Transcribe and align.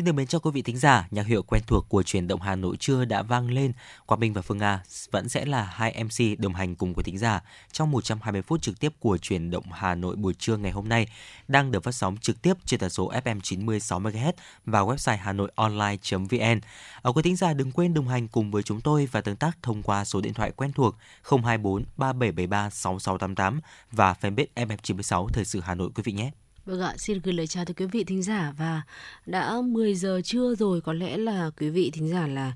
Xin 0.00 0.04
được 0.04 0.12
mến 0.12 0.26
chào 0.26 0.40
quý 0.40 0.50
vị 0.50 0.62
thính 0.62 0.78
giả, 0.78 1.08
nhạc 1.10 1.26
hiệu 1.26 1.42
quen 1.42 1.62
thuộc 1.66 1.88
của 1.88 2.02
truyền 2.02 2.28
động 2.28 2.40
Hà 2.40 2.56
Nội 2.56 2.76
trưa 2.76 3.04
đã 3.04 3.22
vang 3.22 3.50
lên. 3.50 3.72
Quang 4.06 4.20
Minh 4.20 4.32
và 4.32 4.42
Phương 4.42 4.58
Nga 4.58 4.82
vẫn 5.10 5.28
sẽ 5.28 5.44
là 5.44 5.64
hai 5.64 6.04
MC 6.04 6.38
đồng 6.38 6.54
hành 6.54 6.74
cùng 6.74 6.94
quý 6.94 7.02
thính 7.02 7.18
giả 7.18 7.40
trong 7.72 7.90
120 7.90 8.42
phút 8.42 8.62
trực 8.62 8.80
tiếp 8.80 8.92
của 9.00 9.18
truyền 9.18 9.50
động 9.50 9.72
Hà 9.72 9.94
Nội 9.94 10.16
buổi 10.16 10.34
trưa 10.34 10.56
ngày 10.56 10.72
hôm 10.72 10.88
nay, 10.88 11.06
đang 11.48 11.72
được 11.72 11.84
phát 11.84 11.94
sóng 11.94 12.16
trực 12.16 12.42
tiếp 12.42 12.54
trên 12.64 12.80
tần 12.80 12.90
số 12.90 13.12
FM 13.24 13.40
96 13.40 14.00
MHz 14.00 14.32
và 14.66 14.80
website 14.80 15.18
hanoionline.vn. 15.18 16.60
Ở 17.02 17.12
quý 17.12 17.22
thính 17.22 17.36
giả 17.36 17.52
đừng 17.52 17.72
quên 17.72 17.94
đồng 17.94 18.08
hành 18.08 18.28
cùng 18.28 18.50
với 18.50 18.62
chúng 18.62 18.80
tôi 18.80 19.08
và 19.12 19.20
tương 19.20 19.36
tác 19.36 19.58
thông 19.62 19.82
qua 19.82 20.04
số 20.04 20.20
điện 20.20 20.34
thoại 20.34 20.52
quen 20.56 20.72
thuộc 20.72 20.96
024 21.22 21.84
3773 21.96 22.70
6688 22.70 23.60
và 23.92 24.14
fanpage 24.20 24.46
FM96 24.54 25.28
Thời 25.28 25.44
sự 25.44 25.60
Hà 25.60 25.74
Nội 25.74 25.90
quý 25.94 26.02
vị 26.06 26.12
nhé. 26.12 26.30
Vâng 26.66 26.80
ạ, 26.80 26.94
xin 26.98 27.20
gửi 27.24 27.34
lời 27.34 27.46
chào 27.46 27.64
tới 27.64 27.74
quý 27.74 27.86
vị 27.86 28.04
thính 28.04 28.22
giả 28.22 28.52
và 28.58 28.82
đã 29.26 29.60
10 29.60 29.94
giờ 29.94 30.20
trưa 30.24 30.54
rồi 30.54 30.80
có 30.80 30.92
lẽ 30.92 31.16
là 31.16 31.50
quý 31.60 31.70
vị 31.70 31.90
thính 31.90 32.08
giả 32.08 32.26
là 32.26 32.52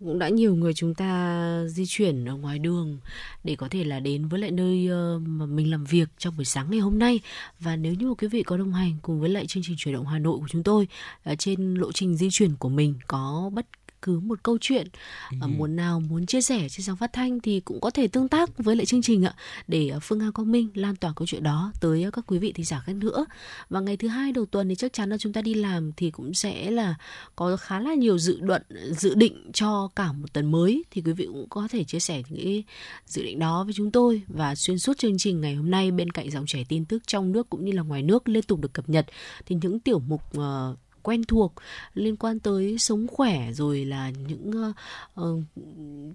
cũng 0.00 0.18
đã 0.18 0.28
nhiều 0.28 0.54
người 0.54 0.74
chúng 0.74 0.94
ta 0.94 1.64
di 1.68 1.84
chuyển 1.86 2.24
ở 2.24 2.34
ngoài 2.34 2.58
đường 2.58 2.98
để 3.44 3.56
có 3.56 3.68
thể 3.70 3.84
là 3.84 4.00
đến 4.00 4.28
với 4.28 4.40
lại 4.40 4.50
nơi 4.50 4.88
ờ, 4.88 5.18
mà 5.26 5.46
mình 5.46 5.70
làm 5.70 5.84
việc 5.84 6.08
trong 6.18 6.36
buổi 6.36 6.44
sáng 6.44 6.70
ngày 6.70 6.80
hôm 6.80 6.98
nay. 6.98 7.20
Và 7.60 7.76
nếu 7.76 7.94
như 7.94 8.08
mà 8.08 8.14
quý 8.14 8.28
vị 8.28 8.42
có 8.42 8.56
đồng 8.56 8.72
hành 8.72 8.96
cùng 9.02 9.20
với 9.20 9.30
lại 9.30 9.46
chương 9.46 9.62
trình 9.66 9.76
chuyển 9.78 9.94
động 9.94 10.06
Hà 10.06 10.18
Nội 10.18 10.38
của 10.38 10.48
chúng 10.48 10.62
tôi 10.62 10.88
ở 11.24 11.34
trên 11.34 11.74
lộ 11.74 11.92
trình 11.92 12.16
di 12.16 12.28
chuyển 12.30 12.56
của 12.56 12.68
mình 12.68 12.94
có 13.06 13.50
bất 13.54 13.66
cứ 14.04 14.20
một 14.20 14.42
câu 14.42 14.58
chuyện 14.60 14.86
ừ. 15.30 15.46
muốn 15.46 15.76
nào 15.76 16.00
muốn 16.00 16.26
chia 16.26 16.40
sẻ 16.40 16.68
trên 16.68 16.84
sóng 16.84 16.96
phát 16.96 17.12
thanh 17.12 17.40
thì 17.40 17.60
cũng 17.60 17.80
có 17.80 17.90
thể 17.90 18.08
tương 18.08 18.28
tác 18.28 18.58
với 18.58 18.76
lại 18.76 18.86
chương 18.86 19.02
trình 19.02 19.24
ạ 19.24 19.34
để 19.68 19.88
ờ, 19.88 19.98
Phương 20.02 20.18
Nga 20.18 20.30
Quang 20.30 20.52
Minh 20.52 20.68
lan 20.74 20.96
tỏa 20.96 21.12
câu 21.16 21.26
chuyện 21.26 21.42
đó 21.42 21.72
tới 21.80 22.06
các 22.12 22.24
quý 22.26 22.38
vị 22.38 22.52
thính 22.52 22.64
giả 22.64 22.80
khác 22.80 22.92
nữa 22.96 23.26
và 23.70 23.80
ngày 23.80 23.96
thứ 23.96 24.08
hai 24.08 24.32
đầu 24.32 24.46
tuần 24.46 24.68
thì 24.68 24.74
chắc 24.74 24.92
chắn 24.92 25.10
là 25.10 25.18
chúng 25.18 25.32
ta 25.32 25.42
đi 25.42 25.54
làm 25.54 25.92
thì 25.96 26.10
cũng 26.10 26.34
sẽ 26.34 26.70
là 26.70 26.94
có 27.36 27.56
khá 27.56 27.80
là 27.80 27.94
nhiều 27.94 28.18
dự 28.18 28.40
luận 28.40 28.62
dự 28.90 29.14
định 29.14 29.50
cho 29.52 29.88
cả 29.96 30.12
một 30.12 30.32
tuần 30.32 30.50
mới 30.50 30.84
thì 30.90 31.02
quý 31.02 31.12
vị 31.12 31.26
cũng 31.26 31.48
có 31.48 31.68
thể 31.70 31.84
chia 31.84 32.00
sẻ 32.00 32.22
những 32.28 32.44
cái 32.44 32.64
dự 33.06 33.22
định 33.22 33.38
đó 33.38 33.64
với 33.64 33.72
chúng 33.72 33.90
tôi 33.90 34.22
và 34.28 34.54
xuyên 34.54 34.78
suốt 34.78 34.98
chương 34.98 35.18
trình 35.18 35.40
ngày 35.40 35.54
hôm 35.54 35.70
nay 35.70 35.90
bên 35.90 36.10
cạnh 36.10 36.30
dòng 36.30 36.46
chảy 36.46 36.66
tin 36.68 36.84
tức 36.84 37.02
trong 37.06 37.32
nước 37.32 37.50
cũng 37.50 37.64
như 37.64 37.72
là 37.72 37.82
ngoài 37.82 38.02
nước 38.02 38.28
liên 38.28 38.42
tục 38.42 38.60
được 38.60 38.72
cập 38.72 38.88
nhật 38.88 39.06
thì 39.46 39.56
những 39.62 39.80
tiểu 39.80 39.98
mục 39.98 40.22
uh, 40.38 40.78
quen 41.04 41.24
thuộc 41.24 41.52
liên 41.94 42.16
quan 42.16 42.40
tới 42.40 42.78
sống 42.78 43.06
khỏe 43.06 43.52
rồi 43.52 43.84
là 43.84 44.10
những 44.10 44.50
uh, 44.70 44.76
uh, 45.20 45.44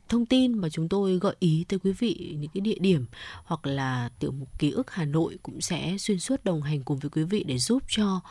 thông 0.09 0.25
tin 0.25 0.57
mà 0.57 0.69
chúng 0.69 0.89
tôi 0.89 1.19
gợi 1.19 1.35
ý 1.39 1.65
tới 1.69 1.79
quý 1.79 1.91
vị 1.91 2.35
những 2.39 2.51
cái 2.53 2.61
địa 2.61 2.77
điểm 2.79 3.05
hoặc 3.43 3.67
là 3.67 4.09
tiểu 4.19 4.31
mục 4.31 4.59
ký 4.59 4.71
ức 4.71 4.91
Hà 4.91 5.05
Nội 5.05 5.39
cũng 5.43 5.61
sẽ 5.61 5.95
xuyên 5.99 6.19
suốt 6.19 6.43
đồng 6.43 6.61
hành 6.61 6.83
cùng 6.83 6.99
với 6.99 7.09
quý 7.09 7.23
vị 7.23 7.43
để 7.43 7.57
giúp 7.57 7.83
cho 7.87 8.21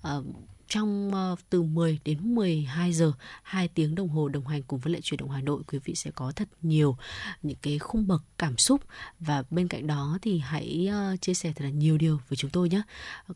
uh, 0.00 0.24
trong 0.68 1.10
ờ, 1.12 1.36
từ 1.50 1.62
10 1.62 1.98
đến 2.04 2.34
12 2.34 2.92
giờ 2.92 3.12
2 3.42 3.68
tiếng 3.68 3.94
đồng 3.94 4.08
hồ 4.08 4.28
đồng 4.28 4.46
hành 4.46 4.62
cùng 4.62 4.78
với 4.80 4.92
lại 4.92 5.02
chuyển 5.02 5.18
động 5.18 5.30
Hà 5.30 5.40
Nội 5.40 5.62
quý 5.72 5.78
vị 5.84 5.94
sẽ 5.94 6.10
có 6.10 6.32
thật 6.36 6.48
nhiều 6.62 6.96
những 7.42 7.56
cái 7.62 7.78
khung 7.78 8.06
bậc 8.06 8.22
cảm 8.38 8.58
xúc 8.58 8.80
và 9.20 9.44
bên 9.50 9.68
cạnh 9.68 9.86
đó 9.86 10.18
thì 10.22 10.38
hãy 10.38 10.88
ờ, 10.90 11.16
chia 11.20 11.34
sẻ 11.34 11.52
thật 11.56 11.64
là 11.64 11.70
nhiều 11.70 11.98
điều 11.98 12.20
với 12.28 12.36
chúng 12.36 12.50
tôi 12.50 12.68
nhé. 12.68 12.82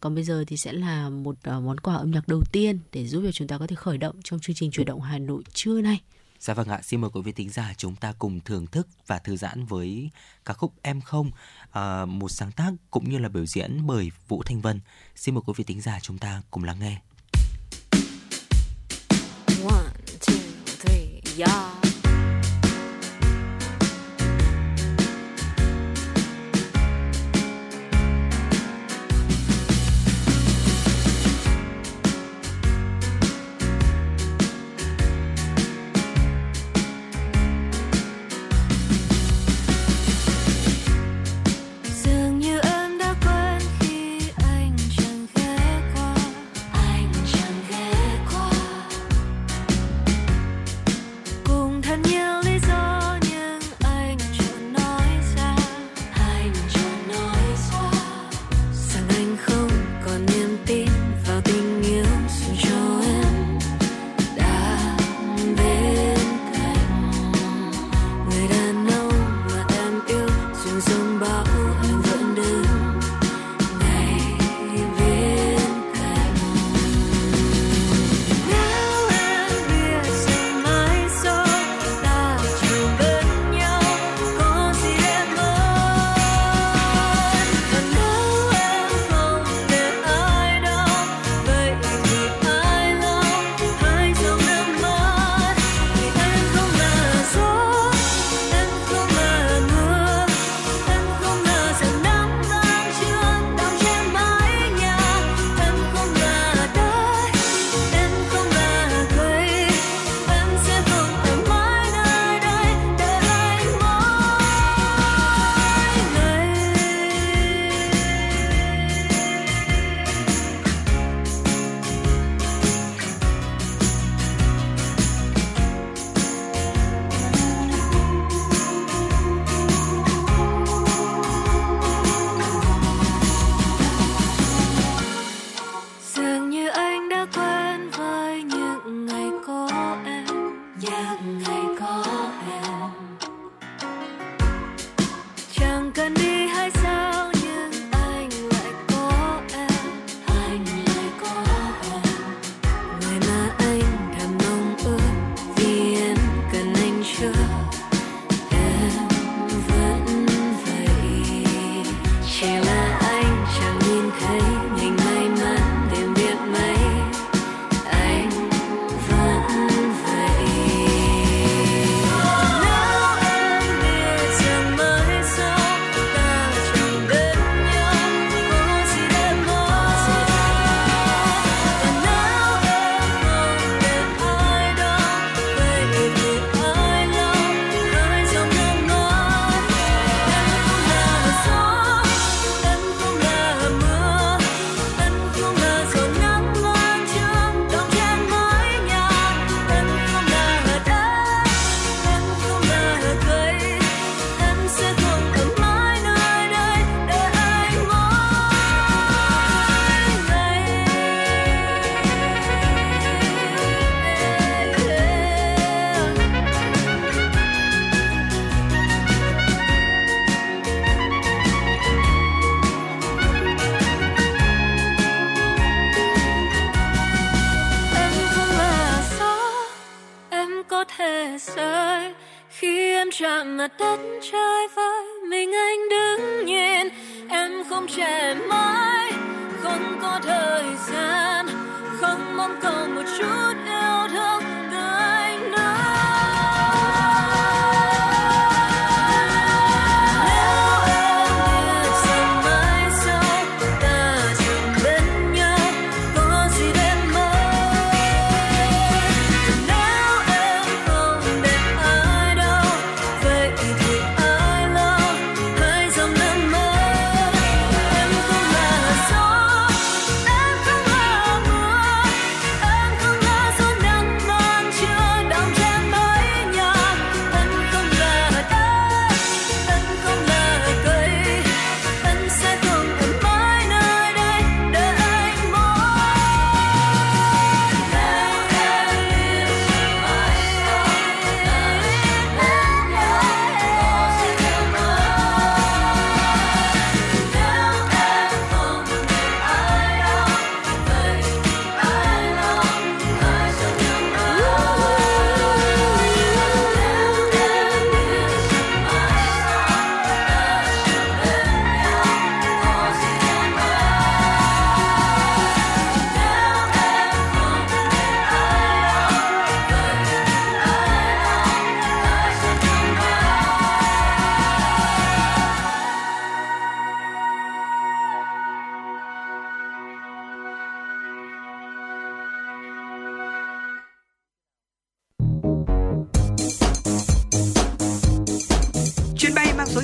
Còn 0.01 0.15
bây 0.15 0.25
giờ 0.25 0.45
thì 0.47 0.57
sẽ 0.57 0.73
là 0.73 1.09
một 1.09 1.37
ờ, 1.43 1.61
món 1.61 1.81
quà 1.81 1.95
âm 1.95 2.11
nhạc 2.11 2.29
đầu 2.29 2.43
tiên 2.53 2.79
để 2.93 3.07
giúp 3.07 3.23
cho 3.25 3.33
chúng 3.33 3.49
ta 3.49 3.59
có 3.59 3.67
thể 3.67 3.77
khởi 3.77 3.99
động 3.99 4.17
trong 4.25 4.41
chương 4.41 4.57
trình 4.57 4.71
chuyển 4.71 4.87
động 4.87 5.01
Hà 5.01 5.19
Nội 5.19 5.43
trưa 5.53 5.81
nay. 5.81 6.01
Dạ 6.41 6.55
vâng 6.55 6.69
ạ, 6.69 6.81
xin 6.83 7.01
mời 7.01 7.11
quý 7.11 7.23
vị 7.23 7.33
thính 7.33 7.51
giả 7.51 7.75
chúng 7.77 7.97
ta 7.97 8.13
cùng 8.19 8.41
thưởng 8.41 8.67
thức 8.67 8.89
và 9.07 9.19
thư 9.19 9.37
giãn 9.37 9.65
với 9.65 10.11
ca 10.45 10.55
khúc 10.55 10.73
Em 10.83 11.01
Không, 11.01 11.31
một 12.07 12.29
sáng 12.29 12.53
tác 12.53 12.73
cũng 12.91 13.11
như 13.11 13.19
là 13.19 13.29
biểu 13.29 13.47
diễn 13.47 13.87
bởi 13.87 14.11
Vũ 14.29 14.43
Thanh 14.43 14.61
Vân. 14.61 14.81
Xin 15.17 15.35
mời 15.35 15.43
quý 15.47 15.53
vị 15.57 15.65
thính 15.65 15.81
giả 15.81 15.99
chúng 16.03 16.19
ta 16.19 16.43
cùng 16.51 16.65
lắng 16.65 16.77
nghe. 16.81 17.01
One, 19.63 19.93
two, 20.19 20.33
three, 20.33 21.21
yeah. 21.37 21.82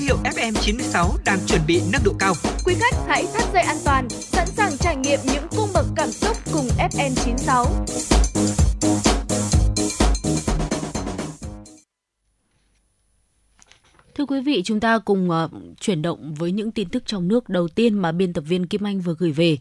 Hiệu 0.08 0.16
FM96 0.24 1.16
đang 1.24 1.38
chuẩn 1.46 1.60
bị 1.66 1.80
nâng 1.92 2.02
độ 2.04 2.12
cao. 2.18 2.34
Quý 2.64 2.74
khách 2.78 2.94
hãy 3.08 3.26
thắt 3.34 3.52
dây 3.52 3.62
an 3.62 3.76
toàn, 3.84 4.08
sẵn 4.10 4.46
sàng 4.46 4.72
trải 4.78 4.96
nghiệm 4.96 5.18
những 5.24 5.46
cung 5.56 5.68
bậc 5.74 5.86
cảm 5.96 6.08
xúc 6.10 6.36
cùng 6.52 6.68
FN96. 6.78 7.66
Thưa 14.14 14.26
quý 14.26 14.40
vị, 14.40 14.62
chúng 14.64 14.80
ta 14.80 14.98
cùng 14.98 15.30
ờ, 15.30 15.48
chuyển 15.80 16.02
động 16.02 16.34
với 16.34 16.52
những 16.52 16.70
tin 16.70 16.88
tức 16.88 17.02
trong 17.06 17.28
nước 17.28 17.48
đầu 17.48 17.68
tiên 17.68 17.94
mà 17.94 18.12
biên 18.12 18.32
tập 18.32 18.44
viên 18.48 18.66
Kim 18.66 18.86
Anh 18.86 19.00
vừa 19.00 19.14
gửi 19.18 19.32
về. 19.32 19.58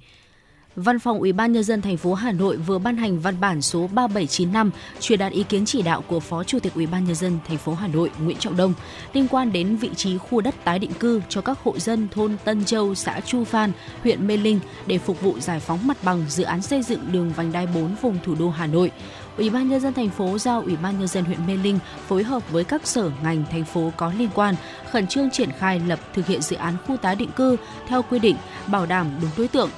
Văn 0.77 0.99
phòng 0.99 1.19
Ủy 1.19 1.33
ban 1.33 1.51
nhân 1.51 1.63
dân 1.63 1.81
thành 1.81 1.97
phố 1.97 2.13
Hà 2.13 2.31
Nội 2.31 2.57
vừa 2.57 2.77
ban 2.77 2.97
hành 2.97 3.19
văn 3.19 3.35
bản 3.39 3.61
số 3.61 3.89
3795 3.93 4.71
truyền 4.99 5.19
đạt 5.19 5.31
ý 5.31 5.43
kiến 5.43 5.65
chỉ 5.65 5.81
đạo 5.81 6.03
của 6.07 6.19
Phó 6.19 6.43
Chủ 6.43 6.59
tịch 6.59 6.73
Ủy 6.75 6.87
ban 6.87 7.05
nhân 7.05 7.15
dân 7.15 7.39
thành 7.47 7.57
phố 7.57 7.73
Hà 7.73 7.87
Nội 7.87 8.11
Nguyễn 8.19 8.37
Trọng 8.37 8.57
Đông 8.57 8.73
liên 9.13 9.27
quan 9.27 9.51
đến 9.51 9.75
vị 9.75 9.89
trí 9.95 10.17
khu 10.17 10.41
đất 10.41 10.55
tái 10.63 10.79
định 10.79 10.93
cư 10.99 11.21
cho 11.29 11.41
các 11.41 11.59
hộ 11.63 11.79
dân 11.79 12.07
thôn 12.11 12.37
Tân 12.43 12.65
Châu, 12.65 12.95
xã 12.95 13.19
Chu 13.19 13.43
Phan, 13.43 13.71
huyện 14.03 14.27
Mê 14.27 14.37
Linh 14.37 14.59
để 14.87 14.97
phục 14.97 15.21
vụ 15.21 15.39
giải 15.39 15.59
phóng 15.59 15.87
mặt 15.87 15.97
bằng 16.03 16.25
dự 16.29 16.43
án 16.43 16.61
xây 16.61 16.83
dựng 16.83 17.11
đường 17.11 17.31
vành 17.35 17.51
đai 17.51 17.67
4 17.67 17.95
vùng 18.01 18.17
thủ 18.23 18.35
đô 18.39 18.49
Hà 18.49 18.67
Nội. 18.67 18.91
Ủy 19.37 19.49
ban 19.49 19.69
nhân 19.69 19.79
dân 19.79 19.93
thành 19.93 20.09
phố 20.09 20.37
giao 20.37 20.61
Ủy 20.61 20.75
ban 20.75 20.99
nhân 20.99 21.07
dân 21.07 21.25
huyện 21.25 21.47
Mê 21.47 21.57
Linh 21.57 21.79
phối 22.07 22.23
hợp 22.23 22.51
với 22.51 22.63
các 22.63 22.87
sở 22.87 23.11
ngành 23.23 23.43
thành 23.51 23.65
phố 23.65 23.91
có 23.97 24.13
liên 24.17 24.29
quan 24.35 24.55
khẩn 24.91 25.07
trương 25.07 25.31
triển 25.31 25.49
khai 25.59 25.81
lập 25.87 25.99
thực 26.13 26.27
hiện 26.27 26.41
dự 26.41 26.55
án 26.55 26.73
khu 26.87 26.97
tái 26.97 27.15
định 27.15 27.31
cư 27.31 27.57
theo 27.87 28.01
quy 28.01 28.19
định, 28.19 28.35
bảo 28.67 28.85
đảm 28.85 29.07
đúng 29.21 29.31
đối 29.37 29.47
tượng, 29.47 29.69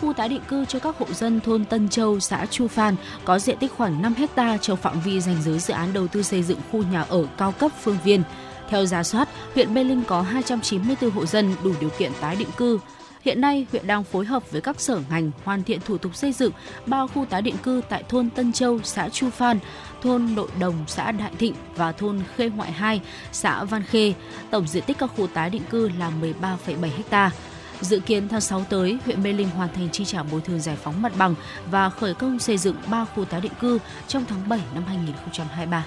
khu 0.00 0.12
tái 0.12 0.28
định 0.28 0.42
cư 0.48 0.64
cho 0.64 0.78
các 0.78 0.98
hộ 0.98 1.06
dân 1.12 1.40
thôn 1.40 1.64
Tân 1.64 1.88
Châu, 1.88 2.20
xã 2.20 2.46
Chu 2.46 2.68
Phan 2.68 2.96
có 3.24 3.38
diện 3.38 3.58
tích 3.58 3.72
khoảng 3.76 4.02
5 4.02 4.14
hecta 4.14 4.56
trong 4.56 4.76
phạm 4.76 5.00
vi 5.00 5.20
ranh 5.20 5.42
giới 5.42 5.58
dự 5.58 5.74
án 5.74 5.92
đầu 5.92 6.08
tư 6.08 6.22
xây 6.22 6.42
dựng 6.42 6.58
khu 6.72 6.82
nhà 6.82 7.02
ở 7.08 7.26
cao 7.38 7.52
cấp 7.52 7.72
Phương 7.82 7.98
Viên. 8.04 8.22
Theo 8.68 8.86
giả 8.86 9.02
soát, 9.02 9.28
huyện 9.54 9.74
Mê 9.74 9.84
Linh 9.84 10.02
có 10.06 10.22
294 10.22 11.10
hộ 11.10 11.26
dân 11.26 11.54
đủ 11.64 11.74
điều 11.80 11.90
kiện 11.90 12.12
tái 12.20 12.36
định 12.36 12.48
cư. 12.56 12.78
Hiện 13.22 13.40
nay, 13.40 13.66
huyện 13.70 13.86
đang 13.86 14.04
phối 14.04 14.24
hợp 14.24 14.50
với 14.50 14.60
các 14.60 14.80
sở 14.80 15.00
ngành 15.10 15.30
hoàn 15.44 15.62
thiện 15.62 15.80
thủ 15.80 15.98
tục 15.98 16.14
xây 16.14 16.32
dựng 16.32 16.52
ba 16.86 17.06
khu 17.06 17.24
tái 17.24 17.42
định 17.42 17.56
cư 17.62 17.80
tại 17.88 18.04
thôn 18.08 18.30
Tân 18.30 18.52
Châu, 18.52 18.80
xã 18.84 19.08
Chu 19.08 19.30
Phan, 19.30 19.58
thôn 20.02 20.34
Nội 20.34 20.48
Đồng, 20.60 20.74
xã 20.86 21.12
Đại 21.12 21.32
Thịnh 21.38 21.54
và 21.76 21.92
thôn 21.92 22.20
Khê 22.36 22.48
Ngoại 22.48 22.72
2, 22.72 23.00
xã 23.32 23.64
Văn 23.64 23.82
Khê. 23.82 24.14
Tổng 24.50 24.66
diện 24.66 24.84
tích 24.86 24.98
các 24.98 25.10
khu 25.16 25.26
tái 25.26 25.50
định 25.50 25.62
cư 25.70 25.90
là 25.98 26.12
13,7 26.20 26.88
hectare. 26.96 27.36
Dự 27.80 28.00
kiến 28.00 28.28
tháng 28.28 28.40
6 28.40 28.64
tới, 28.68 28.98
huyện 29.04 29.22
Mê 29.22 29.32
Linh 29.32 29.50
hoàn 29.50 29.74
thành 29.74 29.88
chi 29.90 30.04
trả 30.04 30.22
bồi 30.22 30.40
thường 30.40 30.60
giải 30.60 30.76
phóng 30.76 31.02
mặt 31.02 31.12
bằng 31.18 31.34
và 31.70 31.90
khởi 31.90 32.14
công 32.14 32.38
xây 32.38 32.58
dựng 32.58 32.76
3 32.86 33.04
khu 33.04 33.24
tái 33.24 33.40
định 33.40 33.52
cư 33.60 33.78
trong 34.08 34.24
tháng 34.28 34.48
7 34.48 34.60
năm 34.74 34.84
2023. 34.86 35.84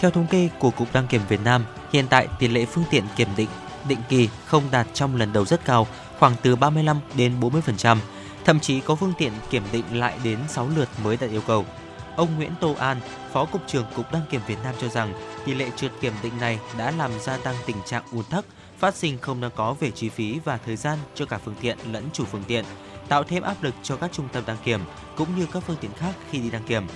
Theo 0.00 0.10
thống 0.10 0.26
kê 0.26 0.48
của 0.58 0.70
Cục 0.70 0.92
Đăng 0.92 1.06
kiểm 1.06 1.20
Việt 1.28 1.40
Nam, 1.44 1.64
hiện 1.92 2.06
tại 2.10 2.28
tỷ 2.38 2.48
lệ 2.48 2.64
phương 2.64 2.84
tiện 2.90 3.04
kiểm 3.16 3.28
định 3.36 3.48
định 3.88 3.98
kỳ 4.08 4.28
không 4.46 4.62
đạt 4.70 4.86
trong 4.94 5.16
lần 5.16 5.32
đầu 5.32 5.44
rất 5.44 5.64
cao, 5.64 5.86
khoảng 6.18 6.34
từ 6.42 6.56
35 6.56 6.96
đến 7.14 7.40
40%, 7.40 7.96
thậm 8.44 8.60
chí 8.60 8.80
có 8.80 8.94
phương 8.94 9.12
tiện 9.18 9.32
kiểm 9.50 9.62
định 9.72 9.84
lại 9.92 10.14
đến 10.24 10.38
6 10.48 10.68
lượt 10.76 10.88
mới 11.04 11.16
đạt 11.16 11.30
yêu 11.30 11.42
cầu. 11.46 11.66
Ông 12.16 12.36
Nguyễn 12.36 12.52
Tô 12.60 12.74
An, 12.78 13.00
Phó 13.32 13.44
Cục 13.44 13.62
trưởng 13.66 13.84
Cục 13.94 14.12
Đăng 14.12 14.22
kiểm 14.30 14.40
Việt 14.46 14.58
Nam 14.64 14.74
cho 14.80 14.88
rằng 14.88 15.14
tỷ 15.46 15.54
lệ 15.54 15.70
trượt 15.76 15.92
kiểm 16.00 16.12
định 16.22 16.32
này 16.40 16.58
đã 16.78 16.90
làm 16.90 17.10
gia 17.20 17.36
tăng 17.36 17.54
tình 17.66 17.76
trạng 17.86 18.02
ùn 18.12 18.24
tắc, 18.24 18.44
phát 18.80 18.94
sinh 18.94 19.18
không 19.18 19.40
đáng 19.40 19.50
có 19.54 19.74
về 19.80 19.90
chi 19.90 20.08
phí 20.08 20.40
và 20.44 20.58
thời 20.66 20.76
gian 20.76 20.98
cho 21.14 21.26
cả 21.26 21.38
phương 21.44 21.54
tiện 21.60 21.78
lẫn 21.92 22.08
chủ 22.12 22.24
phương 22.24 22.44
tiện, 22.46 22.64
tạo 23.08 23.24
thêm 23.24 23.42
áp 23.42 23.62
lực 23.62 23.74
cho 23.82 23.96
các 23.96 24.12
trung 24.12 24.28
tâm 24.32 24.44
đăng 24.46 24.56
kiểm 24.64 24.80
cũng 25.16 25.28
như 25.36 25.46
các 25.52 25.62
phương 25.66 25.76
tiện 25.80 25.90
khác 25.92 26.14
khi 26.30 26.38
đi 26.38 26.50
đăng 26.50 26.64
kiểm. 26.64 26.86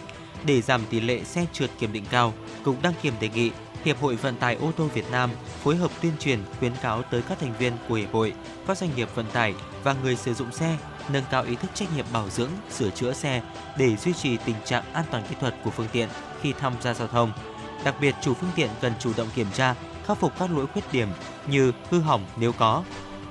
Để 0.46 0.60
giảm 0.60 0.82
tỷ 0.90 1.00
lệ 1.00 1.24
xe 1.24 1.46
trượt 1.52 1.70
kiểm 1.78 1.92
định 1.92 2.04
cao, 2.10 2.32
Cục 2.64 2.82
Đăng 2.82 2.94
kiểm 3.02 3.14
đề 3.20 3.28
nghị 3.28 3.50
Hiệp 3.84 4.00
hội 4.00 4.16
Vận 4.16 4.36
tải 4.36 4.54
ô 4.54 4.72
tô 4.76 4.84
Việt 4.94 5.10
Nam 5.10 5.30
phối 5.62 5.76
hợp 5.76 5.90
tuyên 6.02 6.12
truyền 6.20 6.38
khuyến 6.58 6.72
cáo 6.82 7.02
tới 7.02 7.22
các 7.28 7.38
thành 7.38 7.54
viên 7.58 7.72
của 7.88 7.94
hiệp 7.94 8.12
hội, 8.12 8.32
các 8.66 8.78
doanh 8.78 8.90
nghiệp 8.96 9.08
vận 9.14 9.26
tải 9.32 9.54
và 9.82 9.94
người 10.02 10.16
sử 10.16 10.34
dụng 10.34 10.52
xe 10.52 10.76
nâng 11.08 11.24
cao 11.30 11.42
ý 11.42 11.54
thức 11.54 11.70
trách 11.74 11.96
nhiệm 11.96 12.06
bảo 12.12 12.30
dưỡng, 12.30 12.50
sửa 12.70 12.90
chữa 12.90 13.12
xe 13.12 13.42
để 13.78 13.96
duy 13.96 14.12
trì 14.12 14.36
tình 14.36 14.56
trạng 14.64 14.84
an 14.92 15.04
toàn 15.10 15.22
kỹ 15.28 15.34
thuật 15.40 15.54
của 15.64 15.70
phương 15.70 15.88
tiện 15.92 16.08
khi 16.40 16.52
tham 16.52 16.72
gia 16.80 16.94
giao 16.94 17.08
thông. 17.08 17.32
Đặc 17.84 17.94
biệt, 18.00 18.14
chủ 18.22 18.34
phương 18.34 18.50
tiện 18.54 18.70
cần 18.80 18.92
chủ 19.00 19.12
động 19.16 19.28
kiểm 19.34 19.46
tra, 19.54 19.74
khắc 20.06 20.18
phục 20.18 20.38
các 20.38 20.50
lỗi 20.50 20.66
khuyết 20.66 20.92
điểm 20.92 21.08
như 21.48 21.72
hư 21.90 22.00
hỏng 22.00 22.24
nếu 22.36 22.52
có 22.52 22.84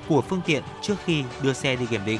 của 0.07 0.21
phương 0.21 0.41
tiện 0.45 0.63
trước 0.81 0.95
khi 1.05 1.23
đưa 1.41 1.53
xe 1.53 1.75
đi 1.75 1.85
kiểm 1.85 2.01
định. 2.05 2.19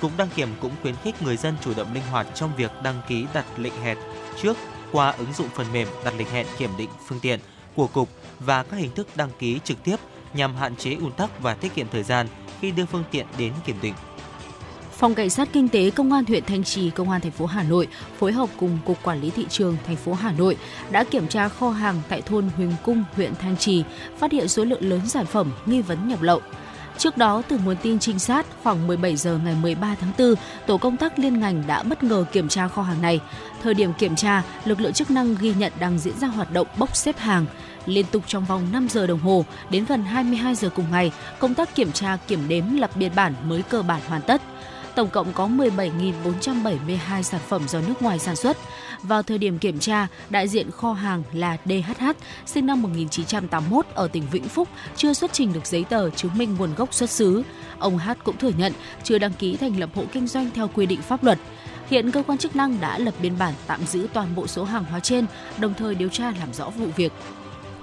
Cục 0.00 0.12
đăng 0.16 0.28
kiểm 0.28 0.48
cũng 0.60 0.72
khuyến 0.82 0.94
khích 0.96 1.22
người 1.22 1.36
dân 1.36 1.54
chủ 1.64 1.74
động 1.74 1.94
linh 1.94 2.02
hoạt 2.10 2.26
trong 2.34 2.56
việc 2.56 2.70
đăng 2.82 3.02
ký 3.08 3.26
đặt 3.34 3.44
lịch 3.56 3.74
hẹn 3.82 3.98
trước 4.42 4.56
qua 4.92 5.10
ứng 5.10 5.32
dụng 5.32 5.48
phần 5.54 5.66
mềm 5.72 5.88
đặt 6.04 6.14
lịch 6.18 6.30
hẹn 6.30 6.46
kiểm 6.58 6.70
định 6.78 6.90
phương 7.06 7.20
tiện 7.20 7.40
của 7.76 7.86
cục 7.86 8.08
và 8.40 8.62
các 8.62 8.76
hình 8.76 8.90
thức 8.94 9.08
đăng 9.14 9.30
ký 9.38 9.60
trực 9.64 9.84
tiếp 9.84 9.96
nhằm 10.34 10.56
hạn 10.56 10.76
chế 10.76 10.94
ùn 10.94 11.12
tắc 11.12 11.40
và 11.40 11.54
tiết 11.54 11.74
kiệm 11.74 11.86
thời 11.92 12.02
gian 12.02 12.26
khi 12.60 12.70
đưa 12.70 12.86
phương 12.86 13.04
tiện 13.10 13.26
đến 13.38 13.52
kiểm 13.64 13.76
định. 13.82 13.94
Phòng 15.02 15.14
Cảnh 15.14 15.30
sát 15.30 15.48
Kinh 15.52 15.68
tế 15.68 15.90
Công 15.90 16.12
an 16.12 16.24
huyện 16.24 16.44
Thanh 16.44 16.64
Trì, 16.64 16.90
Công 16.90 17.10
an 17.10 17.20
thành 17.20 17.32
phố 17.32 17.46
Hà 17.46 17.62
Nội 17.62 17.88
phối 18.18 18.32
hợp 18.32 18.48
cùng 18.56 18.78
Cục 18.84 19.02
Quản 19.02 19.20
lý 19.20 19.30
Thị 19.30 19.46
trường 19.48 19.76
thành 19.86 19.96
phố 19.96 20.12
Hà 20.12 20.32
Nội 20.32 20.56
đã 20.90 21.04
kiểm 21.04 21.28
tra 21.28 21.48
kho 21.48 21.70
hàng 21.70 22.00
tại 22.08 22.22
thôn 22.22 22.48
Huỳnh 22.56 22.72
Cung, 22.82 23.04
huyện 23.16 23.32
Thanh 23.34 23.56
Trì, 23.56 23.84
phát 24.18 24.32
hiện 24.32 24.48
số 24.48 24.64
lượng 24.64 24.90
lớn 24.90 25.00
sản 25.06 25.26
phẩm 25.26 25.52
nghi 25.66 25.82
vấn 25.82 26.08
nhập 26.08 26.22
lậu. 26.22 26.40
Trước 26.98 27.16
đó, 27.16 27.42
từ 27.48 27.58
nguồn 27.64 27.76
tin 27.82 27.98
trinh 27.98 28.18
sát, 28.18 28.46
khoảng 28.62 28.86
17 28.86 29.16
giờ 29.16 29.38
ngày 29.44 29.54
13 29.62 29.94
tháng 30.00 30.12
4, 30.18 30.34
tổ 30.66 30.78
công 30.78 30.96
tác 30.96 31.18
liên 31.18 31.40
ngành 31.40 31.62
đã 31.66 31.82
bất 31.82 32.02
ngờ 32.02 32.24
kiểm 32.32 32.48
tra 32.48 32.68
kho 32.68 32.82
hàng 32.82 33.02
này. 33.02 33.20
Thời 33.62 33.74
điểm 33.74 33.92
kiểm 33.98 34.16
tra, 34.16 34.42
lực 34.64 34.80
lượng 34.80 34.92
chức 34.92 35.10
năng 35.10 35.34
ghi 35.40 35.54
nhận 35.58 35.72
đang 35.80 35.98
diễn 35.98 36.18
ra 36.18 36.28
hoạt 36.28 36.52
động 36.52 36.66
bốc 36.78 36.96
xếp 36.96 37.18
hàng. 37.18 37.46
Liên 37.86 38.06
tục 38.10 38.22
trong 38.26 38.44
vòng 38.44 38.66
5 38.72 38.88
giờ 38.90 39.06
đồng 39.06 39.18
hồ, 39.18 39.44
đến 39.70 39.84
gần 39.84 40.02
22 40.02 40.54
giờ 40.54 40.70
cùng 40.76 40.90
ngày, 40.90 41.12
công 41.38 41.54
tác 41.54 41.74
kiểm 41.74 41.92
tra 41.92 42.16
kiểm 42.26 42.48
đếm 42.48 42.76
lập 42.76 42.90
biên 42.96 43.12
bản 43.14 43.34
mới 43.44 43.62
cơ 43.62 43.82
bản 43.82 44.00
hoàn 44.08 44.22
tất. 44.22 44.42
Tổng 44.94 45.10
cộng 45.10 45.32
có 45.32 45.48
17.472 45.48 47.22
sản 47.22 47.40
phẩm 47.48 47.68
do 47.68 47.80
nước 47.80 48.02
ngoài 48.02 48.18
sản 48.18 48.36
xuất. 48.36 48.56
Vào 49.02 49.22
thời 49.22 49.38
điểm 49.38 49.58
kiểm 49.58 49.78
tra, 49.78 50.06
đại 50.30 50.48
diện 50.48 50.70
kho 50.70 50.92
hàng 50.92 51.22
là 51.32 51.56
DHH, 51.64 52.04
sinh 52.46 52.66
năm 52.66 52.82
1981 52.82 53.86
ở 53.94 54.08
tỉnh 54.08 54.22
Vĩnh 54.30 54.48
Phúc, 54.48 54.68
chưa 54.96 55.12
xuất 55.12 55.32
trình 55.32 55.52
được 55.52 55.66
giấy 55.66 55.84
tờ 55.84 56.10
chứng 56.10 56.38
minh 56.38 56.56
nguồn 56.58 56.74
gốc 56.74 56.94
xuất 56.94 57.10
xứ. 57.10 57.42
Ông 57.78 57.98
H 57.98 58.10
cũng 58.24 58.36
thừa 58.36 58.52
nhận 58.56 58.72
chưa 59.02 59.18
đăng 59.18 59.32
ký 59.32 59.56
thành 59.56 59.80
lập 59.80 59.90
hộ 59.94 60.04
kinh 60.12 60.26
doanh 60.26 60.50
theo 60.54 60.68
quy 60.74 60.86
định 60.86 61.02
pháp 61.02 61.24
luật. 61.24 61.38
Hiện 61.90 62.10
cơ 62.10 62.22
quan 62.26 62.38
chức 62.38 62.56
năng 62.56 62.80
đã 62.80 62.98
lập 62.98 63.14
biên 63.22 63.38
bản 63.38 63.54
tạm 63.66 63.86
giữ 63.86 64.06
toàn 64.12 64.34
bộ 64.34 64.46
số 64.46 64.64
hàng 64.64 64.84
hóa 64.84 65.00
trên, 65.00 65.26
đồng 65.58 65.74
thời 65.74 65.94
điều 65.94 66.08
tra 66.08 66.32
làm 66.40 66.52
rõ 66.52 66.70
vụ 66.70 66.86
việc. 66.96 67.12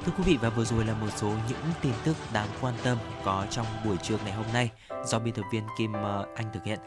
Thưa 0.09 0.15
quý 0.17 0.31
vị 0.31 0.37
và 0.41 0.49
vừa 0.49 0.65
rồi 0.65 0.85
là 0.85 0.93
một 0.93 1.07
số 1.15 1.27
những 1.27 1.59
tin 1.81 1.93
tức 2.03 2.15
đáng 2.33 2.47
quan 2.61 2.73
tâm 2.83 2.97
có 3.25 3.45
trong 3.49 3.65
buổi 3.85 3.97
trưa 3.97 4.17
ngày 4.23 4.33
hôm 4.33 4.45
nay 4.53 4.69
do 5.05 5.19
biên 5.19 5.33
tập 5.33 5.45
viên 5.51 5.63
Kim 5.77 5.93
ờ, 5.93 6.25
Anh 6.35 6.45
thực 6.53 6.63
hiện. 6.63 6.79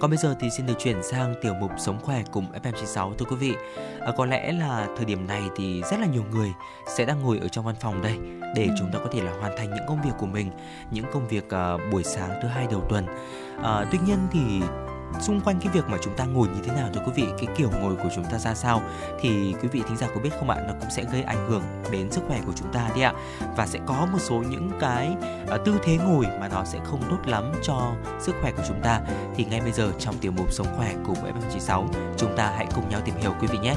Còn 0.00 0.10
bây 0.10 0.18
giờ 0.18 0.36
thì 0.40 0.48
xin 0.56 0.66
được 0.66 0.74
chuyển 0.78 1.02
sang 1.02 1.34
tiểu 1.42 1.54
mục 1.60 1.70
Sống 1.78 1.98
khỏe 2.02 2.22
cùng 2.32 2.46
FM96 2.62 3.14
thưa 3.14 3.26
quý 3.30 3.36
vị. 3.36 3.54
À, 4.00 4.12
có 4.16 4.26
lẽ 4.26 4.52
là 4.52 4.88
thời 4.96 5.04
điểm 5.04 5.26
này 5.26 5.42
thì 5.56 5.82
rất 5.82 6.00
là 6.00 6.06
nhiều 6.06 6.24
người 6.30 6.52
sẽ 6.96 7.04
đang 7.04 7.22
ngồi 7.22 7.38
ở 7.38 7.48
trong 7.48 7.64
văn 7.64 7.74
phòng 7.80 8.02
đây 8.02 8.18
để 8.56 8.68
chúng 8.78 8.92
ta 8.92 8.98
có 8.98 9.10
thể 9.12 9.22
là 9.22 9.32
hoàn 9.40 9.56
thành 9.56 9.70
những 9.70 9.84
công 9.88 10.02
việc 10.02 10.12
của 10.18 10.26
mình, 10.26 10.50
những 10.90 11.06
công 11.12 11.28
việc 11.28 11.44
uh, 11.44 11.92
buổi 11.92 12.04
sáng 12.04 12.40
thứ 12.42 12.48
hai 12.48 12.66
đầu 12.70 12.86
tuần. 12.88 13.06
À, 13.62 13.84
tuy 13.90 13.98
nhiên 14.06 14.18
thì 14.32 14.40
xung 15.20 15.40
quanh 15.40 15.60
cái 15.60 15.72
việc 15.72 15.88
mà 15.88 15.98
chúng 16.02 16.16
ta 16.16 16.24
ngồi 16.24 16.48
như 16.48 16.60
thế 16.64 16.72
nào 16.72 16.88
thưa 16.94 17.00
quý 17.06 17.12
vị 17.14 17.26
cái 17.38 17.46
kiểu 17.56 17.70
ngồi 17.80 17.96
của 17.96 18.08
chúng 18.14 18.24
ta 18.24 18.38
ra 18.38 18.54
sao 18.54 18.82
thì 19.20 19.54
quý 19.62 19.68
vị 19.68 19.82
thính 19.88 19.96
giả 19.96 20.06
có 20.14 20.20
biết 20.20 20.30
không 20.38 20.50
ạ? 20.50 20.56
Nó 20.68 20.74
cũng 20.80 20.90
sẽ 20.90 21.04
gây 21.12 21.22
ảnh 21.22 21.48
hưởng 21.48 21.62
đến 21.90 22.10
sức 22.10 22.20
khỏe 22.28 22.40
của 22.46 22.52
chúng 22.56 22.72
ta 22.72 22.90
đi 22.94 23.00
ạ. 23.00 23.12
Và 23.56 23.66
sẽ 23.66 23.78
có 23.86 24.06
một 24.12 24.18
số 24.20 24.42
những 24.50 24.70
cái 24.80 25.16
uh, 25.54 25.64
tư 25.64 25.78
thế 25.84 25.96
ngồi 25.96 26.26
mà 26.40 26.48
nó 26.48 26.64
sẽ 26.64 26.78
không 26.84 27.02
tốt 27.10 27.18
lắm 27.26 27.52
cho 27.62 27.92
sức 28.20 28.34
khỏe 28.40 28.52
của 28.52 28.62
chúng 28.68 28.80
ta. 28.82 29.00
Thì 29.36 29.44
ngay 29.44 29.60
bây 29.60 29.72
giờ 29.72 29.92
trong 29.98 30.14
tiểu 30.20 30.32
mục 30.36 30.52
sống 30.52 30.66
khỏe 30.76 30.94
cùng 31.06 31.16
FM96 31.16 31.86
chúng 32.16 32.36
ta 32.36 32.52
hãy 32.56 32.66
cùng 32.74 32.88
nhau 32.88 33.00
tìm 33.04 33.14
hiểu 33.20 33.32
quý 33.40 33.46
vị 33.50 33.58
nhé 33.58 33.74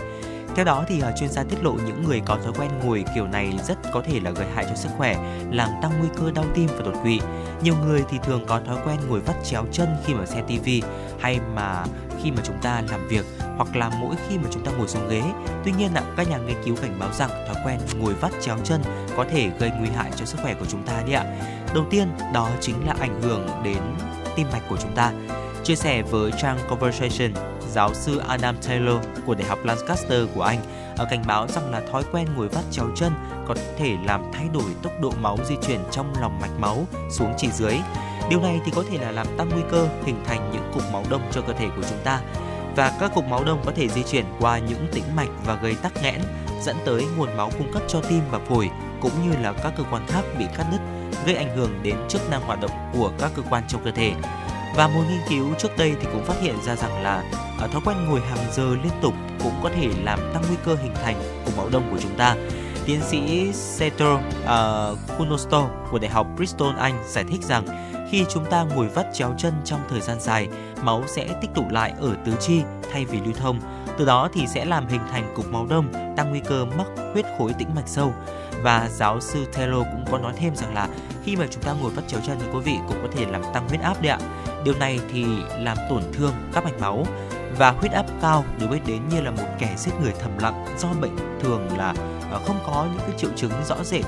theo 0.56 0.66
đó 0.66 0.84
thì 0.88 1.00
ờ, 1.00 1.12
chuyên 1.20 1.30
gia 1.30 1.44
tiết 1.44 1.64
lộ 1.64 1.72
những 1.72 2.04
người 2.04 2.22
có 2.26 2.38
thói 2.44 2.54
quen 2.60 2.72
ngồi 2.84 3.06
kiểu 3.16 3.28
này 3.28 3.54
rất 3.68 3.78
có 3.94 4.02
thể 4.02 4.20
là 4.20 4.32
gây 4.32 4.48
hại 4.56 4.66
cho 4.70 4.76
sức 4.76 4.90
khỏe, 4.98 5.16
làm 5.52 5.70
tăng 5.82 5.92
nguy 6.00 6.10
cơ 6.20 6.32
đau 6.32 6.46
tim 6.56 6.68
và 6.78 6.82
đột 6.86 7.00
quỵ. 7.04 7.20
Nhiều 7.64 7.76
người 7.86 8.04
thì 8.10 8.18
thường 8.24 8.46
có 8.48 8.62
thói 8.68 8.78
quen 8.86 8.98
ngồi 9.08 9.20
vắt 9.20 9.36
chéo 9.44 9.66
chân 9.72 9.90
khi 10.06 10.14
mà 10.14 10.26
xem 10.26 10.46
tivi 10.48 10.82
hay 11.20 11.40
mà 11.56 11.84
khi 12.24 12.32
mà 12.32 12.42
chúng 12.44 12.58
ta 12.62 12.82
làm 12.92 13.08
việc 13.08 13.26
hoặc 13.58 13.76
là 13.76 13.90
mỗi 13.90 14.16
khi 14.28 14.38
mà 14.38 14.50
chúng 14.52 14.66
ta 14.66 14.72
ngồi 14.72 14.88
xuống 14.88 15.10
ghế. 15.10 15.24
Tuy 15.66 15.72
nhiên 15.72 15.94
ạ, 15.94 16.04
các 16.18 16.30
nhà 16.30 16.38
nghiên 16.38 16.64
cứu 16.66 16.76
cảnh 16.82 17.00
báo 17.00 17.10
rằng 17.14 17.30
thói 17.30 17.56
quen 17.66 17.80
ngồi 18.00 18.14
vắt 18.14 18.32
chéo 18.42 18.58
chân 18.64 18.82
có 19.18 19.26
thể 19.32 19.50
gây 19.60 19.72
nguy 19.80 19.90
hại 19.90 20.12
cho 20.16 20.26
sức 20.26 20.40
khỏe 20.42 20.54
của 20.54 20.66
chúng 20.70 20.84
ta 20.84 21.02
đấy 21.02 21.14
ạ. 21.14 21.26
Đầu 21.74 21.86
tiên, 21.90 22.08
đó 22.34 22.50
chính 22.62 22.88
là 22.88 22.96
ảnh 23.00 23.22
hưởng 23.22 23.48
đến 23.64 23.82
tim 24.36 24.48
mạch 24.52 24.64
của 24.70 24.78
chúng 24.82 24.96
ta. 24.96 25.12
Chia 25.64 25.76
sẻ 25.76 26.02
với 26.02 26.32
trang 26.42 26.58
Conversation, 26.70 27.34
giáo 27.72 27.94
sư 27.94 28.22
Adam 28.28 28.58
Taylor 28.68 28.98
của 29.26 29.36
Đại 29.36 29.48
học 29.48 29.60
Lancaster 29.64 30.28
của 30.36 30.42
Anh 30.42 30.60
ở 30.98 31.08
cảnh 31.10 31.24
báo 31.28 31.48
rằng 31.48 31.72
là 31.72 31.82
thói 31.92 32.04
quen 32.12 32.28
ngồi 32.36 32.48
vắt 32.48 32.64
chéo 32.72 32.86
chân 32.96 33.14
có 33.48 33.56
thể 33.78 33.96
làm 34.06 34.22
thay 34.34 34.48
đổi 34.54 34.72
tốc 34.84 35.02
độ 35.02 35.12
máu 35.22 35.38
di 35.46 35.56
chuyển 35.68 35.80
trong 35.92 36.14
lòng 36.22 36.40
mạch 36.42 36.60
máu 36.60 36.86
xuống 37.12 37.34
chỉ 37.38 37.52
dưới. 37.52 37.78
Điều 38.30 38.42
này 38.42 38.60
thì 38.66 38.72
có 38.76 38.84
thể 38.90 38.98
là 38.98 39.12
làm 39.12 39.28
tăng 39.38 39.50
nguy 39.50 39.62
cơ 39.72 39.88
hình 40.06 40.24
thành 40.26 40.52
những 40.54 40.72
cục 40.74 40.84
máu 40.94 41.04
đông 41.10 41.22
cho 41.32 41.42
cơ 41.42 41.54
thể 41.54 41.68
của 41.76 41.84
chúng 41.90 42.00
ta. 42.04 42.22
Và 42.76 42.98
các 43.00 43.12
cục 43.16 43.26
máu 43.26 43.44
đông 43.44 43.62
có 43.66 43.72
thể 43.76 43.88
di 43.88 44.04
chuyển 44.04 44.26
qua 44.40 44.60
những 44.60 44.88
tĩnh 44.94 45.16
mạch 45.16 45.30
và 45.46 45.56
gây 45.56 45.76
tắc 45.76 46.04
nghẽn, 46.04 46.22
dẫn 46.62 46.76
tới 46.86 47.06
nguồn 47.18 47.38
máu 47.38 47.52
cung 47.58 47.74
cấp 47.74 47.84
cho 47.88 48.02
tim 48.02 48.22
và 48.32 48.40
phổi 48.40 48.70
cũng 49.02 49.12
như 49.24 49.36
là 49.42 49.54
các 49.54 49.74
cơ 49.78 49.84
quan 49.92 50.08
khác 50.08 50.22
bị 50.40 50.46
cắt 50.58 50.66
đứt, 50.72 50.80
gây 51.26 51.36
ảnh 51.36 51.58
hưởng 51.58 51.80
đến 51.84 51.96
chức 52.10 52.30
năng 52.32 52.42
hoạt 52.42 52.62
động 52.62 52.72
của 52.94 53.12
các 53.20 53.32
cơ 53.36 53.42
quan 53.50 53.64
trong 53.68 53.84
cơ 53.86 53.92
thể. 53.92 54.14
Và 54.76 54.88
một 54.88 55.02
nghiên 55.10 55.22
cứu 55.30 55.54
trước 55.58 55.78
đây 55.78 55.96
thì 56.00 56.08
cũng 56.14 56.26
phát 56.26 56.42
hiện 56.42 56.56
ra 56.66 56.76
rằng 56.76 57.04
là 57.04 57.24
ở 57.60 57.68
thói 57.68 57.82
quen 57.86 57.98
ngồi 58.10 58.22
hàng 58.22 58.46
giờ 58.52 58.76
liên 58.84 58.94
tục 59.02 59.14
cũng 59.44 59.54
có 59.64 59.70
thể 59.76 59.90
làm 60.04 60.20
tăng 60.34 60.44
nguy 60.48 60.58
cơ 60.66 60.76
hình 60.82 60.94
thành 61.04 61.16
cục 61.46 61.58
máu 61.58 61.70
đông 61.70 61.92
của 61.92 61.98
chúng 62.02 62.18
ta. 62.18 62.36
Tiến 62.86 63.00
sĩ 63.08 63.54
Setro 63.54 64.14
uh, 64.14 64.22
à, 64.46 64.90
Kunosto 65.18 65.68
của 65.92 66.00
Đại 66.00 66.12
học 66.12 66.28
Bristol 66.36 66.76
Anh 66.78 67.04
giải 67.08 67.24
thích 67.24 67.42
rằng 67.44 67.66
khi 68.12 68.26
chúng 68.30 68.46
ta 68.46 68.64
ngồi 68.64 68.88
vắt 68.88 69.06
chéo 69.14 69.34
chân 69.38 69.54
trong 69.66 69.80
thời 69.90 70.02
gian 70.02 70.20
dài, 70.20 70.48
máu 70.82 71.04
sẽ 71.08 71.28
tích 71.42 71.50
tụ 71.56 71.64
lại 71.70 71.94
ở 72.00 72.16
tứ 72.26 72.32
chi 72.40 72.62
thay 72.92 73.06
vì 73.06 73.20
lưu 73.26 73.34
thông. 73.34 73.60
Từ 73.98 74.06
đó 74.06 74.30
thì 74.34 74.48
sẽ 74.48 74.66
làm 74.66 74.88
hình 74.88 75.02
thành 75.12 75.34
cục 75.36 75.52
máu 75.52 75.66
đông, 75.70 76.14
tăng 76.18 76.30
nguy 76.30 76.40
cơ 76.40 76.66
mắc 76.66 76.88
huyết 77.14 77.26
khối 77.38 77.54
tĩnh 77.54 77.76
mạch 77.76 77.88
sâu. 77.88 78.14
Và 78.64 78.90
giáo 78.92 79.20
sư 79.22 79.46
Taylor 79.54 79.86
cũng 79.92 80.06
có 80.12 80.18
nói 80.18 80.34
thêm 80.38 80.56
rằng 80.56 80.74
là 80.74 80.88
khi 81.24 81.36
mà 81.36 81.46
chúng 81.52 81.64
ta 81.64 81.74
ngồi 81.74 81.92
vắt 81.92 82.08
chéo 82.08 82.20
chân 82.28 82.38
thì 82.40 82.46
quý 82.54 82.60
vị 82.60 82.76
cũng 82.88 82.98
có 83.02 83.08
thể 83.16 83.26
làm 83.26 83.42
tăng 83.54 83.70
huyết 83.70 83.82
áp 83.82 84.02
đấy 84.02 84.12
ạ. 84.12 84.20
Điều 84.64 84.74
này 84.80 85.00
thì 85.14 85.26
làm 85.60 85.78
tổn 85.90 86.04
thương 86.14 86.34
các 86.54 86.64
mạch 86.64 86.80
máu 86.80 87.06
và 87.58 87.72
huyết 87.72 87.92
áp 87.92 88.06
cao 88.22 88.46
được 88.60 88.68
biết 88.72 88.80
đến 88.88 89.02
như 89.10 89.22
là 89.22 89.32
một 89.32 89.44
kẻ 89.60 89.74
giết 89.78 89.92
người 90.02 90.14
thầm 90.20 90.38
lặng 90.38 90.66
do 90.80 90.88
bệnh 91.02 91.16
thường 91.42 91.78
là 91.78 91.94
ờ, 92.32 92.40
không 92.46 92.60
có 92.66 92.88
những 92.92 93.02
cái 93.08 93.20
triệu 93.20 93.30
chứng 93.36 93.52
rõ 93.68 93.76
rệt 93.84 94.06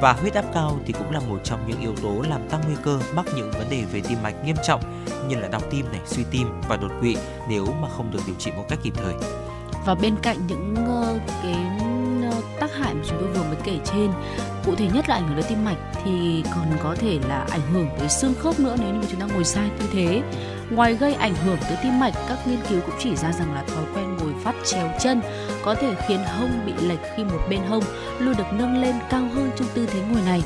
và 0.00 0.12
huyết 0.12 0.34
áp 0.34 0.44
cao 0.54 0.78
thì 0.86 0.92
cũng 0.92 1.10
là 1.10 1.20
một 1.20 1.38
trong 1.44 1.60
những 1.66 1.80
yếu 1.80 1.94
tố 2.02 2.22
làm 2.28 2.48
tăng 2.48 2.60
nguy 2.66 2.76
cơ 2.82 2.98
mắc 3.14 3.26
những 3.36 3.50
vấn 3.50 3.70
đề 3.70 3.84
về 3.92 4.00
tim 4.08 4.18
mạch 4.22 4.44
nghiêm 4.44 4.56
trọng 4.64 4.80
như 5.28 5.36
là 5.36 5.48
đau 5.48 5.60
tim 5.70 5.86
này, 5.92 6.00
suy 6.06 6.24
tim 6.30 6.60
và 6.68 6.76
đột 6.76 6.90
quỵ 7.00 7.16
nếu 7.48 7.66
mà 7.80 7.88
không 7.96 8.10
được 8.10 8.20
điều 8.26 8.36
trị 8.38 8.50
một 8.56 8.64
cách 8.68 8.78
kịp 8.82 8.92
thời. 8.96 9.14
Và 9.86 9.94
bên 9.94 10.14
cạnh 10.22 10.36
những 10.46 10.74
cái 11.42 11.85
tác 12.60 12.74
hại 12.74 12.94
mà 12.94 13.02
chúng 13.08 13.18
tôi 13.20 13.28
vừa 13.28 13.42
mới 13.42 13.56
kể 13.64 13.78
trên, 13.84 14.10
cụ 14.66 14.74
thể 14.74 14.88
nhất 14.94 15.08
là 15.08 15.14
ảnh 15.14 15.28
hưởng 15.28 15.36
đến 15.36 15.44
tim 15.48 15.64
mạch 15.64 15.76
thì 16.04 16.42
còn 16.54 16.66
có 16.82 16.94
thể 16.98 17.18
là 17.28 17.46
ảnh 17.50 17.72
hưởng 17.72 17.88
tới 17.98 18.08
xương 18.08 18.34
khớp 18.34 18.60
nữa 18.60 18.76
nếu 18.78 18.88
như 18.88 19.00
mà 19.00 19.06
chúng 19.10 19.20
ta 19.20 19.26
ngồi 19.34 19.44
sai 19.44 19.68
tư 19.78 19.86
thế. 19.92 20.22
Ngoài 20.70 20.94
gây 20.94 21.14
ảnh 21.14 21.34
hưởng 21.34 21.58
tới 21.68 21.76
tim 21.82 22.00
mạch, 22.00 22.14
các 22.28 22.38
nghiên 22.46 22.58
cứu 22.68 22.80
cũng 22.80 22.94
chỉ 22.98 23.16
ra 23.16 23.32
rằng 23.32 23.54
là 23.54 23.62
thói 23.62 23.84
quen 23.94 24.16
ngồi 24.16 24.32
phát 24.44 24.54
chéo 24.64 24.90
chân 25.00 25.20
có 25.64 25.74
thể 25.74 25.94
khiến 26.08 26.20
hông 26.38 26.66
bị 26.66 26.72
lệch 26.88 27.00
khi 27.16 27.24
một 27.24 27.40
bên 27.50 27.60
hông 27.68 27.82
luôn 28.18 28.34
được 28.36 28.52
nâng 28.52 28.82
lên 28.82 28.94
cao 29.10 29.28
hơn 29.34 29.50
trong 29.56 29.68
tư 29.74 29.86
thế 29.86 30.00
ngồi 30.00 30.22
này. 30.26 30.42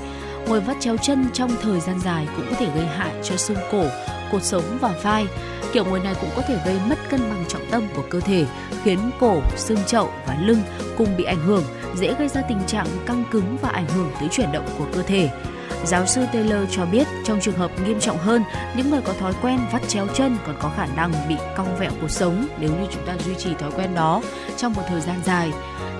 Ngồi 0.48 0.60
vắt 0.60 0.76
chéo 0.80 0.96
chân 0.96 1.26
trong 1.32 1.50
thời 1.62 1.80
gian 1.80 2.00
dài 2.00 2.28
cũng 2.36 2.46
có 2.50 2.56
thể 2.56 2.66
gây 2.74 2.86
hại 2.86 3.12
cho 3.22 3.36
xương 3.36 3.58
cổ, 3.72 3.84
cột 4.32 4.42
sống 4.42 4.78
và 4.80 4.94
vai. 5.02 5.26
Kiểu 5.72 5.84
ngồi 5.84 6.00
này 6.00 6.14
cũng 6.20 6.30
có 6.36 6.42
thể 6.42 6.58
gây 6.66 6.76
mất 6.88 6.98
cân 7.10 7.20
bằng 7.20 7.44
trọng 7.48 7.70
tâm 7.70 7.82
của 7.94 8.02
cơ 8.10 8.20
thể, 8.20 8.46
khiến 8.84 9.10
cổ, 9.20 9.42
xương 9.56 9.84
chậu 9.86 10.10
và 10.26 10.36
lưng 10.40 10.62
cùng 10.98 11.16
bị 11.16 11.24
ảnh 11.24 11.40
hưởng, 11.46 11.64
dễ 11.96 12.14
gây 12.18 12.28
ra 12.28 12.42
tình 12.42 12.60
trạng 12.66 12.86
căng 13.06 13.24
cứng 13.30 13.56
và 13.62 13.68
ảnh 13.68 13.88
hưởng 13.88 14.10
tới 14.20 14.28
chuyển 14.32 14.52
động 14.52 14.66
của 14.78 14.86
cơ 14.92 15.02
thể. 15.02 15.30
Giáo 15.84 16.06
sư 16.06 16.26
Taylor 16.32 16.70
cho 16.70 16.86
biết 16.86 17.06
trong 17.24 17.40
trường 17.40 17.54
hợp 17.54 17.70
nghiêm 17.86 18.00
trọng 18.00 18.18
hơn, 18.18 18.42
những 18.76 18.90
người 18.90 19.00
có 19.00 19.12
thói 19.12 19.32
quen 19.42 19.60
vắt 19.72 19.88
chéo 19.88 20.06
chân 20.14 20.36
còn 20.46 20.56
có 20.60 20.70
khả 20.76 20.86
năng 20.86 21.12
bị 21.28 21.36
cong 21.56 21.76
vẹo 21.76 21.90
cuộc 22.00 22.10
sống 22.10 22.48
nếu 22.58 22.70
như 22.70 22.86
chúng 22.92 23.06
ta 23.06 23.16
duy 23.24 23.34
trì 23.34 23.54
thói 23.54 23.70
quen 23.70 23.94
đó 23.94 24.22
trong 24.56 24.72
một 24.72 24.82
thời 24.88 25.00
gian 25.00 25.16
dài. 25.24 25.52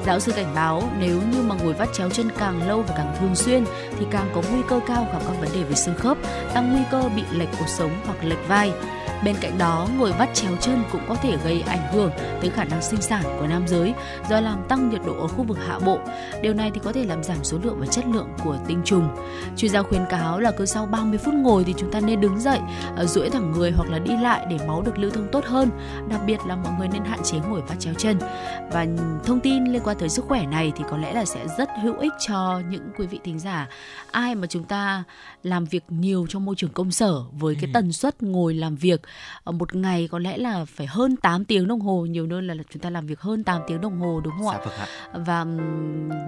Giáo 0.06 0.20
sư 0.20 0.32
cảnh 0.36 0.54
báo 0.54 0.82
nếu 0.98 1.20
như 1.32 1.42
mà 1.42 1.54
ngồi 1.54 1.72
vắt 1.72 1.88
chéo 1.92 2.10
chân 2.10 2.28
càng 2.38 2.68
lâu 2.68 2.82
và 2.88 2.94
càng 2.96 3.16
thường 3.20 3.34
xuyên 3.34 3.64
thì 3.98 4.06
càng 4.10 4.30
có 4.34 4.42
nguy 4.52 4.62
cơ 4.68 4.80
cao 4.86 5.06
gặp 5.12 5.18
các 5.26 5.40
vấn 5.40 5.48
đề 5.54 5.62
về 5.62 5.74
xương 5.74 5.94
khớp, 5.94 6.16
tăng 6.54 6.72
nguy 6.72 6.82
cơ 6.90 7.02
bị 7.16 7.22
lệch 7.32 7.48
cuộc 7.58 7.68
sống 7.68 7.90
hoặc 8.06 8.24
lệch 8.24 8.48
vai. 8.48 8.72
Bên 9.24 9.36
cạnh 9.40 9.58
đó, 9.58 9.88
ngồi 9.98 10.12
vắt 10.12 10.34
chéo 10.34 10.56
chân 10.60 10.82
cũng 10.92 11.00
có 11.08 11.14
thể 11.14 11.36
gây 11.44 11.62
ảnh 11.66 11.92
hưởng 11.92 12.10
tới 12.40 12.50
khả 12.50 12.64
năng 12.64 12.82
sinh 12.82 13.00
sản 13.00 13.22
của 13.40 13.46
nam 13.46 13.68
giới 13.68 13.94
do 14.30 14.40
làm 14.40 14.64
tăng 14.68 14.90
nhiệt 14.90 15.00
độ 15.06 15.12
ở 15.20 15.26
khu 15.26 15.44
vực 15.44 15.58
hạ 15.66 15.78
bộ. 15.78 15.98
Điều 16.42 16.54
này 16.54 16.70
thì 16.74 16.80
có 16.84 16.92
thể 16.92 17.04
làm 17.04 17.22
giảm 17.24 17.44
số 17.44 17.58
lượng 17.62 17.76
và 17.80 17.86
chất 17.86 18.04
lượng 18.06 18.28
của 18.44 18.58
tinh 18.66 18.82
trùng. 18.84 19.08
Chuyên 19.56 19.70
gia 19.70 19.82
khuyến 19.82 20.02
cáo 20.10 20.40
là 20.40 20.50
cứ 20.50 20.66
sau 20.66 20.86
30 20.86 21.18
phút 21.18 21.34
ngồi 21.34 21.64
thì 21.64 21.74
chúng 21.76 21.92
ta 21.92 22.00
nên 22.00 22.20
đứng 22.20 22.40
dậy, 22.40 22.58
ờ, 22.96 23.06
duỗi 23.06 23.30
thẳng 23.30 23.52
người 23.52 23.70
hoặc 23.70 23.90
là 23.90 23.98
đi 23.98 24.16
lại 24.16 24.46
để 24.50 24.58
máu 24.66 24.82
được 24.82 24.98
lưu 24.98 25.10
thông 25.10 25.28
tốt 25.32 25.44
hơn. 25.44 25.70
Đặc 26.08 26.20
biệt 26.26 26.38
là 26.46 26.56
mọi 26.56 26.72
người 26.78 26.88
nên 26.88 27.04
hạn 27.04 27.20
chế 27.24 27.38
ngồi 27.38 27.60
vắt 27.60 27.80
chéo 27.80 27.94
chân. 27.94 28.18
Và 28.72 28.86
thông 29.24 29.40
tin 29.40 29.64
liên 29.64 29.82
quan 29.84 29.96
tới 29.98 30.08
sức 30.08 30.24
khỏe 30.24 30.46
này 30.46 30.72
thì 30.76 30.84
có 30.90 30.96
lẽ 30.96 31.12
là 31.12 31.24
sẽ 31.24 31.46
rất 31.58 31.68
hữu 31.82 31.98
ích 31.98 32.12
cho 32.28 32.60
những 32.68 32.88
quý 32.98 33.06
vị 33.06 33.20
thính 33.24 33.38
giả 33.38 33.68
ai 34.10 34.34
mà 34.34 34.46
chúng 34.46 34.64
ta 34.64 35.04
làm 35.42 35.64
việc 35.64 35.84
nhiều 35.88 36.26
trong 36.28 36.44
môi 36.44 36.54
trường 36.58 36.72
công 36.72 36.90
sở 36.90 37.22
với 37.32 37.56
cái 37.60 37.70
tần 37.74 37.92
suất 37.92 38.22
ngồi 38.22 38.54
làm 38.54 38.76
việc 38.76 39.00
một 39.44 39.74
ngày 39.74 40.08
có 40.10 40.18
lẽ 40.18 40.38
là 40.38 40.64
phải 40.64 40.86
hơn 40.86 41.16
8 41.16 41.44
tiếng 41.44 41.68
đồng 41.68 41.80
hồ 41.80 42.06
nhiều 42.06 42.26
nơi 42.26 42.42
là 42.42 42.54
chúng 42.70 42.82
ta 42.82 42.90
làm 42.90 43.06
việc 43.06 43.20
hơn 43.20 43.44
8 43.44 43.62
tiếng 43.66 43.80
đồng 43.80 43.98
hồ 43.98 44.20
đúng 44.24 44.32
không 44.38 44.48
ạ? 44.48 44.58
Dạ 44.58 44.64
vâng 44.64 44.78
ạ. 44.78 44.86
Và 45.12 45.44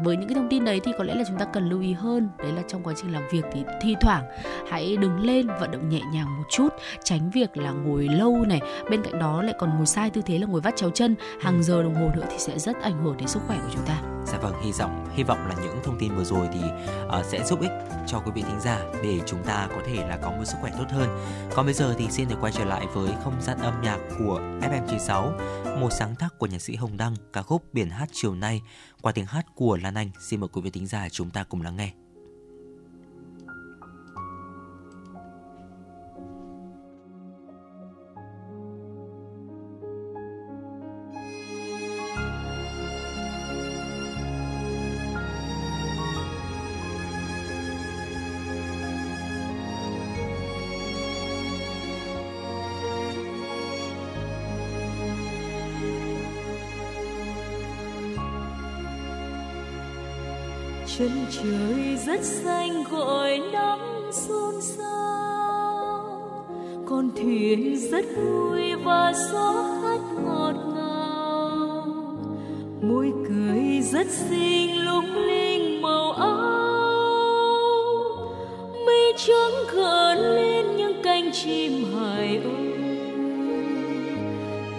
với 0.04 0.16
những 0.16 0.28
cái 0.28 0.34
thông 0.34 0.48
tin 0.48 0.64
đấy 0.64 0.80
thì 0.84 0.92
có 0.98 1.04
lẽ 1.04 1.14
là 1.14 1.24
chúng 1.28 1.38
ta 1.38 1.44
cần 1.44 1.68
lưu 1.68 1.80
ý 1.80 1.92
hơn 1.92 2.28
đấy 2.38 2.52
là 2.52 2.62
trong 2.68 2.82
quá 2.82 2.94
trình 2.96 3.12
làm 3.12 3.22
việc 3.32 3.44
thì 3.52 3.64
thi 3.82 3.94
thoảng 4.00 4.24
hãy 4.70 4.96
đứng 4.96 5.20
lên 5.20 5.46
vận 5.60 5.70
động 5.70 5.88
nhẹ 5.88 6.00
nhàng 6.12 6.36
một 6.38 6.44
chút 6.50 6.68
tránh 7.04 7.30
việc 7.30 7.56
là 7.56 7.70
ngồi 7.70 8.08
lâu 8.08 8.44
này 8.48 8.60
bên 8.90 9.02
cạnh 9.02 9.18
đó 9.18 9.42
lại 9.42 9.54
còn 9.58 9.76
ngồi 9.76 9.86
sai 9.86 10.10
tư 10.10 10.22
thế 10.26 10.38
là 10.38 10.46
ngồi 10.46 10.60
vắt 10.60 10.76
chéo 10.76 10.90
chân 10.90 11.14
hàng 11.40 11.62
giờ 11.62 11.82
đồng 11.82 11.94
hồ 11.94 12.10
nữa 12.16 12.26
thì 12.30 12.38
sẽ 12.38 12.58
rất 12.58 12.82
ảnh 12.82 13.04
hưởng 13.04 13.16
đến 13.16 13.28
sức 13.28 13.42
khỏe 13.46 13.58
của 13.58 13.70
chúng 13.74 13.86
ta 13.86 14.02
Dạ 14.32 14.38
vâng, 14.38 14.62
hy 14.62 14.72
vọng 14.72 15.06
hy 15.14 15.22
vọng 15.22 15.46
là 15.48 15.54
những 15.62 15.80
thông 15.84 15.98
tin 15.98 16.16
vừa 16.16 16.24
rồi 16.24 16.48
thì 16.52 16.60
uh, 17.18 17.24
sẽ 17.24 17.44
giúp 17.44 17.60
ích 17.60 17.70
cho 18.06 18.18
quý 18.18 18.32
vị 18.34 18.42
thính 18.42 18.60
giả 18.60 18.80
để 19.02 19.20
chúng 19.26 19.44
ta 19.44 19.68
có 19.70 19.82
thể 19.86 19.94
là 19.94 20.18
có 20.22 20.30
một 20.30 20.44
sức 20.44 20.56
khỏe 20.60 20.72
tốt 20.78 20.84
hơn. 20.90 21.08
Còn 21.54 21.64
bây 21.64 21.74
giờ 21.74 21.94
thì 21.98 22.06
xin 22.10 22.28
được 22.28 22.36
quay 22.40 22.52
trở 22.52 22.64
lại 22.64 22.86
với 22.94 23.12
không 23.24 23.42
gian 23.42 23.58
âm 23.58 23.82
nhạc 23.82 23.98
của 24.18 24.40
FM96, 24.60 25.32
một 25.80 25.90
sáng 25.92 26.14
tác 26.14 26.38
của 26.38 26.46
nhạc 26.46 26.62
sĩ 26.62 26.76
Hồng 26.76 26.96
Đăng, 26.96 27.14
ca 27.32 27.42
khúc 27.42 27.74
Biển 27.74 27.90
hát 27.90 28.08
chiều 28.12 28.34
nay 28.34 28.60
qua 29.02 29.12
tiếng 29.12 29.26
hát 29.26 29.46
của 29.54 29.76
Lan 29.76 29.94
Anh. 29.94 30.10
Xin 30.20 30.40
mời 30.40 30.48
quý 30.52 30.60
vị 30.60 30.70
thính 30.70 30.86
giả 30.86 31.08
chúng 31.08 31.30
ta 31.30 31.44
cùng 31.44 31.62
lắng 31.62 31.76
nghe. 31.76 32.01
Trời 61.32 61.96
rất 62.06 62.24
xanh, 62.24 62.84
gọi 62.90 63.40
nắng 63.52 64.10
xôn 64.12 64.54
xao 64.60 64.92
con 66.86 67.10
thuyền 67.16 67.76
rất 67.90 68.04
vui 68.16 68.74
và 68.84 69.12
gió 69.32 69.52
hát 69.82 70.00
ngọt 70.24 70.54
ngào. 70.74 71.86
Môi 72.82 73.12
cười 73.28 73.80
rất 73.82 74.06
xinh, 74.06 74.84
lung 74.84 75.14
linh 75.14 75.82
màu 75.82 76.12
áo. 76.12 76.32
Mây 78.86 79.12
trắng 79.16 79.54
gợn 79.72 80.18
lên 80.18 80.76
những 80.76 81.02
cánh 81.02 81.30
chim 81.32 81.84
hải 81.94 82.40
âu 82.44 82.52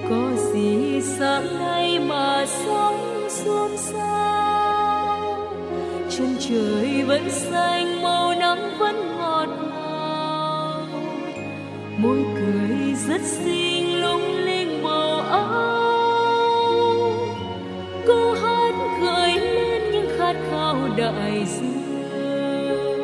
có 0.10 0.31
gì 0.53 1.01
sáng 1.01 1.60
nay 1.60 2.00
mà 2.00 2.45
sóng 2.45 3.27
xôn 3.29 3.77
xao 3.77 4.22
trời 6.50 7.03
vẫn 7.07 7.29
xanh, 7.29 8.01
màu 8.01 8.33
nắng 8.39 8.77
vẫn 8.79 9.17
ngọt 9.17 9.47
ngào. 9.71 10.85
Môi 11.97 12.17
cười 12.35 12.93
rất 13.07 13.21
xinh, 13.21 14.01
lung 14.01 14.38
linh 14.45 14.83
màu 14.83 15.19
áo. 15.19 15.43
Câu 18.07 18.33
hát 18.41 18.73
gợi 19.01 19.33
lên 19.39 19.91
những 19.91 20.09
khát 20.17 20.35
khao 20.51 20.77
đại 20.97 21.45
dương. 21.45 23.01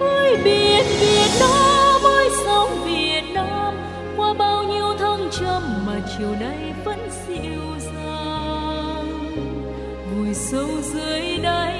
Ôi, 0.00 0.38
biển 0.44 0.84
việt 1.00 1.30
nam 1.40 2.00
ơi 2.04 2.28
sóng 2.44 2.70
việt 2.86 3.22
nam. 3.34 3.74
Qua 4.16 4.34
bao 4.38 4.62
nhiêu 4.62 4.94
thăng 4.98 5.28
trầm 5.30 5.62
mà 5.86 6.00
chiều 6.18 6.34
nay 6.40 6.74
vẫn 6.84 6.98
dịu 7.26 7.62
dàng. 7.78 9.08
Vùi 10.14 10.34
sâu 10.34 10.68
dưới 10.82 11.38
đáy 11.42 11.71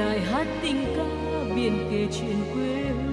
lại 0.00 0.20
hát 0.20 0.46
tình 0.62 0.84
ca 0.96 1.04
biển 1.54 1.88
kể 1.90 2.06
chuyện 2.12 2.36
quê 2.54 2.62
hương. 2.62 3.12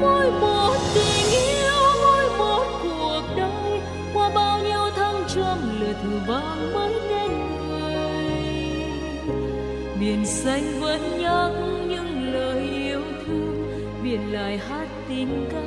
Mỗi 0.00 0.30
một 0.40 0.76
tình 0.94 1.30
yêu, 1.32 1.80
mỗi 2.02 2.38
một 2.38 2.64
cuộc 2.82 3.22
đời, 3.36 3.80
qua 4.14 4.30
bao 4.34 4.58
nhiêu 4.58 4.90
thăng 4.96 5.24
trầm 5.34 5.80
lửa 5.80 5.92
thử 6.02 6.18
vang 6.26 6.72
mới 6.74 6.92
nên 7.08 7.30
người. 7.68 7.94
Biển 10.00 10.26
xanh 10.26 10.80
vẫn 10.80 11.00
nhắc 11.18 11.50
những 11.88 12.32
lời 12.34 12.68
yêu 12.70 13.02
thương, 13.26 13.68
biển 14.02 14.32
lại 14.32 14.58
hát 14.68 14.88
tình 15.08 15.46
ca, 15.52 15.62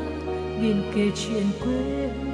biển 0.61 0.91
kể 0.95 1.11
chuyện 1.15 1.45
quê 1.59 1.71
hương. 1.71 2.26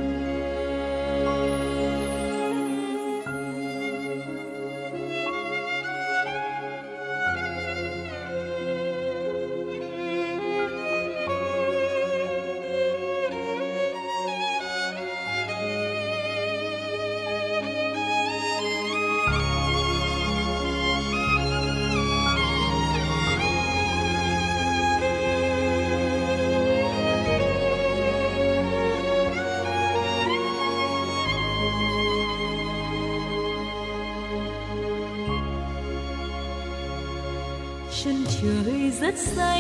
Trời 39.35 39.52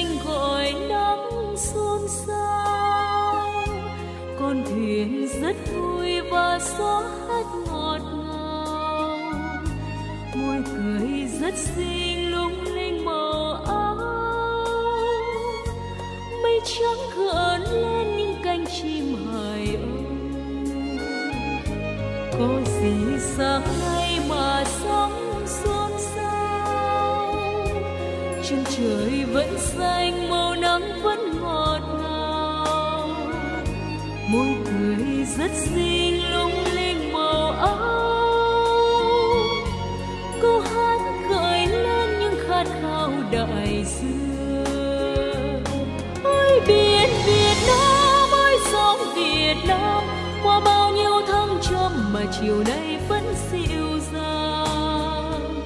chiều 52.43 52.63
nay 52.67 52.97
vẫn 53.09 53.23
dịu 53.51 53.99
dàng. 54.13 55.63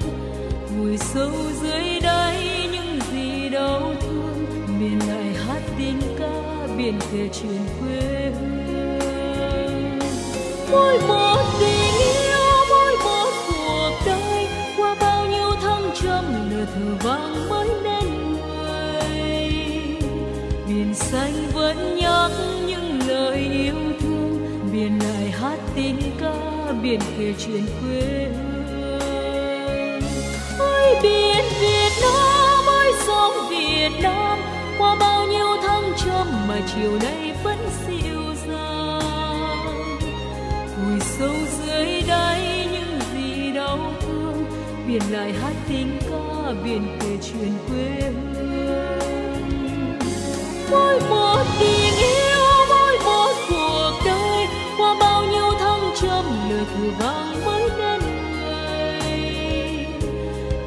Vùi 0.78 0.98
sâu 0.98 1.30
dưới 1.62 2.00
đáy 2.02 2.68
những 2.72 3.00
gì 3.12 3.48
đau 3.48 3.94
thương, 4.00 4.46
miền 4.80 4.98
lại 5.08 5.34
hát 5.46 5.62
tình 5.78 6.00
ca, 6.18 6.66
biển 6.76 6.98
kể 7.12 7.28
chuyện 7.32 7.60
quê 7.80 8.32
hương. 8.40 9.98
Mỗi 10.70 10.98
một 11.08 11.27
biển 26.82 27.00
kể 27.18 27.34
chuyện 27.46 27.64
quê 27.80 28.26
hương. 28.26 30.02
Ôi, 30.58 30.96
biển 31.02 31.44
việt 31.60 31.92
nam 32.02 32.66
ơi 32.66 32.92
sông 33.06 33.32
việt 33.50 33.90
nam, 34.02 34.38
qua 34.78 34.96
bao 35.00 35.26
nhiêu 35.26 35.56
thăng 35.62 35.92
trầm 36.04 36.48
mà 36.48 36.60
chiều 36.74 36.92
nay 37.02 37.32
vẫn 37.44 37.58
dịu 37.86 38.34
dàng. 38.48 39.88
Vùi 40.76 41.00
sâu 41.00 41.34
dưới 41.58 42.02
đáy 42.08 42.68
những 42.72 43.00
gì 43.14 43.52
đau 43.54 43.92
thương, 44.00 44.44
biển 44.88 45.02
lại 45.10 45.32
hát 45.42 45.52
tình 45.68 45.98
ca 46.10 46.52
biển 46.64 46.98
kể 47.00 47.16
chuyện 47.22 47.52
quê 47.68 48.00
hương. 48.00 48.88
Mỗi 50.70 51.00
một 51.10 51.44
đi 51.60 51.77
vàng 56.90 57.44
mới 57.44 57.68
đến 57.78 58.00
người 58.32 58.68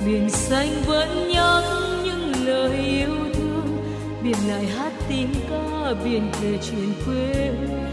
biển 0.06 0.30
xanh 0.30 0.82
vẫn 0.86 1.28
nhắc 1.28 1.64
những 2.04 2.34
lời 2.46 2.78
yêu 2.78 3.16
thương. 3.34 3.78
Biển 4.24 4.36
lại 4.48 4.66
hát 4.66 4.92
tình 5.10 5.34
ca, 5.50 5.94
biển 6.04 6.32
kể 6.42 6.58
chuyện 6.62 6.94
quê 7.06 7.52
hương. 7.60 7.84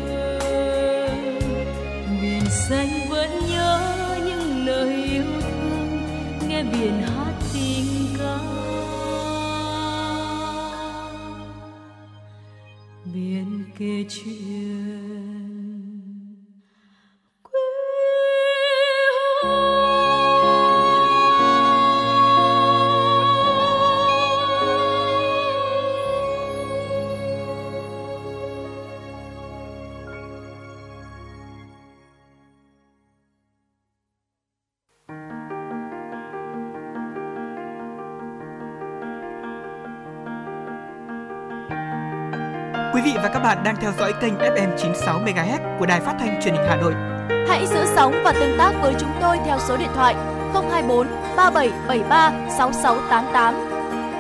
Biển 2.22 2.42
xanh 2.68 2.88
vẫn 3.10 3.30
nhớ 3.50 3.80
những 4.26 4.66
lời 4.66 5.04
yêu 5.12 5.24
thương. 5.40 5.98
Nghe 6.48 6.62
biển 6.62 7.02
hát 7.02 7.32
tình 7.54 7.86
ca. 8.18 8.38
Biển 13.14 13.64
kể 13.78 14.04
chuyện 14.08 14.57
và 43.22 43.28
các 43.28 43.40
bạn 43.40 43.64
đang 43.64 43.76
theo 43.80 43.92
dõi 43.98 44.14
kênh 44.20 44.34
FM 44.34 44.76
96 44.76 45.20
MHz 45.20 45.78
của 45.78 45.86
Đài 45.86 46.00
Phát 46.00 46.16
thanh 46.18 46.40
Truyền 46.42 46.54
hình 46.54 46.66
Hà 46.68 46.76
Nội. 46.76 46.94
Hãy 47.48 47.66
giữ 47.66 47.84
sóng 47.94 48.14
và 48.24 48.32
tương 48.32 48.58
tác 48.58 48.72
với 48.82 48.94
chúng 49.00 49.10
tôi 49.20 49.38
theo 49.44 49.58
số 49.68 49.76
điện 49.76 49.88
thoại 49.94 50.14
024 50.54 51.06
3773 51.36 52.32
6688. 52.58 53.54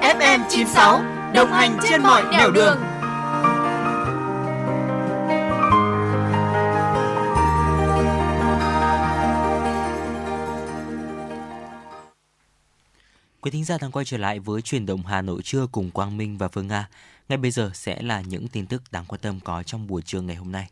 FM 0.00 0.40
96 0.48 1.00
đồng 1.34 1.52
hành 1.52 1.78
trên 1.88 2.02
mọi 2.02 2.22
nẻo 2.32 2.50
đường. 2.50 2.78
Quý 13.40 13.50
thính 13.50 13.64
giả 13.64 13.78
đang 13.80 13.90
quay 13.90 14.04
trở 14.04 14.16
lại 14.16 14.38
với 14.40 14.62
truyền 14.62 14.86
động 14.86 15.02
Hà 15.06 15.22
Nội 15.22 15.42
trưa 15.42 15.66
cùng 15.72 15.90
Quang 15.90 16.16
Minh 16.16 16.38
và 16.38 16.48
Phương 16.48 16.68
Nga. 16.68 16.88
Ngay 17.28 17.38
bây 17.38 17.50
giờ 17.50 17.70
sẽ 17.74 18.02
là 18.02 18.20
những 18.20 18.48
tin 18.48 18.66
tức 18.66 18.82
đáng 18.90 19.04
quan 19.08 19.20
tâm 19.20 19.40
có 19.44 19.62
trong 19.62 19.86
buổi 19.86 20.02
trưa 20.02 20.20
ngày 20.20 20.36
hôm 20.36 20.52
nay. 20.52 20.70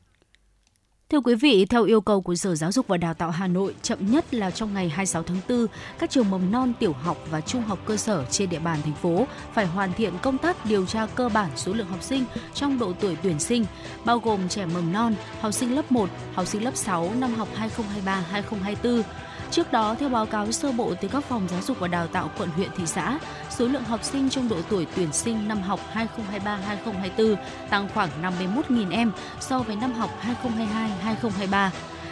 Thưa 1.10 1.20
quý 1.20 1.34
vị, 1.34 1.66
theo 1.66 1.84
yêu 1.84 2.00
cầu 2.00 2.20
của 2.20 2.34
Sở 2.34 2.54
Giáo 2.54 2.72
dục 2.72 2.86
và 2.88 2.96
Đào 2.96 3.14
tạo 3.14 3.30
Hà 3.30 3.46
Nội, 3.46 3.74
chậm 3.82 4.10
nhất 4.10 4.34
là 4.34 4.50
trong 4.50 4.74
ngày 4.74 4.88
26 4.88 5.22
tháng 5.22 5.40
4, 5.48 5.66
các 5.98 6.10
trường 6.10 6.30
mầm 6.30 6.52
non, 6.52 6.72
tiểu 6.80 6.92
học 6.92 7.18
và 7.30 7.40
trung 7.40 7.62
học 7.62 7.78
cơ 7.86 7.96
sở 7.96 8.24
trên 8.30 8.50
địa 8.50 8.58
bàn 8.58 8.82
thành 8.82 8.94
phố 8.94 9.26
phải 9.52 9.66
hoàn 9.66 9.92
thiện 9.92 10.12
công 10.22 10.38
tác 10.38 10.66
điều 10.66 10.86
tra 10.86 11.06
cơ 11.06 11.28
bản 11.28 11.50
số 11.56 11.72
lượng 11.72 11.86
học 11.86 12.02
sinh 12.02 12.24
trong 12.54 12.78
độ 12.78 12.92
tuổi 13.00 13.16
tuyển 13.22 13.38
sinh, 13.38 13.64
bao 14.04 14.18
gồm 14.18 14.48
trẻ 14.48 14.66
mầm 14.66 14.92
non, 14.92 15.14
học 15.40 15.54
sinh 15.54 15.76
lớp 15.76 15.92
1, 15.92 16.10
học 16.34 16.46
sinh 16.46 16.64
lớp 16.64 16.76
6 16.76 17.12
năm 17.14 17.34
học 17.34 17.48
2023-2024. 18.02 19.02
Trước 19.50 19.72
đó, 19.72 19.96
theo 19.98 20.08
báo 20.08 20.26
cáo 20.26 20.52
sơ 20.52 20.72
bộ 20.72 20.94
từ 21.00 21.08
các 21.08 21.24
phòng 21.24 21.48
giáo 21.50 21.60
dục 21.62 21.78
và 21.80 21.88
đào 21.88 22.06
tạo 22.06 22.30
quận 22.38 22.48
huyện 22.48 22.70
thị 22.76 22.86
xã, 22.86 23.18
số 23.50 23.66
lượng 23.68 23.84
học 23.84 24.04
sinh 24.04 24.30
trong 24.30 24.48
độ 24.48 24.56
tuổi 24.68 24.86
tuyển 24.96 25.12
sinh 25.12 25.48
năm 25.48 25.60
học 25.62 25.80
2023-2024 27.16 27.36
tăng 27.70 27.88
khoảng 27.94 28.08
51.000 28.22 28.90
em 28.90 29.12
so 29.40 29.58
với 29.58 29.76
năm 29.76 29.92
học 29.92 30.10
2022-2023. 31.22 31.70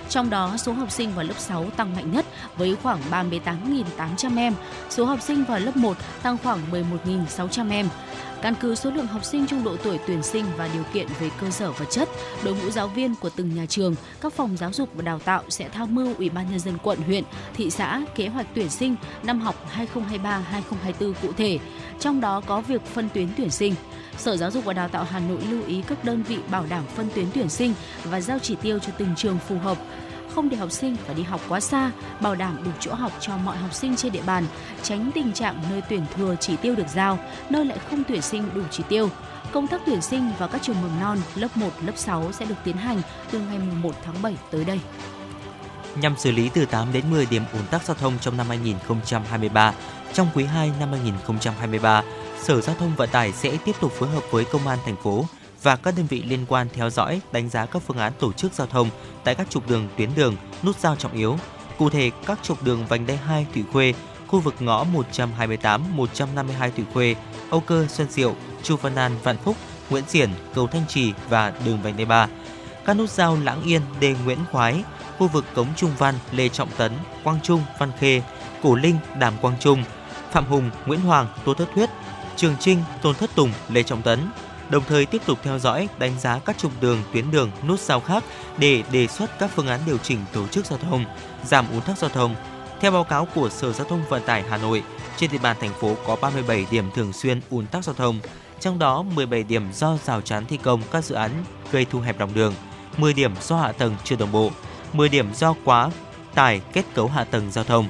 Trong 0.09 0.31
đó, 0.31 0.57
số 0.57 0.73
học 0.73 0.91
sinh 0.91 1.15
vào 1.15 1.25
lớp 1.25 1.39
6 1.39 1.71
tăng 1.77 1.97
mạnh 1.97 2.13
nhất 2.13 2.27
với 2.57 2.77
khoảng 2.83 3.01
38.800 3.11 4.39
em, 4.39 4.55
số 4.91 5.05
học 5.05 5.21
sinh 5.23 5.45
vào 5.45 5.59
lớp 5.59 5.77
1 5.77 5.97
tăng 6.23 6.37
khoảng 6.43 6.59
11.600 6.71 7.71
em. 7.71 7.89
Căn 8.45 8.55
cứ 8.61 8.75
số 8.75 8.91
lượng 8.91 9.07
học 9.07 9.25
sinh 9.25 9.47
trong 9.47 9.65
độ 9.65 9.77
tuổi 9.77 9.99
tuyển 10.07 10.23
sinh 10.23 10.45
và 10.57 10.69
điều 10.75 10.83
kiện 10.93 11.07
về 11.21 11.31
cơ 11.41 11.51
sở 11.51 11.73
vật 11.73 11.85
chất, 11.91 12.09
đội 12.45 12.55
ngũ 12.55 12.71
giáo 12.71 12.89
viên 12.89 13.15
của 13.15 13.31
từng 13.37 13.55
nhà 13.55 13.67
trường, 13.67 13.95
các 14.21 14.33
phòng 14.33 14.57
giáo 14.57 14.73
dục 14.73 14.89
và 14.95 15.03
đào 15.03 15.19
tạo 15.19 15.43
sẽ 15.49 15.69
tham 15.69 15.95
mưu 15.95 16.15
Ủy 16.19 16.31
ban 16.31 16.51
nhân 16.51 16.59
dân 16.59 16.79
quận, 16.83 16.99
huyện, 16.99 17.25
thị 17.55 17.71
xã 17.71 18.03
kế 18.15 18.29
hoạch 18.29 18.47
tuyển 18.55 18.69
sinh 18.69 18.97
năm 19.23 19.41
học 19.41 19.55
2023-2024 19.95 21.13
cụ 21.23 21.33
thể, 21.37 21.59
trong 22.01 22.21
đó 22.21 22.41
có 22.47 22.61
việc 22.61 22.87
phân 22.87 23.09
tuyến 23.15 23.29
tuyển 23.37 23.51
sinh. 23.51 23.75
Sở 24.19 24.37
Giáo 24.37 24.51
dục 24.51 24.65
và 24.65 24.73
Đào 24.73 24.89
tạo 24.89 25.05
Hà 25.05 25.19
Nội 25.19 25.41
lưu 25.51 25.63
ý 25.67 25.83
các 25.87 26.05
đơn 26.05 26.23
vị 26.23 26.39
bảo 26.51 26.67
đảm 26.69 26.85
phân 26.97 27.09
tuyến 27.15 27.27
tuyển 27.35 27.49
sinh 27.49 27.75
và 28.05 28.21
giao 28.21 28.39
chỉ 28.39 28.57
tiêu 28.63 28.79
cho 28.79 28.93
từng 28.99 29.15
trường 29.17 29.39
phù 29.49 29.59
hợp 29.59 29.79
không 30.35 30.49
để 30.49 30.57
học 30.57 30.71
sinh 30.71 30.97
phải 30.97 31.15
đi 31.15 31.23
học 31.23 31.41
quá 31.49 31.61
xa, 31.61 31.91
bảo 32.21 32.35
đảm 32.35 32.59
đủ 32.65 32.71
chỗ 32.81 32.95
học 32.95 33.13
cho 33.21 33.37
mọi 33.37 33.57
học 33.57 33.75
sinh 33.75 33.97
trên 33.97 34.13
địa 34.13 34.23
bàn, 34.27 34.47
tránh 34.83 35.11
tình 35.15 35.33
trạng 35.33 35.63
nơi 35.71 35.83
tuyển 35.89 36.05
thừa 36.15 36.37
chỉ 36.41 36.57
tiêu 36.57 36.75
được 36.75 36.89
giao, 36.95 37.19
nơi 37.51 37.65
lại 37.65 37.79
không 37.91 38.03
tuyển 38.09 38.23
sinh 38.23 38.45
đủ 38.55 38.63
chỉ 38.71 38.83
tiêu. 38.89 39.11
Công 39.53 39.67
tác 39.67 39.81
tuyển 39.87 40.03
sinh 40.03 40.31
vào 40.39 40.49
các 40.49 40.63
trường 40.63 40.83
mầm 40.83 41.01
non 41.01 41.19
lớp 41.35 41.57
1, 41.57 41.71
lớp 41.87 41.93
6 41.97 42.33
sẽ 42.33 42.45
được 42.45 42.55
tiến 42.65 42.77
hành 42.77 43.03
từ 43.31 43.41
ngày 43.41 43.59
1 43.59 43.95
tháng 44.05 44.23
7 44.23 44.37
tới 44.51 44.65
đây. 44.65 44.81
Nhằm 46.01 46.17
xử 46.17 46.33
lý 46.33 46.51
từ 46.55 46.67
8 46.67 46.93
đến 46.93 47.05
10 47.11 47.27
điểm 47.27 47.43
ùn 47.53 47.67
tắc 47.71 47.85
giao 47.85 47.97
thông 48.01 48.13
trong 48.21 48.37
năm 48.37 48.47
2023, 48.49 49.75
trong 50.13 50.29
quý 50.35 50.45
2 50.45 50.73
năm 50.81 50.89
2023, 50.91 52.03
Sở 52.43 52.61
Giao 52.61 52.77
thông 52.77 52.97
Vận 52.97 53.09
tải 53.09 53.33
sẽ 53.33 53.57
tiếp 53.65 53.73
tục 53.81 53.93
phối 53.93 54.09
hợp 54.09 54.23
với 54.31 54.45
Công 54.45 54.67
an 54.67 54.79
thành 54.85 54.97
phố 54.97 55.25
và 55.65 55.77
các 55.77 55.95
đơn 55.97 56.07
vị 56.07 56.23
liên 56.23 56.45
quan 56.49 56.69
theo 56.73 56.91
dõi, 56.91 57.21
đánh 57.33 57.49
giá 57.49 57.67
các 57.67 57.83
phương 57.87 57.99
án 57.99 58.13
tổ 58.19 58.33
chức 58.33 58.53
giao 58.53 58.67
thông 58.67 58.91
tại 59.25 59.35
các 59.35 59.51
trục 59.51 59.69
đường, 59.69 59.89
tuyến 59.97 60.11
đường, 60.15 60.37
nút 60.63 60.79
giao 60.79 60.97
trọng 60.97 61.13
yếu. 61.13 61.39
Cụ 61.79 61.91
thể, 61.91 62.11
các 62.27 62.39
trục 62.43 62.63
đường 62.63 62.87
vành 62.87 63.07
đai 63.07 63.17
2 63.17 63.47
Thủy 63.55 63.65
Khuê, 63.73 63.95
khu 64.27 64.41
vực 64.41 64.55
ngõ 64.61 64.85
128, 64.85 65.97
152 65.97 66.71
Thủy 66.71 66.85
Khuê, 66.93 67.15
Âu 67.51 67.61
Cơ, 67.61 67.87
Xuân 67.89 68.09
Diệu, 68.11 68.35
Chu 68.63 68.77
Văn 68.77 68.95
An, 68.95 69.13
Vạn 69.23 69.37
Phúc, 69.37 69.57
Nguyễn 69.91 70.05
Xiển, 70.09 70.31
cầu 70.55 70.67
Thanh 70.67 70.87
Trì 70.89 71.13
và 71.29 71.53
đường 71.65 71.83
vành 71.83 71.97
đai 71.97 72.07
3. 72.07 72.29
Các 72.87 72.97
nút 72.97 73.11
giao 73.11 73.39
Lãng 73.43 73.63
Yên, 73.63 73.83
Đê 74.01 74.15
Nguyễn 74.25 74.39
Khoái, 74.53 74.85
khu 75.19 75.29
vực 75.29 75.45
Cống 75.55 75.69
Trung 75.77 75.91
Văn, 75.99 76.15
Lê 76.33 76.49
Trọng 76.49 76.69
Tấn, 76.77 76.93
Quang 77.25 77.41
Trung, 77.43 77.63
Văn 77.79 77.93
Khê, 77.99 78.23
Cổ 78.63 78.75
Linh, 78.75 78.97
Đàm 79.19 79.35
Quang 79.41 79.57
Trung, 79.61 79.85
Phạm 80.33 80.47
Hùng, 80.47 80.71
Nguyễn 80.87 81.01
Hoàng, 81.01 81.27
Tô 81.45 81.55
Thất 81.55 81.69
Thuyết, 81.75 81.91
Trường 82.37 82.57
Trinh, 82.61 82.79
Tôn 83.03 83.15
Thất 83.15 83.31
Tùng, 83.35 83.53
Lê 83.69 83.83
Trọng 83.83 84.03
Tấn, 84.03 84.19
đồng 84.71 84.83
thời 84.89 85.07
tiếp 85.07 85.23
tục 85.27 85.39
theo 85.43 85.59
dõi, 85.59 85.89
đánh 85.99 86.21
giá 86.21 86.39
các 86.39 86.59
trục 86.59 86.73
đường, 86.81 87.03
tuyến 87.13 87.31
đường, 87.31 87.51
nút 87.69 87.81
giao 87.81 88.01
khác 88.01 88.25
để 88.59 88.83
đề 88.93 89.07
xuất 89.07 89.39
các 89.39 89.51
phương 89.55 89.67
án 89.67 89.81
điều 89.87 89.99
chỉnh 89.99 90.19
tổ 90.33 90.47
chức 90.47 90.67
giao 90.67 90.79
thông, 90.79 91.05
giảm 91.45 91.67
ùn 91.73 91.81
tắc 91.81 91.99
giao 91.99 92.11
thông. 92.11 92.35
Theo 92.81 92.91
báo 92.91 93.05
cáo 93.05 93.29
của 93.35 93.51
Sở 93.51 93.73
Giao 93.73 93.89
thông 93.89 94.05
Vận 94.09 94.23
tải 94.27 94.43
Hà 94.43 94.57
Nội, 94.57 94.83
trên 95.17 95.31
địa 95.31 95.39
bàn 95.39 95.57
thành 95.61 95.73
phố 95.81 95.97
có 96.07 96.17
37 96.17 96.67
điểm 96.71 96.91
thường 96.95 97.13
xuyên 97.13 97.41
ùn 97.51 97.67
tắc 97.67 97.85
giao 97.85 97.95
thông, 97.95 98.21
trong 98.61 98.79
đó 98.79 99.03
17 99.03 99.43
điểm 99.43 99.73
do 99.73 99.99
rào 100.05 100.21
chắn 100.21 100.45
thi 100.47 100.57
công 100.57 100.83
các 100.93 101.05
dự 101.05 101.15
án 101.15 101.31
gây 101.73 101.85
thu 101.85 102.01
hẹp 102.01 102.21
lòng 102.21 102.35
đường, 102.35 102.55
10 102.97 103.13
điểm 103.13 103.33
do 103.43 103.57
hạ 103.57 103.73
tầng 103.73 103.97
chưa 104.05 104.17
đồng 104.17 104.33
bộ, 104.33 104.51
10 104.93 105.09
điểm 105.09 105.35
do 105.35 105.55
quá 105.65 105.91
tải 106.35 106.61
kết 106.73 106.85
cấu 106.95 107.09
hạ 107.09 107.25
tầng 107.25 107.51
giao 107.51 107.65
thông. 107.65 107.89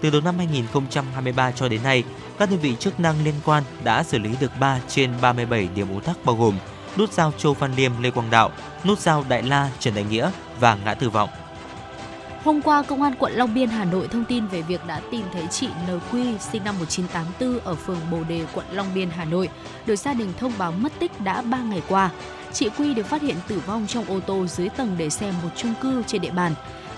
Từ 0.00 0.10
đầu 0.10 0.20
năm 0.20 0.38
2023 0.38 1.50
cho 1.50 1.68
đến 1.68 1.82
nay, 1.82 2.04
các 2.38 2.50
đơn 2.50 2.58
vị 2.58 2.76
chức 2.80 3.00
năng 3.00 3.24
liên 3.24 3.34
quan 3.44 3.62
đã 3.84 4.02
xử 4.02 4.18
lý 4.18 4.30
được 4.40 4.52
3 4.60 4.80
trên 4.88 5.10
37 5.20 5.68
điểm 5.74 5.88
ùn 5.94 6.00
tắc 6.00 6.24
bao 6.24 6.36
gồm 6.36 6.58
nút 6.98 7.12
giao 7.12 7.32
Châu 7.38 7.54
Văn 7.54 7.72
Liêm 7.76 7.92
Lê 8.02 8.10
Quang 8.10 8.30
Đạo, 8.30 8.50
nút 8.84 8.98
giao 8.98 9.24
Đại 9.28 9.42
La 9.42 9.70
Trần 9.78 9.94
Đại 9.94 10.04
Nghĩa 10.04 10.30
và 10.60 10.78
ngã 10.84 10.94
tư 10.94 11.10
vọng. 11.10 11.30
Hôm 12.44 12.62
qua, 12.62 12.82
Công 12.82 13.02
an 13.02 13.14
quận 13.18 13.32
Long 13.32 13.54
Biên, 13.54 13.68
Hà 13.68 13.84
Nội 13.84 14.08
thông 14.08 14.24
tin 14.24 14.46
về 14.46 14.62
việc 14.62 14.86
đã 14.86 15.00
tìm 15.10 15.22
thấy 15.32 15.46
chị 15.50 15.68
NQ 15.86 16.38
sinh 16.38 16.64
năm 16.64 16.74
1984 16.78 17.64
ở 17.64 17.74
phường 17.74 18.00
Bồ 18.10 18.24
Đề, 18.24 18.44
quận 18.54 18.66
Long 18.72 18.86
Biên, 18.94 19.10
Hà 19.10 19.24
Nội, 19.24 19.48
được 19.86 19.96
gia 19.96 20.14
đình 20.14 20.32
thông 20.38 20.52
báo 20.58 20.72
mất 20.72 20.92
tích 20.98 21.20
đã 21.20 21.42
3 21.42 21.58
ngày 21.58 21.82
qua. 21.88 22.10
Chị 22.52 22.68
Quy 22.78 22.94
được 22.94 23.06
phát 23.06 23.22
hiện 23.22 23.36
tử 23.48 23.62
vong 23.66 23.86
trong 23.86 24.04
ô 24.04 24.20
tô 24.20 24.46
dưới 24.46 24.68
tầng 24.68 24.94
để 24.98 25.10
xe 25.10 25.32
một 25.42 25.48
chung 25.56 25.74
cư 25.82 26.02
trên 26.06 26.20
địa 26.20 26.30
bàn. 26.30 26.54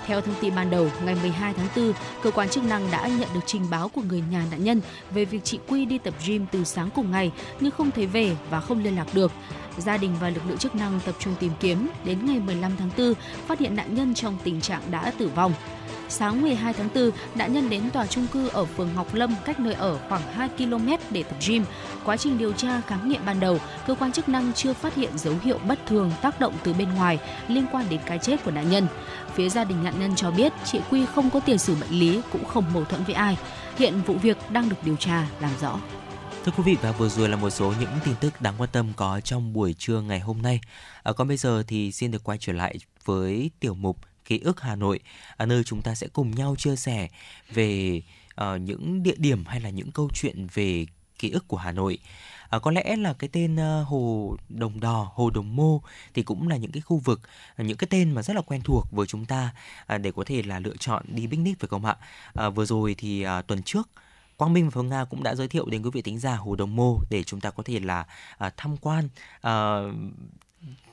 Theo 0.07 0.21
thông 0.21 0.35
tin 0.41 0.55
ban 0.55 0.71
đầu, 0.71 0.91
ngày 1.05 1.17
12 1.23 1.55
tháng 1.55 1.69
4, 1.77 1.93
cơ 2.23 2.31
quan 2.31 2.49
chức 2.49 2.65
năng 2.65 2.91
đã 2.91 3.09
nhận 3.09 3.29
được 3.35 3.41
trình 3.47 3.63
báo 3.71 3.89
của 3.89 4.03
người 4.09 4.23
nhà 4.31 4.45
nạn 4.51 4.65
nhân 4.65 4.81
về 5.11 5.25
việc 5.25 5.45
chị 5.45 5.59
Quy 5.69 5.85
đi 5.85 5.99
tập 5.99 6.15
gym 6.27 6.47
từ 6.53 6.65
sáng 6.65 6.91
cùng 6.95 7.11
ngày 7.11 7.33
nhưng 7.61 7.71
không 7.71 7.91
thấy 7.91 8.07
về 8.07 8.37
và 8.51 8.61
không 8.61 8.85
liên 8.85 8.97
lạc 8.97 9.07
được. 9.15 9.33
Gia 9.79 9.97
đình 9.97 10.15
và 10.21 10.31
lực 10.31 10.43
lượng 10.49 10.59
chức 10.59 10.75
năng 10.75 11.01
tập 11.05 11.15
trung 11.19 11.35
tìm 11.41 11.53
kiếm, 11.61 11.89
đến 12.05 12.27
ngày 12.27 12.41
15 12.41 12.73
tháng 12.79 12.91
4 12.99 13.15
phát 13.47 13.59
hiện 13.59 13.77
nạn 13.77 13.95
nhân 13.95 14.15
trong 14.15 14.39
tình 14.45 14.61
trạng 14.61 14.83
đã 14.91 15.13
tử 15.19 15.31
vong. 15.35 15.53
Sáng 16.09 16.43
12 16.43 16.73
tháng 16.73 16.89
4, 16.95 17.11
nạn 17.35 17.53
nhân 17.53 17.71
đến 17.71 17.91
tòa 17.91 18.07
trung 18.07 18.27
cư 18.33 18.49
ở 18.49 18.65
phường 18.65 18.89
Ngọc 18.95 19.15
Lâm 19.15 19.35
cách 19.45 19.61
nơi 19.61 19.75
ở 19.75 19.99
khoảng 20.09 20.23
2 20.33 20.49
km 20.49 20.89
để 21.11 21.23
tập 21.23 21.37
gym. 21.47 21.65
Quá 22.05 22.17
trình 22.17 22.39
điều 22.39 22.53
tra 22.53 22.81
khám 22.87 23.09
nghiệm 23.09 23.21
ban 23.27 23.41
đầu, 23.41 23.59
cơ 23.87 23.95
quan 23.95 24.13
chức 24.13 24.29
năng 24.29 24.53
chưa 24.53 24.73
phát 24.73 24.95
hiện 24.95 25.19
dấu 25.19 25.35
hiệu 25.43 25.59
bất 25.69 25.79
thường 25.87 26.13
tác 26.23 26.41
động 26.41 26.55
từ 26.65 26.73
bên 26.73 26.95
ngoài 26.95 27.19
liên 27.49 27.67
quan 27.73 27.85
đến 27.91 28.01
cái 28.07 28.19
chết 28.19 28.45
của 28.45 28.51
nạn 28.51 28.71
nhân. 28.71 28.87
Phía 29.37 29.49
gia 29.49 29.65
đình 29.65 29.85
nạn 29.85 30.01
nhân 30.01 30.17
cho 30.17 30.31
biết 30.31 30.53
chị 30.65 30.81
Quy 30.91 31.07
không 31.07 31.31
có 31.31 31.41
tiền 31.41 31.59
sử 31.59 31.75
bệnh 31.75 31.91
lý 31.91 32.21
cũng 32.33 32.45
không 32.45 32.65
mâu 32.75 32.85
thuẫn 32.85 33.05
với 33.05 33.15
ai. 33.15 33.37
Hiện 33.77 34.03
vụ 34.07 34.15
việc 34.15 34.37
đang 34.51 34.69
được 34.69 34.77
điều 34.85 34.97
tra 34.97 35.29
làm 35.41 35.51
rõ. 35.61 35.81
Thưa 36.45 36.53
quý 36.57 36.63
vị 36.67 36.77
và 36.83 36.93
vừa 36.93 37.09
rồi 37.09 37.29
là 37.29 37.37
một 37.37 37.51
số 37.51 37.75
những 37.81 37.91
tin 38.05 38.15
tức 38.21 38.41
đáng 38.41 38.55
quan 38.59 38.71
tâm 38.73 38.93
có 38.97 39.21
trong 39.21 39.53
buổi 39.53 39.75
trưa 39.79 40.01
ngày 40.01 40.21
hôm 40.21 40.43
nay. 40.43 40.61
À, 41.03 41.13
còn 41.13 41.29
bây 41.29 41.37
giờ 41.37 41.63
thì 41.67 41.93
xin 41.93 42.11
được 42.11 42.25
quay 42.25 42.39
trở 42.41 42.53
lại 42.53 42.77
với 43.05 43.51
tiểu 43.61 43.75
mục 43.75 43.99
ký 44.25 44.39
ức 44.39 44.61
Hà 44.61 44.77
Nội, 44.77 45.01
ở 45.37 45.47
nơi 45.47 45.65
chúng 45.65 45.83
ta 45.83 45.95
sẽ 45.95 46.07
cùng 46.13 46.31
nhau 46.31 46.55
chia 46.59 46.77
sẻ 46.77 47.09
về 47.55 48.03
uh, 48.41 48.61
những 48.61 49.03
địa 49.03 49.15
điểm 49.17 49.45
hay 49.47 49.61
là 49.61 49.71
những 49.71 49.93
câu 49.93 50.09
chuyện 50.15 50.47
về 50.55 50.87
ký 51.19 51.31
ức 51.31 51.49
của 51.49 51.57
Hà 51.57 51.73
Nội. 51.73 51.99
À, 52.57 52.59
có 52.59 52.71
lẽ 52.71 52.97
là 52.97 53.13
cái 53.13 53.31
tên 53.33 53.57
uh, 53.57 53.89
hồ 53.89 54.37
Đồng 54.49 54.81
Đò, 54.81 55.13
hồ 55.15 55.31
Đồng 55.31 55.57
Mô 55.57 55.81
thì 56.15 56.23
cũng 56.23 56.49
là 56.49 56.57
những 56.57 56.73
cái 56.73 56.81
khu 56.81 56.97
vực, 56.99 57.21
à, 57.57 57.65
những 57.65 57.77
cái 57.77 57.89
tên 57.91 58.13
mà 58.13 58.23
rất 58.23 58.37
là 58.37 58.43
quen 58.43 58.61
thuộc 58.65 58.87
với 58.93 59.07
chúng 59.07 59.25
ta 59.25 59.55
à, 59.87 59.99
để 59.99 60.13
có 60.13 60.25
thể 60.27 60.43
là 60.43 60.59
lựa 60.59 60.77
chọn 60.79 61.05
đi 61.09 61.27
picnic 61.27 61.61
phải 61.61 61.69
không 61.69 61.85
ạ? 61.85 61.97
À, 62.35 62.49
vừa 62.49 62.65
rồi 62.65 62.95
thì 62.99 63.23
à, 63.23 63.43
tuần 63.43 63.63
trước 63.63 63.89
Quang 64.37 64.53
Minh 64.53 64.65
và 64.65 64.71
Phương 64.71 64.89
Nga 64.89 65.05
cũng 65.05 65.23
đã 65.23 65.35
giới 65.35 65.49
thiệu 65.49 65.67
đến 65.67 65.83
quý 65.83 65.91
vị 65.93 66.03
tính 66.03 66.19
giả 66.19 66.37
Hồ 66.37 66.57
Đồng 66.57 66.77
Mô 66.77 66.99
để 67.11 67.23
chúng 67.23 67.41
ta 67.41 67.51
có 67.51 67.63
thể 67.63 67.81
là 67.81 68.07
à, 68.39 68.51
tham 68.57 68.77
quan 68.77 69.09
à, 69.41 69.81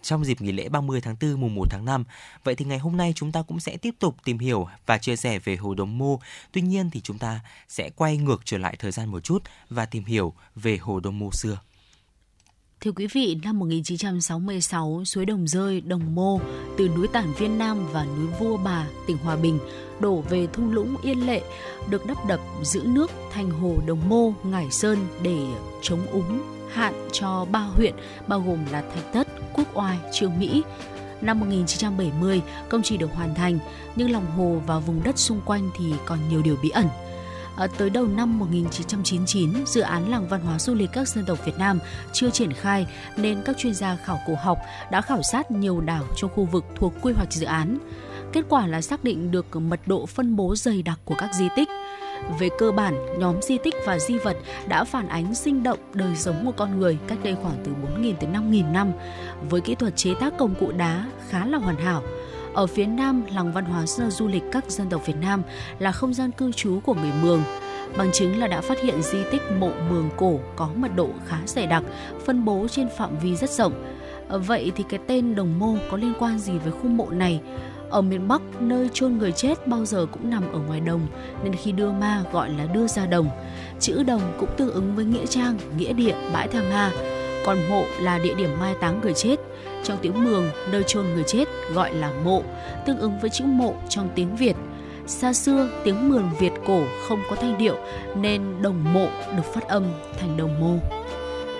trong 0.01 0.25
dịp 0.25 0.41
nghỉ 0.41 0.51
lễ 0.51 0.69
30 0.69 1.01
tháng 1.01 1.15
4 1.21 1.41
mùng 1.41 1.55
1 1.55 1.67
tháng 1.69 1.85
5. 1.85 2.03
Vậy 2.43 2.55
thì 2.55 2.65
ngày 2.65 2.77
hôm 2.77 2.97
nay 2.97 3.13
chúng 3.15 3.31
ta 3.31 3.41
cũng 3.41 3.59
sẽ 3.59 3.77
tiếp 3.77 3.95
tục 3.99 4.15
tìm 4.23 4.39
hiểu 4.39 4.67
và 4.85 4.97
chia 4.97 5.15
sẻ 5.15 5.39
về 5.39 5.55
Hồ 5.55 5.73
Đồng 5.73 5.97
Mô. 5.97 6.19
Tuy 6.51 6.61
nhiên 6.61 6.89
thì 6.89 7.01
chúng 7.01 7.17
ta 7.17 7.39
sẽ 7.67 7.89
quay 7.95 8.17
ngược 8.17 8.41
trở 8.45 8.57
lại 8.57 8.75
thời 8.79 8.91
gian 8.91 9.11
một 9.11 9.19
chút 9.19 9.43
và 9.69 9.85
tìm 9.85 10.05
hiểu 10.05 10.33
về 10.55 10.77
Hồ 10.77 10.99
Đồng 10.99 11.19
Mô 11.19 11.29
xưa. 11.31 11.57
Thưa 12.81 12.91
quý 12.91 13.07
vị, 13.13 13.37
năm 13.43 13.59
1966, 13.59 15.01
suối 15.05 15.25
Đồng 15.25 15.47
Rơi, 15.47 15.81
Đồng 15.81 16.15
Mô 16.15 16.39
từ 16.77 16.89
núi 16.89 17.07
Tản 17.07 17.33
Viên 17.33 17.57
Nam 17.57 17.87
và 17.91 18.05
núi 18.05 18.27
Vua 18.39 18.57
Bà, 18.57 18.87
tỉnh 19.07 19.17
Hòa 19.17 19.35
Bình 19.35 19.59
đổ 19.99 20.21
về 20.21 20.47
thung 20.53 20.71
lũng 20.71 20.95
Yên 21.03 21.25
Lệ, 21.27 21.41
được 21.89 22.05
đắp 22.05 22.25
đập 22.27 22.39
giữ 22.63 22.83
nước 22.85 23.11
thành 23.31 23.49
hồ 23.49 23.75
Đồng 23.85 24.09
Mô, 24.09 24.33
Ngải 24.43 24.71
Sơn 24.71 25.07
để 25.21 25.37
chống 25.81 26.05
úng 26.07 26.41
hạn 26.73 27.07
cho 27.11 27.45
ba 27.51 27.59
huyện 27.59 27.93
bao 28.27 28.39
gồm 28.39 28.59
là 28.71 28.81
Thạch 28.81 29.13
Thất, 29.13 29.27
Quốc 29.53 29.67
Oai, 29.73 29.97
Trương 30.11 30.39
Mỹ. 30.39 30.63
Năm 31.21 31.39
1970, 31.39 32.41
công 32.69 32.83
trình 32.83 32.99
được 32.99 33.13
hoàn 33.13 33.35
thành, 33.35 33.59
nhưng 33.95 34.11
lòng 34.11 34.25
hồ 34.37 34.61
và 34.67 34.79
vùng 34.79 35.03
đất 35.03 35.17
xung 35.17 35.41
quanh 35.45 35.69
thì 35.77 35.93
còn 36.05 36.19
nhiều 36.29 36.41
điều 36.41 36.57
bí 36.63 36.69
ẩn. 36.69 36.87
À, 37.57 37.67
tới 37.77 37.89
đầu 37.89 38.07
năm 38.07 38.39
1999, 38.39 39.65
dự 39.65 39.81
án 39.81 40.09
làng 40.11 40.27
văn 40.27 40.41
hóa 40.41 40.59
du 40.59 40.73
lịch 40.73 40.89
các 40.93 41.07
dân 41.07 41.25
tộc 41.25 41.45
Việt 41.45 41.57
Nam 41.57 41.79
chưa 42.13 42.29
triển 42.29 42.53
khai 42.53 42.87
nên 43.17 43.41
các 43.45 43.57
chuyên 43.57 43.73
gia 43.73 43.95
khảo 43.95 44.19
cổ 44.27 44.35
học 44.41 44.57
đã 44.91 45.01
khảo 45.01 45.21
sát 45.31 45.51
nhiều 45.51 45.81
đảo 45.81 46.03
trong 46.15 46.31
khu 46.35 46.45
vực 46.45 46.65
thuộc 46.75 46.93
quy 47.01 47.13
hoạch 47.13 47.33
dự 47.33 47.45
án. 47.45 47.77
Kết 48.33 48.45
quả 48.49 48.67
là 48.67 48.81
xác 48.81 49.03
định 49.03 49.31
được 49.31 49.55
mật 49.55 49.79
độ 49.85 50.05
phân 50.05 50.35
bố 50.35 50.55
dày 50.55 50.81
đặc 50.81 50.99
của 51.05 51.15
các 51.17 51.35
di 51.35 51.47
tích. 51.55 51.69
Về 52.39 52.49
cơ 52.57 52.71
bản, 52.71 53.19
nhóm 53.19 53.41
di 53.41 53.57
tích 53.57 53.75
và 53.85 53.99
di 53.99 54.17
vật 54.17 54.37
đã 54.67 54.83
phản 54.83 55.07
ánh 55.07 55.35
sinh 55.35 55.63
động 55.63 55.79
đời 55.93 56.15
sống 56.15 56.45
của 56.45 56.51
con 56.51 56.79
người 56.79 56.97
cách 57.07 57.17
đây 57.23 57.35
khoảng 57.41 57.57
từ 57.63 57.71
4.000 57.97 58.13
tới 58.19 58.29
5.000 58.33 58.71
năm, 58.71 58.91
với 59.49 59.61
kỹ 59.61 59.75
thuật 59.75 59.95
chế 59.95 60.13
tác 60.19 60.33
công 60.37 60.55
cụ 60.59 60.71
đá 60.77 61.05
khá 61.29 61.45
là 61.45 61.57
hoàn 61.57 61.75
hảo. 61.75 62.03
Ở 62.53 62.67
phía 62.67 62.85
Nam, 62.85 63.23
làng 63.35 63.53
văn 63.53 63.65
hóa 63.65 63.85
du 63.85 64.27
lịch 64.27 64.43
các 64.51 64.71
dân 64.71 64.89
tộc 64.89 65.05
Việt 65.05 65.17
Nam 65.21 65.43
là 65.79 65.91
không 65.91 66.13
gian 66.13 66.31
cư 66.31 66.51
trú 66.51 66.79
của 66.85 66.93
người 66.93 67.11
Mường. 67.21 67.41
Bằng 67.97 68.11
chứng 68.11 68.39
là 68.39 68.47
đã 68.47 68.61
phát 68.61 68.81
hiện 68.81 69.01
di 69.01 69.17
tích 69.31 69.41
mộ 69.59 69.71
Mường 69.89 70.09
cổ 70.17 70.39
có 70.55 70.69
mật 70.75 70.95
độ 70.95 71.09
khá 71.27 71.37
dày 71.45 71.67
đặc, 71.67 71.83
phân 72.25 72.45
bố 72.45 72.67
trên 72.71 72.87
phạm 72.97 73.17
vi 73.17 73.35
rất 73.35 73.49
rộng. 73.49 73.73
Vậy 74.29 74.71
thì 74.75 74.83
cái 74.89 74.99
tên 75.07 75.35
Đồng 75.35 75.59
Mô 75.59 75.75
có 75.91 75.97
liên 75.97 76.13
quan 76.19 76.39
gì 76.39 76.57
với 76.57 76.71
khu 76.71 76.89
mộ 76.89 77.09
này? 77.09 77.41
Ở 77.93 78.01
miền 78.01 78.27
Bắc, 78.27 78.41
nơi 78.59 78.89
chôn 78.93 79.17
người 79.17 79.31
chết 79.31 79.67
bao 79.67 79.85
giờ 79.85 80.05
cũng 80.11 80.29
nằm 80.29 80.43
ở 80.53 80.59
ngoài 80.59 80.79
đồng, 80.79 81.07
nên 81.43 81.55
khi 81.55 81.71
đưa 81.71 81.91
ma 81.91 82.23
gọi 82.31 82.49
là 82.49 82.65
đưa 82.65 82.87
ra 82.87 83.05
đồng. 83.05 83.29
Chữ 83.79 84.03
đồng 84.03 84.21
cũng 84.39 84.49
tương 84.57 84.71
ứng 84.71 84.95
với 84.95 85.05
nghĩa 85.05 85.25
trang, 85.25 85.57
nghĩa 85.77 85.93
địa, 85.93 86.15
bãi 86.33 86.47
tha 86.47 86.61
ma. 86.61 86.91
Còn 87.45 87.57
mộ 87.69 87.83
là 87.99 88.19
địa 88.19 88.33
điểm 88.33 88.49
mai 88.59 88.75
táng 88.81 88.99
người 89.01 89.13
chết. 89.13 89.35
Trong 89.83 89.97
tiếng 90.01 90.25
Mường, 90.25 90.45
nơi 90.71 90.83
chôn 90.83 91.05
người 91.05 91.23
chết 91.23 91.45
gọi 91.73 91.93
là 91.93 92.11
mộ, 92.23 92.43
tương 92.85 92.99
ứng 92.99 93.19
với 93.19 93.29
chữ 93.29 93.45
mộ 93.45 93.73
trong 93.89 94.09
tiếng 94.15 94.35
Việt. 94.35 94.55
Xa 95.07 95.33
xưa, 95.33 95.69
tiếng 95.83 96.09
Mường 96.09 96.29
Việt 96.39 96.53
cổ 96.67 96.83
không 97.07 97.19
có 97.29 97.35
thanh 97.35 97.57
điệu 97.57 97.75
nên 98.15 98.61
đồng 98.61 98.93
mộ 98.93 99.07
được 99.37 99.45
phát 99.53 99.67
âm 99.67 99.83
thành 100.19 100.37
đồng 100.37 100.59
mô. 100.59 100.97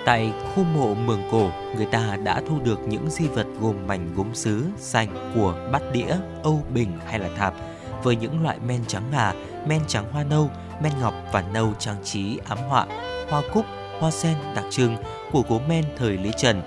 Tại 0.04 0.32
khu 0.54 0.64
mộ 0.64 0.94
Mường 0.94 1.22
Cổ, 1.30 1.50
người 1.76 1.86
ta 1.86 2.16
đã 2.24 2.42
thu 2.48 2.58
được 2.64 2.80
những 2.88 3.10
di 3.10 3.28
vật 3.28 3.46
gồm 3.60 3.86
mảnh 3.86 4.08
gốm 4.16 4.34
sứ, 4.34 4.64
sành 4.78 5.32
của 5.34 5.54
bát 5.72 5.82
đĩa, 5.92 6.16
âu 6.42 6.62
bình 6.74 6.98
hay 7.06 7.18
là 7.18 7.28
thạp, 7.36 7.54
với 8.02 8.16
những 8.16 8.42
loại 8.42 8.58
men 8.66 8.80
trắng 8.86 9.02
ngà, 9.12 9.32
men 9.66 9.80
trắng 9.86 10.04
hoa 10.12 10.24
nâu, 10.24 10.50
men 10.82 10.92
ngọc 11.00 11.14
và 11.32 11.44
nâu 11.52 11.72
trang 11.78 11.96
trí 12.04 12.38
ám 12.48 12.58
họa, 12.58 12.86
hoa 13.30 13.42
cúc, 13.52 13.64
hoa 14.00 14.10
sen 14.10 14.36
đặc 14.54 14.64
trưng 14.70 14.96
của 15.32 15.42
gốm 15.48 15.62
men 15.68 15.84
thời 15.98 16.16
Lý 16.18 16.30
Trần. 16.36 16.62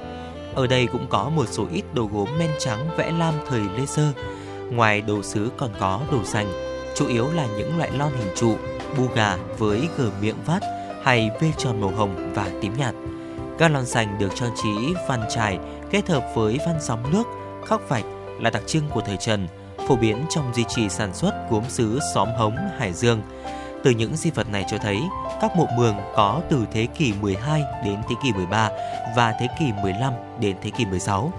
Ở 0.55 0.67
đây 0.67 0.87
cũng 0.87 1.07
có 1.09 1.29
một 1.29 1.45
số 1.47 1.65
ít 1.71 1.83
đồ 1.93 2.09
gốm 2.13 2.27
men 2.39 2.49
trắng 2.59 2.89
vẽ 2.97 3.11
lam 3.11 3.33
thời 3.49 3.61
Lê 3.77 3.85
Sơ. 3.85 4.11
Ngoài 4.71 5.01
đồ 5.01 5.23
sứ 5.23 5.51
còn 5.57 5.69
có 5.79 6.01
đồ 6.11 6.23
sành, 6.23 6.47
chủ 6.95 7.07
yếu 7.07 7.31
là 7.31 7.47
những 7.57 7.77
loại 7.77 7.91
lon 7.91 8.11
hình 8.17 8.33
trụ, 8.35 8.57
bu 8.97 9.03
gà 9.15 9.37
với 9.57 9.89
gờ 9.97 10.09
miệng 10.21 10.43
vát 10.45 10.63
hay 11.03 11.29
vê 11.41 11.51
tròn 11.57 11.81
màu 11.81 11.89
hồng 11.89 12.33
và 12.35 12.49
tím 12.61 12.73
nhạt. 12.77 12.95
Các 13.57 13.71
lon 13.71 13.85
sành 13.85 14.17
được 14.19 14.35
trang 14.35 14.51
trí 14.63 14.93
văn 15.07 15.23
trải 15.29 15.59
kết 15.89 16.09
hợp 16.09 16.31
với 16.35 16.59
văn 16.65 16.77
sóng 16.81 17.11
nước, 17.11 17.23
khắc 17.65 17.89
vạch 17.89 18.05
là 18.39 18.49
đặc 18.49 18.63
trưng 18.67 18.89
của 18.93 19.01
thời 19.01 19.17
Trần, 19.17 19.47
phổ 19.87 19.95
biến 19.95 20.25
trong 20.29 20.53
duy 20.53 20.63
trì 20.67 20.89
sản 20.89 21.13
xuất 21.13 21.33
gốm 21.49 21.63
sứ 21.69 21.99
xóm 22.13 22.29
hống 22.37 22.55
Hải 22.77 22.93
Dương. 22.93 23.21
Từ 23.83 23.91
những 23.91 24.15
di 24.15 24.31
vật 24.31 24.49
này 24.49 24.65
cho 24.69 24.77
thấy, 24.77 24.99
các 25.41 25.55
mộ 25.55 25.67
mường 25.77 25.95
có 26.15 26.41
từ 26.49 26.65
thế 26.71 26.85
kỷ 26.85 27.13
12 27.21 27.63
đến 27.85 27.99
thế 28.09 28.15
kỷ 28.23 28.33
13 28.33 28.69
và 29.15 29.33
thế 29.39 29.47
kỷ 29.59 29.65
15 29.81 30.13
đến 30.39 30.55
thế 30.61 30.71
kỷ 30.77 30.85
16. 30.85 31.33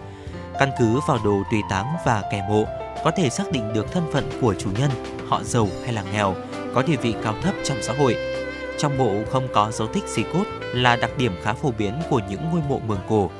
Căn 0.59 0.70
cứ 0.78 1.00
vào 1.09 1.18
đồ 1.24 1.42
tùy 1.50 1.61
táng 1.70 1.87
và 2.04 2.22
kẻ 2.33 2.46
mộ, 2.48 2.64
có 3.04 3.11
thể 3.11 3.31
xác 3.31 3.52
định 3.52 3.72
được 3.72 3.92
thân 3.92 4.04
phận 4.12 4.31
của 4.40 4.54
chủ 4.54 4.70
nhân, 4.78 4.90
họ 5.28 5.42
giàu 5.42 5.68
hay 5.85 5.92
là 5.92 6.02
nghèo, 6.12 6.35
có 6.74 6.83
địa 6.83 6.96
vị 6.96 7.14
cao 7.22 7.35
thấp 7.42 7.54
trong 7.64 7.78
xã 7.83 7.92
hội. 7.92 8.16
Trong 8.78 8.98
mộ 8.98 9.24
không 9.30 9.48
có 9.52 9.70
dấu 9.70 9.88
tích 9.88 10.04
di 10.06 10.22
cốt 10.32 10.44
là 10.72 10.96
đặc 10.96 11.10
điểm 11.18 11.32
khá 11.42 11.52
phổ 11.52 11.72
biến 11.78 11.94
của 12.10 12.20
những 12.30 12.40
ngôi 12.50 12.60
mộ 12.68 12.80
mường 12.86 13.00
cổ. 13.08 13.30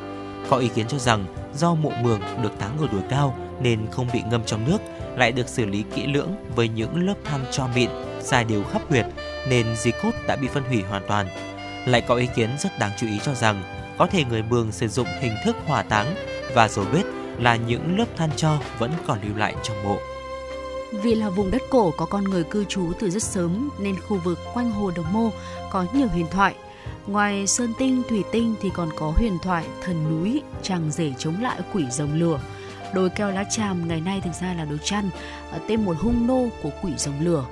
Có 0.51 0.57
ý 0.57 0.69
kiến 0.69 0.87
cho 0.89 0.99
rằng 0.99 1.27
do 1.55 1.75
mộ 1.75 1.93
mường 2.03 2.21
được 2.43 2.59
táng 2.59 2.79
ở 2.79 2.87
đồi 2.93 3.03
cao 3.11 3.37
nên 3.63 3.87
không 3.91 4.07
bị 4.13 4.23
ngâm 4.31 4.45
trong 4.45 4.71
nước, 4.71 4.79
lại 5.17 5.33
được 5.33 5.49
xử 5.49 5.67
lý 5.67 5.85
kỹ 5.95 6.07
lưỡng 6.07 6.35
với 6.55 6.69
những 6.69 7.07
lớp 7.07 7.15
than 7.25 7.45
cho 7.51 7.69
mịn, 7.75 7.91
dài 8.21 8.45
đều 8.45 8.65
khắp 8.65 8.83
huyệt 8.89 9.07
nên 9.49 9.67
di 9.77 9.91
cốt 10.03 10.11
đã 10.27 10.37
bị 10.37 10.49
phân 10.49 10.65
hủy 10.65 10.83
hoàn 10.83 11.03
toàn. 11.09 11.27
Lại 11.87 12.01
có 12.01 12.15
ý 12.15 12.29
kiến 12.35 12.51
rất 12.59 12.79
đáng 12.79 12.91
chú 12.99 13.07
ý 13.07 13.19
cho 13.25 13.35
rằng 13.35 13.63
có 13.99 14.07
thể 14.07 14.25
người 14.25 14.43
Mường 14.43 14.73
sử 14.73 14.89
dụng 14.89 15.07
hình 15.21 15.35
thức 15.45 15.57
hỏa 15.67 15.83
táng 15.83 16.15
và 16.55 16.69
dấu 16.69 16.85
vết 16.93 17.05
là 17.39 17.57
những 17.57 17.99
lớp 17.99 18.07
than 18.17 18.31
cho 18.37 18.59
vẫn 18.79 18.91
còn 19.07 19.19
lưu 19.23 19.37
lại 19.37 19.55
trong 19.63 19.85
mộ. 19.85 19.99
Vì 20.93 21.15
là 21.15 21.31
vùng 21.31 21.51
đất 21.51 21.63
cổ 21.71 21.91
có 21.91 22.07
con 22.07 22.25
người 22.25 22.45
cư 22.45 22.65
trú 22.65 22.93
từ 22.99 23.11
rất 23.11 23.23
sớm 23.23 23.71
nên 23.79 24.01
khu 24.01 24.21
vực 24.25 24.39
quanh 24.55 24.71
hồ 24.71 24.91
Đồng 24.97 25.13
Mô 25.13 25.31
có 25.71 25.87
nhiều 25.93 26.09
huyền 26.09 26.27
thoại. 26.31 26.55
Ngoài 27.07 27.47
sơn 27.47 27.73
tinh, 27.79 28.03
thủy 28.09 28.25
tinh 28.33 28.55
thì 28.61 28.71
còn 28.75 28.89
có 28.97 29.13
huyền 29.17 29.39
thoại 29.43 29.67
thần 29.83 30.11
núi, 30.11 30.43
chàng 30.63 30.91
rể 30.91 31.13
chống 31.19 31.43
lại 31.43 31.61
quỷ 31.73 31.85
rồng 31.91 32.15
lửa. 32.15 32.41
Đồi 32.95 33.11
keo 33.11 33.31
lá 33.31 33.45
tràm 33.51 33.89
ngày 33.89 34.01
nay 34.01 34.21
thực 34.25 34.35
ra 34.41 34.55
là 34.55 34.65
đồi 34.65 34.79
chăn, 34.85 35.11
à, 35.53 35.59
tên 35.69 35.85
một 35.85 35.97
hung 35.99 36.27
nô 36.27 36.49
của 36.63 36.71
quỷ 36.83 36.93
rồng 36.97 37.21
lửa. 37.21 37.45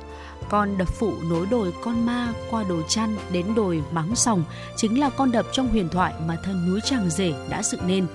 Con 0.48 0.78
đập 0.78 0.88
phụ 0.88 1.12
nối 1.30 1.46
đồi 1.46 1.72
con 1.84 2.06
ma 2.06 2.32
qua 2.50 2.64
đồi 2.68 2.84
chăn 2.88 3.16
đến 3.32 3.54
đồi 3.54 3.82
mắng 3.92 4.16
sòng 4.16 4.44
chính 4.76 5.00
là 5.00 5.10
con 5.10 5.32
đập 5.32 5.46
trong 5.52 5.68
huyền 5.68 5.88
thoại 5.88 6.14
mà 6.26 6.36
thần 6.44 6.68
núi 6.68 6.80
chàng 6.84 7.10
rể 7.10 7.32
đã 7.50 7.62
dựng 7.62 7.86
nên. 7.86 8.06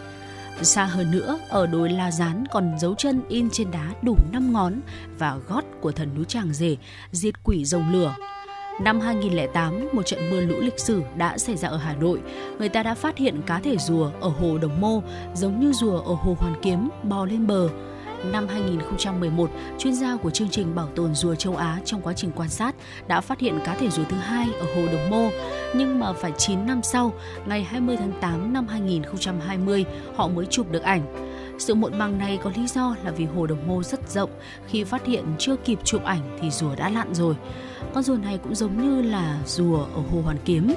Xa 0.63 0.86
hơn 0.86 1.12
nữa, 1.12 1.39
ở 1.50 1.67
đồi 1.67 1.89
La 1.89 2.12
Gián 2.12 2.43
còn 2.52 2.80
dấu 2.80 2.95
chân 2.95 3.21
in 3.30 3.50
trên 3.50 3.71
đá 3.71 3.93
đủ 4.02 4.17
5 4.32 4.54
ngón 4.54 4.74
và 5.17 5.38
gót 5.47 5.63
của 5.82 5.91
thần 5.91 6.10
núi 6.15 6.26
Tràng 6.26 6.54
Rể, 6.54 6.78
diệt 7.12 7.43
quỷ 7.43 7.65
rồng 7.65 7.91
lửa. 7.91 8.15
Năm 8.82 9.00
2008, 9.00 9.89
một 9.93 10.06
trận 10.06 10.30
mưa 10.30 10.41
lũ 10.41 10.56
lịch 10.60 10.80
sử 10.80 11.02
đã 11.15 11.38
xảy 11.38 11.58
ra 11.58 11.69
ở 11.69 11.78
Hà 11.78 11.93
Nội. 11.93 12.21
Người 12.60 12.69
ta 12.69 12.84
đã 12.84 12.95
phát 12.95 13.17
hiện 13.17 13.41
cá 13.41 13.60
thể 13.60 13.78
rùa 13.78 14.12
ở 14.21 14.30
hồ 14.30 14.58
Đồng 14.58 14.82
Mô, 14.82 15.02
giống 15.34 15.60
như 15.60 15.74
rùa 15.74 15.97
ở 15.97 16.13
hồ 16.13 16.36
Hoàn 16.39 16.56
Kiếm, 16.62 16.89
bò 17.04 17.26
lên 17.26 17.47
bờ. 17.47 17.69
Năm 18.25 18.47
2011, 18.47 19.49
chuyên 19.77 19.95
gia 19.95 20.17
của 20.17 20.29
chương 20.29 20.49
trình 20.49 20.75
bảo 20.75 20.88
tồn 20.95 21.15
rùa 21.15 21.36
châu 21.36 21.55
Á 21.55 21.79
trong 21.86 22.01
quá 22.01 22.13
trình 22.13 22.31
quan 22.36 22.49
sát 22.49 22.75
đã 23.07 23.21
phát 23.21 23.39
hiện 23.39 23.60
cá 23.65 23.75
thể 23.75 23.89
rùa 23.89 24.03
thứ 24.10 24.17
hai 24.17 24.47
ở 24.60 24.65
hồ 24.75 24.88
Đồng 24.91 25.10
Mô. 25.10 25.29
Nhưng 25.75 25.99
mà 25.99 26.13
phải 26.13 26.31
9 26.38 26.65
năm 26.65 26.84
sau, 26.84 27.13
ngày 27.45 27.63
20 27.63 27.97
tháng 27.97 28.12
8 28.21 28.53
năm 28.53 28.67
2020, 28.67 29.86
họ 30.15 30.27
mới 30.27 30.45
chụp 30.45 30.71
được 30.71 30.84
ảnh. 30.84 31.31
Sự 31.60 31.75
muộn 31.75 31.99
màng 31.99 32.17
này 32.17 32.39
có 32.43 32.51
lý 32.55 32.67
do 32.67 32.95
là 33.03 33.12
vì 33.12 33.25
hồ 33.25 33.47
Đồng 33.47 33.67
Mô 33.67 33.84
rất 33.84 34.10
rộng, 34.10 34.29
khi 34.67 34.84
phát 34.84 35.05
hiện 35.05 35.25
chưa 35.39 35.55
kịp 35.55 35.79
chụp 35.84 36.03
ảnh 36.03 36.38
thì 36.41 36.49
rùa 36.49 36.75
đã 36.75 36.89
lặn 36.89 37.13
rồi. 37.13 37.36
Con 37.93 38.03
rùa 38.03 38.15
này 38.15 38.39
cũng 38.43 38.55
giống 38.55 38.81
như 38.81 39.01
là 39.01 39.39
rùa 39.45 39.77
ở 39.77 40.01
hồ 40.12 40.21
Hoàn 40.21 40.38
Kiếm. 40.45 40.73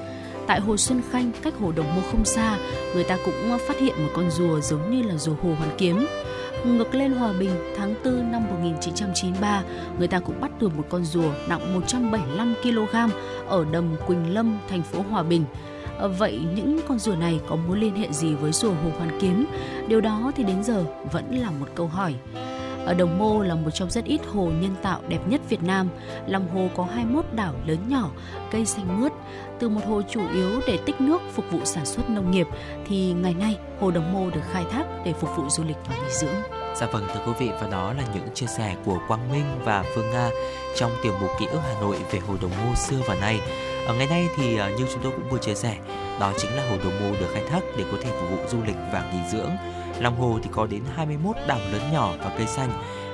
Tại 0.46 0.60
hồ 0.60 0.76
Xuân 0.76 1.02
Khanh, 1.10 1.30
cách 1.42 1.54
hồ 1.60 1.72
Đồng 1.72 1.94
Mô 1.94 2.00
không 2.10 2.24
xa, 2.24 2.58
người 2.94 3.04
ta 3.04 3.16
cũng 3.24 3.58
phát 3.68 3.80
hiện 3.80 3.94
một 4.04 4.10
con 4.14 4.30
rùa 4.30 4.60
giống 4.60 4.90
như 4.90 5.02
là 5.08 5.16
rùa 5.16 5.34
hồ 5.42 5.54
Hoàn 5.58 5.70
Kiếm. 5.78 6.06
Ngược 6.64 6.94
lên 6.94 7.12
Hòa 7.12 7.32
Bình, 7.38 7.50
tháng 7.76 7.94
4 8.04 8.32
năm 8.32 8.42
1993, 8.48 9.62
người 9.98 10.08
ta 10.08 10.20
cũng 10.20 10.40
bắt 10.40 10.50
được 10.60 10.76
một 10.76 10.84
con 10.88 11.04
rùa 11.04 11.32
nặng 11.48 11.74
175 11.74 12.54
kg 12.62 12.96
ở 13.48 13.64
đầm 13.72 13.96
Quỳnh 14.06 14.34
Lâm, 14.34 14.58
thành 14.68 14.82
phố 14.82 15.02
Hòa 15.10 15.22
Bình. 15.22 15.44
Ờ, 15.98 16.08
vậy 16.08 16.40
những 16.54 16.80
con 16.88 16.98
rùa 16.98 17.14
này 17.14 17.40
có 17.48 17.56
mối 17.56 17.78
liên 17.78 17.96
hệ 17.96 18.12
gì 18.12 18.34
với 18.34 18.52
rùa 18.52 18.70
Hồ 18.70 18.90
Hoàn 18.98 19.20
Kiếm? 19.20 19.46
Điều 19.88 20.00
đó 20.00 20.32
thì 20.36 20.44
đến 20.44 20.64
giờ 20.64 20.84
vẫn 21.12 21.38
là 21.38 21.50
một 21.50 21.66
câu 21.74 21.86
hỏi. 21.86 22.14
Ở 22.86 22.94
Đồng 22.94 23.18
Mô 23.18 23.42
là 23.42 23.54
một 23.54 23.70
trong 23.70 23.90
rất 23.90 24.04
ít 24.04 24.20
hồ 24.32 24.50
nhân 24.60 24.74
tạo 24.82 25.00
đẹp 25.08 25.20
nhất 25.26 25.40
Việt 25.48 25.62
Nam. 25.62 25.88
Lòng 26.26 26.48
hồ 26.48 26.68
có 26.76 26.84
21 26.84 27.24
đảo 27.32 27.54
lớn 27.66 27.78
nhỏ, 27.88 28.10
cây 28.50 28.66
xanh 28.66 29.00
mướt. 29.00 29.12
Từ 29.58 29.68
một 29.68 29.80
hồ 29.86 30.02
chủ 30.10 30.20
yếu 30.34 30.50
để 30.66 30.78
tích 30.86 31.00
nước 31.00 31.22
phục 31.34 31.44
vụ 31.50 31.58
sản 31.64 31.86
xuất 31.86 32.10
nông 32.10 32.30
nghiệp 32.30 32.46
thì 32.86 33.12
ngày 33.12 33.34
nay 33.34 33.58
hồ 33.80 33.90
Đồng 33.90 34.12
Mô 34.12 34.30
được 34.30 34.40
khai 34.52 34.64
thác 34.70 34.84
để 35.04 35.12
phục 35.12 35.30
vụ 35.36 35.44
du 35.48 35.64
lịch 35.64 35.76
và 35.88 35.94
nghỉ 35.96 36.10
dưỡng. 36.10 36.34
Dạ 36.76 36.86
vâng 36.86 37.06
thưa 37.14 37.20
quý 37.26 37.32
vị 37.38 37.50
và 37.60 37.68
đó 37.70 37.92
là 37.92 38.02
những 38.14 38.28
chia 38.34 38.46
sẻ 38.46 38.76
của 38.84 38.98
Quang 39.08 39.32
Minh 39.32 39.44
và 39.64 39.84
Phương 39.94 40.10
Nga 40.10 40.30
trong 40.76 40.90
tiểu 41.02 41.12
mục 41.20 41.30
ký 41.40 41.46
ức 41.46 41.60
Hà 41.62 41.80
Nội 41.80 41.96
về 42.10 42.18
hồ 42.18 42.34
Đồng 42.42 42.50
Mô 42.50 42.74
xưa 42.74 43.00
và 43.06 43.14
nay. 43.14 43.40
Ở 43.86 43.94
ngày 43.94 44.06
nay 44.06 44.28
thì 44.36 44.58
à, 44.58 44.68
như 44.68 44.86
chúng 44.92 45.02
tôi 45.02 45.12
cũng 45.12 45.28
vừa 45.30 45.38
chia 45.38 45.54
sẻ, 45.54 45.76
đó 46.20 46.32
chính 46.38 46.50
là 46.50 46.70
hồ 46.70 46.76
Đồng 46.84 47.00
Mô 47.00 47.16
được 47.20 47.28
khai 47.32 47.42
thác 47.50 47.60
để 47.76 47.84
có 47.92 47.98
thể 48.02 48.10
phục 48.10 48.30
vụ 48.30 48.36
du 48.48 48.58
lịch 48.66 48.76
và 48.92 49.12
nghỉ 49.12 49.20
dưỡng. 49.32 49.50
Lòng 50.00 50.20
hồ 50.20 50.38
thì 50.42 50.50
có 50.52 50.66
đến 50.66 50.82
21 50.94 51.36
đảo 51.46 51.58
lớn 51.72 51.82
nhỏ 51.92 52.12
và 52.18 52.34
cây 52.38 52.46
xanh 52.46 52.70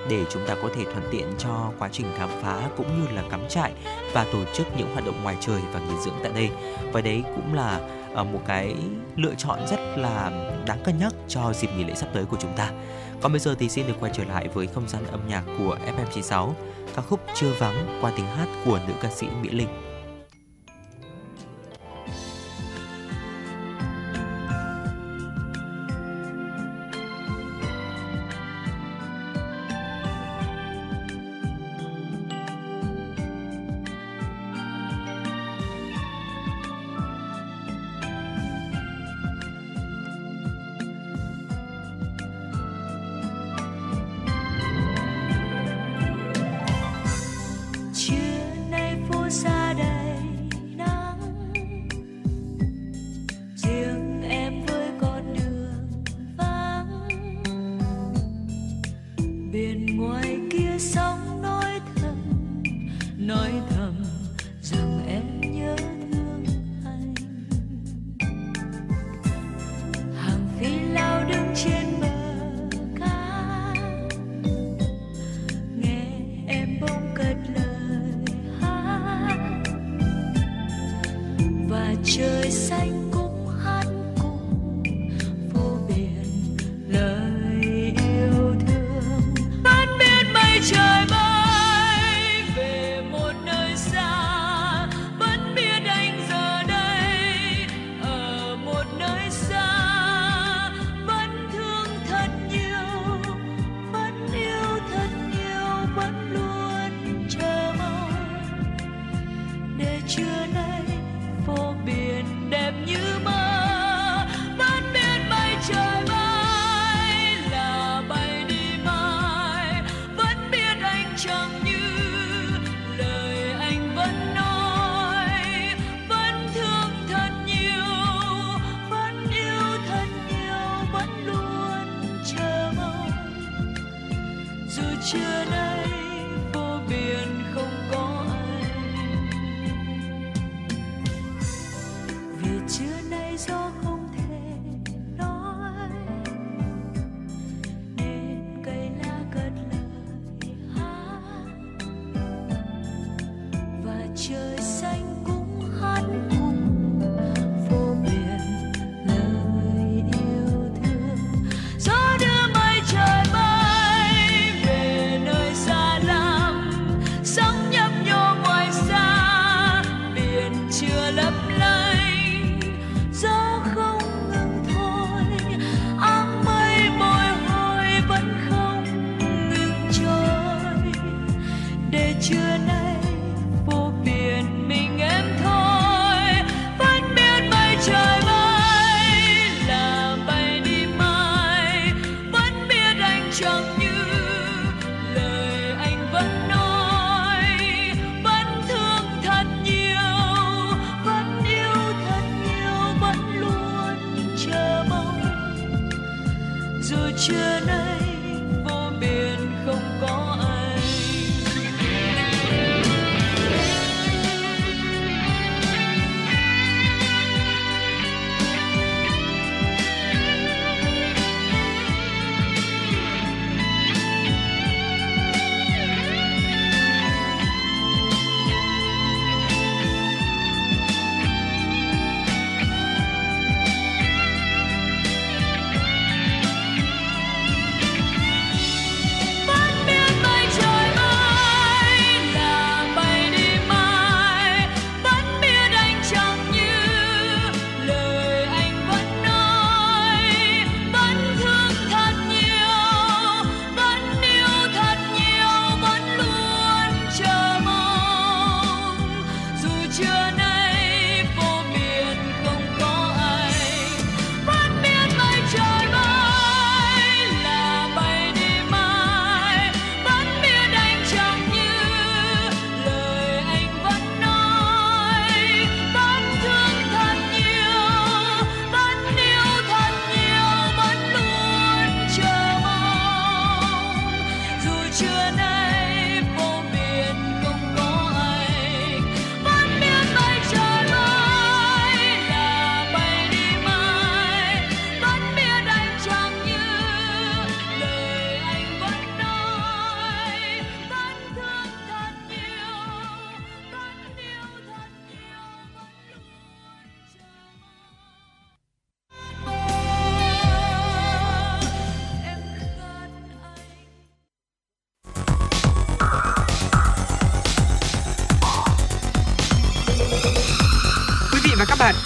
để 0.09 0.25
chúng 0.31 0.47
ta 0.47 0.55
có 0.63 0.69
thể 0.75 0.85
thuận 0.85 1.09
tiện 1.11 1.27
cho 1.39 1.71
quá 1.79 1.89
trình 1.93 2.07
khám 2.19 2.29
phá 2.43 2.69
cũng 2.77 3.01
như 3.01 3.11
là 3.17 3.23
cắm 3.31 3.49
trại 3.49 3.73
và 4.13 4.27
tổ 4.33 4.39
chức 4.55 4.67
những 4.77 4.93
hoạt 4.93 5.07
động 5.07 5.23
ngoài 5.23 5.37
trời 5.41 5.61
và 5.73 5.81
nghỉ 5.81 5.95
dưỡng 6.05 6.15
tại 6.23 6.33
đây. 6.33 6.51
Và 6.93 7.01
đấy 7.01 7.23
cũng 7.37 7.55
là 7.55 7.81
ờ, 8.15 8.25
một 8.25 8.41
cái 8.47 8.75
lựa 9.17 9.35
chọn 9.39 9.59
rất 9.71 9.81
là 9.97 10.31
đáng 10.67 10.81
cân 10.85 10.99
nhắc 10.99 11.15
cho 11.29 11.53
dịp 11.53 11.69
nghỉ 11.77 11.85
lễ 11.85 11.95
sắp 11.95 12.09
tới 12.15 12.25
của 12.25 12.37
chúng 12.41 12.53
ta. 12.57 12.71
Còn 13.21 13.33
bây 13.33 13.41
giờ 13.41 13.55
thì 13.59 13.69
xin 13.69 13.87
được 13.87 13.95
quay 14.01 14.13
trở 14.15 14.25
lại 14.25 14.49
với 14.49 14.67
không 14.67 14.89
gian 14.89 15.03
âm 15.11 15.29
nhạc 15.29 15.43
của 15.59 15.79
FM96, 15.97 16.53
ca 16.97 17.03
khúc 17.03 17.21
Chưa 17.35 17.53
vắng 17.59 17.99
qua 18.01 18.13
tiếng 18.17 18.27
hát 18.27 18.49
của 18.65 18.81
nữ 18.89 18.95
ca 19.03 19.11
sĩ 19.11 19.27
Mỹ 19.43 19.51
Linh. 19.51 19.90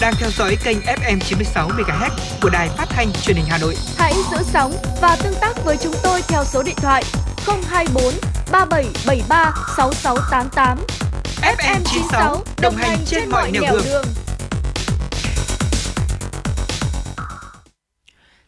đang 0.05 0.15
theo 0.19 0.29
dõi 0.31 0.57
kênh 0.63 0.77
FM 0.79 1.19
96 1.19 1.69
MHz 1.69 2.09
của 2.41 2.49
đài 2.49 2.69
phát 2.69 2.85
thanh 2.89 3.11
truyền 3.13 3.37
hình 3.37 3.45
Hà 3.49 3.57
Nội. 3.57 3.75
Hãy 3.97 4.13
giữ 4.31 4.37
sóng 4.43 4.73
và 5.01 5.17
tương 5.23 5.33
tác 5.41 5.53
với 5.65 5.77
chúng 5.83 5.93
tôi 6.03 6.21
theo 6.27 6.43
số 6.45 6.63
điện 6.63 6.75
thoại 6.77 7.03
024 7.47 8.13
3773 8.51 9.53
6688. 9.77 10.77
FM 11.41 11.81
96 11.85 12.43
đồng 12.61 12.75
hành 12.75 12.97
trên, 12.97 13.05
trên 13.05 13.29
mọi 13.29 13.51
nẻo 13.51 13.61
đường. 13.71 13.83
đường. 13.85 14.05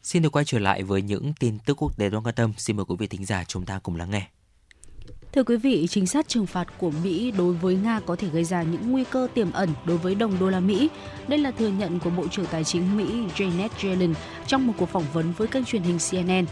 Xin 0.03 0.21
được 0.21 0.29
quay 0.29 0.45
trở 0.45 0.59
lại 0.59 0.83
với 0.83 1.01
những 1.01 1.33
tin 1.39 1.59
tức 1.59 1.81
quốc 1.81 1.97
tế 1.97 2.09
đáng 2.09 2.23
quan 2.23 2.35
tâm. 2.35 2.53
Xin 2.57 2.77
mời 2.77 2.85
quý 2.85 2.95
vị 2.99 3.07
thính 3.07 3.25
giả 3.25 3.43
chúng 3.43 3.65
ta 3.65 3.79
cùng 3.83 3.95
lắng 3.95 4.11
nghe. 4.11 4.27
Thưa 5.37 5.43
quý 5.43 5.57
vị, 5.57 5.87
chính 5.89 6.05
sách 6.05 6.27
trừng 6.27 6.45
phạt 6.45 6.67
của 6.77 6.91
Mỹ 7.03 7.31
đối 7.37 7.53
với 7.53 7.75
Nga 7.75 7.99
có 8.05 8.15
thể 8.15 8.27
gây 8.33 8.43
ra 8.43 8.63
những 8.63 8.91
nguy 8.91 9.03
cơ 9.03 9.27
tiềm 9.33 9.51
ẩn 9.51 9.69
đối 9.85 9.97
với 9.97 10.15
đồng 10.15 10.39
đô 10.39 10.49
la 10.49 10.59
Mỹ. 10.59 10.89
Đây 11.27 11.39
là 11.39 11.51
thừa 11.51 11.67
nhận 11.67 11.99
của 11.99 12.09
Bộ 12.09 12.27
trưởng 12.27 12.45
Tài 12.45 12.63
chính 12.63 12.97
Mỹ 12.97 13.05
Janet 13.35 13.69
Yellen 13.83 14.13
trong 14.47 14.67
một 14.67 14.73
cuộc 14.77 14.89
phỏng 14.89 15.03
vấn 15.13 15.33
với 15.37 15.47
kênh 15.47 15.65
truyền 15.65 15.81
hình 15.81 15.97
CNN. 16.11 16.45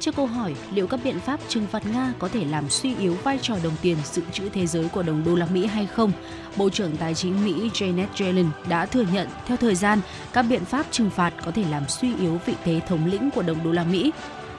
Trước 0.00 0.16
câu 0.16 0.26
hỏi 0.26 0.54
liệu 0.74 0.86
các 0.86 1.00
biện 1.04 1.20
pháp 1.20 1.40
trừng 1.48 1.66
phạt 1.66 1.86
Nga 1.92 2.12
có 2.18 2.28
thể 2.28 2.44
làm 2.44 2.70
suy 2.70 2.94
yếu 2.96 3.14
vai 3.14 3.38
trò 3.42 3.54
đồng 3.62 3.74
tiền 3.82 3.96
dự 4.12 4.22
trữ 4.32 4.48
thế 4.48 4.66
giới 4.66 4.88
của 4.88 5.02
đồng 5.02 5.24
đô 5.24 5.34
la 5.34 5.46
Mỹ 5.46 5.66
hay 5.66 5.86
không, 5.86 6.12
Bộ 6.56 6.70
trưởng 6.70 6.96
Tài 6.96 7.14
chính 7.14 7.44
Mỹ 7.44 7.70
Janet 7.74 8.06
Yellen 8.20 8.50
đã 8.68 8.86
thừa 8.86 9.04
nhận 9.12 9.28
theo 9.46 9.56
thời 9.56 9.74
gian 9.74 10.00
các 10.32 10.42
biện 10.42 10.64
pháp 10.64 10.86
trừng 10.90 11.10
phạt 11.10 11.34
có 11.44 11.50
thể 11.50 11.64
làm 11.70 11.88
suy 11.88 12.16
yếu 12.16 12.38
vị 12.46 12.54
thế 12.64 12.80
thống 12.88 13.06
lĩnh 13.06 13.30
của 13.30 13.42
đồng 13.42 13.64
đô 13.64 13.72
la 13.72 13.84
Mỹ 13.84 14.12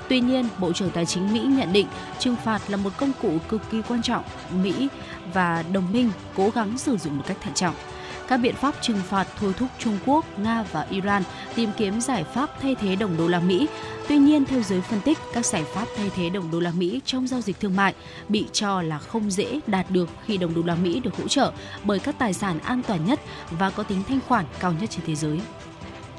Tuy 0.10 0.20
nhiên, 0.20 0.46
Bộ 0.60 0.74
trưởng 0.74 0.90
Tài 0.90 1.06
chính 1.06 1.34
Mỹ 1.34 1.40
nhận 1.40 1.74
định 1.74 1.88
trừng 2.20 2.36
phạt 2.36 2.62
là 2.68 2.78
một 2.78 2.90
công 2.98 3.12
cụ 3.22 3.38
cực 3.50 3.62
kỳ 3.72 3.82
quan 3.90 4.02
trọng 4.02 4.24
Mỹ 4.64 4.88
và 5.34 5.64
đồng 5.74 5.92
minh 5.92 6.12
cố 6.36 6.50
gắng 6.50 6.78
sử 6.78 6.98
dụng 6.98 7.18
một 7.18 7.24
cách 7.28 7.38
thận 7.42 7.54
trọng. 7.54 7.76
Các 8.28 8.38
biện 8.38 8.56
pháp 8.56 8.76
trừng 8.82 9.02
phạt 9.08 9.28
thôi 9.40 9.54
thúc 9.58 9.70
Trung 9.80 9.98
Quốc, 10.06 10.40
Nga 10.40 10.64
và 10.72 10.86
Iran 10.90 11.24
tìm 11.56 11.70
kiếm 11.78 12.02
giải 12.02 12.24
pháp 12.24 12.50
thay 12.62 12.76
thế 12.76 12.96
đồng 12.96 13.18
đô 13.18 13.28
la 13.28 13.40
Mỹ. 13.40 13.68
Tuy 14.08 14.18
nhiên, 14.18 14.46
theo 14.46 14.62
giới 14.62 14.82
phân 14.82 15.02
tích, 15.02 15.18
các 15.34 15.46
giải 15.46 15.64
pháp 15.64 15.86
thay 15.98 16.12
thế 16.16 16.30
đồng 16.30 16.52
đô 16.52 16.60
la 16.60 16.72
Mỹ 16.72 17.02
trong 17.06 17.28
giao 17.28 17.42
dịch 17.42 17.60
thương 17.60 17.76
mại 17.76 17.94
bị 18.30 18.46
cho 18.54 18.82
là 18.82 19.00
không 19.00 19.32
dễ 19.32 19.60
đạt 19.68 19.92
được 19.92 20.10
khi 20.26 20.38
đồng 20.38 20.54
đô 20.54 20.62
la 20.66 20.76
Mỹ 20.76 21.00
được 21.00 21.18
hỗ 21.18 21.28
trợ 21.28 21.52
bởi 21.84 22.00
các 22.00 22.16
tài 22.20 22.34
sản 22.34 22.60
an 22.60 22.82
toàn 22.88 23.06
nhất 23.06 23.20
và 23.52 23.70
có 23.70 23.84
tính 23.84 24.04
thanh 24.08 24.20
khoản 24.28 24.46
cao 24.60 24.74
nhất 24.82 24.90
trên 24.90 25.06
thế 25.06 25.16
giới. 25.16 25.40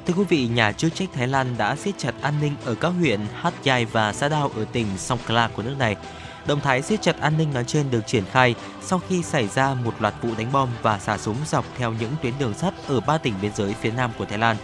Thưa 0.05 0.13
quý 0.13 0.23
vị, 0.23 0.47
nhà 0.47 0.71
chức 0.71 0.95
trách 0.95 1.09
Thái 1.13 1.27
Lan 1.27 1.55
đã 1.57 1.75
siết 1.75 1.97
chặt 1.97 2.13
an 2.21 2.33
ninh 2.41 2.55
ở 2.65 2.75
các 2.75 2.89
huyện 2.89 3.19
Hat 3.33 3.53
Yai 3.65 3.85
và 3.85 4.13
Sa 4.13 4.29
Đao 4.29 4.51
ở 4.55 4.65
tỉnh 4.71 4.87
Songkhla 4.97 5.47
của 5.47 5.63
nước 5.63 5.75
này. 5.79 5.95
Động 6.45 6.59
thái 6.59 6.81
siết 6.81 7.01
chặt 7.01 7.19
an 7.19 7.37
ninh 7.37 7.53
nói 7.53 7.63
trên 7.63 7.91
được 7.91 8.07
triển 8.07 8.23
khai 8.31 8.55
sau 8.81 9.01
khi 9.09 9.23
xảy 9.23 9.47
ra 9.47 9.73
một 9.73 9.93
loạt 9.99 10.13
vụ 10.21 10.29
đánh 10.37 10.51
bom 10.51 10.69
và 10.81 10.99
xả 10.99 11.17
súng 11.17 11.35
dọc 11.45 11.65
theo 11.77 11.93
những 11.99 12.11
tuyến 12.21 12.33
đường 12.39 12.53
sắt 12.53 12.73
ở 12.87 12.99
ba 12.99 13.17
tỉnh 13.17 13.33
biên 13.41 13.51
giới 13.55 13.75
phía 13.81 13.91
nam 13.91 14.11
của 14.17 14.25
Thái 14.25 14.37
Lan. 14.37 14.57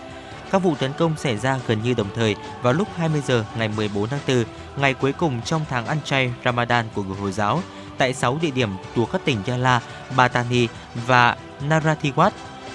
Các 0.52 0.64
vụ 0.64 0.76
tấn 0.76 0.92
công 0.98 1.18
xảy 1.18 1.38
ra 1.38 1.60
gần 1.68 1.84
như 1.84 1.94
đồng 1.94 2.10
thời 2.16 2.36
vào 2.62 2.74
lúc 2.74 2.88
20 2.96 3.22
giờ 3.28 3.46
ngày 3.58 3.68
14 3.68 4.10
tháng 4.10 4.20
4, 4.28 4.44
ngày 4.78 4.94
cuối 4.94 5.14
cùng 5.14 5.42
trong 5.42 5.66
tháng 5.70 5.86
ăn 5.86 5.98
chay 6.06 6.34
Ramadan 6.46 6.86
của 6.94 7.04
người 7.04 7.18
Hồi 7.18 7.32
giáo, 7.32 7.62
tại 7.98 8.14
6 8.14 8.38
địa 8.42 8.52
điểm 8.52 8.70
thuộc 8.96 9.12
các 9.12 9.22
tỉnh 9.26 9.38
Yala, 9.48 9.82
Batani 10.16 10.68
và 11.08 11.38
Narathiwat. 11.70 12.32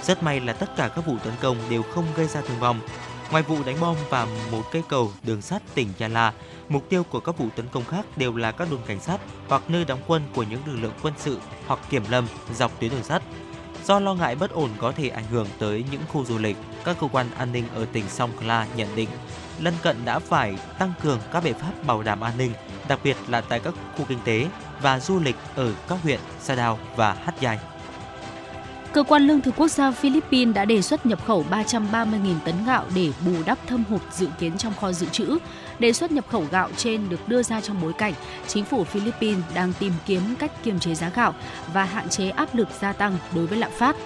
Rất 0.06 0.22
may 0.22 0.40
là 0.40 0.52
tất 0.52 0.76
cả 0.76 0.88
các 0.88 1.06
vụ 1.06 1.16
tấn 1.24 1.32
công 1.40 1.56
đều 1.70 1.82
không 1.82 2.04
gây 2.16 2.26
ra 2.26 2.40
thương 2.40 2.60
vong. 2.60 2.80
Ngoài 3.30 3.42
vụ 3.42 3.56
đánh 3.66 3.80
bom 3.80 3.96
và 4.10 4.26
một 4.50 4.62
cây 4.72 4.82
cầu 4.88 5.12
đường 5.22 5.42
sắt 5.42 5.62
tỉnh 5.74 5.88
Yala, 5.98 6.32
mục 6.68 6.88
tiêu 6.88 7.02
của 7.04 7.20
các 7.20 7.38
vụ 7.38 7.46
tấn 7.56 7.68
công 7.68 7.84
khác 7.84 8.06
đều 8.16 8.36
là 8.36 8.52
các 8.52 8.70
đồn 8.70 8.80
cảnh 8.86 9.00
sát 9.00 9.20
hoặc 9.48 9.62
nơi 9.68 9.84
đóng 9.84 10.00
quân 10.06 10.22
của 10.34 10.42
những 10.42 10.60
lực 10.66 10.76
lượng 10.80 10.94
quân 11.02 11.14
sự 11.16 11.40
hoặc 11.66 11.80
kiểm 11.90 12.02
lâm 12.10 12.26
dọc 12.54 12.80
tuyến 12.80 12.90
đường 12.90 13.04
sắt. 13.04 13.22
Do 13.84 14.00
lo 14.00 14.14
ngại 14.14 14.34
bất 14.34 14.50
ổn 14.50 14.70
có 14.78 14.92
thể 14.92 15.08
ảnh 15.08 15.26
hưởng 15.30 15.46
tới 15.58 15.84
những 15.90 16.00
khu 16.08 16.24
du 16.24 16.38
lịch, 16.38 16.56
các 16.84 16.96
cơ 17.00 17.06
quan 17.12 17.26
an 17.36 17.52
ninh 17.52 17.64
ở 17.74 17.86
tỉnh 17.92 18.08
Songkla 18.08 18.66
nhận 18.76 18.88
định 18.94 19.08
lân 19.58 19.74
cận 19.82 20.04
đã 20.04 20.18
phải 20.18 20.54
tăng 20.78 20.92
cường 21.02 21.18
các 21.32 21.44
biện 21.44 21.54
pháp 21.54 21.72
bảo 21.86 22.02
đảm 22.02 22.20
an 22.20 22.38
ninh, 22.38 22.52
đặc 22.88 22.98
biệt 23.04 23.16
là 23.28 23.40
tại 23.40 23.60
các 23.60 23.74
khu 23.96 24.04
kinh 24.08 24.18
tế 24.24 24.46
và 24.80 25.00
du 25.00 25.20
lịch 25.20 25.36
ở 25.54 25.72
các 25.88 25.98
huyện 26.02 26.20
Sa 26.40 26.54
Đào 26.54 26.78
và 26.96 27.12
Hát 27.12 27.40
Dài. 27.40 27.58
Cơ 28.92 29.02
quan 29.02 29.26
Lương 29.26 29.40
thực 29.40 29.56
Quốc 29.56 29.68
gia 29.68 29.90
Philippines 29.90 30.54
đã 30.54 30.64
đề 30.64 30.82
xuất 30.82 31.06
nhập 31.06 31.26
khẩu 31.26 31.44
330.000 31.50 32.34
tấn 32.44 32.54
gạo 32.66 32.84
để 32.94 33.10
bù 33.26 33.32
đắp 33.46 33.58
thâm 33.66 33.84
hụt 33.84 34.00
dự 34.12 34.26
kiến 34.38 34.58
trong 34.58 34.72
kho 34.80 34.92
dự 34.92 35.06
trữ. 35.06 35.38
Đề 35.78 35.92
xuất 35.92 36.12
nhập 36.12 36.24
khẩu 36.30 36.44
gạo 36.50 36.68
trên 36.76 37.08
được 37.08 37.28
đưa 37.28 37.42
ra 37.42 37.60
trong 37.60 37.80
bối 37.82 37.92
cảnh 37.92 38.14
chính 38.46 38.64
phủ 38.64 38.84
Philippines 38.84 39.44
đang 39.54 39.72
tìm 39.78 39.92
kiếm 40.06 40.20
cách 40.38 40.64
kiềm 40.64 40.78
chế 40.78 40.94
giá 40.94 41.10
gạo 41.14 41.34
và 41.72 41.84
hạn 41.84 42.08
chế 42.08 42.28
áp 42.28 42.54
lực 42.54 42.68
gia 42.80 42.92
tăng 42.92 43.16
đối 43.34 43.46
với 43.46 43.58
lạm 43.58 43.70
phát. 43.78 43.96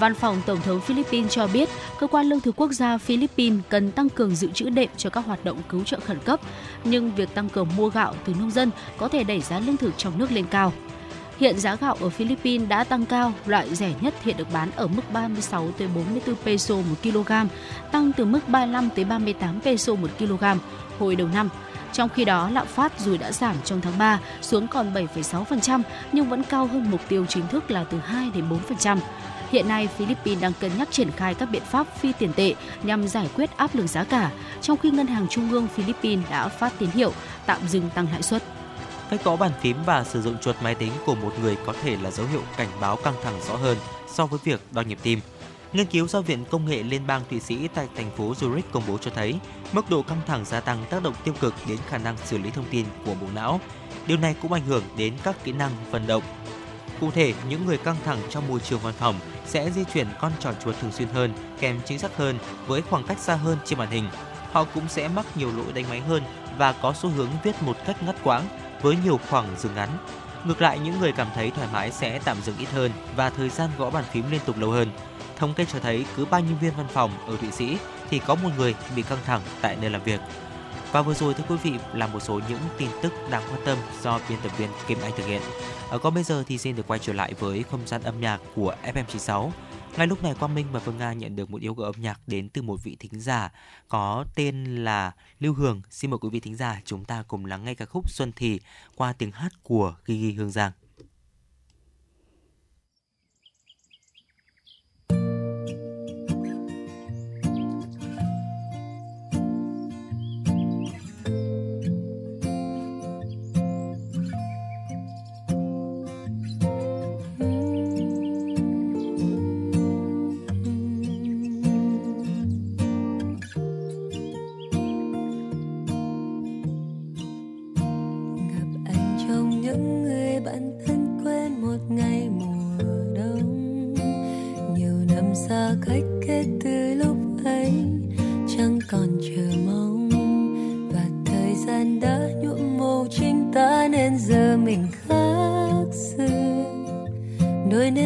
Văn 0.00 0.14
phòng 0.14 0.42
Tổng 0.46 0.60
thống 0.60 0.80
Philippines 0.80 1.32
cho 1.32 1.46
biết, 1.46 1.68
cơ 1.98 2.06
quan 2.06 2.26
lương 2.26 2.40
thực 2.40 2.56
quốc 2.56 2.72
gia 2.72 2.98
Philippines 2.98 3.60
cần 3.68 3.90
tăng 3.90 4.08
cường 4.08 4.36
dự 4.36 4.48
trữ 4.54 4.70
đệm 4.70 4.88
cho 4.96 5.10
các 5.10 5.26
hoạt 5.26 5.44
động 5.44 5.58
cứu 5.68 5.84
trợ 5.84 6.00
khẩn 6.00 6.18
cấp, 6.24 6.40
nhưng 6.84 7.14
việc 7.14 7.34
tăng 7.34 7.48
cường 7.48 7.68
mua 7.76 7.88
gạo 7.88 8.14
từ 8.24 8.34
nông 8.38 8.50
dân 8.50 8.70
có 8.96 9.08
thể 9.08 9.24
đẩy 9.24 9.40
giá 9.40 9.60
lương 9.60 9.76
thực 9.76 9.98
trong 9.98 10.18
nước 10.18 10.32
lên 10.32 10.44
cao. 10.50 10.72
Hiện 11.40 11.58
giá 11.58 11.76
gạo 11.76 11.96
ở 12.00 12.08
Philippines 12.08 12.68
đã 12.68 12.84
tăng 12.84 13.06
cao, 13.06 13.32
loại 13.46 13.74
rẻ 13.74 13.92
nhất 14.00 14.14
hiện 14.22 14.36
được 14.36 14.52
bán 14.52 14.70
ở 14.76 14.86
mức 14.86 15.02
36 15.12 15.70
tới 15.78 15.88
44 15.94 16.34
peso 16.44 16.74
một 16.74 16.96
kg, 17.02 17.32
tăng 17.92 18.12
từ 18.12 18.24
mức 18.24 18.48
35 18.48 18.88
tới 18.96 19.04
38 19.04 19.60
peso 19.60 19.94
một 19.94 20.08
kg 20.18 20.44
hồi 20.98 21.16
đầu 21.16 21.28
năm. 21.34 21.48
Trong 21.92 22.08
khi 22.08 22.24
đó, 22.24 22.50
lạm 22.50 22.66
phát 22.66 23.00
dù 23.00 23.16
đã 23.16 23.32
giảm 23.32 23.56
trong 23.64 23.80
tháng 23.80 23.98
3 23.98 24.20
xuống 24.42 24.68
còn 24.68 24.94
7,6% 24.94 25.82
nhưng 26.12 26.28
vẫn 26.28 26.42
cao 26.42 26.66
hơn 26.66 26.90
mục 26.90 27.00
tiêu 27.08 27.26
chính 27.26 27.48
thức 27.48 27.70
là 27.70 27.84
từ 27.84 27.98
2 27.98 28.30
đến 28.34 28.44
4%. 28.68 28.98
Hiện 29.50 29.68
nay, 29.68 29.88
Philippines 29.96 30.42
đang 30.42 30.52
cân 30.60 30.70
nhắc 30.78 30.88
triển 30.90 31.10
khai 31.10 31.34
các 31.34 31.46
biện 31.46 31.62
pháp 31.64 31.96
phi 31.96 32.12
tiền 32.18 32.32
tệ 32.32 32.54
nhằm 32.82 33.08
giải 33.08 33.28
quyết 33.36 33.56
áp 33.56 33.74
lực 33.74 33.86
giá 33.86 34.04
cả, 34.04 34.30
trong 34.60 34.78
khi 34.78 34.90
Ngân 34.90 35.06
hàng 35.06 35.26
Trung 35.30 35.50
ương 35.50 35.68
Philippines 35.68 36.30
đã 36.30 36.48
phát 36.48 36.72
tín 36.78 36.90
hiệu 36.90 37.12
tạm 37.46 37.68
dừng 37.68 37.90
tăng 37.94 38.06
lãi 38.12 38.22
suất. 38.22 38.42
Cách 39.10 39.24
gõ 39.24 39.36
bàn 39.36 39.52
phím 39.60 39.76
và 39.86 40.04
sử 40.04 40.22
dụng 40.22 40.38
chuột 40.38 40.56
máy 40.62 40.74
tính 40.74 40.92
của 41.06 41.14
một 41.14 41.32
người 41.42 41.56
có 41.66 41.72
thể 41.82 41.96
là 42.02 42.10
dấu 42.10 42.26
hiệu 42.26 42.42
cảnh 42.56 42.68
báo 42.80 42.96
căng 42.96 43.14
thẳng 43.22 43.40
rõ 43.48 43.56
hơn 43.56 43.78
so 44.14 44.26
với 44.26 44.38
việc 44.44 44.60
đo 44.72 44.82
nhịp 44.82 44.98
tim. 45.02 45.20
Nghiên 45.72 45.86
cứu 45.86 46.08
do 46.08 46.20
Viện 46.20 46.44
Công 46.50 46.66
nghệ 46.66 46.82
Liên 46.82 47.06
bang 47.06 47.22
Thụy 47.30 47.40
Sĩ 47.40 47.68
tại 47.74 47.88
thành 47.96 48.10
phố 48.16 48.32
Zurich 48.32 48.62
công 48.72 48.82
bố 48.88 48.98
cho 48.98 49.10
thấy 49.14 49.34
mức 49.72 49.90
độ 49.90 50.02
căng 50.02 50.20
thẳng 50.26 50.44
gia 50.44 50.60
tăng 50.60 50.84
tác 50.90 51.02
động 51.02 51.14
tiêu 51.24 51.34
cực 51.40 51.54
đến 51.68 51.78
khả 51.88 51.98
năng 51.98 52.16
xử 52.24 52.38
lý 52.38 52.50
thông 52.50 52.64
tin 52.70 52.86
của 53.04 53.14
bộ 53.14 53.26
não. 53.34 53.60
Điều 54.06 54.18
này 54.18 54.34
cũng 54.42 54.52
ảnh 54.52 54.66
hưởng 54.66 54.82
đến 54.96 55.14
các 55.22 55.44
kỹ 55.44 55.52
năng 55.52 55.70
vận 55.90 56.06
động. 56.06 56.22
Cụ 57.00 57.10
thể, 57.10 57.34
những 57.48 57.66
người 57.66 57.78
căng 57.78 57.96
thẳng 58.04 58.18
trong 58.30 58.48
môi 58.48 58.60
trường 58.60 58.80
văn 58.80 58.94
phòng 58.98 59.14
sẽ 59.46 59.70
di 59.70 59.84
chuyển 59.94 60.06
con 60.20 60.32
trỏ 60.40 60.52
chuột 60.64 60.74
thường 60.80 60.92
xuyên 60.92 61.08
hơn, 61.08 61.32
kèm 61.60 61.80
chính 61.86 61.98
xác 61.98 62.16
hơn 62.16 62.38
với 62.66 62.82
khoảng 62.82 63.04
cách 63.04 63.18
xa 63.18 63.34
hơn 63.34 63.58
trên 63.64 63.78
màn 63.78 63.90
hình. 63.90 64.08
Họ 64.52 64.64
cũng 64.74 64.88
sẽ 64.88 65.08
mắc 65.08 65.26
nhiều 65.36 65.52
lỗi 65.56 65.72
đánh 65.74 65.84
máy 65.88 66.00
hơn 66.00 66.22
và 66.58 66.72
có 66.72 66.92
xu 66.92 67.10
hướng 67.10 67.30
viết 67.44 67.62
một 67.62 67.76
cách 67.86 68.02
ngắt 68.02 68.16
quãng 68.24 68.59
với 68.82 68.96
nhiều 69.04 69.20
khoảng 69.30 69.46
dừng 69.58 69.74
ngắn. 69.74 69.88
Ngược 70.44 70.62
lại, 70.62 70.78
những 70.78 71.00
người 71.00 71.12
cảm 71.12 71.26
thấy 71.34 71.50
thoải 71.50 71.68
mái 71.72 71.90
sẽ 71.90 72.20
tạm 72.24 72.36
dừng 72.42 72.58
ít 72.58 72.68
hơn 72.70 72.90
và 73.16 73.30
thời 73.30 73.48
gian 73.48 73.70
gõ 73.78 73.90
bàn 73.90 74.04
phím 74.12 74.30
liên 74.30 74.40
tục 74.46 74.58
lâu 74.58 74.70
hơn. 74.70 74.88
Thống 75.36 75.54
kê 75.54 75.64
cho 75.64 75.78
thấy 75.78 76.04
cứ 76.16 76.24
ba 76.24 76.40
nhân 76.40 76.56
viên 76.60 76.72
văn 76.76 76.86
phòng 76.92 77.10
ở 77.26 77.36
Thụy 77.36 77.50
Sĩ 77.50 77.76
thì 78.10 78.18
có 78.18 78.34
một 78.34 78.50
người 78.58 78.74
bị 78.96 79.02
căng 79.02 79.18
thẳng 79.26 79.40
tại 79.60 79.76
nơi 79.80 79.90
làm 79.90 80.02
việc. 80.02 80.20
Và 80.92 81.02
vừa 81.02 81.14
rồi 81.14 81.34
thưa 81.34 81.44
quý 81.48 81.56
vị 81.62 81.72
là 81.94 82.06
một 82.06 82.20
số 82.20 82.40
những 82.48 82.58
tin 82.78 82.88
tức 83.02 83.12
đáng 83.30 83.42
quan 83.50 83.60
tâm 83.64 83.78
do 84.02 84.20
biên 84.28 84.38
tập 84.42 84.52
viên 84.58 84.68
Kim 84.86 84.98
Anh 85.02 85.12
thực 85.16 85.26
hiện. 85.26 85.42
Ở 85.90 85.98
còn 85.98 86.14
bây 86.14 86.22
giờ 86.22 86.44
thì 86.46 86.58
xin 86.58 86.76
được 86.76 86.86
quay 86.86 86.98
trở 86.98 87.12
lại 87.12 87.34
với 87.38 87.64
không 87.70 87.80
gian 87.86 88.02
âm 88.02 88.20
nhạc 88.20 88.40
của 88.54 88.74
FM96. 88.82 89.50
Ngay 89.96 90.06
lúc 90.06 90.22
này 90.22 90.34
Quang 90.34 90.54
Minh 90.54 90.66
và 90.72 90.80
Phương 90.80 90.98
Nga 90.98 91.12
nhận 91.12 91.36
được 91.36 91.50
một 91.50 91.60
yêu 91.60 91.74
cầu 91.74 91.84
âm 91.84 91.94
nhạc 91.98 92.20
đến 92.26 92.48
từ 92.48 92.62
một 92.62 92.82
vị 92.82 92.96
thính 93.00 93.20
giả 93.20 93.52
có 93.88 94.24
tên 94.34 94.84
là 94.84 95.12
Lưu 95.40 95.54
Hường. 95.54 95.82
Xin 95.90 96.10
mời 96.10 96.18
quý 96.18 96.28
vị 96.28 96.40
thính 96.40 96.56
giả 96.56 96.80
chúng 96.84 97.04
ta 97.04 97.24
cùng 97.28 97.46
lắng 97.46 97.64
nghe 97.64 97.74
ca 97.74 97.84
khúc 97.84 98.10
Xuân 98.10 98.32
Thì 98.36 98.60
qua 98.94 99.12
tiếng 99.12 99.32
hát 99.32 99.52
của 99.62 99.94
Gigi 100.06 100.36
Hương 100.36 100.50
Giang. 100.50 100.72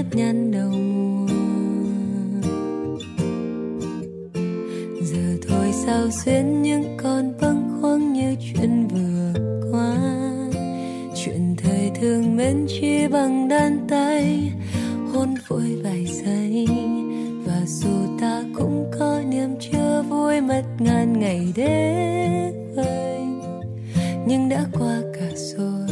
Nếp 0.04 0.16
nhăn 0.16 0.52
đầu 0.52 0.70
mùa. 0.70 1.26
Giờ 5.02 5.36
thôi 5.48 5.72
sao 5.72 6.10
xuyên 6.10 6.62
những 6.62 6.96
con 7.02 7.32
bâng 7.40 7.78
khuâng 7.80 8.12
như 8.12 8.34
chuyện 8.40 8.88
vừa 8.88 9.32
qua. 9.72 9.96
Chuyện 11.24 11.56
thời 11.56 11.90
thường 12.00 12.36
mến 12.36 12.66
chi 12.68 13.06
bằng 13.08 13.48
đan 13.48 13.78
tay, 13.88 14.52
hôn 15.12 15.34
vội 15.48 15.80
vài 15.82 16.06
giây. 16.06 16.66
Và 17.46 17.60
dù 17.66 18.18
ta 18.20 18.42
cũng 18.58 18.90
có 18.98 19.20
niềm 19.30 19.50
chưa 19.60 20.02
vui 20.08 20.40
mất 20.40 20.62
ngàn 20.78 21.20
ngày 21.20 21.52
đến 21.56 22.52
vơi 22.76 23.20
nhưng 24.26 24.48
đã 24.48 24.66
qua 24.72 25.00
cả 25.14 25.30
rồi. 25.36 25.88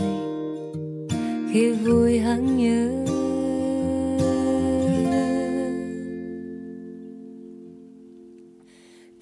Khi 1.52 1.70
vui 1.72 2.18
hằng 2.18 2.56
nhớ 2.56 3.01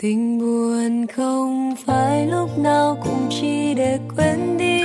tình 0.03 0.39
buồn 0.39 1.07
không 1.07 1.75
phải 1.87 2.27
lúc 2.27 2.59
nào 2.59 2.99
cũng 3.05 3.29
chỉ 3.31 3.75
để 3.75 3.99
quên 4.17 4.59
đi. 4.59 4.81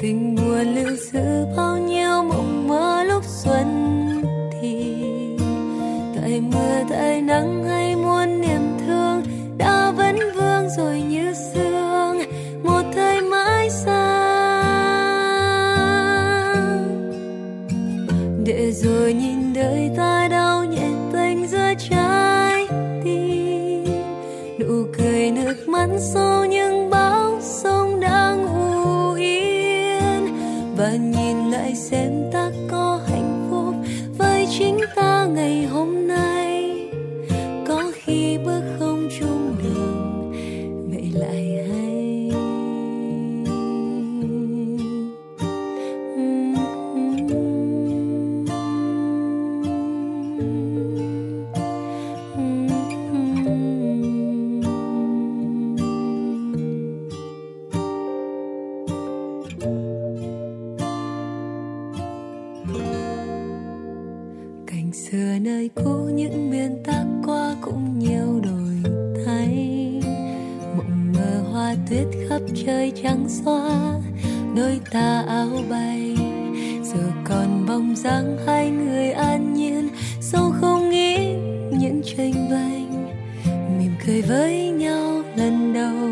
Tình 0.00 0.34
buồn 0.34 0.74
lưu 0.74 0.96
giữ 0.96 1.46
bao 1.56 1.78
nhiêu 1.78 2.22
mộng 2.22 2.68
mơ 2.68 3.04
lúc 3.04 3.24
xuân 3.24 3.66
thì, 4.60 4.96
tại 6.16 6.40
mưa, 6.40 6.82
tại 6.90 7.22
nắng 7.22 7.64
hay 7.64 7.79
sau 26.00 26.44
những 26.44 26.90
bão 26.90 27.40
sông 27.40 28.00
đang 28.00 28.46
u 28.46 29.12
yên 29.14 30.36
và 30.76 30.90
nhìn 30.90 31.50
lại 31.50 31.74
xem 31.74 32.19
tuyết 72.46 72.66
trời 72.66 72.92
trắng 73.02 73.24
xóa 73.28 74.00
đôi 74.56 74.80
ta 74.90 75.24
áo 75.28 75.48
bay. 75.70 76.16
Giờ 76.82 77.10
còn 77.24 77.66
bóng 77.68 77.96
dáng 77.96 78.38
hai 78.46 78.70
người 78.70 79.10
an 79.10 79.54
nhiên, 79.54 79.88
sâu 80.20 80.52
không 80.60 80.90
nghĩ 80.90 81.34
những 81.72 82.02
tranh 82.04 82.48
vanh. 82.50 83.08
Mỉm 83.78 83.92
cười 84.06 84.22
với 84.22 84.70
nhau 84.70 85.22
lần 85.36 85.72
đầu, 85.72 86.08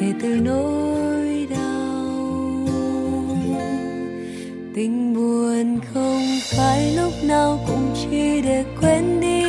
kể 0.00 0.12
từ 0.22 0.28
nỗi 0.28 1.46
đau. 1.50 2.68
Tình 4.74 5.14
buồn 5.14 5.78
không 5.94 6.22
phải 6.56 6.96
lúc 6.96 7.12
nào 7.22 7.58
cũng 7.66 7.94
chỉ 7.94 8.40
để 8.40 8.64
quên 8.80 9.20
đi. 9.20 9.42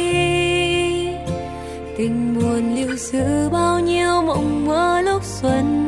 Tình 1.98 2.36
buồn 2.36 2.76
lưu 2.76 2.96
giữ 2.96 3.50
bao 3.50 3.80
nhiêu 3.80 4.22
mộng 4.22 4.66
mơ 4.66 5.02
lúc 5.02 5.24
xuân 5.24 5.87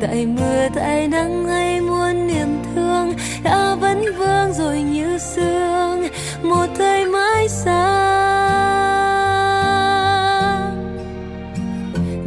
tại 0.00 0.26
mưa, 0.26 0.68
tại 0.74 1.08
nắng 1.08 1.46
hay 1.48 1.80
muôn 1.80 2.26
niềm 2.26 2.48
thương? 2.74 3.12
Đã 3.42 3.74
vẫn 3.74 4.04
vương 4.18 4.52
rồi 4.52 4.82
như 4.82 5.18
sương, 5.18 6.08
một 6.42 6.66
thời 6.78 7.04
mãi 7.06 7.48
xa 7.48 8.10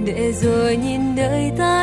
để 0.06 0.32
rồi 0.32 0.78
nhìn 0.78 1.16
đời 1.16 1.52
ta 1.58 1.83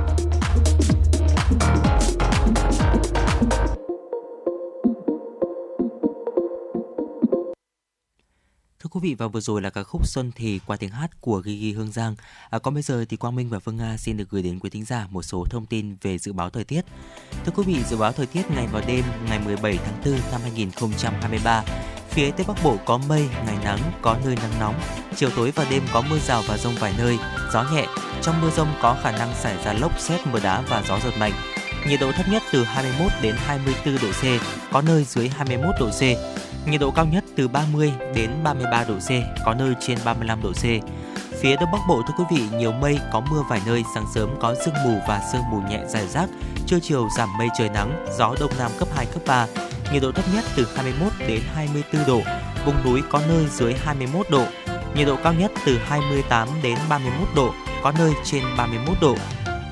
Quý 9.01 9.09
vị 9.09 9.15
và 9.15 9.27
vừa 9.27 9.39
rồi 9.39 9.61
là 9.61 9.69
ca 9.69 9.83
khúc 9.83 10.07
Xuân 10.07 10.31
thì 10.35 10.59
qua 10.65 10.77
tiếng 10.77 10.89
hát 10.89 11.21
của 11.21 11.41
Gigi 11.45 11.75
Hương 11.75 11.91
Giang. 11.91 12.15
À, 12.49 12.59
còn 12.59 12.73
bây 12.73 12.83
giờ 12.83 13.05
thì 13.09 13.17
Quang 13.17 13.35
Minh 13.35 13.49
và 13.49 13.59
Phương 13.59 13.77
Nga 13.77 13.97
xin 13.97 14.17
được 14.17 14.29
gửi 14.29 14.41
đến 14.41 14.59
quý 14.59 14.69
thính 14.69 14.85
giả 14.85 15.07
một 15.11 15.21
số 15.21 15.45
thông 15.49 15.65
tin 15.65 15.95
về 16.01 16.17
dự 16.17 16.33
báo 16.33 16.49
thời 16.49 16.63
tiết. 16.63 16.81
Thưa 17.45 17.51
quý 17.55 17.63
vị, 17.67 17.83
dự 17.89 17.97
báo 17.97 18.11
thời 18.11 18.25
tiết 18.25 18.51
ngày 18.55 18.67
và 18.71 18.81
đêm 18.87 19.05
ngày 19.29 19.39
17 19.45 19.79
tháng 19.85 20.01
4 20.05 20.13
năm 20.31 20.41
2023. 20.41 21.63
Phía 22.09 22.31
Tây 22.31 22.45
Bắc 22.47 22.63
Bộ 22.63 22.77
có 22.85 22.97
mây, 22.97 23.29
ngày 23.45 23.57
nắng, 23.63 23.79
có 24.01 24.17
nơi 24.25 24.35
nắng 24.35 24.59
nóng. 24.59 24.79
Chiều 25.15 25.29
tối 25.35 25.51
và 25.55 25.67
đêm 25.69 25.83
có 25.93 26.03
mưa 26.09 26.19
rào 26.19 26.43
và 26.47 26.57
rông 26.57 26.75
vài 26.79 26.93
nơi, 26.97 27.17
gió 27.53 27.65
nhẹ. 27.73 27.87
Trong 28.21 28.41
mưa 28.41 28.49
rông 28.49 28.67
có 28.81 28.99
khả 29.03 29.11
năng 29.11 29.33
xảy 29.35 29.63
ra 29.65 29.73
lốc 29.73 29.99
xét, 29.99 30.27
mưa 30.27 30.39
đá 30.39 30.61
và 30.61 30.83
gió 30.87 30.99
giật 31.03 31.13
mạnh. 31.19 31.33
Nhiệt 31.87 31.99
độ 31.99 32.11
thấp 32.11 32.25
nhất 32.31 32.43
từ 32.51 32.63
21 32.63 33.11
đến 33.21 33.35
24 33.37 33.95
độ 33.95 34.11
C, 34.11 34.23
có 34.73 34.81
nơi 34.81 35.03
dưới 35.03 35.29
21 35.29 35.75
độ 35.79 35.89
C. 35.89 36.01
Nhiệt 36.65 36.81
độ 36.81 36.91
cao 36.91 37.05
nhất 37.05 37.23
từ 37.35 37.47
30 37.47 37.93
đến 38.15 38.29
33 38.43 38.83
độ 38.83 38.95
C, 38.95 39.09
có 39.45 39.53
nơi 39.53 39.73
trên 39.79 39.97
35 40.05 40.41
độ 40.43 40.51
C. 40.51 40.63
Phía 41.41 41.55
Đông 41.55 41.71
Bắc 41.71 41.79
Bộ 41.87 42.01
thưa 42.07 42.13
quý 42.17 42.37
vị, 42.37 42.57
nhiều 42.57 42.71
mây, 42.71 42.99
có 43.11 43.19
mưa 43.19 43.41
vài 43.49 43.61
nơi, 43.65 43.83
sáng 43.95 44.05
sớm 44.15 44.29
có 44.39 44.55
sương 44.65 44.73
mù 44.85 44.99
và 45.07 45.21
sương 45.31 45.41
mù 45.51 45.61
nhẹ 45.69 45.79
rải 45.87 46.07
rác, 46.07 46.29
trưa 46.65 46.79
chiều 46.79 47.07
giảm 47.17 47.29
mây 47.37 47.47
trời 47.57 47.69
nắng, 47.69 48.05
gió 48.17 48.35
đông 48.39 48.51
nam 48.57 48.71
cấp 48.79 48.87
2 48.95 49.05
cấp 49.05 49.21
3. 49.27 49.47
Nhiệt 49.93 50.01
độ 50.01 50.11
thấp 50.11 50.25
nhất 50.35 50.43
từ 50.55 50.67
21 50.75 51.11
đến 51.19 51.41
24 51.55 52.07
độ, 52.07 52.21
vùng 52.65 52.83
núi 52.83 53.01
có 53.09 53.21
nơi 53.27 53.45
dưới 53.51 53.73
21 53.73 54.29
độ. 54.29 54.45
Nhiệt 54.95 55.07
độ 55.07 55.17
cao 55.23 55.33
nhất 55.33 55.51
từ 55.65 55.77
28 55.77 56.47
đến 56.63 56.77
31 56.89 57.27
độ, 57.35 57.53
có 57.83 57.91
nơi 57.97 58.13
trên 58.23 58.43
31 58.57 58.97
độ. 59.01 59.15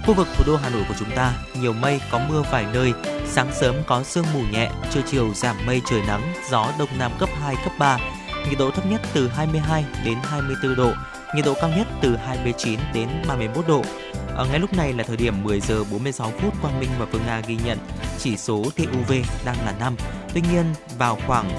Khu 0.10 0.16
vực 0.16 0.28
thủ 0.38 0.44
đô 0.48 0.56
Hà 0.56 0.70
Nội 0.70 0.84
của 0.88 0.94
chúng 1.00 1.10
ta 1.16 1.34
nhiều 1.62 1.74
mây 1.74 2.02
có 2.12 2.20
mưa 2.30 2.44
vài 2.52 2.66
nơi, 2.74 2.94
sáng 3.26 3.52
sớm 3.54 3.76
có 3.88 4.04
sương 4.04 4.26
mù 4.34 4.40
nhẹ, 4.52 4.72
trưa 4.94 5.02
chiều 5.06 5.34
giảm 5.34 5.56
mây 5.66 5.82
trời 5.90 6.02
nắng, 6.08 6.34
gió 6.52 6.72
đông 6.80 6.90
nam 7.00 7.12
cấp 7.20 7.30
2 7.42 7.56
cấp 7.64 7.74
3. 7.80 7.98
Nhiệt 8.50 8.60
độ 8.60 8.72
thấp 8.72 8.86
nhất 8.86 9.02
từ 9.14 9.28
22 9.28 9.86
đến 10.06 10.18
24 10.24 10.76
độ, 10.76 10.92
nhiệt 11.36 11.46
độ 11.46 11.54
cao 11.62 11.70
nhất 11.78 11.88
từ 12.02 12.16
29 12.16 12.80
đến 12.94 13.10
31 13.28 13.68
độ. 13.68 13.84
Ở 14.36 14.46
ngay 14.46 14.60
lúc 14.60 14.74
này 14.74 14.94
là 14.94 15.04
thời 15.04 15.18
điểm 15.18 15.44
10 15.44 15.60
giờ 15.60 15.84
46 15.92 16.32
phút 16.42 16.54
Quang 16.62 16.80
Minh 16.80 16.90
và 17.00 17.06
Phương 17.12 17.26
Nga 17.28 17.42
ghi 17.48 17.58
nhận 17.66 17.78
chỉ 18.18 18.38
số 18.38 18.64
tia 18.76 18.86
UV 18.86 19.14
đang 19.46 19.66
là 19.66 19.74
5. 19.80 19.96
Tuy 20.34 20.42
nhiên 20.52 20.66
vào 20.98 21.18
khoảng 21.28 21.52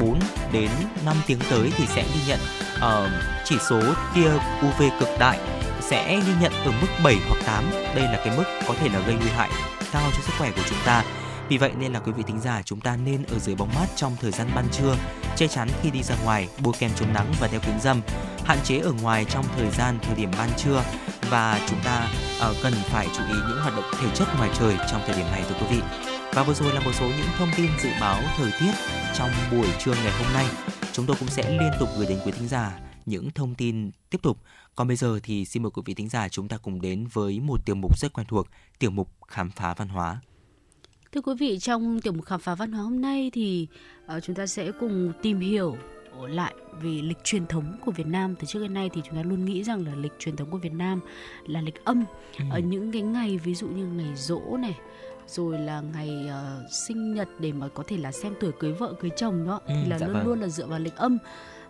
4 0.00 0.18
đến 0.52 0.70
5 1.04 1.16
tiếng 1.26 1.38
tới 1.50 1.72
thì 1.76 1.86
sẽ 1.86 2.04
ghi 2.14 2.20
nhận 2.28 2.40
uh, 2.76 3.10
chỉ 3.44 3.56
số 3.68 3.80
tia 4.14 4.30
UV 4.66 4.82
cực 5.00 5.08
đại 5.18 5.38
sẽ 5.90 6.20
ghi 6.26 6.32
nhận 6.40 6.52
ở 6.52 6.72
mức 6.80 6.86
7 7.04 7.16
hoặc 7.28 7.40
8. 7.46 7.64
Đây 7.72 8.04
là 8.04 8.22
cái 8.24 8.36
mức 8.36 8.44
có 8.68 8.74
thể 8.74 8.88
là 8.88 9.00
gây 9.06 9.14
nguy 9.14 9.28
hại 9.28 9.50
cao 9.92 10.10
cho 10.16 10.22
sức 10.22 10.32
khỏe 10.38 10.50
của 10.56 10.62
chúng 10.68 10.78
ta. 10.86 11.04
Vì 11.48 11.58
vậy 11.58 11.72
nên 11.78 11.92
là 11.92 12.00
quý 12.00 12.12
vị 12.12 12.22
thính 12.26 12.40
giả 12.40 12.62
chúng 12.64 12.80
ta 12.80 12.96
nên 12.96 13.22
ở 13.22 13.38
dưới 13.38 13.54
bóng 13.54 13.70
mát 13.74 13.86
trong 13.96 14.16
thời 14.20 14.30
gian 14.30 14.48
ban 14.54 14.64
trưa, 14.72 14.96
che 15.36 15.46
chắn 15.46 15.68
khi 15.82 15.90
đi 15.90 16.02
ra 16.02 16.14
ngoài, 16.24 16.48
bôi 16.62 16.74
kem 16.78 16.90
chống 16.96 17.12
nắng 17.12 17.32
và 17.40 17.48
đeo 17.52 17.60
kính 17.66 17.80
râm, 17.80 18.00
hạn 18.44 18.58
chế 18.64 18.78
ở 18.78 18.92
ngoài 19.02 19.24
trong 19.24 19.44
thời 19.56 19.70
gian 19.70 19.98
thời 20.02 20.14
điểm 20.14 20.30
ban 20.38 20.48
trưa 20.56 20.84
và 21.30 21.60
chúng 21.68 21.78
ta 21.84 22.08
uh, 22.50 22.56
cần 22.62 22.72
phải 22.74 23.06
chú 23.16 23.22
ý 23.28 23.34
những 23.48 23.60
hoạt 23.60 23.76
động 23.76 23.90
thể 24.00 24.08
chất 24.14 24.28
ngoài 24.38 24.50
trời 24.58 24.76
trong 24.90 25.00
thời 25.06 25.16
điểm 25.16 25.26
này 25.26 25.42
thưa 25.48 25.54
quý 25.60 25.76
vị. 25.76 25.82
Và 26.34 26.42
vừa 26.42 26.54
rồi 26.54 26.72
là 26.72 26.80
một 26.80 26.92
số 26.94 27.06
những 27.06 27.28
thông 27.38 27.48
tin 27.56 27.70
dự 27.82 27.88
báo 28.00 28.20
thời 28.36 28.50
tiết 28.60 28.72
trong 29.14 29.30
buổi 29.50 29.66
trưa 29.78 29.94
ngày 29.94 30.12
hôm 30.22 30.32
nay. 30.34 30.46
Chúng 30.92 31.06
tôi 31.06 31.16
cũng 31.20 31.28
sẽ 31.28 31.50
liên 31.50 31.70
tục 31.80 31.88
gửi 31.98 32.06
đến 32.06 32.18
quý 32.24 32.32
thính 32.32 32.48
giả 32.48 32.72
những 33.06 33.30
thông 33.30 33.54
tin 33.54 33.90
tiếp 34.10 34.18
tục. 34.22 34.38
Còn 34.76 34.88
bây 34.88 34.96
giờ 34.96 35.20
thì 35.22 35.44
xin 35.44 35.62
mời 35.62 35.70
quý 35.70 35.82
vị 35.84 35.94
thính 35.94 36.08
giả 36.08 36.28
chúng 36.28 36.48
ta 36.48 36.56
cùng 36.56 36.80
đến 36.80 37.06
với 37.12 37.40
một 37.40 37.66
tiểu 37.66 37.74
mục 37.74 37.98
rất 37.98 38.12
quen 38.12 38.26
thuộc, 38.26 38.46
tiểu 38.78 38.90
mục 38.90 39.08
khám 39.28 39.50
phá 39.50 39.74
văn 39.74 39.88
hóa. 39.88 40.20
Thưa 41.12 41.20
quý 41.20 41.34
vị, 41.38 41.58
trong 41.58 42.00
tiểu 42.00 42.12
mục 42.12 42.24
khám 42.24 42.40
phá 42.40 42.54
văn 42.54 42.72
hóa 42.72 42.82
hôm 42.82 43.00
nay 43.00 43.30
thì 43.34 43.66
uh, 44.16 44.22
chúng 44.22 44.36
ta 44.36 44.46
sẽ 44.46 44.72
cùng 44.80 45.12
tìm 45.22 45.40
hiểu 45.40 45.76
lại 46.28 46.54
về 46.82 46.90
lịch 46.90 47.24
truyền 47.24 47.46
thống 47.46 47.76
của 47.84 47.92
Việt 47.92 48.06
Nam 48.06 48.34
từ 48.36 48.46
trước 48.46 48.60
đến 48.60 48.74
nay 48.74 48.90
thì 48.92 49.00
chúng 49.04 49.14
ta 49.16 49.22
luôn 49.22 49.44
nghĩ 49.44 49.64
rằng 49.64 49.86
là 49.86 49.94
lịch 49.94 50.12
truyền 50.18 50.36
thống 50.36 50.50
của 50.50 50.58
Việt 50.58 50.72
Nam 50.72 51.00
là 51.46 51.60
lịch 51.60 51.84
âm 51.84 52.04
ừ. 52.38 52.44
ở 52.50 52.58
những 52.58 52.92
cái 52.92 53.02
ngày 53.02 53.38
ví 53.38 53.54
dụ 53.54 53.68
như 53.68 53.86
ngày 53.86 54.14
rỗ 54.16 54.56
này 54.56 54.76
rồi 55.26 55.58
là 55.58 55.80
ngày 55.80 56.10
uh, 56.26 56.72
sinh 56.72 57.14
nhật 57.14 57.28
để 57.38 57.52
mà 57.52 57.68
có 57.68 57.82
thể 57.86 57.96
là 57.96 58.12
xem 58.12 58.34
tuổi 58.40 58.52
cưới 58.58 58.72
vợ 58.72 58.94
cưới 59.00 59.10
chồng 59.16 59.46
đó 59.46 59.60
ừ, 59.66 59.74
thì 59.82 59.90
là 59.90 59.98
dạ 59.98 60.06
luôn 60.06 60.14
vâng. 60.16 60.26
luôn 60.26 60.40
là 60.40 60.48
dựa 60.48 60.66
vào 60.66 60.78
lịch 60.78 60.96
âm 60.96 61.18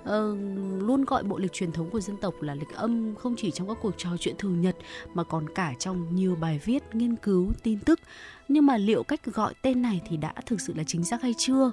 uh, 0.06 0.38
luôn 0.82 1.04
gọi 1.04 1.22
bộ 1.22 1.38
lịch 1.38 1.52
truyền 1.52 1.72
thống 1.72 1.90
của 1.90 2.00
dân 2.00 2.16
tộc 2.16 2.42
là 2.42 2.54
lịch 2.54 2.74
âm 2.74 3.14
không 3.14 3.34
chỉ 3.36 3.50
trong 3.50 3.68
các 3.68 3.76
cuộc 3.82 3.94
trò 3.96 4.10
chuyện 4.20 4.34
thường 4.38 4.60
nhật 4.60 4.76
mà 5.14 5.24
còn 5.24 5.48
cả 5.54 5.74
trong 5.78 6.14
nhiều 6.14 6.36
bài 6.40 6.60
viết 6.64 6.82
nghiên 6.92 7.16
cứu 7.16 7.52
tin 7.62 7.78
tức. 7.78 8.00
Nhưng 8.48 8.66
mà 8.66 8.76
liệu 8.76 9.02
cách 9.02 9.24
gọi 9.24 9.54
tên 9.62 9.82
này 9.82 10.00
thì 10.08 10.16
đã 10.16 10.32
thực 10.46 10.60
sự 10.60 10.74
là 10.76 10.84
chính 10.86 11.04
xác 11.04 11.22
hay 11.22 11.34
chưa? 11.38 11.70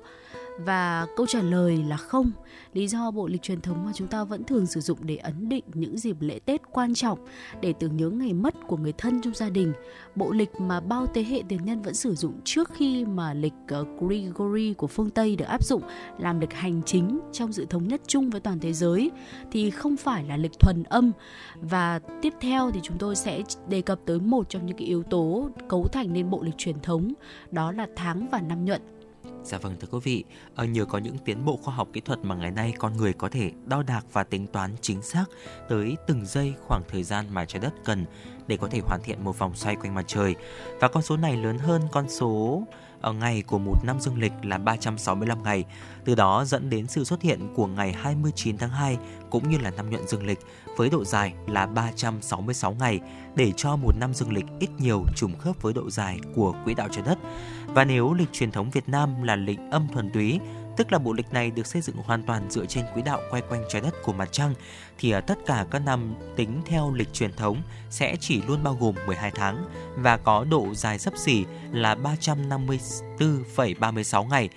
Và 0.58 1.08
câu 1.16 1.28
trả 1.28 1.42
lời 1.42 1.84
là 1.88 1.98
không. 1.98 2.32
Lý 2.74 2.88
do 2.88 3.12
bộ 3.12 3.28
lịch 3.28 3.42
truyền 3.42 3.62
thống 3.62 3.86
mà 3.86 3.92
chúng 3.96 4.08
ta 4.08 4.24
vẫn 4.24 4.44
thường 4.44 4.66
sử 4.66 4.80
dụng 4.80 4.98
để 5.02 5.16
ấn 5.16 5.50
định 5.50 5.64
những 5.74 5.98
dịp 5.98 6.18
lễ 6.20 6.40
Tết 6.46 6.62
quan 6.72 6.94
trọng 6.94 7.20
để 7.62 7.74
tưởng 7.74 7.98
nhớ 7.98 8.10
ngày 8.10 8.34
mất 8.34 8.54
của 8.68 8.78
người 8.78 8.94
thân 8.98 9.22
trong 9.22 9.34
gia 9.34 9.50
đình. 9.50 9.74
Bộ 10.16 10.32
lịch 10.32 10.50
mà 10.60 10.80
bao 10.80 11.06
thế 11.14 11.24
hệ 11.24 11.44
tiền 11.48 11.66
nhân 11.66 11.82
vẫn 11.82 11.94
sử 11.94 12.16
dụng 12.16 12.34
trước 12.44 12.72
khi 12.74 13.06
mà 13.06 13.34
lịch 13.34 13.54
ờ, 13.68 13.86
Gregory 14.00 14.74
của 14.74 14.88
phương 14.88 15.10
Tây 15.10 15.36
được 15.36 15.46
áp 15.46 15.66
dụng 15.66 15.82
làm 16.20 16.40
lịch 16.40 16.54
hành 16.54 16.82
chính 16.86 17.20
trong 17.32 17.54
sự 17.54 17.66
thống 17.66 17.88
nhất 17.88 18.02
chung 18.08 18.30
với 18.30 18.42
toàn 18.42 18.60
thế 18.60 18.74
giới 18.74 19.12
thì 19.52 19.70
không 19.70 19.98
phải 19.98 20.24
là 20.24 20.38
lịch 20.38 20.60
thuần 20.60 20.84
âm. 20.84 21.12
Và 21.62 22.00
tiếp 22.22 22.34
theo 22.42 22.72
thì 22.72 22.80
chúng 22.84 22.98
tôi 22.98 23.16
sẽ 23.16 23.42
đề 23.68 23.82
cập 23.82 24.00
tới 24.06 24.20
một 24.20 24.50
trong 24.50 24.66
những 24.66 24.78
cái 24.78 24.88
yếu 24.88 25.04
tố 25.04 25.50
cấu 25.70 25.88
thành 25.88 26.14
nên 26.14 26.30
bộ 26.30 26.44
lịch 26.44 26.58
truyền 26.58 26.80
thống, 26.80 27.14
đó 27.52 27.72
là 27.72 27.88
tháng 27.96 28.30
và 28.30 28.42
năm 28.42 28.66
nhuận 28.66 28.82
Dạ 29.44 29.58
vâng 29.58 29.76
thưa 29.80 29.88
quý 29.92 30.00
vị, 30.04 30.24
ở 30.56 30.66
nhờ 30.66 30.86
có 30.86 30.98
những 30.98 31.18
tiến 31.18 31.46
bộ 31.46 31.60
khoa 31.64 31.76
học 31.76 31.88
kỹ 31.94 32.02
thuật 32.02 32.20
mà 32.24 32.36
ngày 32.36 32.52
nay 32.52 32.74
con 32.80 32.98
người 32.98 33.14
có 33.14 33.30
thể 33.30 33.52
đo 33.66 33.84
đạc 33.84 34.06
và 34.14 34.24
tính 34.24 34.48
toán 34.48 34.76
chính 34.82 35.02
xác 35.02 35.26
tới 35.70 35.96
từng 36.08 36.26
giây 36.26 36.54
khoảng 36.68 36.84
thời 36.88 37.04
gian 37.04 37.26
mà 37.32 37.46
trái 37.46 37.62
đất 37.62 37.74
cần 37.86 38.06
để 38.48 38.58
có 38.58 38.68
thể 38.68 38.80
hoàn 38.80 39.02
thiện 39.04 39.24
một 39.24 39.40
vòng 39.40 39.56
xoay 39.56 39.76
quanh 39.76 39.96
mặt 39.96 40.04
trời. 40.08 40.36
Và 40.80 40.88
con 40.88 41.04
số 41.04 41.18
này 41.18 41.38
lớn 41.38 41.58
hơn 41.58 41.82
con 41.92 42.10
số 42.10 42.64
ở 43.04 43.14
ngày 43.14 43.44
của 43.48 43.60
một 43.60 43.76
năm 43.84 44.00
dương 44.00 44.18
lịch 44.18 44.32
là 44.44 44.58
365 44.58 45.44
ngày, 45.44 45.64
từ 46.06 46.16
đó 46.16 46.46
dẫn 46.46 46.70
đến 46.70 46.88
sự 46.88 47.04
xuất 47.04 47.22
hiện 47.22 47.54
của 47.56 47.68
ngày 47.68 47.94
29 47.94 48.58
tháng 48.58 48.70
2 48.70 48.98
cũng 49.30 49.50
như 49.50 49.58
là 49.58 49.70
năm 49.70 49.90
nhuận 49.90 50.08
dương 50.08 50.26
lịch 50.26 50.40
với 50.78 50.90
độ 50.90 51.06
dài 51.06 51.34
là 51.48 51.66
366 51.66 52.74
ngày 52.80 53.00
để 53.36 53.52
cho 53.58 53.76
một 53.76 53.92
năm 54.00 54.14
dương 54.14 54.34
lịch 54.34 54.46
ít 54.60 54.70
nhiều 54.78 55.04
trùng 55.16 55.38
khớp 55.40 55.62
với 55.62 55.74
độ 55.74 55.90
dài 55.90 56.20
của 56.36 56.56
quỹ 56.66 56.74
đạo 56.74 56.88
trái 56.92 57.04
đất. 57.06 57.18
Và 57.68 57.86
nếu 57.86 58.14
lịch 58.14 58.32
truyền 58.32 58.52
thống 58.52 58.70
Việt 58.70 58.90
Nam 58.90 59.24
là 59.24 59.36
lịch 59.36 59.60
âm 59.72 59.88
thuần 59.94 60.10
túy, 60.12 60.40
tức 60.78 60.92
là 60.92 61.00
bộ 61.00 61.14
lịch 61.14 61.34
này 61.34 61.52
được 61.52 61.68
xây 61.68 61.82
dựng 61.82 61.96
hoàn 61.96 62.24
toàn 62.24 62.50
dựa 62.50 62.66
trên 62.66 62.86
quỹ 62.94 63.02
đạo 63.02 63.22
quay 63.30 63.42
quanh 63.50 63.64
trái 63.70 63.82
đất 63.82 63.94
của 64.04 64.14
mặt 64.14 64.30
trăng, 64.32 64.54
thì 64.98 65.12
à, 65.12 65.20
tất 65.20 65.38
cả 65.46 65.66
các 65.72 65.80
năm 65.80 66.16
tính 66.36 66.62
theo 66.66 66.94
lịch 66.94 67.14
truyền 67.14 67.34
thống 67.34 67.62
sẽ 67.90 68.16
chỉ 68.20 68.42
luôn 68.42 68.64
bao 68.64 68.78
gồm 68.80 68.96
12 69.08 69.32
tháng 69.32 69.66
và 69.96 70.18
có 70.18 70.46
độ 70.50 70.68
dài 70.74 71.00
sấp 71.00 71.14
xỉ 71.18 71.46
là 71.72 71.96
354,36 71.96 74.28
ngày. 74.28 74.50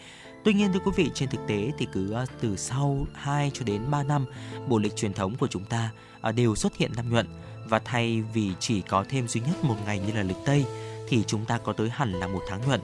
Tuy 0.45 0.53
nhiên 0.53 0.73
thưa 0.73 0.81
quý 0.85 0.91
vị, 0.97 1.11
trên 1.15 1.29
thực 1.29 1.47
tế 1.47 1.73
thì 1.79 1.87
cứ 1.93 2.13
à, 2.13 2.27
từ 2.41 2.57
sau 2.57 3.07
2 3.15 3.51
cho 3.55 3.65
đến 3.65 3.91
3 3.91 4.03
năm, 4.03 4.27
bộ 4.69 4.79
lịch 4.79 4.97
truyền 4.97 5.13
thống 5.13 5.37
của 5.37 5.49
chúng 5.49 5.65
ta 5.65 5.91
à, 6.21 6.33
đều 6.33 6.55
xuất 6.55 6.77
hiện 6.77 6.93
năm 6.97 7.11
nhuận 7.11 7.27
và 7.69 7.79
thay 7.79 8.23
vì 8.35 8.53
chỉ 8.61 8.81
có 8.81 9.05
thêm 9.09 9.29
duy 9.29 9.41
nhất 9.41 9.65
một 9.65 9.77
ngày 9.87 9.99
như 9.99 10.13
là 10.13 10.23
lịch 10.23 10.37
Tây 10.45 10.65
thì 11.09 11.25
chúng 11.27 11.45
ta 11.45 11.59
có 11.59 11.73
tới 11.73 11.91
hẳn 11.91 12.13
là 12.13 12.27
một 12.27 12.43
tháng 12.49 12.61
nhuận. 12.67 12.81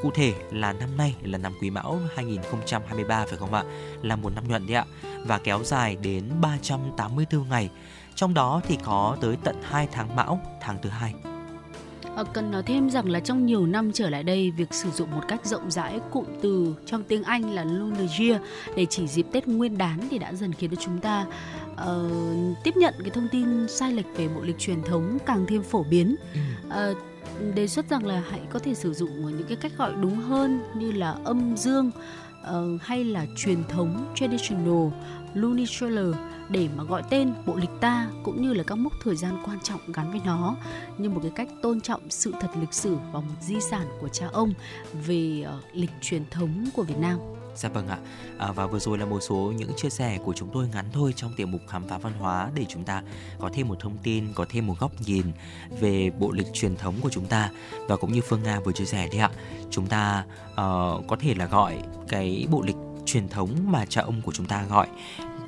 Cụ 0.00 0.10
thể 0.10 0.34
là 0.50 0.72
năm 0.72 0.96
nay 0.96 1.14
là 1.22 1.38
năm 1.38 1.52
Quý 1.60 1.70
Mão 1.70 2.00
2023 2.14 3.26
phải 3.26 3.38
không 3.38 3.54
ạ? 3.54 3.64
Là 4.02 4.16
một 4.16 4.32
năm 4.34 4.48
nhuận 4.48 4.66
đấy 4.66 4.76
ạ 4.76 4.84
và 5.26 5.38
kéo 5.38 5.64
dài 5.64 5.96
đến 6.02 6.24
384 6.40 7.48
ngày. 7.48 7.70
Trong 8.14 8.34
đó 8.34 8.60
thì 8.68 8.78
có 8.84 9.16
tới 9.20 9.36
tận 9.44 9.56
2 9.62 9.88
tháng 9.92 10.16
Mão, 10.16 10.40
tháng 10.60 10.78
thứ 10.82 10.90
hai. 10.90 11.14
À, 12.16 12.24
cần 12.32 12.50
nói 12.50 12.62
thêm 12.62 12.90
rằng 12.90 13.08
là 13.08 13.20
trong 13.20 13.46
nhiều 13.46 13.66
năm 13.66 13.92
trở 13.92 14.10
lại 14.10 14.22
đây, 14.22 14.50
việc 14.50 14.74
sử 14.74 14.90
dụng 14.90 15.10
một 15.10 15.22
cách 15.28 15.46
rộng 15.46 15.70
rãi 15.70 16.00
cụm 16.10 16.24
từ 16.42 16.74
trong 16.86 17.02
tiếng 17.04 17.22
Anh 17.22 17.54
là 17.54 17.64
Lunar 17.64 18.20
Year 18.20 18.42
để 18.76 18.86
chỉ 18.90 19.06
dịp 19.06 19.26
Tết 19.32 19.48
Nguyên 19.48 19.78
đán 19.78 20.08
thì 20.10 20.18
đã 20.18 20.34
dần 20.34 20.52
khiến 20.52 20.70
cho 20.70 20.82
chúng 20.82 20.98
ta 20.98 21.26
uh, 21.72 22.62
tiếp 22.64 22.76
nhận 22.76 22.94
cái 23.00 23.10
thông 23.10 23.28
tin 23.32 23.68
sai 23.68 23.92
lệch 23.92 24.16
về 24.16 24.28
bộ 24.28 24.40
lịch 24.42 24.58
truyền 24.58 24.82
thống 24.82 25.18
càng 25.26 25.44
thêm 25.48 25.62
phổ 25.62 25.82
biến. 25.82 26.16
Ừ. 26.70 26.90
Uh, 26.92 26.98
đề 27.54 27.68
xuất 27.68 27.88
rằng 27.88 28.06
là 28.06 28.22
hãy 28.30 28.40
có 28.50 28.58
thể 28.58 28.74
sử 28.74 28.92
dụng 28.92 29.36
những 29.36 29.46
cái 29.48 29.56
cách 29.56 29.72
gọi 29.76 29.92
đúng 30.00 30.16
hơn 30.16 30.62
như 30.76 30.92
là 30.92 31.16
âm 31.24 31.56
dương 31.56 31.90
uh, 32.40 32.82
hay 32.82 33.04
là 33.04 33.26
truyền 33.36 33.64
thống 33.68 34.14
traditional 34.14 34.88
lunisolar 35.34 36.14
để 36.48 36.68
mà 36.76 36.84
gọi 36.84 37.02
tên 37.10 37.32
bộ 37.46 37.56
lịch 37.56 37.80
ta 37.80 38.06
cũng 38.22 38.42
như 38.42 38.52
là 38.52 38.62
các 38.62 38.74
mốc 38.74 38.92
thời 39.02 39.16
gian 39.16 39.38
quan 39.46 39.60
trọng 39.60 39.80
gắn 39.92 40.10
với 40.10 40.20
nó 40.24 40.56
như 40.98 41.10
một 41.10 41.20
cái 41.22 41.32
cách 41.34 41.48
tôn 41.62 41.80
trọng 41.80 42.10
sự 42.10 42.34
thật 42.40 42.48
lịch 42.60 42.72
sử 42.72 42.96
và 43.12 43.20
một 43.20 43.34
di 43.40 43.60
sản 43.70 43.86
của 44.00 44.08
cha 44.08 44.26
ông 44.32 44.52
về 45.06 45.44
uh, 45.56 45.64
lịch 45.72 45.90
truyền 46.00 46.22
thống 46.30 46.64
của 46.74 46.82
Việt 46.82 46.98
Nam. 46.98 47.35
Dạ 47.56 47.68
vâng 47.68 47.88
ạ. 47.88 47.98
À, 48.38 48.52
và 48.52 48.66
vừa 48.66 48.78
rồi 48.78 48.98
là 48.98 49.04
một 49.04 49.20
số 49.20 49.52
những 49.56 49.70
chia 49.76 49.90
sẻ 49.90 50.18
của 50.24 50.32
chúng 50.36 50.50
tôi 50.52 50.68
ngắn 50.68 50.84
thôi 50.92 51.12
trong 51.16 51.32
tiểu 51.36 51.46
mục 51.46 51.60
khám 51.68 51.88
phá 51.88 51.98
văn 51.98 52.12
hóa 52.18 52.50
để 52.54 52.64
chúng 52.68 52.84
ta 52.84 53.02
có 53.38 53.50
thêm 53.54 53.68
một 53.68 53.80
thông 53.80 53.96
tin, 54.02 54.32
có 54.34 54.46
thêm 54.48 54.66
một 54.66 54.74
góc 54.78 54.92
nhìn 55.06 55.26
về 55.80 56.10
bộ 56.18 56.32
lịch 56.32 56.46
truyền 56.52 56.76
thống 56.76 56.94
của 57.00 57.10
chúng 57.10 57.26
ta 57.26 57.50
và 57.88 57.96
cũng 57.96 58.12
như 58.12 58.20
Phương 58.28 58.42
Nga 58.42 58.60
vừa 58.60 58.72
chia 58.72 58.84
sẻ 58.84 59.08
đấy 59.12 59.20
ạ. 59.20 59.30
Chúng 59.70 59.86
ta 59.86 60.24
uh, 60.50 60.56
có 61.08 61.16
thể 61.20 61.34
là 61.34 61.46
gọi 61.46 61.78
cái 62.08 62.46
bộ 62.50 62.62
lịch 62.62 62.76
truyền 63.06 63.28
thống 63.28 63.50
mà 63.66 63.84
cha 63.84 64.02
ông 64.02 64.22
của 64.22 64.32
chúng 64.32 64.46
ta 64.46 64.64
gọi 64.70 64.86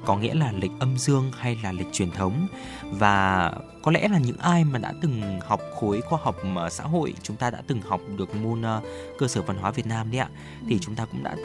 có 0.05 0.17
nghĩa 0.17 0.35
là 0.35 0.53
lịch 0.53 0.71
âm 0.81 0.99
dương 0.99 1.33
hay 1.39 1.57
là 1.63 1.73
lịch 1.73 1.93
truyền 1.93 2.11
thống 2.11 2.49
và 2.83 3.53
có 3.89 3.93
lẽ 3.93 4.09
là 4.09 4.19
những 4.19 4.37
ai 4.37 4.65
mà 4.65 4.79
đã 4.79 4.93
từng 5.03 5.41
học 5.41 5.61
khối 5.81 6.01
khoa 6.01 6.19
học 6.23 6.37
ờ, 6.57 6.71
xã 6.71 6.85
hội 6.85 7.15
chúng 7.23 7.37
ta 7.37 7.51
đã 7.51 7.63
từng 7.67 7.81
học 7.81 8.01
được 8.17 8.35
môn 8.35 8.61
uh, 8.61 8.85
cơ 9.19 9.29
sở 9.29 9.43
văn 9.43 9.57
hóa 9.57 9.71
Việt 9.71 9.87
Nam 9.87 10.11
đấy 10.11 10.19
ạ 10.21 10.29
thì 10.69 10.75
ừ. 10.75 10.79
chúng 10.83 10.95
ta 10.95 11.05
cũng 11.05 11.23
đã 11.23 11.37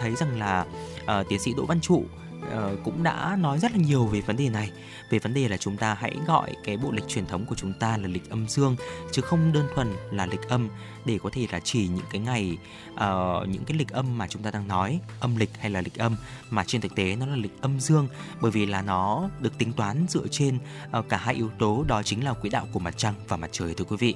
thấy 0.00 0.14
rằng 0.14 0.38
là 0.38 0.66
uh, 1.02 1.28
tiến 1.28 1.38
sĩ 1.38 1.54
Đỗ 1.56 1.64
Văn 1.66 1.80
Trụ 1.80 2.04
uh, 2.46 2.84
cũng 2.84 3.02
đã 3.02 3.36
nói 3.40 3.58
rất 3.58 3.72
là 3.72 3.78
nhiều 3.78 4.06
về 4.06 4.20
vấn 4.20 4.36
đề 4.36 4.48
này 4.48 4.70
về 5.10 5.18
vấn 5.18 5.34
đề 5.34 5.48
là 5.48 5.56
chúng 5.56 5.76
ta 5.76 5.94
hãy 5.94 6.16
gọi 6.26 6.54
cái 6.64 6.76
bộ 6.76 6.90
lịch 6.90 7.08
truyền 7.08 7.26
thống 7.26 7.46
của 7.46 7.54
chúng 7.54 7.72
ta 7.72 7.96
là 7.96 8.08
lịch 8.08 8.30
âm 8.30 8.48
dương 8.48 8.76
chứ 9.12 9.22
không 9.22 9.52
đơn 9.52 9.66
thuần 9.74 9.92
là 10.10 10.26
lịch 10.26 10.48
âm 10.48 10.68
để 11.04 11.18
có 11.22 11.30
thể 11.32 11.46
là 11.52 11.60
chỉ 11.64 11.88
những 11.88 12.04
cái 12.10 12.20
ngày 12.20 12.58
uh, 12.94 13.48
những 13.48 13.64
cái 13.66 13.76
lịch 13.78 13.88
âm 13.88 14.18
mà 14.18 14.26
chúng 14.28 14.42
ta 14.42 14.50
đang 14.50 14.68
nói 14.68 15.00
âm 15.20 15.36
lịch 15.36 15.50
hay 15.58 15.70
là 15.70 15.80
lịch 15.80 15.98
âm 15.98 16.16
mà 16.50 16.64
trên 16.64 16.80
thực 16.80 16.94
tế 16.94 17.16
nó 17.16 17.26
là 17.26 17.36
lịch 17.36 17.60
âm 17.60 17.80
dương 17.80 18.08
bởi 18.40 18.50
vì 18.50 18.66
là 18.66 18.82
nó 18.82 19.28
được 19.40 19.58
tính 19.58 19.72
toán 19.72 20.06
dựa 20.08 20.26
trên 20.30 20.58
uh, 20.98 21.08
cả 21.08 21.16
hai 21.16 21.34
yếu 21.34 21.50
tố 21.58 21.84
đó 21.88 22.02
chính 22.02 22.24
là 22.24 22.32
quỹ 22.32 22.50
đạo 22.50 22.68
của 22.72 22.80
mặt 22.80 22.94
trăng 22.96 23.14
và 23.28 23.36
mặt 23.36 23.48
trời 23.52 23.74
thưa 23.74 23.84
quý 23.84 23.96
vị 23.96 24.14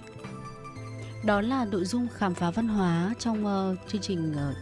đó 1.24 1.40
là 1.40 1.64
nội 1.64 1.84
dung 1.84 2.08
khám 2.14 2.34
phá 2.34 2.50
văn 2.50 2.68
hóa 2.68 3.14
trong 3.18 3.46
uh, 3.46 3.78
chương 3.88 4.00
trình 4.00 4.32
uh, 4.32 4.56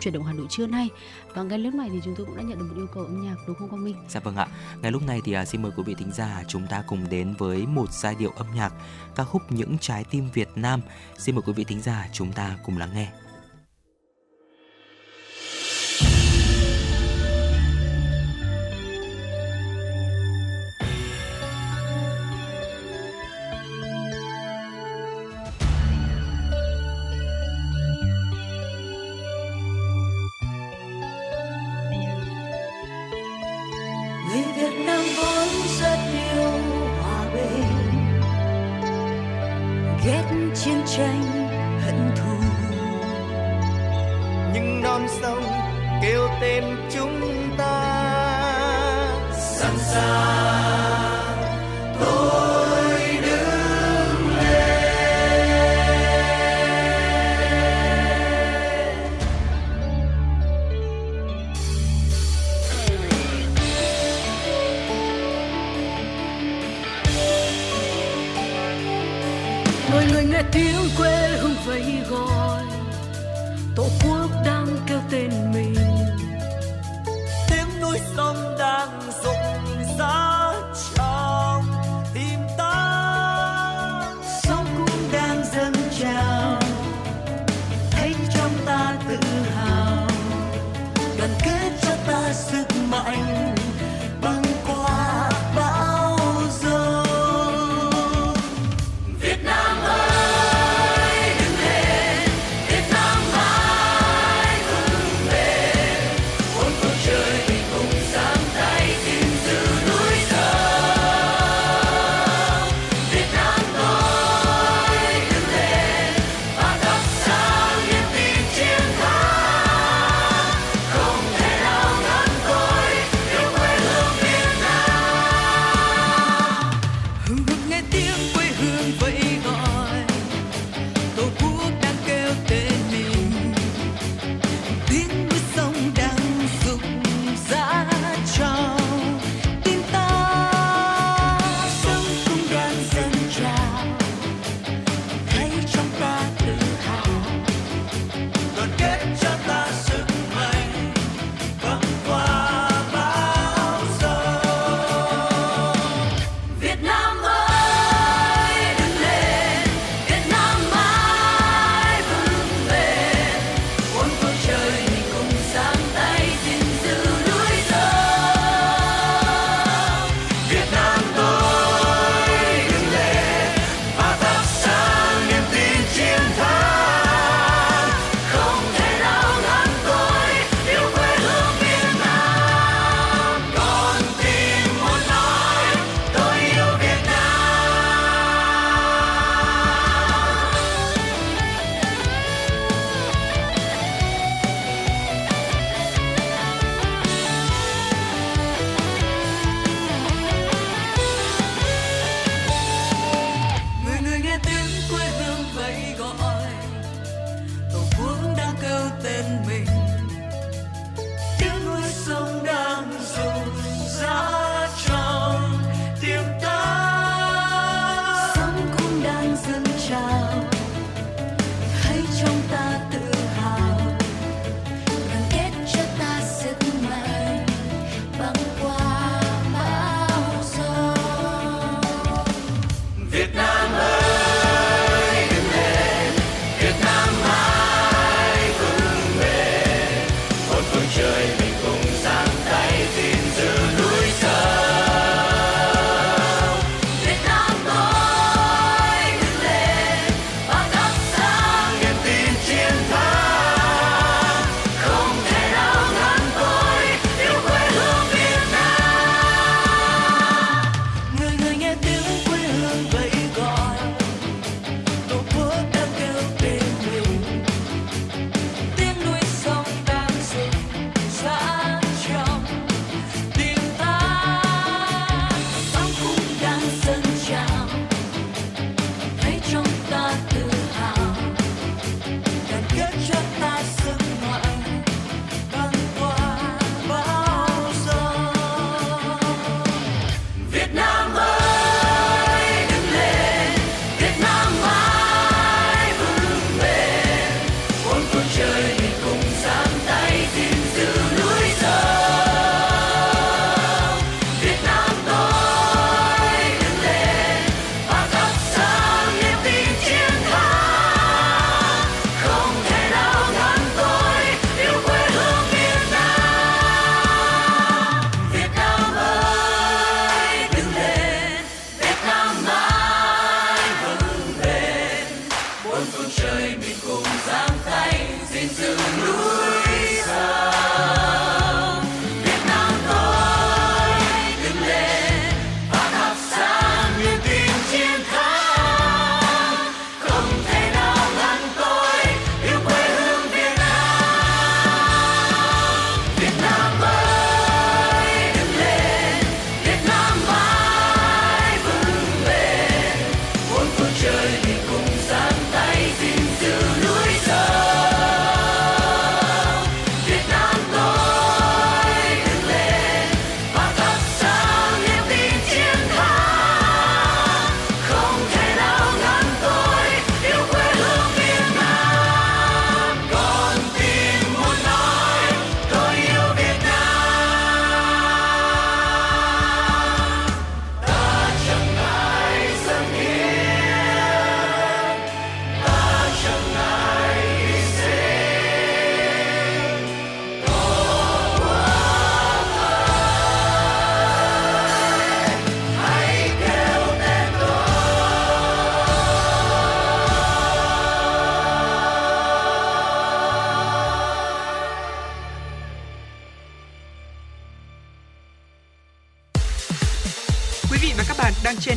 chuyển 0.00 0.14
động 0.14 0.24
Hà 0.24 0.32
Nội 0.32 0.46
trưa 0.50 0.66
nay. 0.66 0.88
Và 1.36 1.42
ngay 1.42 1.58
lúc 1.58 1.74
này 1.74 1.88
thì 1.92 2.00
chúng 2.04 2.14
tôi 2.16 2.26
cũng 2.26 2.36
đã 2.36 2.42
nhận 2.42 2.58
được 2.58 2.64
một 2.68 2.74
yêu 2.76 2.86
cầu 2.94 3.04
âm 3.04 3.22
nhạc 3.22 3.36
đúng 3.46 3.56
không 3.56 3.68
Quang 3.68 3.84
Minh? 3.84 3.96
Dạ 4.08 4.20
vâng 4.20 4.36
ạ. 4.36 4.46
Ngay 4.82 4.92
lúc 4.92 5.02
này 5.06 5.20
thì 5.24 5.32
à, 5.32 5.44
xin 5.44 5.62
mời 5.62 5.72
quý 5.76 5.82
vị 5.86 5.94
thính 5.94 6.12
giả 6.12 6.42
chúng 6.48 6.66
ta 6.66 6.84
cùng 6.86 7.08
đến 7.10 7.34
với 7.38 7.66
một 7.66 7.92
giai 7.92 8.14
điệu 8.14 8.30
âm 8.36 8.46
nhạc 8.54 8.72
ca 9.16 9.24
khúc 9.24 9.42
Những 9.52 9.78
trái 9.80 10.04
tim 10.10 10.28
Việt 10.34 10.48
Nam. 10.54 10.80
Xin 11.18 11.34
mời 11.34 11.42
quý 11.46 11.52
vị 11.52 11.64
thính 11.64 11.82
giả 11.82 12.08
chúng 12.12 12.32
ta 12.32 12.58
cùng 12.64 12.78
lắng 12.78 12.90
nghe. 12.94 13.08
Núi 77.96 78.04
sông 78.16 78.55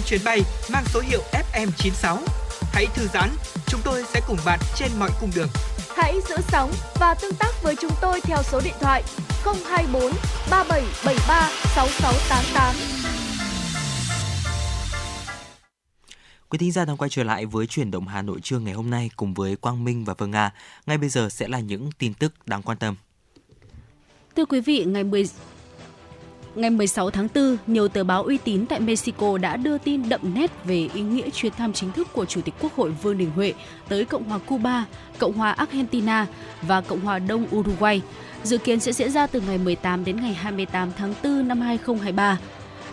chuyến 0.10 0.22
bay 0.26 0.41
mang 0.74 0.84
số 0.86 0.99
hiệu 0.99 1.22
FM96. 1.53 2.18
Hãy 2.74 2.86
thư 2.95 3.07
giãn, 3.14 3.30
chúng 3.68 3.82
tôi 3.84 4.03
sẽ 4.14 4.22
cùng 4.28 4.38
bạn 4.45 4.60
trên 4.76 4.91
mọi 4.99 5.10
cung 5.22 5.30
đường. 5.36 5.47
Hãy 5.95 6.16
giữ 6.30 6.36
sóng 6.47 6.72
và 6.99 7.16
tương 7.22 7.36
tác 7.39 7.64
với 7.64 7.76
chúng 7.82 7.91
tôi 8.01 8.22
theo 8.22 8.38
số 8.43 8.62
điện 8.64 8.74
thoại 8.80 9.03
024 9.43 10.01
3773 10.49 11.49
6688. 11.76 12.76
Quý 16.49 16.57
thính 16.57 16.72
giả 16.72 16.86
đang 16.86 16.97
quay 16.97 17.10
trở 17.10 17.24
lại 17.24 17.45
với 17.45 17.68
chuyển 17.68 17.91
động 17.91 18.07
Hà 18.07 18.22
Nội 18.22 18.39
trưa 18.43 18.60
ngày 18.60 18.74
hôm 18.74 18.89
nay 18.89 19.10
cùng 19.16 19.34
với 19.34 19.55
Quang 19.55 19.84
Minh 19.84 20.05
và 20.05 20.14
Phương 20.14 20.32
Nga. 20.32 20.51
Ngay 20.86 20.97
bây 20.97 21.10
giờ 21.10 21.30
sẽ 21.30 21.47
là 21.47 21.60
những 21.60 21.89
tin 21.97 22.14
tức 22.14 22.34
đáng 22.45 22.62
quan 22.62 22.78
tâm. 22.78 22.95
Thưa 24.36 24.45
quý 24.45 24.62
vị, 24.62 24.86
ngày 24.88 25.03
10 25.03 25.30
Ngày 26.55 26.69
16 26.69 27.09
tháng 27.09 27.27
4, 27.35 27.57
nhiều 27.67 27.87
tờ 27.87 28.03
báo 28.03 28.23
uy 28.23 28.37
tín 28.37 28.65
tại 28.65 28.79
Mexico 28.79 29.37
đã 29.37 29.57
đưa 29.57 29.77
tin 29.77 30.09
đậm 30.09 30.21
nét 30.33 30.51
về 30.63 30.89
ý 30.93 31.01
nghĩa 31.01 31.29
chuyến 31.29 31.53
thăm 31.53 31.73
chính 31.73 31.91
thức 31.91 32.07
của 32.13 32.25
Chủ 32.25 32.41
tịch 32.41 32.53
Quốc 32.59 32.75
hội 32.75 32.89
Vương 32.89 33.17
Đình 33.17 33.31
Huệ 33.35 33.53
tới 33.89 34.05
Cộng 34.05 34.23
hòa 34.23 34.39
Cuba, 34.45 34.85
Cộng 35.17 35.33
hòa 35.33 35.51
Argentina 35.51 36.25
và 36.61 36.81
Cộng 36.81 36.99
hòa 36.99 37.19
Đông 37.19 37.45
Uruguay. 37.55 38.01
Dự 38.43 38.57
kiến 38.57 38.79
sẽ 38.79 38.91
diễn 38.91 39.11
ra 39.11 39.27
từ 39.27 39.41
ngày 39.41 39.57
18 39.57 40.05
đến 40.05 40.21
ngày 40.21 40.33
28 40.33 40.91
tháng 40.97 41.13
4 41.23 41.47
năm 41.47 41.61
2023. 41.61 42.37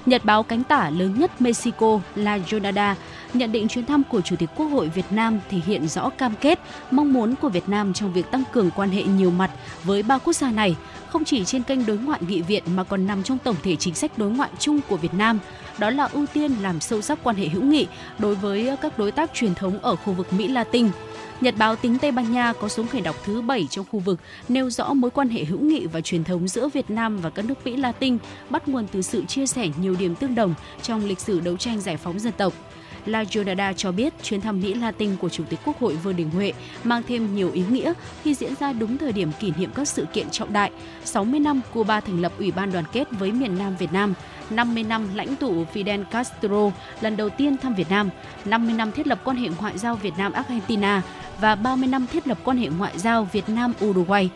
Nhật 0.07 0.25
báo 0.25 0.43
cánh 0.43 0.65
tả 0.65 0.91
lớn 0.91 1.15
nhất 1.19 1.41
Mexico 1.41 2.01
La 2.17 2.39
Jornada 2.39 2.95
nhận 3.35 3.53
định 3.53 3.69
chuyến 3.69 3.87
thăm 3.87 4.03
của 4.11 4.21
Chủ 4.21 4.37
tịch 4.37 4.51
Quốc 4.57 4.67
hội 4.67 4.89
Việt 4.89 5.05
Nam 5.11 5.39
thể 5.51 5.59
hiện 5.67 5.89
rõ 5.89 6.09
cam 6.09 6.35
kết, 6.41 6.59
mong 6.91 7.13
muốn 7.13 7.35
của 7.37 7.49
Việt 7.49 7.69
Nam 7.69 7.93
trong 7.93 8.13
việc 8.13 8.31
tăng 8.31 8.43
cường 8.53 8.71
quan 8.71 8.91
hệ 8.91 9.03
nhiều 9.03 9.31
mặt 9.31 9.51
với 9.85 10.03
ba 10.03 10.19
quốc 10.19 10.33
gia 10.33 10.51
này, 10.51 10.77
không 11.17 11.25
chỉ 11.25 11.45
trên 11.45 11.63
kênh 11.63 11.87
đối 11.87 11.99
ngoại 11.99 12.21
nghị 12.29 12.43
viện 12.43 12.63
mà 12.75 12.85
còn 12.85 13.07
nằm 13.07 13.23
trong 13.23 13.39
tổng 13.39 13.57
thể 13.63 13.77
chính 13.77 13.95
sách 13.95 14.19
đối 14.19 14.31
ngoại 14.31 14.51
chung 14.59 14.81
của 14.89 14.97
Việt 14.97 15.15
Nam. 15.15 15.39
Đó 15.79 15.91
là 15.91 16.05
ưu 16.05 16.27
tiên 16.27 16.53
làm 16.63 16.81
sâu 16.81 17.03
sắc 17.03 17.19
quan 17.23 17.37
hệ 17.37 17.49
hữu 17.49 17.63
nghị 17.63 17.87
đối 18.19 18.35
với 18.35 18.77
các 18.83 18.99
đối 18.99 19.13
tác 19.13 19.31
truyền 19.35 19.55
thống 19.55 19.79
ở 19.79 19.97
khu 19.97 20.13
vực 20.13 20.33
Mỹ 20.33 20.49
Latin. 20.49 20.89
Nhật 21.41 21.55
báo 21.59 21.77
Tính 21.77 21.99
Tây 21.99 22.13
Ban 22.13 22.33
Nha 22.33 22.53
có 22.53 22.69
số 22.69 22.85
người 22.93 23.01
đọc 23.01 23.17
thứ 23.25 23.43
7 23.43 23.67
trong 23.71 23.87
khu 23.91 23.99
vực, 23.99 24.21
nêu 24.49 24.71
rõ 24.71 24.95
mối 24.95 25.11
quan 25.11 25.29
hệ 25.29 25.45
hữu 25.45 25.61
nghị 25.61 25.87
và 25.87 26.01
truyền 26.01 26.25
thống 26.25 26.49
giữa 26.49 26.69
Việt 26.69 26.91
Nam 26.91 27.19
và 27.19 27.31
các 27.31 27.45
nước 27.45 27.65
Mỹ 27.65 27.77
Latin, 27.77 28.19
bắt 28.51 28.69
nguồn 28.69 28.87
từ 28.87 29.03
sự 29.03 29.25
chia 29.25 29.47
sẻ 29.47 29.69
nhiều 29.81 29.97
điểm 29.99 30.15
tương 30.15 30.35
đồng 30.35 30.55
trong 30.83 31.05
lịch 31.05 31.21
sử 31.21 31.41
đấu 31.41 31.57
tranh 31.57 31.81
giải 31.81 31.97
phóng 31.97 32.19
dân 32.19 32.33
tộc. 32.33 32.53
La 33.07 33.23
Jornada 33.23 33.73
cho 33.73 33.93
biết 33.93 34.13
chuyến 34.23 34.41
thăm 34.41 34.61
Mỹ 34.61 34.75
Latin 34.75 35.17
của 35.17 35.29
Chủ 35.29 35.45
tịch 35.51 35.61
Quốc 35.65 35.79
hội 35.81 35.95
Vương 35.95 36.17
Đình 36.17 36.31
Huệ 36.31 36.53
mang 36.85 37.03
thêm 37.09 37.35
nhiều 37.35 37.51
ý 37.53 37.63
nghĩa 37.71 37.93
khi 38.23 38.35
diễn 38.35 38.55
ra 38.61 38.73
đúng 38.73 38.99
thời 38.99 39.13
điểm 39.13 39.33
kỷ 39.41 39.53
niệm 39.59 39.71
các 39.75 39.89
sự 39.89 40.07
kiện 40.13 40.31
trọng 40.31 40.53
đại. 40.53 40.71
60 41.05 41.41
năm 41.41 41.61
Cuba 41.75 42.01
thành 42.01 42.23
lập 42.23 42.33
Ủy 42.39 42.51
ban 42.51 42.73
đoàn 42.73 42.85
kết 42.93 43.09
với 43.11 43.33
miền 43.33 43.59
Nam 43.59 43.77
Việt 43.77 43.93
Nam, 43.93 44.15
50 44.51 44.83
năm 44.83 45.09
lãnh 45.15 45.37
tụ 45.37 45.65
Fidel 45.75 46.05
Castro 46.05 46.71
lần 47.01 47.17
đầu 47.17 47.29
tiên 47.29 47.57
thăm 47.57 47.75
Việt 47.75 47.91
Nam, 47.91 48.11
50 48.45 48.75
năm 48.75 48.93
thiết 48.93 49.07
lập 49.07 49.21
quan 49.25 49.37
hệ 49.37 49.49
ngoại 49.59 49.79
giao 49.79 49.95
Việt 49.95 50.15
Nam 50.19 50.33
Argentina 50.33 51.03
và 51.41 51.55
30 51.55 51.89
năm 51.89 52.07
thiết 52.13 52.29
lập 52.29 52.39
quan 52.45 52.59
hệ 52.59 52.69
ngoại 52.79 52.99
giao 52.99 53.29
Việt 53.33 53.49
Nam 53.49 53.73
Uruguay. 53.85 54.31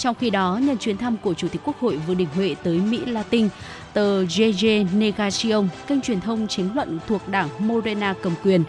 Trong 0.00 0.14
khi 0.14 0.30
đó, 0.30 0.60
nhân 0.62 0.78
chuyến 0.78 0.96
thăm 0.96 1.16
của 1.16 1.34
Chủ 1.34 1.48
tịch 1.48 1.60
Quốc 1.64 1.80
hội 1.80 1.96
Vương 1.96 2.16
Đình 2.16 2.28
Huệ 2.34 2.54
tới 2.62 2.78
Mỹ 2.78 3.00
Latin, 3.06 3.48
tờ 3.92 4.24
JJ 4.24 4.86
Negation, 4.98 5.68
kênh 5.86 6.00
truyền 6.00 6.20
thông 6.20 6.48
chính 6.48 6.74
luận 6.74 6.98
thuộc 7.06 7.28
đảng 7.28 7.48
Morena 7.58 8.14
cầm 8.22 8.32
quyền, 8.44 8.64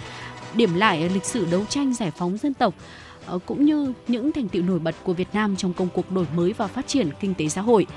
điểm 0.53 0.73
lại 0.73 1.09
lịch 1.09 1.25
sử 1.25 1.47
đấu 1.51 1.65
tranh 1.69 1.93
giải 1.93 2.11
phóng 2.11 2.37
dân 2.37 2.53
tộc 2.53 2.73
ờ, 3.25 3.39
cũng 3.45 3.65
như 3.65 3.93
những 4.07 4.31
thành 4.31 4.47
tựu 4.47 4.63
nổi 4.63 4.79
bật 4.79 4.95
của 5.03 5.13
Việt 5.13 5.27
Nam 5.33 5.55
trong 5.55 5.73
công 5.73 5.87
cuộc 5.93 6.11
đổi 6.11 6.25
mới 6.35 6.53
và 6.53 6.67
phát 6.67 6.87
triển 6.87 7.09
kinh 7.19 7.33
tế 7.33 7.49
xã 7.49 7.61
hội. 7.61 7.87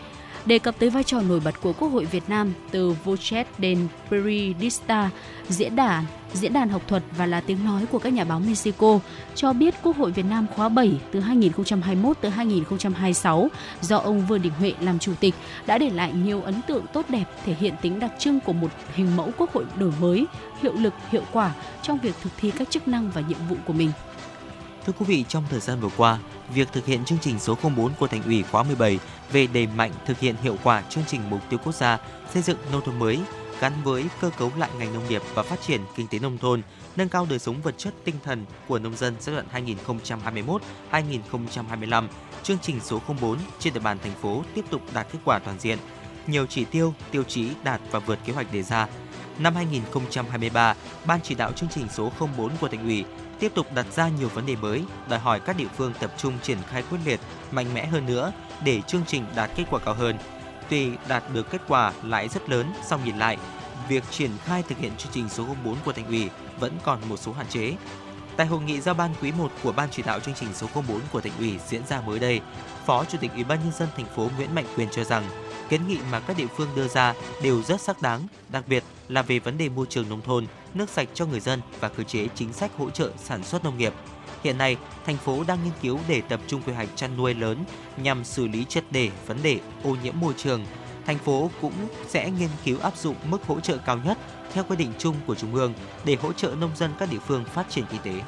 Đề 0.46 0.58
cập 0.58 0.74
tới 0.78 0.90
vai 0.90 1.04
trò 1.04 1.20
nổi 1.20 1.40
bật 1.44 1.60
của 1.60 1.72
Quốc 1.72 1.88
hội 1.88 2.04
Việt 2.04 2.22
Nam 2.28 2.52
từ 2.70 2.94
Vochet 3.04 3.46
đến 3.58 3.78
Periodista, 4.10 5.10
diễn 5.48 5.76
đàn, 5.76 6.04
diễn 6.32 6.52
đàn 6.52 6.68
học 6.68 6.82
thuật 6.88 7.02
và 7.16 7.26
là 7.26 7.40
tiếng 7.40 7.64
nói 7.64 7.86
của 7.90 7.98
các 7.98 8.12
nhà 8.12 8.24
báo 8.24 8.40
Mexico, 8.40 8.98
cho 9.34 9.52
biết 9.52 9.74
Quốc 9.82 9.96
hội 9.96 10.10
Việt 10.10 10.26
Nam 10.30 10.46
khóa 10.56 10.68
7 10.68 11.00
từ 11.12 11.20
2021 11.20 12.16
tới 12.20 12.30
2026 12.30 13.48
do 13.80 13.96
ông 13.96 14.26
Vương 14.26 14.42
Đình 14.42 14.52
Huệ 14.58 14.72
làm 14.80 14.98
chủ 14.98 15.12
tịch 15.20 15.34
đã 15.66 15.78
để 15.78 15.90
lại 15.90 16.12
nhiều 16.12 16.42
ấn 16.42 16.54
tượng 16.66 16.84
tốt 16.92 17.04
đẹp 17.08 17.24
thể 17.44 17.54
hiện 17.54 17.74
tính 17.82 18.00
đặc 18.00 18.10
trưng 18.18 18.40
của 18.40 18.52
một 18.52 18.70
hình 18.94 19.16
mẫu 19.16 19.30
Quốc 19.38 19.52
hội 19.52 19.64
đổi 19.78 19.92
mới, 20.00 20.26
hiệu 20.62 20.72
lực, 20.72 20.94
hiệu 21.10 21.22
quả 21.32 21.54
trong 21.82 21.98
việc 21.98 22.14
thực 22.22 22.32
thi 22.36 22.50
các 22.50 22.70
chức 22.70 22.88
năng 22.88 23.10
và 23.10 23.20
nhiệm 23.20 23.38
vụ 23.48 23.56
của 23.66 23.72
mình. 23.72 23.90
Thưa 24.86 24.92
quý 24.98 25.06
vị, 25.08 25.24
trong 25.28 25.44
thời 25.50 25.60
gian 25.60 25.80
vừa 25.80 25.88
qua, 25.96 26.18
việc 26.54 26.68
thực 26.72 26.86
hiện 26.86 27.04
chương 27.04 27.18
trình 27.18 27.38
số 27.38 27.56
04 27.76 27.92
của 27.98 28.06
Thành 28.06 28.22
ủy 28.22 28.42
khóa 28.42 28.62
17 28.62 28.98
về 29.32 29.46
đẩy 29.46 29.66
mạnh 29.66 29.92
thực 30.06 30.18
hiện 30.18 30.34
hiệu 30.42 30.56
quả 30.64 30.82
chương 30.90 31.04
trình 31.06 31.20
mục 31.30 31.40
tiêu 31.50 31.58
quốc 31.64 31.74
gia 31.74 31.98
xây 32.32 32.42
dựng 32.42 32.58
nông 32.72 32.82
thôn 32.84 32.98
mới 32.98 33.18
gắn 33.60 33.72
với 33.84 34.04
cơ 34.20 34.30
cấu 34.38 34.52
lại 34.58 34.70
ngành 34.78 34.94
nông 34.94 35.08
nghiệp 35.08 35.22
và 35.34 35.42
phát 35.42 35.60
triển 35.66 35.80
kinh 35.96 36.06
tế 36.06 36.18
nông 36.18 36.38
thôn, 36.38 36.62
nâng 36.96 37.08
cao 37.08 37.26
đời 37.30 37.38
sống 37.38 37.62
vật 37.62 37.74
chất 37.78 37.94
tinh 38.04 38.14
thần 38.24 38.44
của 38.68 38.78
nông 38.78 38.96
dân 38.96 39.14
giai 39.20 39.36
đoạn 39.36 39.66
2021-2025. 40.92 42.08
Chương 42.42 42.58
trình 42.62 42.80
số 42.80 43.00
04 43.20 43.38
trên 43.58 43.74
địa 43.74 43.80
bàn 43.80 43.98
thành 44.02 44.14
phố 44.22 44.42
tiếp 44.54 44.64
tục 44.70 44.80
đạt 44.94 45.06
kết 45.12 45.18
quả 45.24 45.38
toàn 45.38 45.60
diện. 45.60 45.78
Nhiều 46.26 46.46
chỉ 46.46 46.64
tiêu, 46.64 46.94
tiêu 47.10 47.22
chí 47.22 47.48
đạt 47.64 47.80
và 47.90 47.98
vượt 47.98 48.18
kế 48.24 48.32
hoạch 48.32 48.52
đề 48.52 48.62
ra. 48.62 48.88
Năm 49.38 49.54
2023, 49.54 50.74
Ban 51.06 51.20
chỉ 51.22 51.34
đạo 51.34 51.52
chương 51.52 51.68
trình 51.74 51.86
số 51.94 52.12
04 52.36 52.50
của 52.60 52.68
Thành 52.68 52.84
ủy 52.84 53.04
tiếp 53.44 53.54
tục 53.54 53.66
đặt 53.74 53.86
ra 53.96 54.08
nhiều 54.08 54.28
vấn 54.28 54.46
đề 54.46 54.56
mới, 54.56 54.84
đòi 55.08 55.18
hỏi 55.18 55.40
các 55.40 55.56
địa 55.56 55.66
phương 55.76 55.92
tập 56.00 56.12
trung 56.16 56.38
triển 56.42 56.58
khai 56.68 56.82
quyết 56.90 56.98
liệt, 57.04 57.20
mạnh 57.50 57.74
mẽ 57.74 57.86
hơn 57.86 58.06
nữa 58.06 58.32
để 58.64 58.80
chương 58.80 59.02
trình 59.06 59.24
đạt 59.36 59.50
kết 59.56 59.64
quả 59.70 59.80
cao 59.80 59.94
hơn. 59.94 60.18
Tuy 60.68 60.90
đạt 61.08 61.22
được 61.32 61.50
kết 61.50 61.60
quả 61.68 61.92
lại 62.02 62.28
rất 62.28 62.50
lớn, 62.50 62.72
song 62.86 63.00
nhìn 63.04 63.18
lại, 63.18 63.38
việc 63.88 64.04
triển 64.10 64.30
khai 64.44 64.62
thực 64.68 64.78
hiện 64.78 64.92
chương 64.98 65.12
trình 65.12 65.28
số 65.28 65.44
04 65.64 65.76
của 65.84 65.92
Thành 65.92 66.06
ủy 66.06 66.28
vẫn 66.60 66.72
còn 66.84 66.98
một 67.08 67.16
số 67.16 67.32
hạn 67.32 67.46
chế. 67.48 67.72
Tại 68.36 68.46
hội 68.46 68.60
nghị 68.62 68.80
giao 68.80 68.94
ban 68.94 69.14
quý 69.22 69.32
1 69.32 69.50
của 69.62 69.72
Ban 69.72 69.88
chỉ 69.90 70.02
đạo 70.02 70.20
chương 70.20 70.34
trình 70.34 70.48
số 70.54 70.66
04 70.74 71.00
của 71.12 71.20
Thành 71.20 71.38
ủy 71.38 71.58
diễn 71.68 71.86
ra 71.86 72.00
mới 72.00 72.18
đây, 72.18 72.40
Phó 72.86 73.04
Chủ 73.04 73.18
tịch 73.20 73.30
Ủy 73.34 73.44
ban 73.44 73.58
nhân 73.60 73.72
dân 73.78 73.88
thành 73.96 74.06
phố 74.16 74.30
Nguyễn 74.36 74.54
Mạnh 74.54 74.66
Quyền 74.76 74.88
cho 74.90 75.04
rằng 75.04 75.24
kiến 75.68 75.80
nghị 75.88 75.98
mà 76.12 76.20
các 76.20 76.36
địa 76.36 76.46
phương 76.56 76.68
đưa 76.76 76.88
ra 76.88 77.14
đều 77.42 77.62
rất 77.62 77.80
xác 77.80 78.02
đáng, 78.02 78.26
đặc 78.48 78.64
biệt 78.68 78.84
là 79.08 79.22
về 79.22 79.38
vấn 79.38 79.58
đề 79.58 79.68
môi 79.68 79.86
trường 79.88 80.08
nông 80.08 80.22
thôn, 80.22 80.46
nước 80.74 80.90
sạch 80.90 81.08
cho 81.14 81.26
người 81.26 81.40
dân 81.40 81.60
và 81.80 81.88
cơ 81.88 82.02
chế 82.02 82.28
chính 82.34 82.52
sách 82.52 82.70
hỗ 82.76 82.90
trợ 82.90 83.10
sản 83.18 83.44
xuất 83.44 83.64
nông 83.64 83.78
nghiệp. 83.78 83.92
Hiện 84.42 84.58
nay, 84.58 84.76
thành 85.06 85.16
phố 85.16 85.44
đang 85.46 85.58
nghiên 85.64 85.72
cứu 85.82 85.98
để 86.08 86.22
tập 86.28 86.40
trung 86.46 86.62
quy 86.66 86.72
hoạch 86.72 86.88
chăn 86.96 87.16
nuôi 87.16 87.34
lớn 87.34 87.64
nhằm 87.96 88.24
xử 88.24 88.48
lý 88.48 88.64
triệt 88.64 88.84
đề 88.90 89.10
vấn 89.26 89.42
đề 89.42 89.60
ô 89.84 89.96
nhiễm 90.02 90.14
môi 90.20 90.34
trường. 90.36 90.64
Thành 91.06 91.18
phố 91.18 91.50
cũng 91.60 91.88
sẽ 92.08 92.30
nghiên 92.30 92.48
cứu 92.64 92.78
áp 92.80 92.96
dụng 92.96 93.16
mức 93.24 93.46
hỗ 93.46 93.60
trợ 93.60 93.76
cao 93.76 93.98
nhất 94.04 94.18
theo 94.52 94.64
quy 94.64 94.76
định 94.76 94.92
chung 94.98 95.16
của 95.26 95.34
Trung 95.34 95.54
ương 95.54 95.74
để 96.04 96.16
hỗ 96.22 96.32
trợ 96.32 96.54
nông 96.60 96.76
dân 96.76 96.90
các 96.98 97.10
địa 97.10 97.18
phương 97.26 97.44
phát 97.44 97.70
triển 97.70 97.84
kinh 97.90 98.00
tế. 98.02 98.22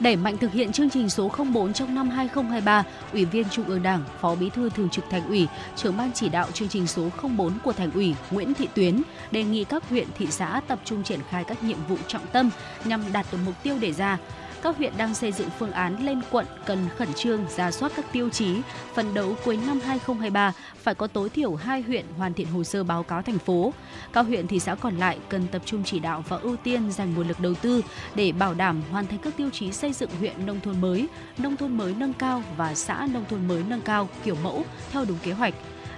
Đẩy 0.00 0.16
mạnh 0.16 0.38
thực 0.38 0.52
hiện 0.52 0.72
chương 0.72 0.90
trình 0.90 1.10
số 1.10 1.30
04 1.52 1.72
trong 1.72 1.94
năm 1.94 2.10
2023, 2.10 2.84
Ủy 3.12 3.24
viên 3.24 3.48
Trung 3.50 3.64
ương 3.64 3.82
Đảng, 3.82 4.04
Phó 4.20 4.34
Bí 4.34 4.50
thư 4.50 4.70
Thường 4.70 4.88
trực 4.88 5.04
Thành 5.10 5.28
ủy, 5.28 5.48
trưởng 5.76 5.96
ban 5.96 6.12
chỉ 6.12 6.28
đạo 6.28 6.50
chương 6.52 6.68
trình 6.68 6.86
số 6.86 7.08
04 7.36 7.52
của 7.64 7.72
Thành 7.72 7.90
ủy 7.90 8.14
Nguyễn 8.30 8.54
Thị 8.54 8.68
Tuyến 8.74 9.02
đề 9.30 9.42
nghị 9.42 9.64
các 9.64 9.88
huyện, 9.88 10.06
thị 10.18 10.26
xã 10.30 10.60
tập 10.68 10.78
trung 10.84 11.02
triển 11.02 11.20
khai 11.30 11.44
các 11.44 11.62
nhiệm 11.62 11.78
vụ 11.88 11.96
trọng 12.06 12.26
tâm 12.32 12.50
nhằm 12.84 13.12
đạt 13.12 13.26
được 13.32 13.38
mục 13.46 13.54
tiêu 13.62 13.78
đề 13.78 13.92
ra. 13.92 14.18
Các 14.62 14.76
huyện 14.76 14.92
đang 14.96 15.14
xây 15.14 15.32
dựng 15.32 15.48
phương 15.58 15.72
án 15.72 16.06
lên 16.06 16.20
quận 16.30 16.46
cần 16.66 16.78
khẩn 16.96 17.08
trương 17.14 17.44
ra 17.56 17.70
soát 17.70 17.92
các 17.96 18.04
tiêu 18.12 18.30
chí, 18.30 18.60
phần 18.94 19.14
đấu 19.14 19.34
cuối 19.44 19.56
năm 19.56 19.80
2023 19.80 20.52
phải 20.82 20.94
có 20.94 21.06
tối 21.06 21.28
thiểu 21.28 21.54
hai 21.54 21.82
huyện 21.82 22.04
hoàn 22.16 22.34
thiện 22.34 22.46
hồ 22.46 22.64
sơ 22.64 22.84
báo 22.84 23.02
cáo 23.02 23.22
thành 23.22 23.38
phố. 23.38 23.72
Các 24.12 24.26
huyện 24.26 24.46
thị 24.46 24.58
xã 24.58 24.74
còn 24.74 24.96
lại 24.96 25.18
cần 25.28 25.46
tập 25.52 25.62
trung 25.64 25.84
chỉ 25.84 25.98
đạo 25.98 26.24
và 26.28 26.36
ưu 26.36 26.56
tiên 26.56 26.92
dành 26.92 27.14
nguồn 27.14 27.28
lực 27.28 27.40
đầu 27.40 27.54
tư 27.54 27.82
để 28.14 28.32
bảo 28.32 28.54
đảm 28.54 28.82
hoàn 28.90 29.06
thành 29.06 29.18
các 29.18 29.36
tiêu 29.36 29.50
chí 29.52 29.72
xây 29.72 29.92
dựng 29.92 30.10
huyện 30.18 30.46
nông 30.46 30.60
thôn 30.60 30.80
mới, 30.80 31.06
nông 31.38 31.56
thôn 31.56 31.76
mới 31.76 31.94
nâng 31.94 32.12
cao 32.12 32.42
và 32.56 32.74
xã 32.74 33.08
nông 33.12 33.24
thôn 33.30 33.48
mới 33.48 33.62
nâng 33.68 33.80
cao 33.80 34.08
kiểu 34.24 34.36
mẫu 34.42 34.64
theo 34.92 35.04
đúng 35.04 35.18
kế 35.22 35.32
hoạch. 35.32 35.54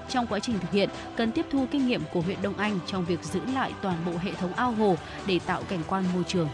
Trong 0.08 0.26
quá 0.26 0.38
trình 0.38 0.58
thực 0.58 0.72
hiện, 0.72 0.88
cần 1.16 1.32
tiếp 1.32 1.46
thu 1.50 1.66
kinh 1.70 1.86
nghiệm 1.86 2.02
của 2.12 2.20
huyện 2.20 2.42
Đông 2.42 2.56
Anh 2.56 2.78
trong 2.86 3.04
việc 3.04 3.24
giữ 3.24 3.40
lại 3.54 3.72
toàn 3.82 3.96
bộ 4.06 4.12
hệ 4.22 4.32
thống 4.32 4.52
ao 4.52 4.72
hồ 4.72 4.96
để 5.26 5.38
tạo 5.46 5.62
cảnh 5.68 5.82
quan 5.88 6.04
môi 6.14 6.24
trường. 6.28 6.48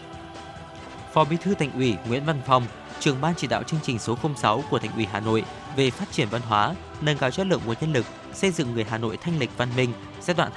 Phó 1.16 1.24
Bí 1.24 1.36
thư 1.36 1.54
Thành 1.54 1.72
ủy 1.72 1.96
Nguyễn 2.08 2.24
Văn 2.24 2.40
Phong, 2.46 2.66
trưởng 3.00 3.20
ban 3.20 3.34
chỉ 3.36 3.46
đạo 3.46 3.62
chương 3.62 3.80
trình 3.82 3.98
số 3.98 4.16
06 4.36 4.64
của 4.70 4.78
Thành 4.78 4.92
ủy 4.94 5.06
Hà 5.06 5.20
Nội 5.20 5.44
về 5.76 5.90
phát 5.90 6.12
triển 6.12 6.28
văn 6.30 6.42
hóa, 6.42 6.74
nâng 7.00 7.18
cao 7.18 7.30
chất 7.30 7.46
lượng 7.46 7.60
nguồn 7.66 7.76
nhân 7.80 7.92
lực, 7.92 8.06
xây 8.34 8.50
dựng 8.50 8.74
người 8.74 8.84
Hà 8.84 8.98
Nội 8.98 9.16
thanh 9.16 9.38
lịch 9.38 9.50
văn 9.56 9.68
minh 9.76 9.92
giai 10.20 10.34
đoạn 10.34 10.52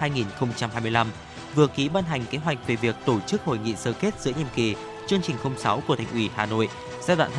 2021-2025 0.00 1.06
vừa 1.54 1.66
ký 1.66 1.88
ban 1.88 2.04
hành 2.04 2.24
kế 2.30 2.38
hoạch 2.38 2.66
về 2.66 2.76
việc 2.76 2.96
tổ 3.04 3.20
chức 3.20 3.44
hội 3.44 3.58
nghị 3.58 3.76
sơ 3.76 3.92
kết 3.92 4.20
giữa 4.20 4.32
nhiệm 4.38 4.46
kỳ 4.54 4.74
chương 5.06 5.22
trình 5.22 5.36
06 5.56 5.82
của 5.86 5.96
Thành 5.96 6.10
ủy 6.12 6.30
Hà 6.34 6.46
Nội 6.46 6.68
giai 7.00 7.16
đoạn 7.16 7.30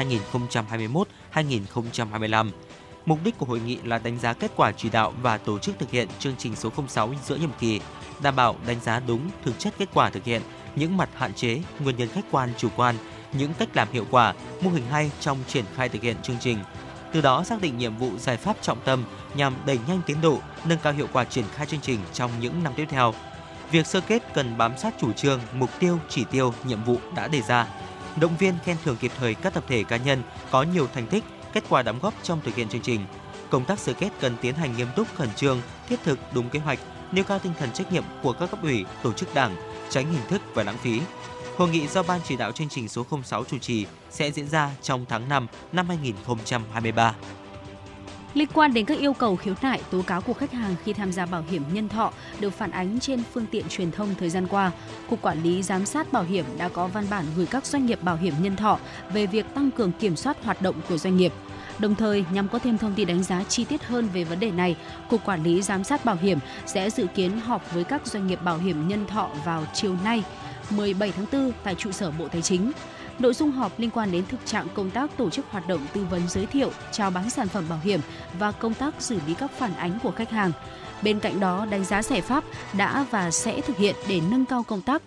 2021-2025. 1.34 2.50
Mục 3.06 3.20
đích 3.24 3.38
của 3.38 3.46
hội 3.46 3.60
nghị 3.60 3.78
là 3.84 3.98
đánh 3.98 4.20
giá 4.20 4.34
kết 4.34 4.52
quả 4.56 4.72
chỉ 4.72 4.90
đạo 4.90 5.14
và 5.22 5.38
tổ 5.38 5.60
chức 5.60 5.80
thực 5.80 5.92
hiện 5.92 6.08
chương 6.20 6.36
trình 6.38 6.56
số 6.56 6.70
06 6.88 7.14
giữa 7.26 7.36
nhiệm 7.36 7.52
kỳ, 7.60 7.82
đảm 8.22 8.36
bảo 8.36 8.56
đánh 8.68 8.80
giá 8.80 9.02
đúng 9.08 9.30
thực 9.46 9.60
chất 9.60 9.74
kết 9.78 9.90
quả 9.94 10.10
thực 10.10 10.24
hiện, 10.24 10.42
những 10.76 10.98
mặt 10.98 11.10
hạn 11.16 11.34
chế, 11.34 11.62
nguyên 11.80 11.98
nhân 11.98 12.10
khách 12.14 12.26
quan 12.32 12.54
chủ 12.58 12.70
quan, 12.76 12.96
những 13.34 13.54
cách 13.54 13.70
làm 13.74 13.88
hiệu 13.92 14.06
quả, 14.12 14.34
mô 14.62 14.70
hình 14.70 14.86
hay 14.92 15.12
trong 15.20 15.38
triển 15.48 15.66
khai 15.76 15.90
thực 15.90 16.02
hiện 16.02 16.16
chương 16.24 16.38
trình. 16.40 16.60
Từ 17.12 17.22
đó 17.22 17.44
xác 17.44 17.62
định 17.62 17.78
nhiệm 17.78 17.98
vụ 17.98 18.18
giải 18.18 18.38
pháp 18.38 18.58
trọng 18.62 18.82
tâm 18.86 19.04
nhằm 19.36 19.54
đẩy 19.66 19.80
nhanh 19.88 20.02
tiến 20.06 20.22
độ, 20.22 20.40
nâng 20.66 20.80
cao 20.84 20.94
hiệu 20.94 21.08
quả 21.14 21.24
triển 21.24 21.46
khai 21.56 21.66
chương 21.66 21.82
trình 21.82 22.00
trong 22.14 22.32
những 22.40 22.64
năm 22.64 22.74
tiếp 22.76 22.86
theo. 22.90 23.14
Việc 23.72 23.88
sơ 23.88 24.02
kết 24.02 24.34
cần 24.34 24.58
bám 24.58 24.78
sát 24.78 24.94
chủ 25.00 25.14
trương, 25.14 25.40
mục 25.54 25.70
tiêu, 25.80 26.00
chỉ 26.10 26.24
tiêu, 26.32 26.54
nhiệm 26.64 26.84
vụ 26.84 26.98
đã 27.16 27.28
đề 27.28 27.42
ra. 27.42 27.68
Động 28.16 28.38
viên 28.38 28.54
khen 28.66 28.78
thưởng 28.84 28.98
kịp 29.00 29.12
thời 29.20 29.34
các 29.34 29.54
tập 29.54 29.64
thể 29.68 29.84
cá 29.84 29.98
nhân 29.98 30.24
có 30.52 30.64
nhiều 30.64 30.88
thành 30.94 31.08
tích, 31.08 31.24
kết 31.54 31.64
quả 31.70 31.82
đóng 31.82 32.00
góp 32.02 32.14
trong 32.24 32.42
thực 32.44 32.56
hiện 32.56 32.70
chương 32.70 32.82
trình. 32.82 33.06
Công 33.50 33.66
tác 33.66 33.80
sơ 33.80 33.94
kết 33.94 34.10
cần 34.20 34.36
tiến 34.42 34.56
hành 34.56 34.78
nghiêm 34.78 34.88
túc, 34.96 35.08
khẩn 35.16 35.30
trương, 35.36 35.62
thiết 35.90 36.00
thực, 36.04 36.20
đúng 36.34 36.50
kế 36.50 36.60
hoạch, 36.60 36.80
nêu 37.12 37.24
cao 37.24 37.40
tinh 37.40 37.54
thần 37.60 37.72
trách 37.72 37.92
nhiệm 37.92 38.04
của 38.22 38.34
các 38.34 38.52
cấp 38.52 38.64
ủy, 38.64 38.86
tổ 39.04 39.14
chức 39.14 39.34
đảng, 39.34 39.56
tránh 39.92 40.12
hình 40.12 40.22
thức 40.28 40.42
và 40.54 40.64
lãng 40.64 40.78
phí. 40.78 41.02
Hội 41.58 41.70
nghị 41.70 41.88
do 41.88 42.04
Ban 42.04 42.20
chỉ 42.24 42.36
đạo 42.38 42.52
chương 42.52 42.70
trình 42.70 42.88
số 42.88 43.06
06 43.24 43.44
chủ 43.44 43.58
trì 43.58 43.86
sẽ 44.10 44.32
diễn 44.32 44.48
ra 44.50 44.70
trong 44.82 45.06
tháng 45.10 45.30
5 45.30 45.48
năm 45.72 45.88
2023. 45.88 47.16
Liên 48.34 48.48
quan 48.54 48.74
đến 48.74 48.86
các 48.86 49.00
yêu 49.00 49.14
cầu 49.14 49.36
khiếu 49.36 49.54
nại 49.62 49.82
tố 49.92 50.02
cáo 50.02 50.22
của 50.22 50.34
khách 50.34 50.52
hàng 50.52 50.76
khi 50.84 50.94
tham 50.94 51.12
gia 51.12 51.26
bảo 51.26 51.44
hiểm 51.50 51.64
nhân 51.74 51.90
thọ 51.90 52.14
được 52.40 52.50
phản 52.50 52.72
ánh 52.72 53.00
trên 53.00 53.24
phương 53.34 53.46
tiện 53.52 53.66
truyền 53.70 53.92
thông 53.92 54.16
thời 54.20 54.30
gian 54.30 54.48
qua, 54.48 54.72
Cục 55.10 55.22
Quản 55.22 55.44
lý 55.44 55.64
Giám 55.64 55.86
sát 55.86 56.14
Bảo 56.14 56.24
hiểm 56.24 56.46
đã 56.58 56.70
có 56.70 56.88
văn 56.88 57.06
bản 57.10 57.26
gửi 57.36 57.46
các 57.46 57.66
doanh 57.66 57.86
nghiệp 57.86 58.04
bảo 58.04 58.16
hiểm 58.16 58.34
nhân 58.42 58.56
thọ 58.56 58.80
về 59.14 59.26
việc 59.26 59.46
tăng 59.56 59.72
cường 59.72 59.92
kiểm 59.92 60.16
soát 60.16 60.38
hoạt 60.44 60.62
động 60.62 60.76
của 60.90 60.98
doanh 60.98 61.18
nghiệp. 61.18 61.34
Đồng 61.82 61.96
thời, 61.96 62.26
nhằm 62.32 62.48
có 62.48 62.60
thêm 62.60 62.78
thông 62.78 62.94
tin 62.94 63.08
đánh 63.08 63.24
giá 63.24 63.44
chi 63.44 63.66
tiết 63.66 63.84
hơn 63.84 64.10
về 64.14 64.24
vấn 64.24 64.40
đề 64.40 64.52
này, 64.52 64.76
Cục 65.10 65.26
Quản 65.26 65.44
lý 65.44 65.62
Giám 65.62 65.84
sát 65.84 66.06
Bảo 66.06 66.16
hiểm 66.16 66.40
sẽ 66.66 66.90
dự 66.90 67.06
kiến 67.16 67.40
họp 67.40 67.74
với 67.74 67.84
các 67.84 68.08
doanh 68.08 68.28
nghiệp 68.28 68.40
bảo 68.44 68.58
hiểm 68.58 68.88
nhân 68.88 69.08
thọ 69.08 69.30
vào 69.46 69.66
chiều 69.74 69.96
nay, 70.04 70.24
17 70.70 71.12
tháng 71.12 71.26
4 71.32 71.52
tại 71.64 71.76
trụ 71.76 71.92
sở 71.92 72.12
Bộ 72.12 72.28
Tài 72.28 72.42
chính. 72.42 72.72
Nội 73.20 73.34
dung 73.34 73.52
họp 73.52 73.80
liên 73.80 73.90
quan 73.90 74.12
đến 74.12 74.26
thực 74.26 74.46
trạng 74.46 74.68
công 74.74 74.90
tác 74.90 75.18
tổ 75.18 75.30
chức 75.30 75.46
hoạt 75.50 75.68
động 75.68 75.86
tư 75.94 76.06
vấn 76.10 76.22
giới 76.28 76.46
thiệu, 76.46 76.72
chào 76.92 77.12
bán 77.12 77.30
sản 77.30 77.48
phẩm 77.48 77.66
bảo 77.70 77.80
hiểm 77.84 78.00
và 78.40 78.52
công 78.52 78.74
tác 78.74 78.94
xử 79.00 79.20
lý 79.28 79.34
các 79.34 79.52
phản 79.52 79.76
ánh 79.76 80.00
của 80.04 80.12
khách 80.12 80.32
hàng. 80.32 80.52
Bên 81.04 81.20
cạnh 81.20 81.40
đó, 81.40 81.66
đánh 81.66 81.86
giá 81.86 82.04
giải 82.04 82.22
pháp 82.22 82.44
đã 82.78 83.06
và 83.12 83.32
sẽ 83.32 83.62
thực 83.62 83.78
hiện 83.78 83.96
để 84.08 84.22
nâng 84.32 84.46
cao 84.46 84.64
công 84.64 84.82
tác 84.82 85.02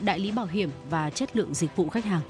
đại 0.00 0.18
lý 0.18 0.30
bảo 0.30 0.46
hiểm 0.46 0.70
và 0.90 1.10
chất 1.10 1.36
lượng 1.36 1.54
dịch 1.54 1.76
vụ 1.76 1.88
khách 1.88 2.04
hàng. 2.04 2.20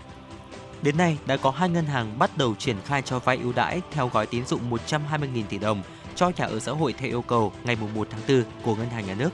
Đến 0.83 0.97
nay, 0.97 1.19
đã 1.27 1.37
có 1.37 1.51
hai 1.51 1.69
ngân 1.69 1.87
hàng 1.87 2.19
bắt 2.19 2.31
đầu 2.37 2.55
triển 2.59 2.77
khai 2.85 3.03
cho 3.03 3.19
vay 3.19 3.37
ưu 3.37 3.53
đãi 3.53 3.81
theo 3.91 4.09
gói 4.09 4.27
tín 4.27 4.47
dụng 4.47 4.71
120.000 4.71 5.43
tỷ 5.49 5.59
đồng 5.59 5.83
cho 6.15 6.31
nhà 6.37 6.45
ở 6.45 6.61
xã 6.61 6.73
hội 6.73 6.93
theo 6.93 7.09
yêu 7.09 7.23
cầu 7.23 7.53
ngày 7.65 7.77
1 7.95 8.09
tháng 8.11 8.21
4 8.29 8.45
của 8.63 8.75
Ngân 8.75 8.91
hàng 8.91 9.07
Nhà 9.07 9.15
nước. 9.15 9.31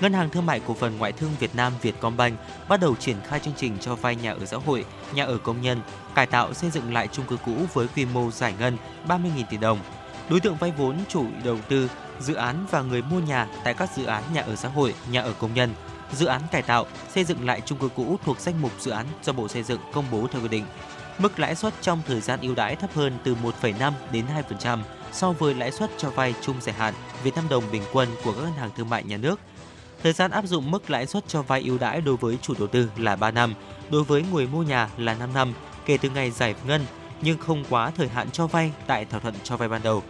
Ngân 0.00 0.12
hàng 0.12 0.30
Thương 0.30 0.46
mại 0.46 0.60
Cổ 0.60 0.74
phần 0.74 0.98
Ngoại 0.98 1.12
thương 1.12 1.30
Việt 1.40 1.54
Nam 1.54 1.72
Vietcombank 1.82 2.38
bắt 2.68 2.80
đầu 2.80 2.94
triển 2.96 3.16
khai 3.28 3.40
chương 3.40 3.54
trình 3.56 3.76
cho 3.80 3.94
vay 3.94 4.16
nhà 4.16 4.32
ở 4.32 4.44
xã 4.44 4.56
hội, 4.56 4.84
nhà 5.14 5.24
ở 5.24 5.38
công 5.38 5.62
nhân, 5.62 5.80
cải 6.14 6.26
tạo 6.26 6.54
xây 6.54 6.70
dựng 6.70 6.92
lại 6.92 7.08
chung 7.12 7.26
cư 7.26 7.36
cũ 7.36 7.52
với 7.72 7.88
quy 7.88 8.04
mô 8.04 8.30
giải 8.30 8.54
ngân 8.58 8.76
30.000 9.08 9.44
tỷ 9.50 9.56
đồng. 9.56 9.78
Đối 10.28 10.40
tượng 10.40 10.56
vay 10.56 10.72
vốn 10.76 10.96
chủ 11.08 11.26
đầu 11.44 11.58
tư, 11.68 11.90
dự 12.20 12.34
án 12.34 12.66
và 12.70 12.82
người 12.82 13.02
mua 13.02 13.20
nhà 13.20 13.48
tại 13.64 13.74
các 13.74 13.90
dự 13.96 14.04
án 14.04 14.22
nhà 14.34 14.42
ở 14.42 14.56
xã 14.56 14.68
hội, 14.68 14.94
nhà 15.10 15.22
ở 15.22 15.32
công 15.38 15.54
nhân, 15.54 15.74
dự 16.12 16.26
án 16.26 16.42
cải 16.50 16.62
tạo, 16.62 16.86
xây 17.14 17.24
dựng 17.24 17.46
lại 17.46 17.62
chung 17.66 17.78
cư 17.78 17.88
cũ 17.88 18.18
thuộc 18.24 18.40
danh 18.40 18.62
mục 18.62 18.72
dự 18.80 18.90
án 18.90 19.06
do 19.22 19.32
Bộ 19.32 19.48
Xây 19.48 19.62
dựng 19.62 19.80
công 19.92 20.04
bố 20.10 20.26
theo 20.32 20.42
quy 20.42 20.48
định. 20.48 20.64
Mức 21.18 21.38
lãi 21.38 21.54
suất 21.54 21.74
trong 21.80 22.02
thời 22.06 22.20
gian 22.20 22.40
ưu 22.40 22.54
đãi 22.54 22.76
thấp 22.76 22.90
hơn 22.94 23.18
từ 23.24 23.36
1,5 23.62 23.92
đến 24.12 24.24
2% 24.50 24.78
so 25.12 25.32
với 25.32 25.54
lãi 25.54 25.72
suất 25.72 25.90
cho 25.96 26.10
vay 26.10 26.34
chung 26.40 26.56
dài 26.60 26.74
hạn 26.74 26.94
Việt 27.22 27.34
Nam 27.36 27.44
đồng 27.50 27.64
bình 27.72 27.82
quân 27.92 28.08
của 28.24 28.32
các 28.32 28.40
ngân 28.42 28.52
hàng 28.52 28.70
thương 28.76 28.90
mại 28.90 29.04
nhà 29.04 29.16
nước. 29.16 29.40
Thời 30.02 30.12
gian 30.12 30.30
áp 30.30 30.44
dụng 30.44 30.70
mức 30.70 30.90
lãi 30.90 31.06
suất 31.06 31.28
cho 31.28 31.42
vay 31.42 31.62
ưu 31.62 31.78
đãi 31.78 32.00
đối 32.00 32.16
với 32.16 32.38
chủ 32.42 32.54
đầu 32.58 32.68
tư 32.68 32.90
là 32.96 33.16
3 33.16 33.30
năm, 33.30 33.54
đối 33.90 34.04
với 34.04 34.24
người 34.32 34.46
mua 34.46 34.62
nhà 34.62 34.90
là 34.96 35.14
5 35.14 35.34
năm 35.34 35.52
kể 35.86 35.96
từ 35.96 36.10
ngày 36.10 36.30
giải 36.30 36.54
ngân 36.66 36.86
nhưng 37.22 37.38
không 37.38 37.64
quá 37.70 37.92
thời 37.96 38.08
hạn 38.08 38.30
cho 38.30 38.46
vay 38.46 38.72
tại 38.86 39.04
thỏa 39.04 39.20
thuận 39.20 39.34
cho 39.42 39.56
vay 39.56 39.68
ban 39.68 39.82
đầu. 39.82 40.02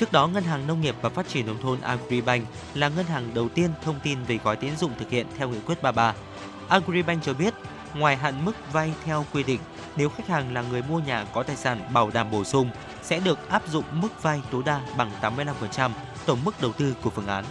Trước 0.00 0.12
đó, 0.12 0.26
Ngân 0.26 0.44
hàng 0.44 0.66
Nông 0.66 0.80
nghiệp 0.80 0.94
và 1.02 1.08
Phát 1.08 1.28
triển 1.28 1.46
Nông 1.46 1.62
thôn 1.62 1.80
Agribank 1.80 2.46
là 2.74 2.88
ngân 2.88 3.06
hàng 3.06 3.30
đầu 3.34 3.48
tiên 3.48 3.70
thông 3.84 4.00
tin 4.02 4.18
về 4.22 4.38
gói 4.44 4.56
tín 4.56 4.76
dụng 4.76 4.92
thực 4.98 5.10
hiện 5.10 5.26
theo 5.38 5.48
nghị 5.48 5.60
quyết 5.66 5.82
33. 5.82 6.14
Agribank 6.68 7.22
cho 7.22 7.34
biết, 7.34 7.54
ngoài 7.94 8.16
hạn 8.16 8.44
mức 8.44 8.52
vay 8.72 8.92
theo 9.04 9.24
quy 9.32 9.42
định, 9.42 9.60
nếu 9.96 10.08
khách 10.08 10.28
hàng 10.28 10.54
là 10.54 10.62
người 10.62 10.82
mua 10.82 10.98
nhà 10.98 11.24
có 11.34 11.42
tài 11.42 11.56
sản 11.56 11.80
bảo 11.92 12.10
đảm 12.14 12.30
bổ 12.30 12.44
sung, 12.44 12.70
sẽ 13.02 13.20
được 13.20 13.48
áp 13.48 13.62
dụng 13.68 13.84
mức 13.92 14.22
vay 14.22 14.42
tối 14.50 14.62
đa 14.66 14.80
bằng 14.96 15.10
85% 15.20 15.90
tổng 16.26 16.38
mức 16.44 16.54
đầu 16.60 16.72
tư 16.72 16.94
của 17.02 17.10
phương 17.10 17.26
án. 17.26 17.44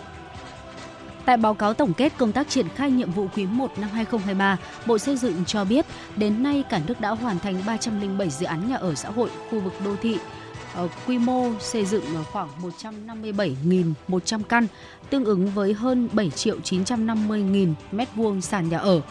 Tại 1.25 1.37
báo 1.37 1.53
cáo 1.53 1.73
tổng 1.73 1.93
kết 1.93 2.13
công 2.17 2.31
tác 2.31 2.49
triển 2.49 2.69
khai 2.75 2.91
nhiệm 2.91 3.11
vụ 3.11 3.27
quý 3.35 3.45
1 3.45 3.79
năm 3.79 3.89
2023, 3.89 4.57
Bộ 4.85 4.97
Xây 4.97 5.17
dựng 5.17 5.45
cho 5.45 5.65
biết 5.65 5.85
đến 6.15 6.43
nay 6.43 6.63
cả 6.69 6.81
nước 6.87 7.01
đã 7.01 7.09
hoàn 7.09 7.39
thành 7.39 7.61
307 7.65 8.29
dự 8.29 8.45
án 8.45 8.69
nhà 8.69 8.75
ở 8.75 8.95
xã 8.95 9.09
hội, 9.09 9.29
khu 9.49 9.59
vực 9.59 9.73
đô 9.85 9.95
thị, 10.01 10.17
Ờ, 10.79 10.87
quy 11.07 11.17
mô 11.17 11.45
xây 11.59 11.85
dựng 11.85 12.03
ờ, 12.15 12.23
khoảng 12.23 12.49
157.100 12.61 14.43
căn, 14.43 14.67
tương 15.09 15.25
ứng 15.25 15.47
với 15.47 15.73
hơn 15.73 16.09
7 16.13 16.29
triệu 16.29 16.59
950.000 16.63 17.73
m2 17.91 18.39
sàn 18.41 18.69
nhà 18.69 18.77
ở. 18.77 19.01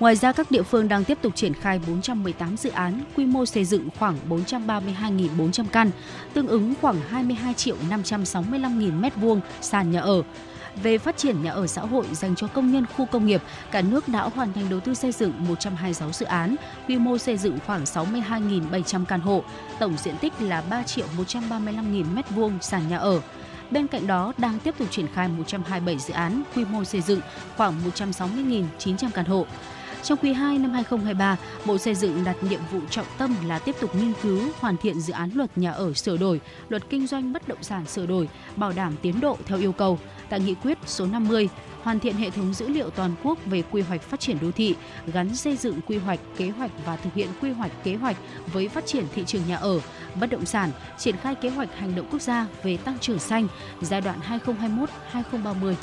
Ngoài 0.00 0.16
ra, 0.16 0.32
các 0.32 0.50
địa 0.50 0.62
phương 0.62 0.88
đang 0.88 1.04
tiếp 1.04 1.18
tục 1.22 1.32
triển 1.36 1.54
khai 1.54 1.80
418 1.86 2.56
dự 2.56 2.70
án, 2.70 3.00
quy 3.16 3.26
mô 3.26 3.46
xây 3.46 3.64
dựng 3.64 3.88
khoảng 3.98 4.16
432.400 4.28 5.64
căn, 5.72 5.90
tương 6.34 6.48
ứng 6.48 6.74
khoảng 6.80 6.96
22 7.08 7.54
triệu 7.54 7.76
565.000 7.90 9.00
m2 9.00 9.40
sàn 9.60 9.90
nhà 9.90 10.00
ở 10.00 10.22
về 10.82 10.98
phát 10.98 11.16
triển 11.16 11.42
nhà 11.42 11.50
ở 11.50 11.66
xã 11.66 11.82
hội 11.82 12.06
dành 12.12 12.36
cho 12.36 12.46
công 12.46 12.72
nhân 12.72 12.86
khu 12.96 13.06
công 13.06 13.26
nghiệp, 13.26 13.42
cả 13.70 13.82
nước 13.82 14.08
đã 14.08 14.22
hoàn 14.22 14.52
thành 14.52 14.68
đầu 14.70 14.80
tư 14.80 14.94
xây 14.94 15.12
dựng 15.12 15.32
126 15.38 16.12
dự 16.12 16.26
án, 16.26 16.56
quy 16.88 16.98
mô 16.98 17.18
xây 17.18 17.36
dựng 17.36 17.58
khoảng 17.66 17.84
62.700 17.84 19.04
căn 19.04 19.20
hộ, 19.20 19.44
tổng 19.78 19.96
diện 19.96 20.14
tích 20.20 20.32
là 20.40 20.62
3 20.70 20.82
triệu 20.82 21.06
135.000 21.18 22.04
m2 22.14 22.58
sàn 22.60 22.88
nhà 22.88 22.98
ở. 22.98 23.20
Bên 23.70 23.86
cạnh 23.86 24.06
đó, 24.06 24.32
đang 24.38 24.58
tiếp 24.58 24.74
tục 24.78 24.88
triển 24.90 25.06
khai 25.14 25.28
127 25.28 25.98
dự 25.98 26.14
án, 26.14 26.42
quy 26.54 26.64
mô 26.64 26.84
xây 26.84 27.00
dựng 27.00 27.20
khoảng 27.56 27.74
160.900 27.96 29.10
căn 29.14 29.24
hộ. 29.24 29.46
Trong 30.02 30.18
quý 30.22 30.32
2 30.32 30.58
năm 30.58 30.72
2023, 30.72 31.36
Bộ 31.64 31.78
Xây 31.78 31.94
dựng 31.94 32.24
đặt 32.24 32.36
nhiệm 32.42 32.60
vụ 32.72 32.80
trọng 32.90 33.06
tâm 33.18 33.34
là 33.46 33.58
tiếp 33.58 33.76
tục 33.80 33.94
nghiên 33.94 34.12
cứu, 34.22 34.40
hoàn 34.60 34.76
thiện 34.76 35.00
dự 35.00 35.12
án 35.12 35.30
luật 35.34 35.58
nhà 35.58 35.72
ở 35.72 35.92
sửa 35.92 36.16
đổi, 36.16 36.40
luật 36.68 36.82
kinh 36.90 37.06
doanh 37.06 37.32
bất 37.32 37.48
động 37.48 37.62
sản 37.62 37.86
sửa 37.86 38.06
đổi, 38.06 38.28
bảo 38.56 38.72
đảm 38.72 38.96
tiến 39.02 39.20
độ 39.20 39.38
theo 39.46 39.58
yêu 39.58 39.72
cầu. 39.72 39.98
Tại 40.30 40.40
nghị 40.40 40.54
quyết 40.54 40.78
số 40.86 41.06
50, 41.06 41.48
hoàn 41.82 42.00
thiện 42.00 42.16
hệ 42.16 42.30
thống 42.30 42.54
dữ 42.54 42.68
liệu 42.68 42.90
toàn 42.90 43.14
quốc 43.22 43.38
về 43.46 43.62
quy 43.70 43.82
hoạch 43.82 44.02
phát 44.02 44.20
triển 44.20 44.38
đô 44.40 44.50
thị, 44.50 44.74
gắn 45.06 45.36
xây 45.36 45.56
dựng 45.56 45.80
quy 45.86 45.98
hoạch, 45.98 46.20
kế 46.36 46.48
hoạch 46.48 46.70
và 46.84 46.96
thực 46.96 47.14
hiện 47.14 47.28
quy 47.40 47.50
hoạch 47.50 47.72
kế 47.84 47.94
hoạch 47.94 48.16
với 48.52 48.68
phát 48.68 48.86
triển 48.86 49.04
thị 49.14 49.24
trường 49.26 49.46
nhà 49.48 49.56
ở, 49.56 49.80
bất 50.20 50.30
động 50.30 50.46
sản, 50.46 50.70
triển 50.98 51.16
khai 51.16 51.34
kế 51.34 51.48
hoạch 51.48 51.74
hành 51.76 51.94
động 51.94 52.08
quốc 52.10 52.22
gia 52.22 52.46
về 52.62 52.76
tăng 52.76 52.98
trưởng 52.98 53.18
xanh 53.18 53.48
giai 53.80 54.00
đoạn 54.00 54.20
2021-2030. 55.12 55.74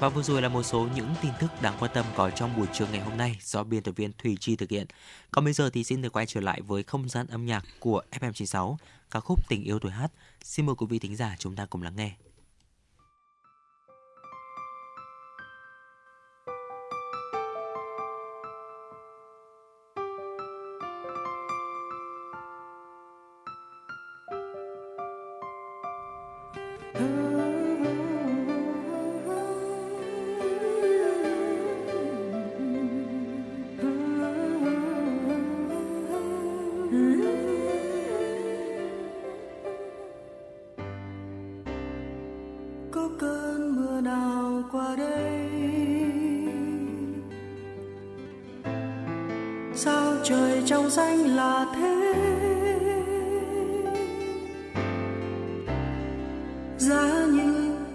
Và 0.00 0.08
vừa 0.08 0.22
rồi 0.22 0.42
là 0.42 0.48
một 0.48 0.62
số 0.62 0.88
những 0.96 1.08
tin 1.22 1.32
tức 1.40 1.46
đáng 1.62 1.74
quan 1.78 1.90
tâm 1.94 2.06
có 2.16 2.30
trong 2.30 2.56
buổi 2.56 2.66
trưa 2.72 2.86
ngày 2.92 3.00
hôm 3.00 3.16
nay 3.16 3.36
do 3.40 3.64
biên 3.64 3.82
tập 3.82 3.92
viên 3.96 4.12
Thủy 4.22 4.36
Chi 4.40 4.56
thực 4.56 4.70
hiện. 4.70 4.86
Còn 5.30 5.44
bây 5.44 5.52
giờ 5.52 5.70
thì 5.70 5.84
xin 5.84 6.02
được 6.02 6.12
quay 6.12 6.26
trở 6.26 6.40
lại 6.40 6.60
với 6.60 6.82
không 6.82 7.08
gian 7.08 7.26
âm 7.26 7.46
nhạc 7.46 7.64
của 7.80 8.02
FM96, 8.20 8.76
ca 9.10 9.20
khúc 9.20 9.48
Tình 9.48 9.64
yêu 9.64 9.78
tuổi 9.78 9.92
hát. 9.92 10.12
Xin 10.44 10.66
mời 10.66 10.74
quý 10.74 10.86
vị 10.90 10.98
thính 10.98 11.16
giả 11.16 11.36
chúng 11.38 11.56
ta 11.56 11.66
cùng 11.66 11.82
lắng 11.82 11.96
nghe. 11.96 12.12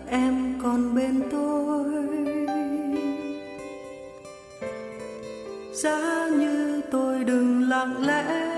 Em 0.10 0.60
còn 0.64 0.96
bên 0.96 1.22
tôi. 1.32 2.08
Giá 5.74 6.28
như 6.40 6.82
tôi 6.92 7.24
đừng 7.24 7.70
lặng 7.70 8.06
lẽ 8.06 8.57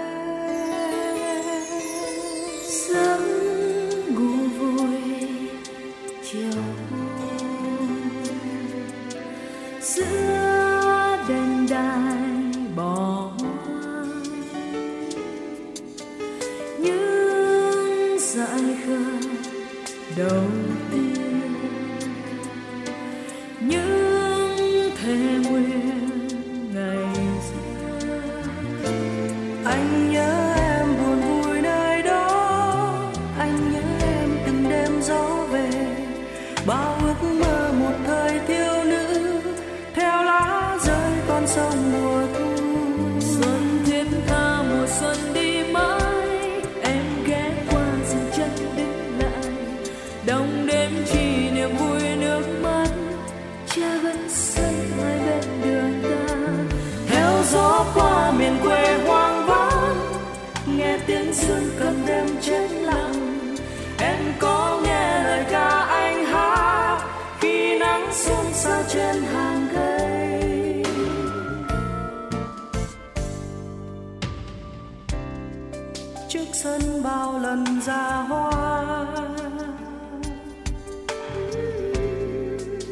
sân 76.63 77.03
bao 77.03 77.39
lần 77.39 77.81
ra 77.81 78.25
hoa. 78.29 79.05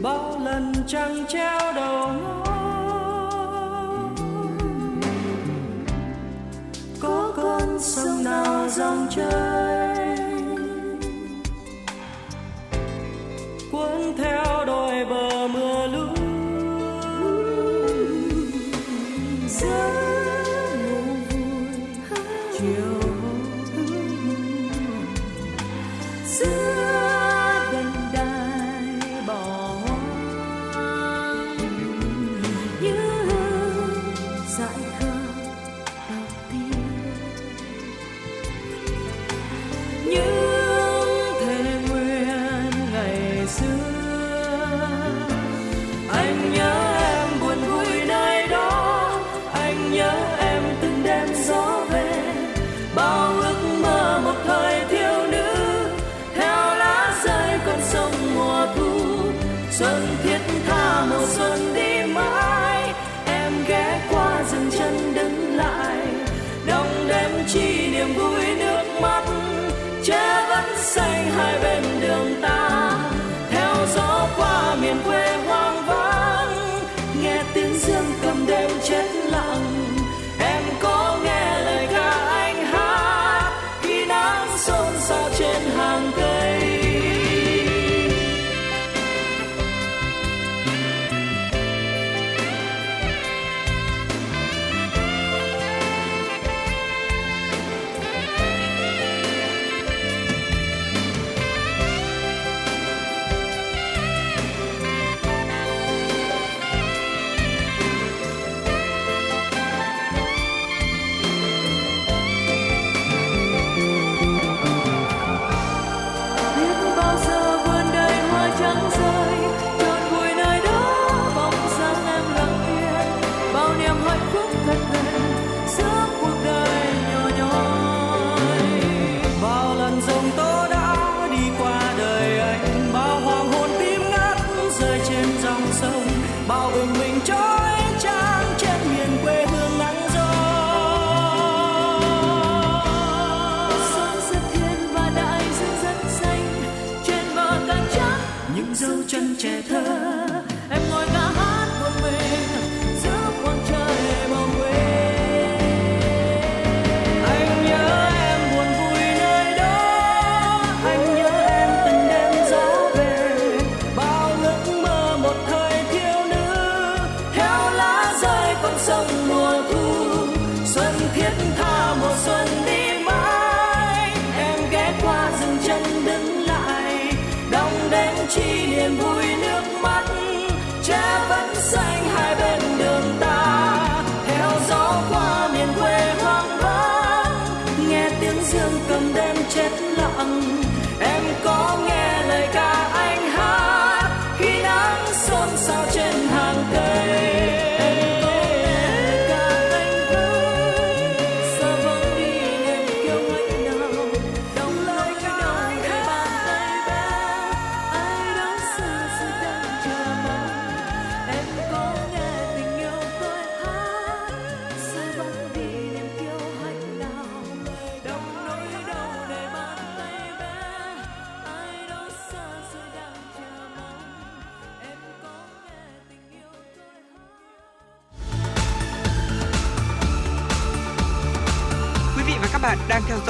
Bao 0.02 0.40
lần 0.46 0.74
trăng 0.88 1.26
treo 1.28 1.74
đầu 1.76 2.08
ngõ 2.08 2.44
có 7.00 7.34
con 7.38 7.80
sông 7.80 8.24
nào 8.24 8.70
dòng 8.70 9.08
chơi 9.10 9.57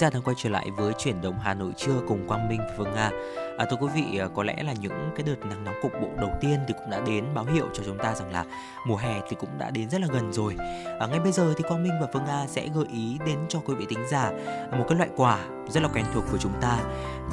giả 0.00 0.10
đang 0.10 0.22
quay 0.22 0.36
trở 0.38 0.50
lại 0.50 0.70
với 0.70 0.92
chuyển 0.98 1.20
động 1.20 1.34
Hà 1.42 1.54
Nội 1.54 1.72
trưa 1.76 2.00
cùng 2.08 2.28
Quang 2.28 2.48
Minh 2.48 2.60
và 2.60 2.74
Phương 2.76 2.92
Nga. 2.94 3.10
À, 3.58 3.66
thưa 3.70 3.76
quý 3.80 3.86
vị, 3.94 4.18
à, 4.18 4.28
có 4.34 4.42
lẽ 4.42 4.62
là 4.62 4.72
những 4.72 5.10
cái 5.16 5.22
đợt 5.26 5.46
nắng 5.48 5.64
nóng 5.64 5.74
cục 5.82 5.92
bộ 6.02 6.08
đầu 6.20 6.30
tiên 6.40 6.60
thì 6.68 6.74
cũng 6.78 6.90
đã 6.90 7.00
đến 7.06 7.24
báo 7.34 7.44
hiệu 7.44 7.66
cho 7.74 7.82
chúng 7.86 7.98
ta 7.98 8.14
rằng 8.14 8.32
là 8.32 8.44
mùa 8.86 8.96
hè 8.96 9.20
thì 9.28 9.36
cũng 9.40 9.58
đã 9.58 9.70
đến 9.70 9.90
rất 9.90 10.00
là 10.00 10.06
gần 10.10 10.32
rồi. 10.32 10.56
À, 11.00 11.06
ngay 11.06 11.20
bây 11.20 11.32
giờ 11.32 11.54
thì 11.56 11.64
Quang 11.68 11.82
Minh 11.82 11.92
và 12.00 12.06
Phương 12.12 12.24
Nga 12.24 12.46
sẽ 12.46 12.68
gợi 12.74 12.86
ý 12.92 13.18
đến 13.26 13.38
cho 13.48 13.60
quý 13.64 13.74
vị 13.74 13.86
tính 13.88 14.06
giả 14.10 14.30
một 14.78 14.84
cái 14.88 14.98
loại 14.98 15.10
quả 15.16 15.38
rất 15.68 15.82
là 15.82 15.88
quen 15.88 16.04
thuộc 16.14 16.24
của 16.32 16.38
chúng 16.38 16.60
ta, 16.60 16.78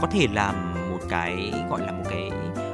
có 0.02 0.08
thể 0.12 0.28
là 0.34 0.52
một 0.92 1.00
cái 1.10 1.54
gọi 1.70 1.82
là 1.82 1.92
một 1.92 2.04
cái 2.10 2.32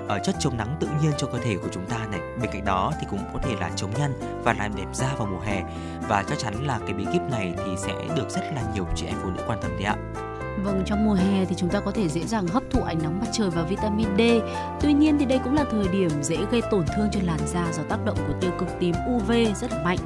ở 0.08 0.20
chất 0.24 0.36
chống 0.40 0.58
nắng 0.58 0.78
tự 0.80 0.88
nhiên 1.02 1.12
cho 1.18 1.28
cơ 1.28 1.38
thể 1.44 1.58
của 1.58 1.70
chúng 1.72 1.86
ta 1.86 1.98
này. 2.12 2.20
Bên 2.42 2.50
cạnh 2.54 2.66
đó 2.66 2.92
thì 3.00 3.08
cũng 3.10 3.20
có 3.34 3.40
thể 3.44 3.56
là 3.60 3.72
chống 3.76 3.92
nhăn 3.98 4.14
và 4.44 4.54
làm 4.54 4.76
đẹp 4.76 4.88
da 4.94 5.16
vào 5.18 5.28
mùa 5.32 5.40
hè. 5.46 5.64
Và 6.08 6.24
chắc 6.30 6.40
chắn 6.40 6.54
là 6.66 6.80
cái 6.80 6.94
bí 6.94 7.06
kíp 7.14 7.22
này 7.32 7.54
thì 7.58 7.72
sẽ 7.78 7.94
được 8.16 8.30
rất 8.30 8.42
là 8.56 8.62
nhiều 8.74 8.86
chị 8.96 9.06
em 9.06 9.16
phụ 9.24 9.30
nữ 9.30 9.44
quan 9.48 9.60
tâm 9.62 9.72
đấy 9.72 9.84
ạ. 9.84 9.96
Vâng, 10.64 10.84
trong 10.86 11.06
mùa 11.06 11.14
hè 11.14 11.46
thì 11.46 11.56
chúng 11.56 11.70
ta 11.70 11.80
có 11.80 11.92
thể 11.92 12.10
dễ 12.10 12.22
dàng 12.22 12.48
hấp 12.48 12.64
thụ 12.72 12.82
ánh 12.82 13.00
nắng 13.04 13.20
mặt 13.20 13.26
trời 13.32 13.50
và 13.50 13.64
vitamin 13.64 14.08
D. 14.18 14.22
Tuy 14.82 14.94
nhiên 14.94 15.18
thì 15.20 15.26
đây 15.26 15.40
cũng 15.44 15.54
là 15.54 15.66
thời 15.72 15.88
điểm 15.88 16.10
dễ 16.22 16.38
gây 16.52 16.62
tổn 16.72 16.86
thương 16.96 17.10
cho 17.12 17.20
làn 17.24 17.40
da 17.46 17.66
do 17.74 17.84
tác 17.90 18.06
động 18.06 18.18
của 18.28 18.34
tia 18.42 18.50
cực 18.60 18.70
tím 18.80 18.96
UV 19.16 19.32
rất 19.56 19.72
là 19.72 19.84
mạnh. 19.84 19.98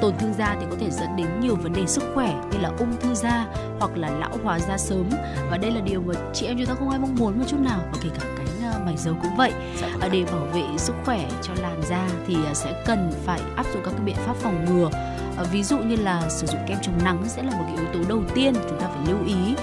Tổn 0.00 0.14
thương 0.18 0.34
da 0.38 0.56
thì 0.60 0.66
có 0.70 0.76
thể 0.80 0.90
dẫn 0.90 1.16
đến 1.16 1.40
nhiều 1.40 1.56
vấn 1.56 1.72
đề 1.72 1.86
sức 1.86 2.02
khỏe 2.14 2.34
như 2.52 2.58
là 2.58 2.70
ung 2.78 2.96
thư 3.00 3.14
da 3.14 3.46
hoặc 3.78 3.96
là 3.96 4.10
lão 4.10 4.36
hóa 4.44 4.58
da 4.58 4.78
sớm. 4.78 5.10
Và 5.50 5.58
đây 5.58 5.70
là 5.70 5.80
điều 5.80 6.00
mà 6.00 6.14
chị 6.32 6.46
em 6.46 6.58
chúng 6.58 6.66
ta 6.66 6.74
không 6.74 6.90
ai 6.90 6.98
mong 6.98 7.14
muốn 7.14 7.38
một 7.38 7.44
chút 7.48 7.60
nào 7.60 7.80
và 7.92 7.98
kể 8.02 8.08
cả 8.18 8.26
cánh 8.36 8.46
mày 8.88 8.96
dâu 8.96 9.14
cũng 9.22 9.36
vậy. 9.36 9.52
Dạ 9.80 9.88
vâng 9.88 10.00
À, 10.00 10.08
để 10.12 10.24
bảo 10.32 10.46
vệ 10.52 10.64
sức 10.76 10.94
khỏe 11.04 11.28
cho 11.42 11.52
làn 11.62 11.82
da 11.88 12.08
thì 12.26 12.34
à, 12.46 12.54
sẽ 12.54 12.82
cần 12.86 13.10
phải 13.24 13.40
áp 13.56 13.66
dụng 13.72 13.82
các 13.84 13.90
cái 13.90 14.00
biện 14.04 14.16
pháp 14.16 14.36
phòng 14.36 14.64
ngừa. 14.64 14.90
À, 15.36 15.44
ví 15.52 15.62
dụ 15.62 15.78
như 15.78 15.96
là 15.96 16.28
sử 16.28 16.46
dụng 16.46 16.60
kem 16.66 16.78
chống 16.82 16.98
nắng 17.04 17.24
sẽ 17.26 17.42
là 17.42 17.50
một 17.50 17.64
cái 17.66 17.76
yếu 17.76 17.86
tố 17.92 18.08
đầu 18.08 18.22
tiên 18.34 18.54
chúng 18.54 18.80
ta 18.80 18.86
phải 18.88 19.06
lưu 19.06 19.18
ý. 19.26 19.54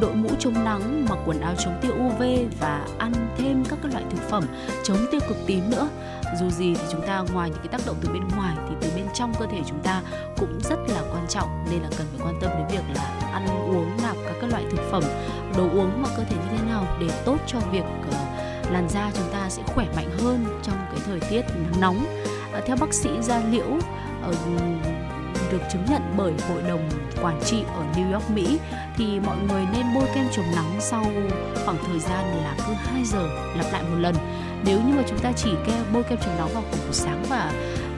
Đội 0.00 0.14
mũ 0.14 0.28
chống 0.38 0.64
nắng 0.64 1.06
mặc 1.10 1.18
quần 1.26 1.40
áo 1.40 1.54
chống 1.64 1.78
tia 1.82 1.88
UV 1.88 2.22
và 2.60 2.86
ăn 2.98 3.12
thêm 3.38 3.64
các 3.68 3.78
cái 3.82 3.92
loại 3.92 4.04
thực 4.10 4.28
phẩm 4.30 4.44
chống 4.84 4.96
tia 5.12 5.20
cực 5.20 5.36
tím 5.46 5.70
nữa. 5.70 5.88
Dù 6.40 6.50
gì 6.50 6.74
thì 6.74 6.82
chúng 6.92 7.06
ta 7.06 7.24
ngoài 7.32 7.50
những 7.50 7.58
cái 7.58 7.68
tác 7.68 7.80
động 7.86 7.96
từ 8.00 8.12
bên 8.12 8.22
ngoài 8.36 8.56
thì 8.68 8.74
từ 8.80 8.90
bên 8.96 9.06
trong 9.14 9.34
cơ 9.38 9.46
thể 9.46 9.58
chúng 9.68 9.80
ta 9.82 10.02
cũng 10.38 10.58
rất 10.60 10.78
là 10.88 11.02
quan 11.12 11.26
trọng. 11.28 11.48
Nên 11.70 11.82
là 11.82 11.88
cần 11.98 12.06
phải 12.12 12.26
quan 12.26 12.34
tâm 12.40 12.50
đến 12.58 12.66
việc 12.70 12.94
là 12.94 13.02
ăn 13.32 13.46
uống 13.48 13.96
nạp 14.02 14.16
các 14.26 14.34
cái 14.40 14.50
loại 14.50 14.64
thực 14.70 14.80
phẩm 14.90 15.02
đồ 15.56 15.62
uống 15.62 16.02
mà 16.02 16.08
cơ 16.16 16.24
thể 16.24 16.36
như 16.36 16.58
thế 16.58 16.66
nào 16.66 16.86
để 17.00 17.06
tốt 17.24 17.36
cho 17.46 17.58
việc 17.72 17.84
ờ, 18.12 18.18
làn 18.72 18.88
da 18.88 19.10
chúng 19.14 19.32
ta 19.32 19.48
sẽ 19.48 19.62
khỏe 19.66 19.86
mạnh 19.96 20.10
hơn 20.18 20.60
trong 20.62 20.76
cái 20.90 21.00
thời 21.06 21.20
tiết 21.20 21.42
nắng 21.42 21.80
nóng. 21.80 22.06
À, 22.52 22.60
theo 22.66 22.76
bác 22.80 22.94
sĩ 22.94 23.10
da 23.22 23.42
liễu 23.50 23.78
ở 24.22 24.34
được 25.52 25.62
chứng 25.72 25.84
nhận 25.90 26.02
bởi 26.16 26.32
hội 26.48 26.62
đồng 26.68 26.88
quản 27.22 27.40
trị 27.44 27.62
ở 27.74 27.84
New 27.96 28.12
York 28.12 28.30
Mỹ 28.30 28.58
thì 28.96 29.20
mọi 29.20 29.36
người 29.48 29.62
nên 29.72 29.86
bôi 29.94 30.04
kem 30.14 30.26
chống 30.32 30.44
nắng 30.56 30.80
sau 30.80 31.04
khoảng 31.64 31.76
thời 31.86 32.00
gian 32.00 32.24
là 32.44 32.54
cứ 32.66 32.72
2 32.72 33.04
giờ 33.04 33.28
lặp 33.56 33.72
lại 33.72 33.82
một 33.82 33.96
lần. 33.98 34.14
Nếu 34.64 34.80
như 34.80 34.94
mà 34.94 35.02
chúng 35.08 35.18
ta 35.18 35.32
chỉ 35.36 35.50
ke 35.66 35.72
bôi 35.92 36.02
kem 36.02 36.18
chống 36.18 36.36
nắng 36.38 36.48
vào 36.54 36.62
khoảng 36.62 36.84
buổi 36.84 36.92
sáng 36.92 37.24
và 37.28 37.52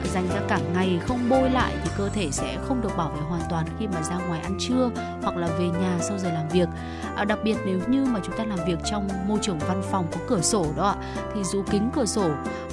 dành 0.07 0.27
ra 0.27 0.41
cả 0.47 0.59
ngày 0.73 0.99
không 1.07 1.29
bôi 1.29 1.49
lại 1.49 1.73
thì 1.83 1.89
cơ 1.97 2.09
thể 2.09 2.31
sẽ 2.31 2.57
không 2.67 2.81
được 2.81 2.97
bảo 2.97 3.09
vệ 3.09 3.21
hoàn 3.21 3.41
toàn 3.49 3.65
khi 3.79 3.87
mà 3.87 4.01
ra 4.01 4.17
ngoài 4.27 4.41
ăn 4.41 4.57
trưa 4.59 4.89
hoặc 5.21 5.37
là 5.37 5.47
về 5.47 5.65
nhà 5.67 5.97
sau 6.01 6.17
giờ 6.17 6.31
làm 6.31 6.49
việc. 6.49 6.69
À, 7.15 7.25
đặc 7.25 7.39
biệt 7.43 7.57
nếu 7.65 7.79
như 7.87 8.05
mà 8.05 8.19
chúng 8.25 8.37
ta 8.37 8.43
làm 8.45 8.59
việc 8.67 8.79
trong 8.85 9.07
môi 9.27 9.39
trường 9.41 9.59
văn 9.59 9.81
phòng 9.91 10.07
có 10.11 10.17
cửa 10.27 10.41
sổ 10.41 10.65
đó 10.77 10.87
ạ 10.87 10.95
thì 11.33 11.43
dù 11.43 11.63
kính 11.71 11.89
cửa 11.95 12.05
sổ 12.05 12.29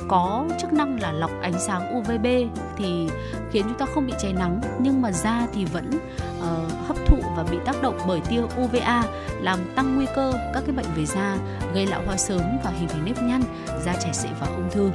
có 0.09 0.45
chức 0.61 0.73
năng 0.73 1.01
là 1.01 1.13
lọc 1.13 1.31
ánh 1.43 1.61
sáng 1.61 1.99
UVB 1.99 2.27
thì 2.77 3.09
khiến 3.51 3.63
chúng 3.63 3.79
ta 3.79 3.87
không 3.95 4.07
bị 4.07 4.13
cháy 4.19 4.33
nắng 4.33 4.61
nhưng 4.79 5.03
mà 5.03 5.13
da 5.13 5.47
thì 5.55 5.65
vẫn 5.65 5.91
uh, 6.39 6.89
hấp 6.89 6.97
thụ 7.07 7.19
và 7.37 7.45
bị 7.51 7.57
tác 7.65 7.83
động 7.83 7.99
bởi 8.09 8.21
tia 8.21 8.41
UVA 8.63 9.05
làm 9.41 9.59
tăng 9.77 9.97
nguy 9.97 10.07
cơ 10.17 10.33
các 10.55 10.63
cái 10.67 10.77
bệnh 10.77 10.87
về 10.97 11.07
da 11.07 11.37
gây 11.75 11.87
lão 11.87 12.03
hóa 12.07 12.17
sớm 12.17 12.41
và 12.65 12.71
hình 12.71 12.89
thành 12.89 13.05
nếp 13.05 13.23
nhăn 13.23 13.43
da 13.85 13.95
chảy 13.95 14.15
xệ 14.15 14.29
và 14.41 14.47
ung 14.47 14.71
thư. 14.71 14.91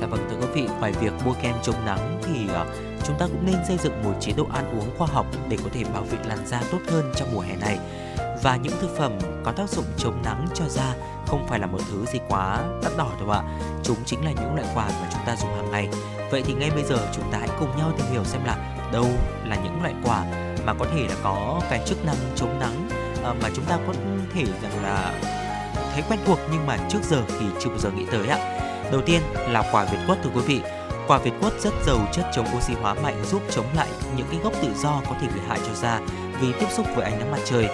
Dạ 0.00 0.06
vâng 0.06 0.26
thưa 0.30 0.36
quý 0.40 0.46
vị, 0.54 0.68
ngoài 0.80 0.92
việc 1.00 1.12
mua 1.24 1.32
kem 1.42 1.54
chống 1.62 1.84
nắng 1.86 2.20
thì 2.22 2.48
ờ, 2.48 2.66
chúng 3.06 3.18
ta 3.18 3.26
cũng 3.26 3.46
nên 3.46 3.56
xây 3.68 3.78
dựng 3.82 4.02
một 4.04 4.14
chế 4.20 4.32
độ 4.36 4.46
ăn 4.52 4.78
uống 4.78 4.98
khoa 4.98 5.06
học 5.06 5.26
để 5.48 5.56
có 5.64 5.70
thể 5.72 5.84
bảo 5.84 6.02
vệ 6.02 6.18
làn 6.24 6.46
da 6.46 6.62
tốt 6.70 6.78
hơn 6.88 7.12
trong 7.16 7.28
mùa 7.34 7.40
hè 7.40 7.56
này. 7.56 7.78
Và 8.42 8.56
những 8.56 8.72
thực 8.80 8.96
phẩm 8.96 9.18
có 9.44 9.52
tác 9.52 9.70
dụng 9.70 9.84
chống 9.96 10.22
nắng 10.24 10.46
cho 10.54 10.64
da 10.68 10.94
không 11.26 11.46
phải 11.48 11.58
là 11.58 11.66
một 11.66 11.78
thứ 11.90 12.04
gì 12.12 12.18
quá 12.28 12.64
đắt 12.82 12.92
đỏ 12.96 13.10
đâu 13.20 13.30
ạ. 13.30 13.42
Chúng 13.82 13.96
chính 14.06 14.24
là 14.24 14.32
những 14.32 14.54
loại 14.54 14.68
quả 14.74 14.88
mà 14.88 15.08
chúng 15.12 15.22
ta 15.26 15.36
dùng 15.36 15.54
hàng 15.56 15.70
ngày. 15.70 15.88
Vậy 16.30 16.42
thì 16.46 16.54
ngay 16.54 16.70
bây 16.70 16.84
giờ 16.84 16.96
chúng 17.12 17.32
ta 17.32 17.38
hãy 17.38 17.48
cùng 17.60 17.76
nhau 17.76 17.92
tìm 17.96 18.06
hiểu 18.12 18.24
xem 18.24 18.44
là 18.44 18.56
đâu 18.92 19.06
là 19.44 19.56
những 19.56 19.82
loại 19.82 19.94
quả 20.04 20.24
mà 20.66 20.74
có 20.74 20.86
thể 20.94 21.06
là 21.08 21.14
có 21.22 21.60
cái 21.70 21.80
chức 21.86 22.04
năng 22.04 22.16
chống 22.36 22.58
nắng 22.58 22.88
ờ, 23.22 23.34
mà 23.42 23.48
chúng 23.54 23.64
ta 23.64 23.78
có 23.86 23.92
thể 24.34 24.44
rằng 24.62 24.82
là 24.82 25.14
thấy 25.92 26.02
quen 26.08 26.20
thuộc 26.26 26.38
nhưng 26.52 26.66
mà 26.66 26.78
trước 26.88 27.02
giờ 27.02 27.22
thì 27.28 27.46
chưa 27.60 27.68
bao 27.68 27.78
giờ 27.78 27.90
nghĩ 27.90 28.04
tới 28.12 28.28
ạ. 28.28 28.53
Đầu 28.94 29.02
tiên 29.02 29.22
là 29.48 29.64
quả 29.72 29.84
Việt 29.84 29.98
quất 30.06 30.18
thưa 30.22 30.30
quý 30.34 30.40
vị. 30.46 30.60
Quả 31.06 31.18
Việt 31.18 31.32
quất 31.40 31.52
rất 31.60 31.74
giàu 31.86 31.98
chất 32.12 32.24
chống 32.34 32.46
oxy 32.56 32.74
hóa 32.74 32.94
mạnh 32.94 33.22
giúp 33.30 33.42
chống 33.50 33.66
lại 33.76 33.88
những 34.16 34.26
cái 34.30 34.40
gốc 34.44 34.52
tự 34.62 34.68
do 34.76 35.00
có 35.08 35.14
thể 35.20 35.28
gây 35.34 35.44
hại 35.48 35.58
cho 35.66 35.74
da 35.74 36.00
vì 36.40 36.52
tiếp 36.52 36.66
xúc 36.70 36.86
với 36.94 37.04
ánh 37.04 37.18
nắng 37.18 37.30
mặt 37.30 37.38
trời 37.44 37.68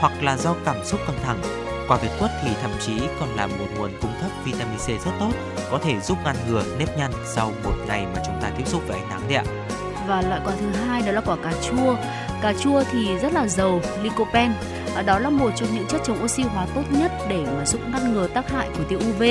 hoặc 0.00 0.12
là 0.22 0.36
do 0.36 0.54
cảm 0.64 0.84
xúc 0.84 1.00
căng 1.06 1.16
thẳng. 1.24 1.40
Quả 1.88 1.96
Việt 1.96 2.08
quất 2.18 2.30
thì 2.42 2.50
thậm 2.62 2.70
chí 2.80 3.00
còn 3.20 3.28
là 3.36 3.46
một 3.46 3.66
nguồn 3.78 3.90
cung 4.02 4.10
cấp 4.22 4.30
vitamin 4.44 4.78
C 4.78 4.86
rất 5.04 5.10
tốt, 5.20 5.32
có 5.70 5.78
thể 5.78 6.00
giúp 6.00 6.18
ngăn 6.24 6.36
ngừa 6.48 6.62
nếp 6.78 6.98
nhăn 6.98 7.12
sau 7.24 7.52
một 7.64 7.74
ngày 7.86 8.06
mà 8.14 8.22
chúng 8.26 8.40
ta 8.42 8.50
tiếp 8.58 8.66
xúc 8.66 8.82
với 8.88 8.98
ánh 8.98 9.08
nắng 9.08 9.22
đấy 9.28 9.36
ạ. 9.36 9.44
và 10.08 10.22
loại 10.22 10.40
quả 10.44 10.52
thứ 10.60 10.66
hai 10.66 11.02
đó 11.02 11.12
là 11.12 11.20
quả 11.20 11.36
cà 11.42 11.52
chua 11.62 11.96
cà 12.42 12.52
chua 12.60 12.82
thì 12.92 13.18
rất 13.18 13.32
là 13.32 13.46
giàu 13.46 13.80
lycopene 14.02 14.54
Ờ, 14.98 15.04
đó 15.04 15.18
là 15.18 15.30
một 15.30 15.50
trong 15.56 15.68
những 15.74 15.86
chất 15.86 16.00
chống 16.04 16.24
oxy 16.24 16.42
hóa 16.42 16.66
tốt 16.74 16.82
nhất 16.90 17.12
để 17.28 17.44
mà 17.56 17.64
giúp 17.64 17.80
ngăn 17.92 18.12
ngừa 18.12 18.26
tác 18.26 18.50
hại 18.50 18.68
của 18.78 18.84
tia 18.84 18.96
UV 18.96 19.22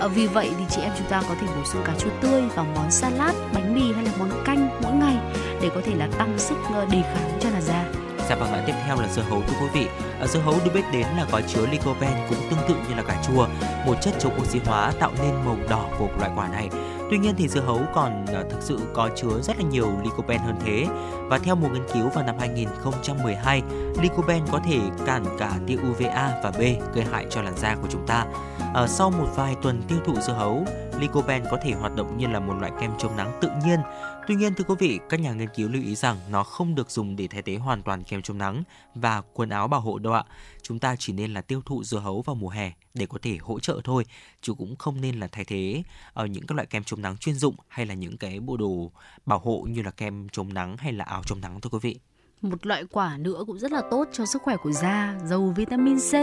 ờ, 0.00 0.08
vì 0.08 0.26
vậy 0.26 0.50
thì 0.58 0.64
chị 0.70 0.82
em 0.82 0.92
chúng 0.98 1.06
ta 1.08 1.22
có 1.28 1.34
thể 1.40 1.46
bổ 1.46 1.64
sung 1.64 1.82
cà 1.84 1.92
chua 1.98 2.10
tươi 2.20 2.42
vào 2.54 2.66
món 2.74 2.90
salad 2.90 3.34
bánh 3.54 3.74
mì 3.74 3.92
hay 3.92 4.04
là 4.04 4.10
món 4.18 4.30
canh 4.44 4.68
mỗi 4.82 4.92
ngày 4.92 5.16
để 5.62 5.70
có 5.74 5.80
thể 5.84 5.94
là 5.94 6.08
tăng 6.18 6.38
sức 6.38 6.56
ờ, 6.74 6.84
đề 6.84 7.02
kháng 7.02 7.38
cho 7.40 7.50
làn 7.50 7.62
da 7.62 7.84
Dạ 8.28 8.36
vâng 8.36 8.52
ạ, 8.52 8.62
tiếp 8.66 8.72
theo 8.86 9.00
là 9.00 9.08
dưa 9.08 9.22
hấu 9.22 9.42
thưa 9.46 9.54
quý 9.60 9.68
vị. 9.72 9.86
Dưa 10.26 10.40
hấu 10.40 10.54
được 10.64 10.70
biết 10.74 10.84
đến 10.92 11.06
là 11.16 11.26
có 11.32 11.40
chứa 11.48 11.66
lycopene 11.66 12.26
cũng 12.28 12.38
tương 12.50 12.68
tự 12.68 12.74
như 12.88 12.94
là 12.94 13.02
cà 13.02 13.22
chua, 13.26 13.46
một 13.86 13.94
chất 14.02 14.14
chống 14.18 14.40
oxy 14.40 14.58
hóa 14.64 14.92
tạo 14.98 15.10
nên 15.22 15.34
màu 15.44 15.56
đỏ 15.68 15.88
của 15.98 16.08
loại 16.18 16.30
quả 16.36 16.48
này. 16.48 16.68
Tuy 17.12 17.18
nhiên 17.18 17.34
thì 17.38 17.48
dưa 17.48 17.60
hấu 17.60 17.80
còn 17.94 18.26
à, 18.26 18.42
thực 18.50 18.62
sự 18.62 18.78
có 18.94 19.10
chứa 19.16 19.40
rất 19.42 19.56
là 19.58 19.64
nhiều 19.70 19.86
lycopene 20.04 20.44
hơn 20.44 20.54
thế. 20.64 20.86
Và 21.28 21.38
theo 21.38 21.54
một 21.54 21.68
nghiên 21.72 21.82
cứu 21.94 22.08
vào 22.08 22.24
năm 22.24 22.36
2012, 22.38 23.62
lycopene 24.02 24.46
có 24.52 24.60
thể 24.64 24.80
cản 25.06 25.24
cả 25.38 25.52
tia 25.66 25.76
UVA 25.90 26.40
và 26.42 26.50
B 26.50 26.60
gây 26.94 27.04
hại 27.12 27.26
cho 27.30 27.42
làn 27.42 27.56
da 27.56 27.74
của 27.74 27.88
chúng 27.90 28.06
ta. 28.06 28.26
Ở 28.74 28.86
sau 28.86 29.10
một 29.10 29.26
vài 29.36 29.56
tuần 29.62 29.82
tiêu 29.88 29.98
thụ 30.04 30.14
dưa 30.26 30.32
hấu, 30.32 30.64
lycopene 31.02 31.44
có 31.50 31.58
thể 31.62 31.72
hoạt 31.72 31.94
động 31.94 32.16
như 32.18 32.26
là 32.26 32.40
một 32.40 32.54
loại 32.60 32.72
kem 32.80 32.90
chống 32.98 33.16
nắng 33.16 33.38
tự 33.40 33.50
nhiên. 33.64 33.80
Tuy 34.26 34.34
nhiên 34.34 34.54
thưa 34.54 34.64
quý 34.64 34.74
vị, 34.78 35.00
các 35.08 35.20
nhà 35.20 35.32
nghiên 35.32 35.48
cứu 35.48 35.68
lưu 35.68 35.82
ý 35.82 35.94
rằng 35.94 36.16
nó 36.30 36.42
không 36.42 36.74
được 36.74 36.90
dùng 36.90 37.16
để 37.16 37.28
thay 37.28 37.42
thế 37.42 37.56
hoàn 37.56 37.82
toàn 37.82 38.02
kem 38.02 38.22
chống 38.22 38.38
nắng 38.38 38.62
và 38.94 39.22
quần 39.32 39.48
áo 39.48 39.68
bảo 39.68 39.80
hộ 39.80 39.98
đâu 39.98 40.12
ạ. 40.12 40.24
Chúng 40.62 40.78
ta 40.78 40.96
chỉ 40.98 41.12
nên 41.12 41.34
là 41.34 41.40
tiêu 41.40 41.62
thụ 41.66 41.84
dưa 41.84 41.98
hấu 41.98 42.22
vào 42.22 42.34
mùa 42.36 42.48
hè 42.48 42.72
để 42.94 43.06
có 43.06 43.18
thể 43.22 43.38
hỗ 43.40 43.60
trợ 43.60 43.80
thôi, 43.84 44.04
chứ 44.40 44.54
cũng 44.54 44.76
không 44.76 45.00
nên 45.00 45.20
là 45.20 45.26
thay 45.26 45.44
thế 45.44 45.82
ở 46.12 46.26
những 46.26 46.46
các 46.46 46.54
loại 46.54 46.66
kem 46.66 46.84
chống 46.84 47.02
nắng 47.02 47.16
chuyên 47.16 47.34
dụng 47.34 47.54
hay 47.68 47.86
là 47.86 47.94
những 47.94 48.16
cái 48.16 48.40
bộ 48.40 48.56
đồ 48.56 48.90
bảo 49.26 49.38
hộ 49.38 49.66
như 49.70 49.82
là 49.82 49.90
kem 49.90 50.28
chống 50.28 50.54
nắng 50.54 50.76
hay 50.76 50.92
là 50.92 51.04
áo 51.04 51.22
chống 51.26 51.40
nắng 51.40 51.60
thưa 51.60 51.70
quý 51.70 51.78
vị 51.82 52.11
một 52.42 52.66
loại 52.66 52.84
quả 52.90 53.16
nữa 53.18 53.44
cũng 53.46 53.58
rất 53.58 53.72
là 53.72 53.82
tốt 53.90 54.08
cho 54.12 54.26
sức 54.26 54.42
khỏe 54.42 54.56
của 54.56 54.72
da 54.72 55.14
giàu 55.24 55.52
vitamin 55.56 55.98
C. 55.98 56.14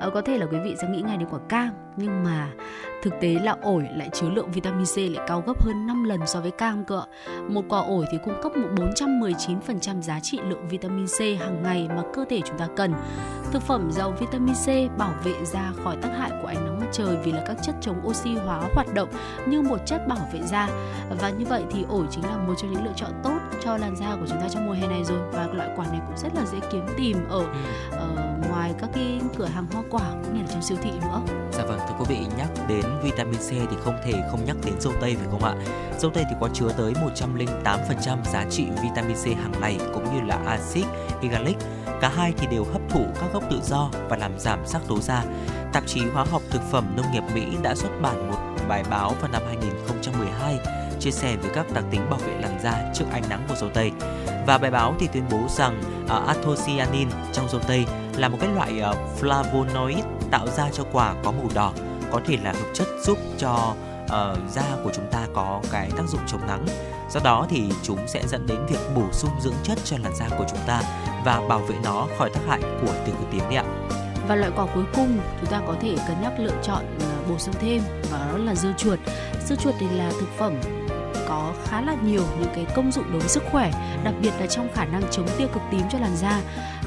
À, 0.00 0.08
có 0.14 0.22
thể 0.22 0.38
là 0.38 0.46
quý 0.46 0.58
vị 0.64 0.74
sẽ 0.80 0.88
nghĩ 0.88 1.02
ngay 1.02 1.16
đến 1.16 1.28
quả 1.30 1.38
cam 1.48 1.70
nhưng 1.96 2.24
mà 2.24 2.50
thực 3.02 3.12
tế 3.20 3.38
là 3.42 3.56
ổi 3.62 3.88
lại 3.96 4.10
chứa 4.12 4.30
lượng 4.30 4.52
vitamin 4.52 4.84
C 4.84 4.96
lại 4.96 5.26
cao 5.28 5.42
gấp 5.46 5.62
hơn 5.62 5.86
5 5.86 6.04
lần 6.04 6.20
so 6.26 6.40
với 6.40 6.50
cam 6.50 6.84
cơ 6.84 7.02
một 7.48 7.62
quả 7.68 7.80
ổi 7.80 8.06
thì 8.12 8.18
cung 8.24 8.42
cấp 8.42 8.52
một 8.56 8.68
419% 8.76 10.00
giá 10.00 10.20
trị 10.20 10.40
lượng 10.48 10.68
vitamin 10.68 11.06
C 11.06 11.20
hàng 11.20 11.62
ngày 11.62 11.88
mà 11.88 12.02
cơ 12.14 12.24
thể 12.30 12.40
chúng 12.44 12.58
ta 12.58 12.68
cần. 12.76 12.92
Thực 13.52 13.62
phẩm 13.62 13.90
giàu 13.92 14.14
vitamin 14.20 14.54
C 14.54 14.98
bảo 14.98 15.14
vệ 15.24 15.34
da 15.44 15.72
khỏi 15.84 15.96
tác 16.02 16.10
hại 16.18 16.30
của 16.42 16.48
ánh 16.48 16.64
nắng 16.64 16.80
mặt 16.80 16.86
trời 16.92 17.16
vì 17.24 17.32
là 17.32 17.44
các 17.46 17.56
chất 17.62 17.74
chống 17.80 18.06
oxy 18.06 18.34
hóa 18.34 18.68
hoạt 18.74 18.94
động 18.94 19.08
như 19.46 19.62
một 19.62 19.78
chất 19.86 20.08
bảo 20.08 20.28
vệ 20.32 20.40
da. 20.42 20.68
Và 21.20 21.30
như 21.30 21.44
vậy 21.44 21.62
thì 21.70 21.84
ổi 21.88 22.06
chính 22.10 22.24
là 22.24 22.36
một 22.36 22.54
trong 22.58 22.72
những 22.72 22.84
lựa 22.84 22.92
chọn 22.96 23.10
tốt 23.22 23.38
cho 23.64 23.76
làn 23.76 23.96
da 23.96 24.16
của 24.20 24.26
chúng 24.28 24.40
ta 24.40 24.48
trong 24.48 24.66
mùa 24.66 24.72
hè 24.72 24.86
này 24.86 25.04
rồi 25.04 25.18
và 25.32 25.46
loại 25.52 25.70
quả 25.76 25.86
này 25.86 26.00
cũng 26.06 26.16
rất 26.16 26.34
là 26.34 26.44
dễ 26.52 26.58
kiếm 26.72 26.86
tìm 26.96 27.16
ở 27.28 27.44
ờ, 27.90 28.08
ngoài 28.48 28.74
các 28.80 28.90
cái 28.94 29.20
cửa 29.36 29.46
hàng 29.46 29.66
hoa 29.72 29.82
quả 29.90 30.10
cũng 30.24 30.34
như 30.34 30.40
là 30.40 30.48
trong 30.52 30.62
siêu 30.62 30.78
thị 30.82 30.90
nữa 30.90 31.20
Dạ 31.52 31.64
vâng, 31.64 31.78
thưa 31.78 31.94
quý 31.98 32.04
vị, 32.08 32.26
nhắc 32.38 32.48
đến 32.68 32.84
vitamin 33.02 33.40
C 33.40 33.50
thì 33.50 33.76
không 33.84 33.96
thể 34.04 34.12
không 34.30 34.44
nhắc 34.44 34.56
đến 34.64 34.74
dâu 34.80 34.92
tây 35.00 35.16
phải 35.16 35.28
không 35.30 35.44
ạ? 35.44 35.54
Dâu 35.98 36.10
tây 36.10 36.24
thì 36.30 36.36
có 36.40 36.48
chứa 36.54 36.68
tới 36.76 36.92
108% 37.64 38.24
giá 38.32 38.44
trị 38.50 38.66
vitamin 38.82 39.16
C 39.16 39.26
hàng 39.26 39.52
ngày 39.60 39.78
cũng 39.94 40.04
như 40.14 40.20
là 40.26 40.38
axit 40.46 40.84
hyaluric. 41.20 41.56
Cả 42.00 42.12
hai 42.16 42.32
thì 42.36 42.46
đều 42.46 42.64
hấp 42.64 42.82
thụ 42.90 43.06
các 43.20 43.32
gốc 43.32 43.42
tự 43.50 43.60
do 43.62 43.90
và 44.08 44.16
làm 44.16 44.38
giảm 44.38 44.66
sắc 44.66 44.82
tố 44.88 45.00
da. 45.00 45.24
Tạp 45.72 45.86
chí 45.86 46.00
Hóa 46.14 46.24
học 46.30 46.42
Thực 46.50 46.62
phẩm 46.70 46.96
Nông 46.96 47.12
nghiệp 47.12 47.24
Mỹ 47.34 47.42
đã 47.62 47.74
xuất 47.74 47.90
bản 48.02 48.30
một 48.30 48.38
bài 48.68 48.84
báo 48.90 49.14
vào 49.20 49.30
năm 49.32 49.42
2012 49.46 50.81
chia 51.02 51.10
sẻ 51.10 51.36
về 51.36 51.50
các 51.54 51.66
đặc 51.74 51.84
tính 51.90 52.10
bảo 52.10 52.18
vệ 52.18 52.32
làn 52.40 52.60
da 52.62 52.92
trước 52.94 53.04
ánh 53.12 53.22
nắng 53.28 53.44
của 53.48 53.54
dầu 53.54 53.70
tây. 53.74 53.92
Và 54.46 54.58
bài 54.58 54.70
báo 54.70 54.94
thì 55.00 55.08
tuyên 55.12 55.24
bố 55.30 55.38
rằng 55.48 55.82
à, 56.08 56.16
uh, 56.16 56.26
anthocyanin 56.26 57.08
trong 57.32 57.48
dầu 57.48 57.60
tây 57.66 57.86
là 58.16 58.28
một 58.28 58.38
cái 58.40 58.50
loại 58.54 58.82
uh, 58.90 58.96
flavonoid 59.20 60.02
tạo 60.30 60.46
ra 60.46 60.68
cho 60.72 60.84
quả 60.92 61.14
có 61.24 61.32
màu 61.32 61.48
đỏ, 61.54 61.72
có 62.12 62.20
thể 62.26 62.38
là 62.44 62.52
hợp 62.52 62.68
chất 62.74 62.86
giúp 63.04 63.18
cho 63.38 63.74
uh, 64.04 64.38
da 64.50 64.62
của 64.84 64.90
chúng 64.94 65.06
ta 65.10 65.26
có 65.34 65.60
cái 65.72 65.90
tác 65.96 66.04
dụng 66.08 66.20
chống 66.26 66.46
nắng. 66.46 66.66
Do 67.10 67.20
đó 67.24 67.46
thì 67.50 67.68
chúng 67.82 67.98
sẽ 68.08 68.22
dẫn 68.28 68.46
đến 68.46 68.66
việc 68.66 68.80
bổ 68.94 69.04
sung 69.12 69.30
dưỡng 69.40 69.56
chất 69.62 69.78
cho 69.84 69.96
làn 70.02 70.16
da 70.16 70.28
của 70.38 70.44
chúng 70.50 70.60
ta 70.66 70.82
và 71.24 71.40
bảo 71.48 71.58
vệ 71.58 71.74
nó 71.84 72.06
khỏi 72.18 72.30
tác 72.34 72.40
hại 72.46 72.60
của 72.60 72.92
tia 73.06 73.12
cực 73.12 73.30
tím 73.30 73.40
đấy 73.40 73.56
ạ. 73.56 73.64
Và 74.28 74.36
loại 74.36 74.52
quả 74.56 74.66
cuối 74.74 74.84
cùng 74.94 75.18
chúng 75.40 75.50
ta 75.50 75.60
có 75.66 75.74
thể 75.80 75.96
cân 76.08 76.22
nhắc 76.22 76.32
lựa 76.38 76.54
chọn 76.62 76.84
à, 77.00 77.12
bổ 77.28 77.38
sung 77.38 77.54
thêm 77.60 77.82
và 78.10 78.28
đó 78.32 78.38
là 78.38 78.54
dưa 78.54 78.72
chuột. 78.76 78.98
Dưa 79.46 79.56
chuột 79.56 79.74
thì 79.78 79.88
là 79.88 80.10
thực 80.10 80.28
phẩm 80.38 80.60
có 81.32 81.54
khá 81.64 81.80
là 81.80 81.96
nhiều 82.04 82.22
những 82.40 82.50
cái 82.54 82.66
công 82.74 82.92
dụng 82.92 83.04
đối 83.10 83.20
với 83.20 83.28
sức 83.28 83.42
khỏe, 83.50 83.70
đặc 84.04 84.14
biệt 84.22 84.30
là 84.40 84.46
trong 84.46 84.68
khả 84.74 84.84
năng 84.84 85.02
chống 85.10 85.28
tia 85.38 85.46
cực 85.46 85.62
tím 85.70 85.80
cho 85.92 85.98
làn 85.98 86.16
da. 86.16 86.40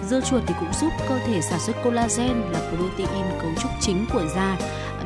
Dưa 0.10 0.22
chuột 0.22 0.44
thì 0.48 0.54
cũng 0.60 0.74
giúp 0.82 0.94
cơ 1.10 1.20
thể 1.20 1.42
sản 1.42 1.60
xuất 1.60 1.76
collagen 1.84 2.42
là 2.52 2.60
protein 2.70 3.26
cấu 3.42 3.52
trúc 3.62 3.72
chính 3.80 4.06
của 4.14 4.24
da. 4.36 4.58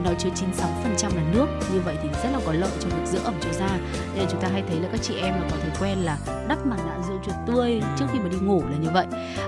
Nó 0.03 0.11
chứa 0.17 0.29
96% 0.29 1.15
là 1.15 1.23
nước. 1.33 1.47
Như 1.73 1.79
vậy 1.85 1.97
thì 2.03 2.09
rất 2.23 2.29
là 2.33 2.39
có 2.45 2.53
lợi 2.53 2.71
cho 2.79 2.89
việc 2.89 3.05
giữ 3.05 3.19
ẩm 3.23 3.33
cho 3.41 3.53
da. 3.53 3.79
Nên 4.15 4.25
chúng 4.31 4.41
ta 4.41 4.47
hay 4.47 4.63
thấy 4.67 4.79
là 4.79 4.89
các 4.91 5.01
chị 5.01 5.15
em 5.15 5.33
là 5.33 5.47
có 5.51 5.57
thói 5.57 5.71
quen 5.79 5.97
là 5.97 6.17
đắp 6.47 6.65
mặt 6.65 6.77
nạ 6.85 6.97
dưa 7.07 7.15
chuột 7.25 7.35
tươi 7.47 7.81
trước 7.99 8.05
khi 8.13 8.19
mà 8.19 8.29
đi 8.29 8.37
ngủ 8.37 8.63
là 8.69 8.77
như 8.77 8.89
vậy. 8.93 9.05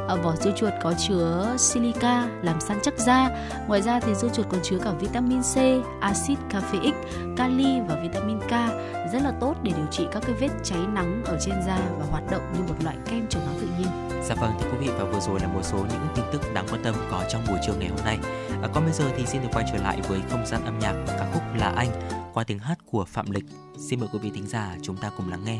À, 0.08 0.16
vỏ 0.16 0.36
dưa 0.36 0.52
chuột 0.56 0.74
có 0.84 0.94
chứa 1.08 1.56
silica 1.58 2.28
làm 2.42 2.62
săn 2.62 2.80
chắc 2.84 2.98
da. 2.98 3.30
Ngoài 3.68 3.82
ra 3.82 4.00
thì 4.00 4.16
dưa 4.16 4.30
chuột 4.34 4.46
còn 4.50 4.60
chứa 4.64 4.78
cả 4.78 4.92
vitamin 5.00 5.42
C 5.42 5.58
axit 6.02 6.38
caffeic 6.50 6.94
kali 7.38 7.80
và 7.90 7.96
vitamin 8.04 8.40
K. 8.40 8.52
Rất 9.14 9.22
là 9.24 9.32
tốt 9.40 9.56
để 9.64 9.72
điều 9.78 9.88
trị 9.92 10.08
các 10.12 10.24
cái 10.26 10.36
vết 10.36 10.50
cháy 10.64 10.80
nắng 10.94 11.22
ở 11.26 11.38
trên 11.46 11.56
da 11.68 11.80
và 12.00 12.06
hoạt 12.12 12.24
động 12.32 12.42
như 12.54 12.60
một 12.68 12.76
loại 12.84 12.96
kem 13.10 13.28
chống 13.30 13.44
nắng 13.46 13.56
tự 13.60 13.68
nhiên. 13.80 14.11
Dạ 14.24 14.36
vâng 14.36 14.52
thưa 14.60 14.72
quý 14.72 14.78
vị 14.80 14.90
và 14.98 15.04
vừa 15.04 15.20
rồi 15.20 15.40
là 15.40 15.48
một 15.48 15.62
số 15.64 15.78
những 15.78 16.08
tin 16.16 16.26
tức 16.32 16.42
đáng 16.54 16.66
quan 16.72 16.84
tâm 16.84 16.96
có 17.12 17.24
trong 17.30 17.44
buổi 17.48 17.58
trưa 17.68 17.74
ngày 17.80 17.90
hôm 17.90 18.06
nay. 18.06 18.18
À, 18.62 18.70
còn 18.74 18.84
bây 18.84 18.94
giờ 18.94 19.12
thì 19.18 19.26
xin 19.26 19.42
được 19.42 19.48
quay 19.54 19.66
trở 19.72 19.84
lại 19.84 20.02
với 20.08 20.20
không 20.30 20.46
gian 20.46 20.66
âm 20.66 20.80
nhạc 20.80 20.94
và 21.08 21.18
ca 21.20 21.32
khúc 21.34 21.44
là 21.56 21.74
anh 21.76 21.90
qua 22.34 22.44
tiếng 22.44 22.60
hát 22.60 22.78
của 22.86 23.06
Phạm 23.06 23.32
Lịch. 23.32 23.46
Xin 23.78 24.00
mời 24.00 24.10
quý 24.14 24.20
vị 24.20 24.32
thính 24.34 24.48
giả 24.48 24.76
chúng 24.82 24.98
ta 24.98 25.12
cùng 25.18 25.30
lắng 25.30 25.44
nghe. 25.46 25.60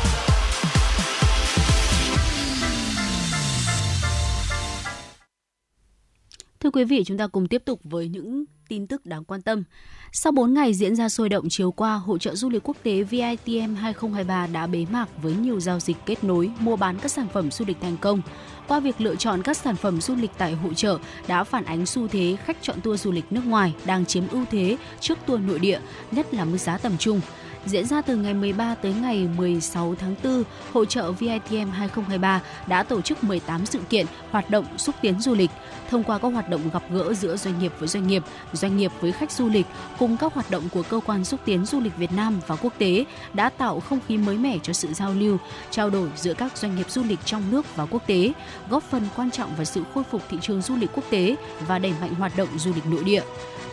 Thưa 6.63 6.69
quý 6.69 6.83
vị, 6.83 7.03
chúng 7.05 7.17
ta 7.17 7.27
cùng 7.27 7.47
tiếp 7.47 7.61
tục 7.65 7.79
với 7.83 8.07
những 8.07 8.45
tin 8.69 8.87
tức 8.87 9.05
đáng 9.05 9.23
quan 9.23 9.41
tâm. 9.41 9.63
Sau 10.11 10.31
4 10.31 10.53
ngày 10.53 10.73
diễn 10.73 10.95
ra 10.95 11.09
sôi 11.09 11.29
động 11.29 11.49
chiều 11.49 11.71
qua, 11.71 11.95
Hội 11.95 12.19
trợ 12.19 12.35
du 12.35 12.49
lịch 12.49 12.63
quốc 12.63 12.77
tế 12.83 13.03
VITM 13.03 13.75
2023 13.75 14.47
đã 14.47 14.67
bế 14.67 14.85
mạc 14.91 15.09
với 15.21 15.33
nhiều 15.33 15.59
giao 15.59 15.79
dịch 15.79 15.97
kết 16.05 16.23
nối 16.23 16.51
mua 16.59 16.75
bán 16.75 16.97
các 17.01 17.11
sản 17.11 17.27
phẩm 17.33 17.51
du 17.51 17.65
lịch 17.65 17.77
thành 17.81 17.97
công. 17.97 18.21
Qua 18.67 18.79
việc 18.79 19.01
lựa 19.01 19.15
chọn 19.15 19.41
các 19.41 19.57
sản 19.57 19.75
phẩm 19.75 20.01
du 20.01 20.15
lịch 20.15 20.31
tại 20.37 20.53
hội 20.53 20.73
trợ 20.75 20.97
đã 21.27 21.43
phản 21.43 21.65
ánh 21.65 21.85
xu 21.85 22.07
thế 22.07 22.37
khách 22.45 22.57
chọn 22.61 22.81
tour 22.81 23.01
du 23.01 23.11
lịch 23.11 23.31
nước 23.31 23.45
ngoài 23.45 23.73
đang 23.85 24.05
chiếm 24.05 24.23
ưu 24.27 24.45
thế 24.51 24.77
trước 24.99 25.17
tour 25.25 25.41
nội 25.41 25.59
địa, 25.59 25.79
nhất 26.11 26.33
là 26.33 26.45
mức 26.45 26.57
giá 26.57 26.77
tầm 26.77 26.97
trung. 26.97 27.21
Diễn 27.65 27.85
ra 27.85 28.01
từ 28.01 28.15
ngày 28.15 28.33
13 28.33 28.75
tới 28.75 28.93
ngày 28.93 29.27
16 29.37 29.95
tháng 29.99 30.15
4, 30.23 30.43
hội 30.73 30.85
trợ 30.85 31.11
VITM 31.11 31.69
2023 31.71 32.41
đã 32.67 32.83
tổ 32.83 33.01
chức 33.01 33.23
18 33.23 33.65
sự 33.65 33.79
kiện 33.89 34.05
hoạt 34.31 34.49
động 34.49 34.65
xúc 34.77 34.95
tiến 35.01 35.19
du 35.19 35.33
lịch. 35.35 35.49
Thông 35.89 36.03
qua 36.03 36.17
các 36.17 36.27
hoạt 36.27 36.49
động 36.49 36.61
gặp 36.73 36.83
gỡ 36.91 37.13
giữa 37.13 37.37
doanh 37.37 37.59
nghiệp 37.59 37.73
với 37.79 37.87
doanh 37.87 38.07
nghiệp, 38.07 38.23
doanh 38.53 38.77
nghiệp 38.77 38.91
với 39.01 39.11
khách 39.11 39.31
du 39.31 39.49
lịch 39.49 39.65
cùng 39.99 40.17
các 40.17 40.33
hoạt 40.33 40.51
động 40.51 40.63
của 40.69 40.83
cơ 40.83 40.99
quan 41.05 41.25
xúc 41.25 41.39
tiến 41.45 41.65
du 41.65 41.79
lịch 41.79 41.97
Việt 41.97 42.11
Nam 42.11 42.39
và 42.47 42.55
quốc 42.55 42.73
tế 42.77 43.05
đã 43.33 43.49
tạo 43.49 43.79
không 43.79 43.99
khí 44.07 44.17
mới 44.17 44.37
mẻ 44.37 44.57
cho 44.63 44.73
sự 44.73 44.93
giao 44.93 45.13
lưu, 45.13 45.37
trao 45.71 45.89
đổi 45.89 46.09
giữa 46.15 46.33
các 46.33 46.57
doanh 46.57 46.75
nghiệp 46.75 46.89
du 46.89 47.03
lịch 47.03 47.19
trong 47.25 47.51
nước 47.51 47.75
và 47.75 47.85
quốc 47.85 48.07
tế, 48.07 48.33
góp 48.69 48.83
phần 48.83 49.03
quan 49.15 49.31
trọng 49.31 49.55
vào 49.55 49.65
sự 49.65 49.83
khôi 49.93 50.03
phục 50.03 50.21
thị 50.29 50.37
trường 50.41 50.61
du 50.61 50.75
lịch 50.75 50.89
quốc 50.93 51.05
tế 51.09 51.35
và 51.67 51.79
đẩy 51.79 51.93
mạnh 52.01 52.13
hoạt 52.13 52.37
động 52.37 52.49
du 52.57 52.73
lịch 52.73 52.85
nội 52.85 53.03
địa. 53.03 53.23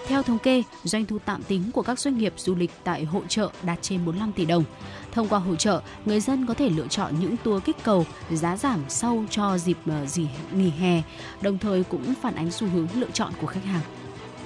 Theo 0.09 0.23
thống 0.23 0.39
kê, 0.39 0.63
doanh 0.85 1.07
thu 1.07 1.19
tạm 1.25 1.43
tính 1.43 1.71
của 1.73 1.83
các 1.83 1.99
doanh 1.99 2.19
nghiệp 2.19 2.33
du 2.37 2.55
lịch 2.55 2.71
tại 2.85 3.05
hội 3.05 3.23
trợ 3.29 3.51
đạt 3.63 3.79
trên 3.83 4.05
45 4.05 4.33
tỷ 4.33 4.45
đồng. 4.45 4.65
Thông 5.13 5.29
qua 5.29 5.39
hội 5.39 5.57
trợ, 5.57 5.81
người 6.05 6.21
dân 6.21 6.47
có 6.47 6.55
thể 6.55 6.69
lựa 6.69 6.87
chọn 6.87 7.15
những 7.21 7.37
tour 7.37 7.65
kích 7.65 7.77
cầu, 7.83 8.07
giá 8.31 8.57
giảm 8.57 8.85
sâu 8.89 9.25
cho 9.31 9.59
dịp 9.59 9.77
ờ, 9.87 10.07
gì 10.07 10.29
nghỉ 10.53 10.71
hè, 10.71 11.03
đồng 11.41 11.59
thời 11.59 11.85
cũng 11.85 12.15
phản 12.23 12.35
ánh 12.35 12.51
xu 12.51 12.69
hướng 12.69 12.89
lựa 12.95 13.11
chọn 13.13 13.33
của 13.41 13.47
khách 13.47 13.65
hàng. 13.65 13.81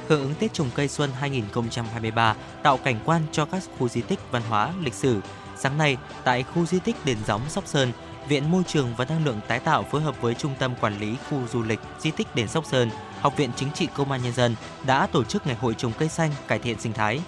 Hưởng 0.08 0.22
ứng 0.22 0.34
Tết 0.34 0.52
trồng 0.52 0.70
cây 0.74 0.88
xuân 0.88 1.10
2023 1.20 2.34
tạo 2.62 2.76
cảnh 2.76 3.00
quan 3.04 3.22
cho 3.32 3.44
các 3.44 3.62
khu 3.78 3.88
di 3.88 4.00
tích 4.00 4.18
văn 4.30 4.42
hóa, 4.48 4.72
lịch 4.84 4.94
sử. 4.94 5.20
Sáng 5.56 5.78
nay, 5.78 5.96
tại 6.24 6.42
khu 6.42 6.66
di 6.66 6.78
tích 6.78 6.96
Đền 7.04 7.16
Gióng 7.26 7.40
Sóc 7.48 7.66
Sơn, 7.66 7.92
Viện 8.28 8.50
Môi 8.50 8.62
trường 8.66 8.94
và 8.96 9.04
Năng 9.04 9.24
lượng 9.24 9.40
tái 9.48 9.60
tạo 9.60 9.82
phối 9.90 10.02
hợp 10.02 10.20
với 10.20 10.34
Trung 10.34 10.54
tâm 10.58 10.74
Quản 10.80 11.00
lý 11.00 11.16
Khu 11.30 11.38
Du 11.52 11.62
lịch 11.62 11.80
Di 12.00 12.10
tích 12.10 12.34
Đền 12.34 12.48
Sóc 12.48 12.66
Sơn, 12.66 12.90
Học 13.22 13.36
viện 13.36 13.50
Chính 13.56 13.68
trị 13.74 13.88
Công 13.94 14.12
an 14.12 14.22
Nhân 14.22 14.32
dân 14.32 14.56
đã 14.86 15.06
tổ 15.06 15.24
chức 15.24 15.46
Ngày 15.46 15.56
hội 15.56 15.74
trồng 15.74 15.92
cây 15.98 16.08
xanh 16.08 16.30
cải 16.48 16.58
thiện 16.58 16.80
sinh 16.80 16.92
thái. 16.92 17.20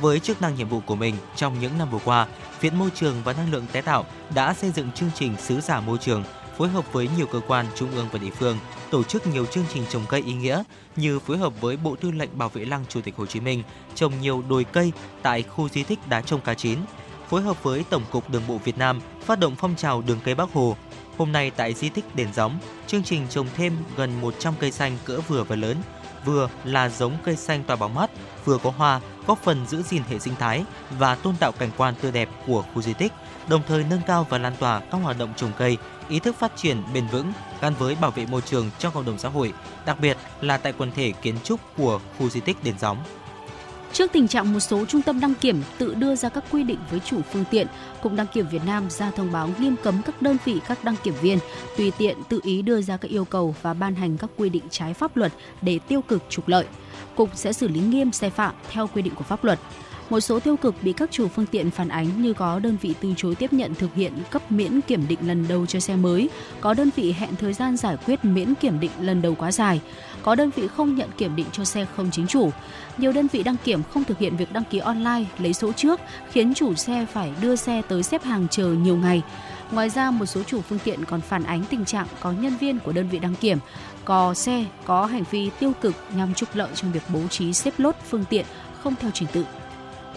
Với 0.00 0.20
chức 0.20 0.42
năng 0.42 0.54
nhiệm 0.54 0.68
vụ 0.68 0.80
của 0.86 0.94
mình 0.94 1.14
trong 1.36 1.60
những 1.60 1.78
năm 1.78 1.90
vừa 1.90 1.98
qua, 2.04 2.26
Viện 2.60 2.78
Môi 2.78 2.90
trường 2.94 3.22
và 3.24 3.32
Năng 3.32 3.52
lượng 3.52 3.66
tái 3.72 3.82
tạo 3.82 4.04
đã 4.34 4.54
xây 4.54 4.70
dựng 4.70 4.92
chương 4.92 5.10
trình 5.14 5.36
sứ 5.38 5.60
giả 5.60 5.80
môi 5.80 5.98
trường, 5.98 6.24
phối 6.58 6.68
hợp 6.68 6.92
với 6.92 7.08
nhiều 7.16 7.26
cơ 7.26 7.40
quan 7.46 7.66
trung 7.74 7.90
ương 7.90 8.08
và 8.12 8.18
địa 8.18 8.30
phương, 8.30 8.58
tổ 8.90 9.02
chức 9.02 9.26
nhiều 9.26 9.46
chương 9.46 9.64
trình 9.74 9.84
trồng 9.90 10.02
cây 10.08 10.22
ý 10.26 10.32
nghĩa 10.32 10.62
như 10.96 11.18
phối 11.18 11.38
hợp 11.38 11.60
với 11.60 11.76
Bộ 11.76 11.96
Tư 12.00 12.10
lệnh 12.10 12.38
Bảo 12.38 12.48
vệ 12.48 12.64
Lăng 12.64 12.84
Chủ 12.88 13.00
tịch 13.00 13.16
Hồ 13.16 13.26
Chí 13.26 13.40
Minh 13.40 13.62
trồng 13.94 14.20
nhiều 14.20 14.42
đồi 14.48 14.64
cây 14.64 14.92
tại 15.22 15.42
khu 15.42 15.68
di 15.68 15.82
tích 15.82 15.98
đá 16.08 16.20
trông 16.20 16.40
cá 16.40 16.54
chín, 16.54 16.78
phối 17.28 17.42
hợp 17.42 17.62
với 17.62 17.84
Tổng 17.90 18.02
cục 18.10 18.30
Đường 18.30 18.42
bộ 18.48 18.58
Việt 18.64 18.78
Nam 18.78 19.00
phát 19.24 19.38
động 19.38 19.54
phong 19.58 19.76
trào 19.76 20.02
đường 20.02 20.18
cây 20.24 20.34
Bắc 20.34 20.52
Hồ. 20.52 20.76
Hôm 21.18 21.32
nay 21.32 21.50
tại 21.56 21.74
di 21.74 21.88
tích 21.88 22.16
Đền 22.16 22.32
Gióng, 22.32 22.58
chương 22.86 23.02
trình 23.02 23.26
trồng 23.30 23.46
thêm 23.56 23.76
gần 23.96 24.20
100 24.20 24.54
cây 24.60 24.70
xanh 24.70 24.98
cỡ 25.04 25.20
vừa 25.20 25.44
và 25.44 25.56
lớn, 25.56 25.76
vừa 26.24 26.48
là 26.64 26.88
giống 26.88 27.12
cây 27.24 27.36
xanh 27.36 27.64
tỏa 27.64 27.76
bóng 27.76 27.94
mát, 27.94 28.10
vừa 28.44 28.58
có 28.58 28.72
hoa, 28.76 29.00
góp 29.26 29.42
phần 29.42 29.66
giữ 29.66 29.82
gìn 29.82 30.02
hệ 30.10 30.18
sinh 30.18 30.34
thái 30.38 30.64
và 30.98 31.14
tôn 31.14 31.36
tạo 31.36 31.52
cảnh 31.52 31.70
quan 31.76 31.94
tươi 32.00 32.12
đẹp 32.12 32.28
của 32.46 32.64
khu 32.74 32.82
di 32.82 32.92
tích, 32.92 33.12
đồng 33.48 33.62
thời 33.68 33.84
nâng 33.90 34.00
cao 34.06 34.26
và 34.30 34.38
lan 34.38 34.52
tỏa 34.58 34.80
các 34.80 34.98
hoạt 34.98 35.18
động 35.18 35.32
trồng 35.36 35.52
cây, 35.58 35.76
ý 36.08 36.18
thức 36.18 36.36
phát 36.38 36.52
triển 36.56 36.82
bền 36.94 37.06
vững 37.06 37.32
gắn 37.60 37.74
với 37.78 37.96
bảo 38.00 38.10
vệ 38.10 38.26
môi 38.26 38.40
trường 38.40 38.70
trong 38.78 38.92
cộng 38.94 39.04
đồng 39.04 39.18
xã 39.18 39.28
hội, 39.28 39.52
đặc 39.86 40.00
biệt 40.00 40.16
là 40.40 40.56
tại 40.56 40.72
quần 40.78 40.92
thể 40.92 41.12
kiến 41.22 41.34
trúc 41.44 41.60
của 41.76 42.00
khu 42.18 42.28
di 42.28 42.40
tích 42.40 42.64
Đền 42.64 42.78
Gióng. 42.78 42.98
Trước 43.92 44.12
tình 44.12 44.28
trạng 44.28 44.52
một 44.52 44.60
số 44.60 44.84
trung 44.84 45.02
tâm 45.02 45.20
đăng 45.20 45.34
kiểm 45.34 45.62
tự 45.78 45.94
đưa 45.94 46.16
ra 46.16 46.28
các 46.28 46.44
quy 46.50 46.62
định 46.62 46.78
với 46.90 47.00
chủ 47.00 47.20
phương 47.32 47.44
tiện, 47.50 47.66
Cục 48.02 48.12
Đăng 48.14 48.26
kiểm 48.26 48.46
Việt 48.48 48.62
Nam 48.66 48.90
ra 48.90 49.10
thông 49.10 49.32
báo 49.32 49.50
nghiêm 49.58 49.76
cấm 49.82 50.02
các 50.04 50.22
đơn 50.22 50.36
vị 50.44 50.60
các 50.68 50.84
đăng 50.84 50.96
kiểm 51.02 51.14
viên 51.20 51.38
tùy 51.76 51.92
tiện 51.98 52.16
tự 52.28 52.40
ý 52.42 52.62
đưa 52.62 52.82
ra 52.82 52.96
các 52.96 53.10
yêu 53.10 53.24
cầu 53.24 53.54
và 53.62 53.74
ban 53.74 53.94
hành 53.94 54.16
các 54.16 54.30
quy 54.36 54.48
định 54.48 54.64
trái 54.70 54.94
pháp 54.94 55.16
luật 55.16 55.32
để 55.62 55.78
tiêu 55.88 56.02
cực 56.02 56.22
trục 56.28 56.48
lợi. 56.48 56.66
Cục 57.14 57.30
sẽ 57.34 57.52
xử 57.52 57.68
lý 57.68 57.80
nghiêm 57.80 58.12
sai 58.12 58.30
phạm 58.30 58.54
theo 58.70 58.86
quy 58.86 59.02
định 59.02 59.14
của 59.14 59.24
pháp 59.24 59.44
luật. 59.44 59.58
Một 60.10 60.20
số 60.20 60.40
tiêu 60.40 60.56
cực 60.56 60.74
bị 60.82 60.92
các 60.92 61.10
chủ 61.10 61.28
phương 61.28 61.46
tiện 61.46 61.70
phản 61.70 61.88
ánh 61.88 62.22
như 62.22 62.32
có 62.32 62.58
đơn 62.58 62.76
vị 62.82 62.94
từ 63.00 63.14
chối 63.16 63.34
tiếp 63.34 63.52
nhận 63.52 63.74
thực 63.74 63.94
hiện 63.94 64.12
cấp 64.30 64.52
miễn 64.52 64.80
kiểm 64.80 65.08
định 65.08 65.18
lần 65.26 65.48
đầu 65.48 65.66
cho 65.66 65.80
xe 65.80 65.96
mới, 65.96 66.30
có 66.60 66.74
đơn 66.74 66.90
vị 66.96 67.12
hẹn 67.12 67.36
thời 67.36 67.52
gian 67.52 67.76
giải 67.76 67.96
quyết 68.06 68.24
miễn 68.24 68.54
kiểm 68.54 68.80
định 68.80 68.90
lần 69.00 69.22
đầu 69.22 69.34
quá 69.34 69.52
dài, 69.52 69.80
có 70.22 70.34
đơn 70.34 70.50
vị 70.56 70.68
không 70.68 70.96
nhận 70.96 71.10
kiểm 71.16 71.36
định 71.36 71.46
cho 71.52 71.64
xe 71.64 71.86
không 71.96 72.10
chính 72.10 72.26
chủ. 72.26 72.50
Nhiều 72.98 73.12
đơn 73.12 73.26
vị 73.32 73.42
đăng 73.42 73.56
kiểm 73.64 73.82
không 73.82 74.04
thực 74.04 74.18
hiện 74.18 74.36
việc 74.36 74.52
đăng 74.52 74.64
ký 74.64 74.78
online, 74.78 75.24
lấy 75.38 75.54
số 75.54 75.72
trước, 75.72 76.00
khiến 76.30 76.54
chủ 76.54 76.74
xe 76.74 77.06
phải 77.12 77.32
đưa 77.40 77.56
xe 77.56 77.82
tới 77.88 78.02
xếp 78.02 78.22
hàng 78.22 78.46
chờ 78.50 78.66
nhiều 78.72 78.96
ngày. 78.96 79.22
Ngoài 79.70 79.90
ra, 79.90 80.10
một 80.10 80.26
số 80.26 80.42
chủ 80.42 80.60
phương 80.60 80.78
tiện 80.78 81.04
còn 81.04 81.20
phản 81.20 81.44
ánh 81.44 81.64
tình 81.70 81.84
trạng 81.84 82.06
có 82.20 82.32
nhân 82.32 82.56
viên 82.56 82.78
của 82.78 82.92
đơn 82.92 83.08
vị 83.08 83.18
đăng 83.18 83.34
kiểm 83.34 83.58
cò 84.04 84.34
xe 84.34 84.66
có 84.84 85.06
hành 85.06 85.24
vi 85.30 85.50
tiêu 85.60 85.72
cực 85.80 85.94
nhằm 86.14 86.34
trục 86.34 86.48
lợi 86.54 86.70
trong 86.74 86.92
việc 86.92 87.02
bố 87.08 87.28
trí 87.28 87.52
xếp 87.52 87.74
lốt 87.78 87.94
phương 88.08 88.24
tiện 88.30 88.46
không 88.82 88.94
theo 89.00 89.10
trình 89.14 89.28
tự. 89.32 89.44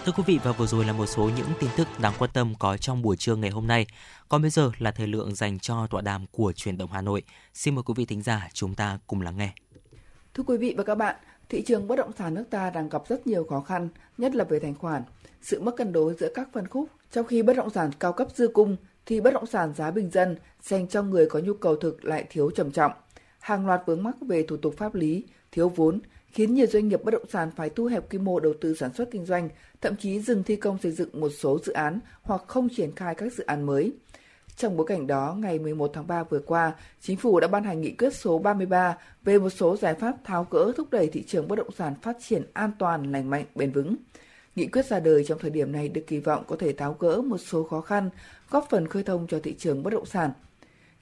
Thưa 0.05 0.11
quý 0.11 0.23
vị 0.25 0.39
và 0.43 0.51
vừa 0.51 0.67
rồi 0.67 0.85
là 0.85 0.93
một 0.93 1.05
số 1.05 1.29
những 1.37 1.47
tin 1.59 1.69
tức 1.77 1.87
đáng 1.99 2.13
quan 2.17 2.31
tâm 2.33 2.53
có 2.59 2.77
trong 2.77 3.01
buổi 3.01 3.17
trưa 3.17 3.35
ngày 3.35 3.49
hôm 3.49 3.67
nay. 3.67 3.85
Còn 4.29 4.41
bây 4.41 4.51
giờ 4.51 4.71
là 4.77 4.91
thời 4.91 5.07
lượng 5.07 5.35
dành 5.35 5.59
cho 5.59 5.87
tọa 5.87 6.01
đàm 6.01 6.25
của 6.31 6.53
truyền 6.53 6.77
động 6.77 6.89
Hà 6.93 7.01
Nội. 7.01 7.23
Xin 7.53 7.75
mời 7.75 7.83
quý 7.83 7.93
vị 7.97 8.05
thính 8.05 8.21
giả 8.21 8.49
chúng 8.53 8.75
ta 8.75 8.99
cùng 9.07 9.21
lắng 9.21 9.37
nghe. 9.37 9.53
Thưa 10.33 10.43
quý 10.43 10.57
vị 10.57 10.73
và 10.77 10.83
các 10.83 10.95
bạn, 10.95 11.15
thị 11.51 11.61
trường 11.61 11.87
bất 11.87 11.95
động 11.95 12.11
sản 12.17 12.33
nước 12.33 12.43
ta 12.49 12.69
đang 12.69 12.89
gặp 12.89 13.07
rất 13.07 13.27
nhiều 13.27 13.43
khó 13.43 13.61
khăn, 13.61 13.89
nhất 14.17 14.35
là 14.35 14.43
về 14.43 14.59
thanh 14.59 14.75
khoản, 14.75 15.03
sự 15.41 15.61
mất 15.61 15.75
cân 15.77 15.91
đối 15.91 16.13
giữa 16.13 16.29
các 16.33 16.49
phân 16.53 16.67
khúc. 16.67 16.87
Trong 17.11 17.25
khi 17.25 17.41
bất 17.41 17.55
động 17.55 17.69
sản 17.69 17.91
cao 17.99 18.13
cấp 18.13 18.27
dư 18.35 18.47
cung, 18.47 18.77
thì 19.05 19.21
bất 19.21 19.33
động 19.33 19.45
sản 19.45 19.73
giá 19.73 19.91
bình 19.91 20.09
dân 20.09 20.35
dành 20.61 20.87
cho 20.87 21.03
người 21.03 21.25
có 21.29 21.39
nhu 21.39 21.53
cầu 21.53 21.75
thực 21.75 22.05
lại 22.05 22.25
thiếu 22.29 22.51
trầm 22.51 22.71
trọng. 22.71 22.91
Hàng 23.39 23.67
loạt 23.67 23.81
vướng 23.85 24.03
mắc 24.03 24.15
về 24.21 24.43
thủ 24.43 24.57
tục 24.57 24.73
pháp 24.77 24.95
lý, 24.95 25.25
thiếu 25.51 25.69
vốn 25.69 25.99
khiến 26.27 26.53
nhiều 26.53 26.67
doanh 26.67 26.87
nghiệp 26.87 27.03
bất 27.03 27.11
động 27.11 27.29
sản 27.29 27.51
phải 27.55 27.69
thu 27.69 27.85
hẹp 27.85 28.11
quy 28.11 28.19
mô 28.19 28.39
đầu 28.39 28.53
tư 28.61 28.75
sản 28.75 28.93
xuất 28.93 29.11
kinh 29.11 29.25
doanh, 29.25 29.49
thậm 29.81 29.95
chí 29.95 30.19
dừng 30.19 30.43
thi 30.43 30.55
công 30.55 30.77
xây 30.77 30.91
dựng 30.91 31.21
một 31.21 31.29
số 31.29 31.59
dự 31.63 31.73
án 31.73 31.99
hoặc 32.21 32.41
không 32.47 32.69
triển 32.69 32.95
khai 32.95 33.15
các 33.15 33.33
dự 33.33 33.43
án 33.43 33.65
mới. 33.65 33.93
Trong 34.61 34.77
bối 34.77 34.87
cảnh 34.87 35.07
đó, 35.07 35.35
ngày 35.39 35.59
11 35.59 35.91
tháng 35.93 36.07
3 36.07 36.23
vừa 36.23 36.39
qua, 36.39 36.73
Chính 37.01 37.17
phủ 37.17 37.39
đã 37.39 37.47
ban 37.47 37.63
hành 37.63 37.81
nghị 37.81 37.91
quyết 37.91 38.15
số 38.15 38.39
33 38.39 38.97
về 39.23 39.39
một 39.39 39.49
số 39.49 39.77
giải 39.77 39.93
pháp 39.93 40.15
tháo 40.23 40.47
gỡ 40.49 40.71
thúc 40.77 40.87
đẩy 40.91 41.07
thị 41.07 41.23
trường 41.27 41.47
bất 41.47 41.55
động 41.55 41.71
sản 41.77 41.93
phát 42.01 42.17
triển 42.27 42.43
an 42.53 42.71
toàn, 42.79 43.11
lành 43.11 43.29
mạnh, 43.29 43.45
bền 43.55 43.71
vững. 43.71 43.95
Nghị 44.55 44.67
quyết 44.67 44.85
ra 44.85 44.99
đời 44.99 45.23
trong 45.27 45.39
thời 45.39 45.49
điểm 45.49 45.71
này 45.71 45.89
được 45.89 46.01
kỳ 46.07 46.19
vọng 46.19 46.43
có 46.47 46.55
thể 46.59 46.73
tháo 46.73 46.95
gỡ 46.99 47.21
một 47.21 47.37
số 47.37 47.63
khó 47.63 47.81
khăn, 47.81 48.09
góp 48.49 48.67
phần 48.69 48.87
khơi 48.87 49.03
thông 49.03 49.27
cho 49.27 49.39
thị 49.43 49.55
trường 49.57 49.83
bất 49.83 49.93
động 49.93 50.05
sản. 50.05 50.31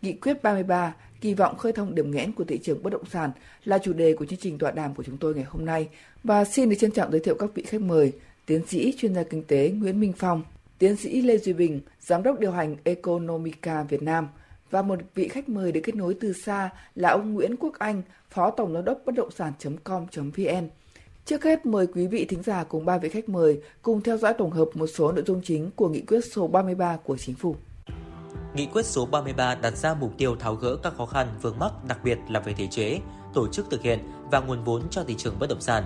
Nghị 0.02 0.14
quyết 0.14 0.44
33 0.44 0.96
kỳ 1.22 1.34
vọng 1.34 1.58
khơi 1.58 1.72
thông 1.72 1.96
điểm 1.96 2.12
nghẽn 2.12 2.32
của 2.32 2.44
thị 2.44 2.58
trường 2.58 2.84
bất 2.84 2.94
động 2.94 3.06
sản 3.06 3.32
là 3.66 3.78
chủ 3.78 3.94
đề 3.94 4.14
của 4.14 4.26
chương 4.26 4.40
trình 4.40 4.58
tọa 4.58 4.72
đàm 4.72 4.96
của 4.96 5.04
chúng 5.04 5.18
tôi 5.18 5.36
ngày 5.36 5.46
hôm 5.50 5.66
nay 5.66 5.90
và 6.24 6.46
xin 6.46 6.70
được 6.70 6.76
trân 6.80 6.92
trọng 6.92 7.12
giới 7.12 7.20
thiệu 7.20 7.36
các 7.40 7.50
vị 7.54 7.64
khách 7.64 7.82
mời 7.82 8.12
tiến 8.46 8.62
sĩ 8.68 8.94
chuyên 8.98 9.16
gia 9.16 9.24
kinh 9.24 9.44
tế 9.44 9.70
Nguyễn 9.70 10.00
Minh 10.00 10.14
Phong, 10.18 10.44
tiến 10.80 10.96
sĩ 10.96 11.22
Lê 11.22 11.38
Duy 11.38 11.54
Bình, 11.54 11.82
giám 12.00 12.24
đốc 12.24 12.40
điều 12.40 12.52
hành 12.52 12.76
Economica 12.84 13.84
Việt 13.84 14.04
Nam 14.04 14.28
và 14.72 14.82
một 14.82 15.00
vị 15.16 15.28
khách 15.28 15.50
mời 15.50 15.72
được 15.72 15.82
kết 15.84 15.96
nối 15.96 16.16
từ 16.20 16.34
xa 16.34 16.70
là 16.96 17.10
ông 17.10 17.34
Nguyễn 17.34 17.56
Quốc 17.60 17.80
Anh, 17.80 18.02
phó 18.30 18.52
tổng 18.52 18.74
giám 18.74 18.86
đốc 18.86 18.98
bất 19.06 19.16
động 19.16 19.32
sản.com.vn. 19.32 20.70
Trước 21.26 21.44
hết 21.44 21.66
mời 21.66 21.88
quý 21.88 22.08
vị 22.08 22.26
thính 22.26 22.44
giả 22.44 22.64
cùng 22.64 22.86
ba 22.86 22.98
vị 22.98 23.10
khách 23.10 23.30
mời 23.30 23.62
cùng 23.82 24.02
theo 24.02 24.18
dõi 24.18 24.34
tổng 24.34 24.52
hợp 24.52 24.70
một 24.74 24.88
số 24.88 25.12
nội 25.12 25.24
dung 25.28 25.42
chính 25.44 25.72
của 25.76 25.90
nghị 25.90 26.02
quyết 26.02 26.20
số 26.34 26.48
33 26.48 26.98
của 26.98 27.18
chính 27.18 27.36
phủ. 27.36 27.56
Nghị 28.54 28.66
quyết 28.66 28.86
số 28.86 29.06
33 29.06 29.56
đặt 29.56 29.78
ra 29.78 29.94
mục 29.94 30.18
tiêu 30.18 30.36
tháo 30.36 30.56
gỡ 30.56 30.78
các 30.84 30.94
khó 30.98 31.06
khăn 31.06 31.28
vướng 31.42 31.60
mắc 31.60 31.72
đặc 31.88 32.00
biệt 32.04 32.18
là 32.30 32.40
về 32.40 32.54
thể 32.54 32.68
chế, 32.68 33.00
tổ 33.34 33.48
chức 33.48 33.70
thực 33.70 33.82
hiện 33.82 34.00
và 34.32 34.40
nguồn 34.40 34.64
vốn 34.64 34.82
cho 34.90 35.04
thị 35.04 35.16
trường 35.18 35.40
bất 35.40 35.50
động 35.50 35.62
sản. 35.62 35.84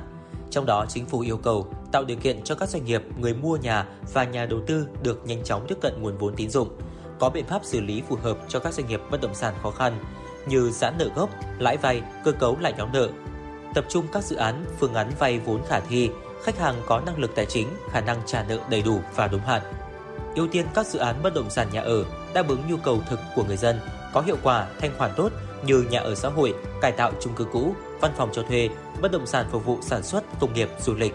Trong 0.53 0.65
đó, 0.65 0.85
chính 0.89 1.05
phủ 1.05 1.19
yêu 1.19 1.38
cầu 1.38 1.67
tạo 1.91 2.03
điều 2.03 2.17
kiện 2.17 2.43
cho 2.43 2.55
các 2.55 2.69
doanh 2.69 2.85
nghiệp, 2.85 3.03
người 3.17 3.34
mua 3.34 3.57
nhà 3.57 3.85
và 4.13 4.23
nhà 4.23 4.45
đầu 4.45 4.59
tư 4.67 4.88
được 5.03 5.25
nhanh 5.25 5.43
chóng 5.43 5.65
tiếp 5.67 5.75
cận 5.81 6.01
nguồn 6.01 6.17
vốn 6.17 6.35
tín 6.35 6.49
dụng, 6.49 6.69
có 7.19 7.30
biện 7.30 7.45
pháp 7.45 7.65
xử 7.65 7.81
lý 7.81 8.01
phù 8.09 8.15
hợp 8.15 8.38
cho 8.47 8.59
các 8.59 8.73
doanh 8.73 8.88
nghiệp 8.88 9.01
bất 9.11 9.21
động 9.21 9.35
sản 9.35 9.53
khó 9.63 9.71
khăn 9.71 9.99
như 10.47 10.69
giãn 10.71 10.93
nợ 10.97 11.09
gốc, 11.15 11.30
lãi 11.59 11.77
vay, 11.77 12.01
cơ 12.23 12.31
cấu 12.31 12.57
lại 12.59 12.73
nhóm 12.77 12.91
nợ. 12.93 13.09
Tập 13.75 13.85
trung 13.89 14.05
các 14.13 14.23
dự 14.23 14.35
án, 14.35 14.65
phương 14.80 14.93
án 14.93 15.11
vay 15.19 15.39
vốn 15.39 15.61
khả 15.67 15.80
thi, 15.80 16.09
khách 16.43 16.59
hàng 16.59 16.75
có 16.85 17.01
năng 17.05 17.19
lực 17.19 17.35
tài 17.35 17.45
chính, 17.45 17.67
khả 17.91 18.01
năng 18.01 18.21
trả 18.25 18.43
nợ 18.43 18.59
đầy 18.69 18.81
đủ 18.81 18.99
và 19.15 19.27
đúng 19.27 19.41
hạn. 19.41 19.61
Ưu 20.35 20.47
tiên 20.47 20.65
các 20.73 20.88
dự 20.88 20.99
án 20.99 21.23
bất 21.23 21.34
động 21.34 21.49
sản 21.49 21.67
nhà 21.71 21.81
ở 21.81 22.05
đáp 22.34 22.47
ứng 22.47 22.61
nhu 22.69 22.77
cầu 22.77 22.99
thực 23.09 23.19
của 23.35 23.43
người 23.43 23.57
dân, 23.57 23.80
có 24.13 24.21
hiệu 24.21 24.38
quả, 24.43 24.67
thanh 24.80 24.91
khoản 24.97 25.11
tốt 25.15 25.31
như 25.65 25.85
nhà 25.89 25.99
ở 25.99 26.15
xã 26.15 26.30
hội, 26.30 26.53
cải 26.81 26.91
tạo 26.91 27.11
chung 27.21 27.34
cư 27.35 27.45
cũ, 27.51 27.73
văn 28.01 28.11
phòng 28.17 28.30
cho 28.34 28.43
thuê, 28.43 28.69
bất 29.03 29.11
động 29.11 29.25
sản 29.25 29.45
phục 29.51 29.65
vụ 29.65 29.77
sản 29.81 30.03
xuất, 30.03 30.23
công 30.39 30.53
nghiệp, 30.53 30.69
du 30.80 30.93
lịch. 30.93 31.13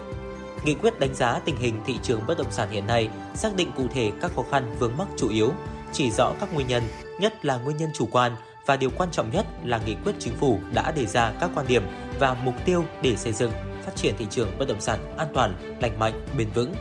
Nghị 0.65 0.73
quyết 0.73 0.99
đánh 0.99 1.15
giá 1.15 1.39
tình 1.45 1.55
hình 1.57 1.81
thị 1.85 1.99
trường 2.03 2.21
bất 2.27 2.37
động 2.37 2.51
sản 2.51 2.71
hiện 2.71 2.87
nay, 2.87 3.09
xác 3.35 3.55
định 3.55 3.71
cụ 3.77 3.87
thể 3.93 4.11
các 4.21 4.31
khó 4.35 4.43
khăn 4.51 4.75
vướng 4.79 4.97
mắc 4.97 5.07
chủ 5.17 5.29
yếu, 5.29 5.51
chỉ 5.91 6.11
rõ 6.11 6.33
các 6.39 6.53
nguyên 6.53 6.67
nhân, 6.67 6.83
nhất 7.19 7.45
là 7.45 7.57
nguyên 7.57 7.77
nhân 7.77 7.89
chủ 7.93 8.07
quan 8.11 8.35
và 8.65 8.75
điều 8.75 8.89
quan 8.97 9.11
trọng 9.11 9.31
nhất 9.31 9.45
là 9.63 9.79
nghị 9.85 9.95
quyết 10.03 10.13
chính 10.19 10.33
phủ 10.35 10.59
đã 10.73 10.91
đề 10.91 11.05
ra 11.05 11.33
các 11.39 11.49
quan 11.55 11.67
điểm 11.67 11.83
và 12.19 12.33
mục 12.33 12.55
tiêu 12.65 12.85
để 13.01 13.15
xây 13.15 13.33
dựng, 13.33 13.51
phát 13.85 13.95
triển 13.95 14.15
thị 14.17 14.27
trường 14.29 14.57
bất 14.59 14.67
động 14.67 14.81
sản 14.81 15.15
an 15.17 15.27
toàn, 15.33 15.77
lành 15.81 15.99
mạnh, 15.99 16.25
bền 16.37 16.49
vững. 16.49 16.73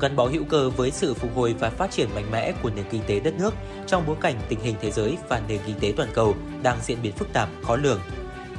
Gắn 0.00 0.16
bó 0.16 0.26
hữu 0.26 0.44
cơ 0.44 0.70
với 0.70 0.90
sự 0.90 1.14
phục 1.14 1.36
hồi 1.36 1.54
và 1.58 1.70
phát 1.70 1.90
triển 1.90 2.08
mạnh 2.14 2.30
mẽ 2.32 2.52
của 2.62 2.70
nền 2.70 2.84
kinh 2.90 3.02
tế 3.06 3.20
đất 3.20 3.34
nước 3.38 3.54
trong 3.86 4.06
bối 4.06 4.16
cảnh 4.20 4.40
tình 4.48 4.60
hình 4.60 4.74
thế 4.80 4.90
giới 4.90 5.16
và 5.28 5.42
nền 5.48 5.60
kinh 5.66 5.76
tế 5.80 5.92
toàn 5.96 6.08
cầu 6.14 6.34
đang 6.62 6.78
diễn 6.82 6.98
biến 7.02 7.12
phức 7.12 7.32
tạp, 7.32 7.48
khó 7.62 7.76
lường. 7.76 8.00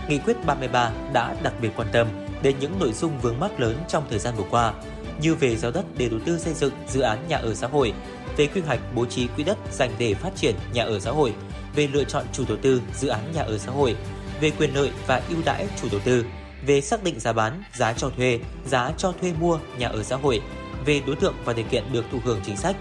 Nghị 0.10 0.18
quyết 0.18 0.46
33 0.46 0.92
đã 1.14 1.36
đặc 1.44 1.54
biệt 1.62 1.70
quan 1.76 1.88
tâm 1.92 2.08
đến 2.44 2.56
những 2.60 2.80
nội 2.80 2.94
dung 2.94 3.20
vướng 3.22 3.40
mắc 3.40 3.60
lớn 3.60 3.78
trong 3.88 4.04
thời 4.10 4.20
gian 4.20 4.34
vừa 4.38 4.44
qua, 4.50 4.74
như 5.22 5.36
về 5.36 5.56
giao 5.56 5.72
đất 5.72 5.86
để 5.98 6.10
đầu 6.10 6.20
tư 6.26 6.40
xây 6.40 6.54
dựng 6.54 6.74
dự 6.88 7.02
án 7.02 7.28
nhà 7.28 7.38
ở 7.38 7.54
xã 7.54 7.68
hội, 7.68 7.94
về 8.38 8.48
quy 8.48 8.62
hoạch 8.62 8.80
bố 8.96 9.06
trí 9.06 9.28
quỹ 9.28 9.44
đất 9.44 9.58
dành 9.72 9.92
để 10.00 10.14
phát 10.14 10.36
triển 10.36 10.56
nhà 10.74 10.84
ở 10.84 11.00
xã 11.00 11.12
hội, 11.12 11.34
về 11.76 11.88
lựa 11.88 12.04
chọn 12.04 12.26
chủ 12.34 12.44
đầu 12.48 12.58
tư 12.62 12.82
dự 12.96 13.08
án 13.08 13.32
nhà 13.36 13.42
ở 13.42 13.58
xã 13.58 13.72
hội, 13.72 13.96
về 14.42 14.52
quyền 14.52 14.76
lợi 14.76 14.92
và 15.08 15.22
ưu 15.30 15.38
đãi 15.46 15.68
chủ 15.82 15.88
đầu 15.92 16.02
tư, 16.06 16.26
về 16.66 16.82
xác 16.82 17.04
định 17.04 17.20
giá 17.20 17.34
bán, 17.34 17.64
giá 17.74 17.94
cho 17.94 18.10
thuê, 18.10 18.40
giá 18.66 18.92
cho 18.98 19.14
thuê 19.22 19.34
mua 19.40 19.60
nhà 19.78 19.88
ở 19.88 20.04
xã 20.04 20.16
hội, 20.16 20.42
về 20.86 21.02
đối 21.08 21.16
tượng 21.16 21.36
và 21.46 21.54
điều 21.54 21.66
kiện 21.66 21.84
được 21.92 22.06
thụ 22.12 22.20
hưởng 22.24 22.40
chính 22.46 22.58
sách. 22.58 22.76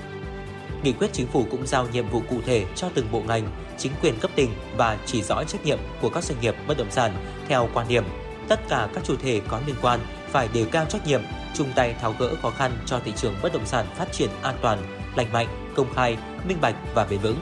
Nghị 0.82 0.92
quyết 0.92 1.12
chính 1.12 1.26
phủ 1.26 1.46
cũng 1.50 1.66
giao 1.66 1.86
nhiệm 1.92 2.08
vụ 2.08 2.22
cụ 2.30 2.40
thể 2.46 2.66
cho 2.74 2.88
từng 2.94 3.12
bộ 3.12 3.20
ngành, 3.20 3.50
chính 3.78 3.92
quyền 4.02 4.18
cấp 4.18 4.30
tỉnh 4.34 4.50
và 4.76 4.98
chỉ 5.06 5.22
rõ 5.22 5.44
trách 5.44 5.64
nhiệm 5.64 5.78
của 6.00 6.10
các 6.10 6.24
doanh 6.24 6.40
nghiệp 6.40 6.54
bất 6.66 6.78
động 6.78 6.90
sản 6.90 7.12
theo 7.48 7.68
quan 7.74 7.88
điểm 7.88 8.04
tất 8.48 8.68
cả 8.68 8.88
các 8.94 9.04
chủ 9.04 9.16
thể 9.16 9.40
có 9.48 9.60
liên 9.66 9.76
quan 9.82 10.00
phải 10.28 10.48
đề 10.54 10.64
cao 10.72 10.84
trách 10.88 11.06
nhiệm, 11.06 11.22
chung 11.54 11.68
tay 11.74 11.94
tháo 12.00 12.14
gỡ 12.18 12.34
khó 12.42 12.50
khăn 12.50 12.72
cho 12.86 13.00
thị 13.04 13.12
trường 13.16 13.34
bất 13.42 13.52
động 13.52 13.66
sản 13.66 13.86
phát 13.96 14.12
triển 14.12 14.30
an 14.42 14.54
toàn, 14.62 14.78
lành 15.16 15.32
mạnh, 15.32 15.72
công 15.74 15.94
khai, 15.94 16.16
minh 16.48 16.58
bạch 16.60 16.74
và 16.94 17.06
bền 17.10 17.18
vững. 17.18 17.38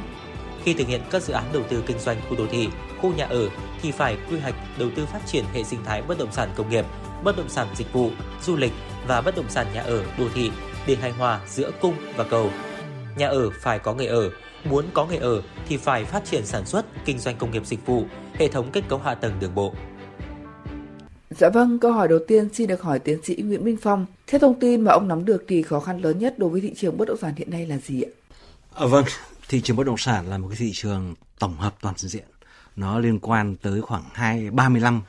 Khi 0.64 0.74
thực 0.74 0.88
hiện 0.88 1.00
các 1.10 1.22
dự 1.22 1.32
án 1.32 1.44
đầu 1.52 1.62
tư 1.68 1.82
kinh 1.86 1.98
doanh 1.98 2.16
khu 2.28 2.36
đô 2.36 2.46
thị, 2.46 2.68
khu 3.00 3.12
nhà 3.14 3.26
ở 3.26 3.48
thì 3.82 3.92
phải 3.92 4.16
quy 4.30 4.38
hoạch 4.38 4.54
đầu 4.78 4.88
tư 4.96 5.06
phát 5.06 5.20
triển 5.26 5.44
hệ 5.52 5.64
sinh 5.64 5.84
thái 5.84 6.02
bất 6.02 6.18
động 6.18 6.32
sản 6.32 6.50
công 6.56 6.70
nghiệp, 6.70 6.84
bất 7.24 7.36
động 7.36 7.48
sản 7.48 7.66
dịch 7.74 7.92
vụ, 7.92 8.10
du 8.42 8.56
lịch 8.56 8.72
và 9.06 9.20
bất 9.20 9.36
động 9.36 9.48
sản 9.48 9.66
nhà 9.74 9.82
ở 9.82 10.04
đô 10.18 10.24
thị 10.34 10.50
để 10.86 10.96
hài 10.96 11.10
hòa 11.10 11.40
giữa 11.46 11.70
cung 11.80 11.94
và 12.16 12.24
cầu. 12.24 12.50
Nhà 13.16 13.28
ở 13.28 13.50
phải 13.50 13.78
có 13.78 13.94
người 13.94 14.06
ở, 14.06 14.30
muốn 14.64 14.84
có 14.94 15.06
người 15.06 15.16
ở 15.16 15.42
thì 15.68 15.76
phải 15.76 16.04
phát 16.04 16.24
triển 16.24 16.46
sản 16.46 16.66
xuất, 16.66 16.86
kinh 17.04 17.18
doanh 17.18 17.36
công 17.36 17.50
nghiệp 17.50 17.66
dịch 17.66 17.86
vụ, 17.86 18.04
hệ 18.34 18.48
thống 18.48 18.70
kết 18.72 18.84
cấu 18.88 18.98
hạ 18.98 19.14
tầng 19.14 19.32
đường 19.40 19.54
bộ. 19.54 19.74
Dạ 21.30 21.48
vâng, 21.48 21.78
câu 21.78 21.92
hỏi 21.92 22.08
đầu 22.08 22.18
tiên 22.28 22.48
xin 22.54 22.68
được 22.68 22.82
hỏi 22.82 22.98
tiến 22.98 23.22
sĩ 23.22 23.36
Nguyễn 23.36 23.64
Minh 23.64 23.76
Phong. 23.82 24.06
Theo 24.26 24.38
thông 24.38 24.60
tin 24.60 24.80
mà 24.80 24.92
ông 24.92 25.08
nắm 25.08 25.24
được 25.24 25.44
thì 25.48 25.62
khó 25.62 25.80
khăn 25.80 26.00
lớn 26.00 26.18
nhất 26.18 26.38
đối 26.38 26.50
với 26.50 26.60
thị 26.60 26.74
trường 26.76 26.96
bất 26.96 27.08
động 27.08 27.18
sản 27.20 27.34
hiện 27.36 27.50
nay 27.50 27.66
là 27.66 27.78
gì 27.78 28.02
ạ? 28.02 28.10
À, 28.74 28.86
vâng, 28.86 29.04
thị 29.48 29.60
trường 29.60 29.76
bất 29.76 29.86
động 29.86 29.98
sản 29.98 30.28
là 30.28 30.38
một 30.38 30.48
cái 30.48 30.56
thị 30.56 30.70
trường 30.74 31.14
tổng 31.38 31.56
hợp 31.56 31.74
toàn 31.80 31.94
diện. 31.98 32.24
Nó 32.76 32.98
liên 32.98 33.18
quan 33.18 33.56
tới 33.56 33.80
khoảng 33.80 34.02
2 34.12 34.50
35 34.50 35.02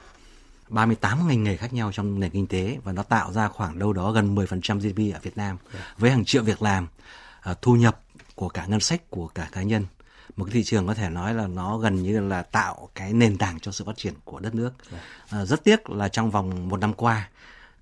38 0.69 1.27
ngành 1.27 1.43
nghề 1.43 1.57
khác 1.57 1.73
nhau 1.73 1.91
trong 1.93 2.19
nền 2.19 2.29
kinh 2.29 2.47
tế 2.47 2.77
và 2.83 2.91
nó 2.91 3.03
tạo 3.03 3.31
ra 3.31 3.47
khoảng 3.47 3.79
đâu 3.79 3.93
đó 3.93 4.11
gần 4.11 4.35
10% 4.35 4.79
GDP 4.79 5.15
ở 5.15 5.19
Việt 5.23 5.37
Nam 5.37 5.57
với 5.97 6.11
hàng 6.11 6.25
triệu 6.25 6.43
việc 6.43 6.61
làm, 6.61 6.87
thu 7.53 7.75
nhập 7.75 8.01
của 8.35 8.49
cả 8.49 8.65
ngân 8.65 8.79
sách 8.79 9.09
của 9.09 9.27
cả 9.27 9.49
cá 9.51 9.63
nhân. 9.63 9.85
Một 10.35 10.45
cái 10.45 10.53
thị 10.53 10.63
trường 10.63 10.87
có 10.87 10.93
thể 10.93 11.09
nói 11.09 11.33
là 11.33 11.47
nó 11.47 11.77
gần 11.77 12.03
như 12.03 12.19
là 12.19 12.41
tạo 12.41 12.89
cái 12.95 13.13
nền 13.13 13.37
tảng 13.37 13.59
cho 13.59 13.71
sự 13.71 13.85
phát 13.85 13.97
triển 13.97 14.13
của 14.23 14.39
đất 14.39 14.55
nước. 14.55 14.71
À, 15.29 15.45
rất 15.45 15.63
tiếc 15.63 15.89
là 15.89 16.09
trong 16.09 16.31
vòng 16.31 16.69
một 16.69 16.79
năm 16.79 16.93
qua 16.93 17.29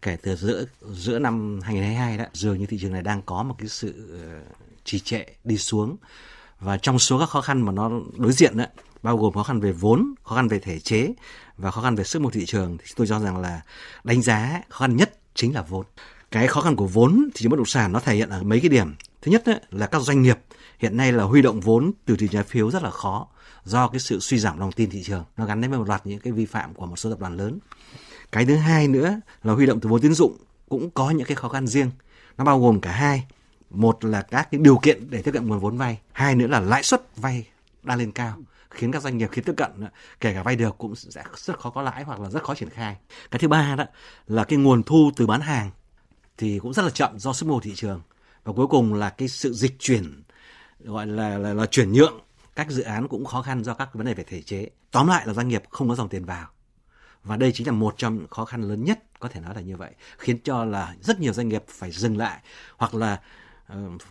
kể 0.02 0.18
từ 0.22 0.36
giữa 0.36 0.66
giữa 0.94 1.20
năm 1.20 1.60
2022 1.64 2.18
đó 2.18 2.26
dường 2.34 2.60
như 2.60 2.66
thị 2.66 2.78
trường 2.82 2.94
này 2.94 3.02
đang 3.02 3.22
có 3.22 3.44
một 3.44 3.56
cái 3.58 3.68
sự 3.68 4.20
ờ, 4.22 4.42
trì 4.84 5.00
trệ 5.00 5.26
đi 5.44 5.58
xuống 5.58 5.98
và 6.60 6.78
trong 6.78 7.00
số 7.00 7.20
các 7.20 7.30
khó 7.30 7.42
khăn 7.42 7.62
mà 7.62 7.72
nó 7.72 7.92
đối 8.18 8.32
diện 8.32 8.58
đó, 8.58 8.66
bao 9.04 9.18
gồm 9.18 9.34
khó 9.34 9.44
khăn 9.44 9.60
về 9.60 9.72
vốn, 9.72 10.14
khó 10.24 10.36
khăn 10.36 10.48
về 10.48 10.60
thể 10.60 10.80
chế 10.80 11.14
và 11.58 11.72
khó 11.72 11.82
khăn 11.82 11.96
về 11.96 12.04
sức 12.04 12.22
mua 12.22 12.30
thị 12.30 12.46
trường 12.46 12.78
thì 12.78 12.86
tôi 12.96 13.08
cho 13.08 13.20
rằng 13.20 13.38
là 13.38 13.62
đánh 14.04 14.22
giá 14.22 14.62
khó 14.70 14.80
khăn 14.80 14.96
nhất 14.96 15.18
chính 15.34 15.56
là 15.56 15.62
vốn. 15.62 15.86
Cái 16.32 16.48
khó 16.48 16.62
khăn 16.62 16.76
của 16.76 16.88
vốn 16.88 17.30
thị 17.36 17.44
trường 17.44 17.50
bất 17.50 17.58
động 17.58 17.66
sản 17.66 17.92
nó 17.92 18.00
thể 18.00 18.16
hiện 18.16 18.30
ở 18.30 18.44
mấy 18.44 18.60
cái 18.60 18.70
điểm. 18.70 18.96
Thứ 19.26 19.32
nhất 19.32 19.46
ấy, 19.46 19.60
là 19.72 19.88
các 19.88 20.02
doanh 20.02 20.22
nghiệp 20.22 20.40
hiện 20.80 20.98
nay 20.98 21.12
là 21.12 21.24
huy 21.24 21.42
động 21.42 21.60
vốn 21.60 21.92
từ 22.06 22.16
thị 22.18 22.28
trái 22.32 22.44
phiếu 22.44 22.72
rất 22.72 22.84
là 22.84 22.90
khó 22.90 23.28
do 23.64 23.88
cái 23.88 24.00
sự 24.00 24.20
suy 24.20 24.40
giảm 24.40 24.60
lòng 24.60 24.72
tin 24.72 24.90
thị 24.90 25.04
trường 25.04 25.24
nó 25.38 25.46
gắn 25.46 25.60
với 25.62 25.70
một 25.70 25.88
loạt 25.88 26.06
những 26.06 26.20
cái 26.20 26.34
vi 26.34 26.46
phạm 26.46 26.74
của 26.74 26.86
một 26.86 26.96
số 26.96 27.10
tập 27.10 27.20
đoàn 27.20 27.38
lớn. 27.38 27.60
Cái 28.32 28.46
thứ 28.46 28.56
hai 28.56 28.88
nữa 28.88 29.20
là 29.44 29.54
huy 29.54 29.66
động 29.66 29.80
từ 29.80 29.90
vốn 29.90 30.02
tín 30.02 30.14
dụng 30.14 30.38
cũng 30.70 30.90
có 30.90 31.10
những 31.10 31.28
cái 31.28 31.36
khó 31.36 31.50
khăn 31.50 31.68
riêng. 31.68 31.92
Nó 32.38 32.44
bao 32.44 32.60
gồm 32.60 32.82
cả 32.82 32.92
hai. 32.92 33.28
Một 33.70 34.06
là 34.06 34.22
các 34.22 34.48
cái 34.52 34.62
điều 34.64 34.78
kiện 34.78 35.10
để 35.10 35.22
tiếp 35.22 35.32
cận 35.32 35.48
nguồn 35.48 35.60
vốn 35.60 35.78
vay, 35.78 36.00
hai 36.12 36.36
nữa 36.36 36.48
là 36.48 36.60
lãi 36.60 36.84
suất 36.84 37.02
vay 37.16 37.48
đang 37.84 37.98
lên 37.98 38.12
cao 38.12 38.38
khiến 38.70 38.92
các 38.92 39.02
doanh 39.02 39.18
nghiệp 39.18 39.30
khi 39.32 39.42
tiếp 39.42 39.54
cận 39.58 39.72
kể 40.20 40.34
cả 40.34 40.44
vay 40.44 40.56
được 40.56 40.78
cũng 40.78 40.96
sẽ 40.96 41.24
rất 41.36 41.60
khó 41.60 41.70
có 41.70 41.82
lãi 41.82 42.04
hoặc 42.04 42.20
là 42.20 42.30
rất 42.30 42.44
khó 42.44 42.56
triển 42.56 42.70
khai. 42.70 42.98
Cái 43.32 43.40
thứ 43.40 43.48
ba 43.48 43.76
đó 43.76 43.86
là 44.28 44.44
cái 44.44 44.60
nguồn 44.60 44.84
thu 44.84 45.12
từ 45.16 45.28
bán 45.28 45.42
hàng 45.42 45.72
thì 46.38 46.60
cũng 46.60 46.74
rất 46.74 46.84
là 46.84 46.90
chậm 46.90 47.20
do 47.20 47.34
sức 47.34 47.46
mua 47.46 47.60
thị 47.60 47.74
trường 47.76 48.02
và 48.46 48.54
cuối 48.54 48.68
cùng 48.68 48.94
là 48.94 49.10
cái 49.10 49.28
sự 49.28 49.54
dịch 49.54 49.80
chuyển 49.80 50.24
gọi 50.80 51.08
là 51.08 51.38
là, 51.38 51.54
là 51.54 51.66
chuyển 51.66 51.92
nhượng 51.92 52.22
các 52.56 52.70
dự 52.70 52.84
án 52.84 53.08
cũng 53.08 53.26
khó 53.26 53.42
khăn 53.42 53.64
do 53.64 53.74
các 53.74 53.90
vấn 53.94 54.06
đề 54.06 54.14
về 54.14 54.24
thể 54.24 54.42
chế. 54.42 54.70
Tóm 54.92 55.08
lại 55.08 55.28
là 55.28 55.34
doanh 55.34 55.48
nghiệp 55.48 55.64
không 55.70 55.90
có 55.90 55.96
dòng 55.96 56.10
tiền 56.10 56.26
vào. 56.26 56.48
Và 57.24 57.38
đây 57.38 57.52
chính 57.52 57.68
là 57.68 57.74
một 57.74 57.94
trong 57.98 58.16
những 58.16 58.28
khó 58.28 58.46
khăn 58.46 58.62
lớn 58.62 58.84
nhất 58.84 59.04
có 59.20 59.30
thể 59.30 59.40
nói 59.42 59.56
là 59.56 59.62
như 59.62 59.78
vậy, 59.78 59.92
khiến 60.18 60.38
cho 60.44 60.66
là 60.66 60.96
rất 61.02 61.20
nhiều 61.20 61.34
doanh 61.34 61.50
nghiệp 61.50 61.64
phải 61.68 61.92
dừng 61.92 62.18
lại 62.18 62.40
hoặc 62.78 62.96
là 62.96 63.22
uh, 63.74 64.02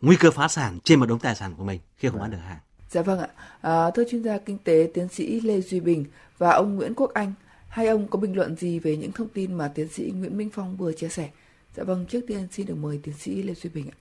nguy 0.00 0.16
cơ 0.16 0.30
phá 0.30 0.48
sản 0.48 0.78
trên 0.84 1.00
một 1.00 1.06
đống 1.06 1.18
tài 1.18 1.34
sản 1.34 1.54
của 1.54 1.64
mình 1.64 1.80
khi 1.96 2.08
không 2.08 2.20
bán 2.20 2.30
được 2.30 2.38
hàng. 2.46 2.58
Dạ 2.90 3.02
vâng 3.02 3.20
ạ. 3.20 3.28
À, 3.60 3.90
thưa 3.90 4.04
chuyên 4.10 4.22
gia 4.22 4.38
kinh 4.38 4.58
tế 4.58 4.90
tiến 4.94 5.08
sĩ 5.08 5.40
Lê 5.40 5.60
Duy 5.60 5.80
Bình 5.80 6.04
và 6.38 6.50
ông 6.50 6.76
Nguyễn 6.76 6.94
Quốc 6.94 7.10
Anh, 7.14 7.32
hai 7.68 7.86
ông 7.86 8.08
có 8.08 8.18
bình 8.18 8.36
luận 8.36 8.56
gì 8.56 8.78
về 8.78 8.96
những 8.96 9.12
thông 9.12 9.28
tin 9.28 9.54
mà 9.54 9.68
tiến 9.68 9.88
sĩ 9.88 10.12
Nguyễn 10.14 10.36
Minh 10.36 10.50
Phong 10.52 10.76
vừa 10.76 10.92
chia 10.92 11.08
sẻ? 11.08 11.30
Dạ 11.74 11.84
vâng, 11.84 12.06
trước 12.06 12.20
tiên 12.28 12.48
xin 12.50 12.66
được 12.66 12.74
mời 12.74 13.00
tiến 13.02 13.14
sĩ 13.14 13.42
Lê 13.42 13.54
Duy 13.54 13.70
Bình 13.70 13.90
ạ. 13.90 13.96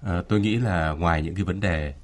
À, 0.00 0.22
tôi 0.28 0.40
nghĩ 0.40 0.56
là 0.56 0.90
ngoài 0.90 1.22
những 1.22 1.34
cái 1.34 1.44
vấn 1.44 1.60
đề 1.60 1.94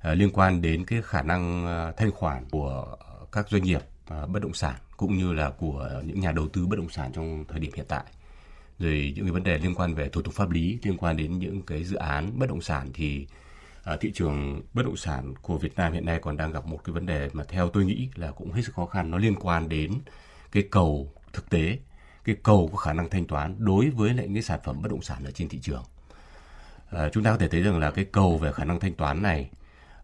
à, 0.00 0.14
liên 0.14 0.30
quan 0.32 0.62
đến 0.62 0.84
cái 0.84 1.02
khả 1.02 1.22
năng 1.22 1.66
à, 1.66 1.92
thanh 1.96 2.10
khoản 2.10 2.44
của 2.50 2.96
các 3.32 3.48
doanh 3.48 3.62
nghiệp 3.62 3.80
à, 4.08 4.26
bất 4.26 4.42
động 4.42 4.54
sản 4.54 4.74
cũng 4.96 5.16
như 5.18 5.32
là 5.32 5.50
của 5.50 6.02
những 6.04 6.20
nhà 6.20 6.32
đầu 6.32 6.48
tư 6.48 6.66
bất 6.66 6.76
động 6.78 6.88
sản 6.88 7.12
trong 7.12 7.44
thời 7.48 7.60
điểm 7.60 7.70
hiện 7.74 7.86
tại 7.88 8.04
rồi 8.78 9.12
những 9.16 9.24
cái 9.24 9.32
vấn 9.32 9.42
đề 9.42 9.58
liên 9.58 9.74
quan 9.74 9.94
về 9.94 10.08
thủ 10.08 10.22
tục 10.22 10.34
pháp 10.34 10.50
lý 10.50 10.78
liên 10.82 10.96
quan 10.96 11.16
đến 11.16 11.38
những 11.38 11.62
cái 11.62 11.84
dự 11.84 11.96
án 11.96 12.38
bất 12.38 12.48
động 12.48 12.60
sản 12.60 12.90
thì 12.94 13.26
à, 13.84 13.96
thị 14.00 14.12
trường 14.14 14.62
bất 14.74 14.82
động 14.82 14.96
sản 14.96 15.34
của 15.42 15.58
Việt 15.58 15.76
Nam 15.76 15.92
hiện 15.92 16.06
nay 16.06 16.18
còn 16.22 16.36
đang 16.36 16.52
gặp 16.52 16.66
một 16.66 16.84
cái 16.84 16.92
vấn 16.92 17.06
đề 17.06 17.30
mà 17.32 17.44
theo 17.44 17.68
tôi 17.68 17.84
nghĩ 17.84 18.08
là 18.14 18.30
cũng 18.30 18.52
hết 18.52 18.62
sức 18.62 18.74
khó 18.74 18.86
khăn 18.86 19.10
nó 19.10 19.18
liên 19.18 19.34
quan 19.34 19.68
đến 19.68 19.92
cái 20.52 20.62
cầu 20.70 21.12
thực 21.32 21.50
tế 21.50 21.78
cái 22.24 22.36
cầu 22.42 22.68
có 22.72 22.78
khả 22.78 22.92
năng 22.92 23.10
thanh 23.10 23.26
toán 23.26 23.54
đối 23.58 23.90
với 23.90 24.14
lại 24.14 24.26
những 24.26 24.34
cái 24.34 24.42
sản 24.42 24.60
phẩm 24.64 24.82
bất 24.82 24.90
động 24.90 25.02
sản 25.02 25.24
ở 25.24 25.30
trên 25.30 25.48
thị 25.48 25.58
trường. 25.62 25.84
À, 26.90 27.08
chúng 27.12 27.24
ta 27.24 27.30
có 27.30 27.38
thể 27.38 27.48
thấy 27.48 27.62
rằng 27.62 27.78
là 27.78 27.90
cái 27.90 28.04
cầu 28.04 28.38
về 28.38 28.52
khả 28.52 28.64
năng 28.64 28.80
thanh 28.80 28.94
toán 28.94 29.22
này 29.22 29.50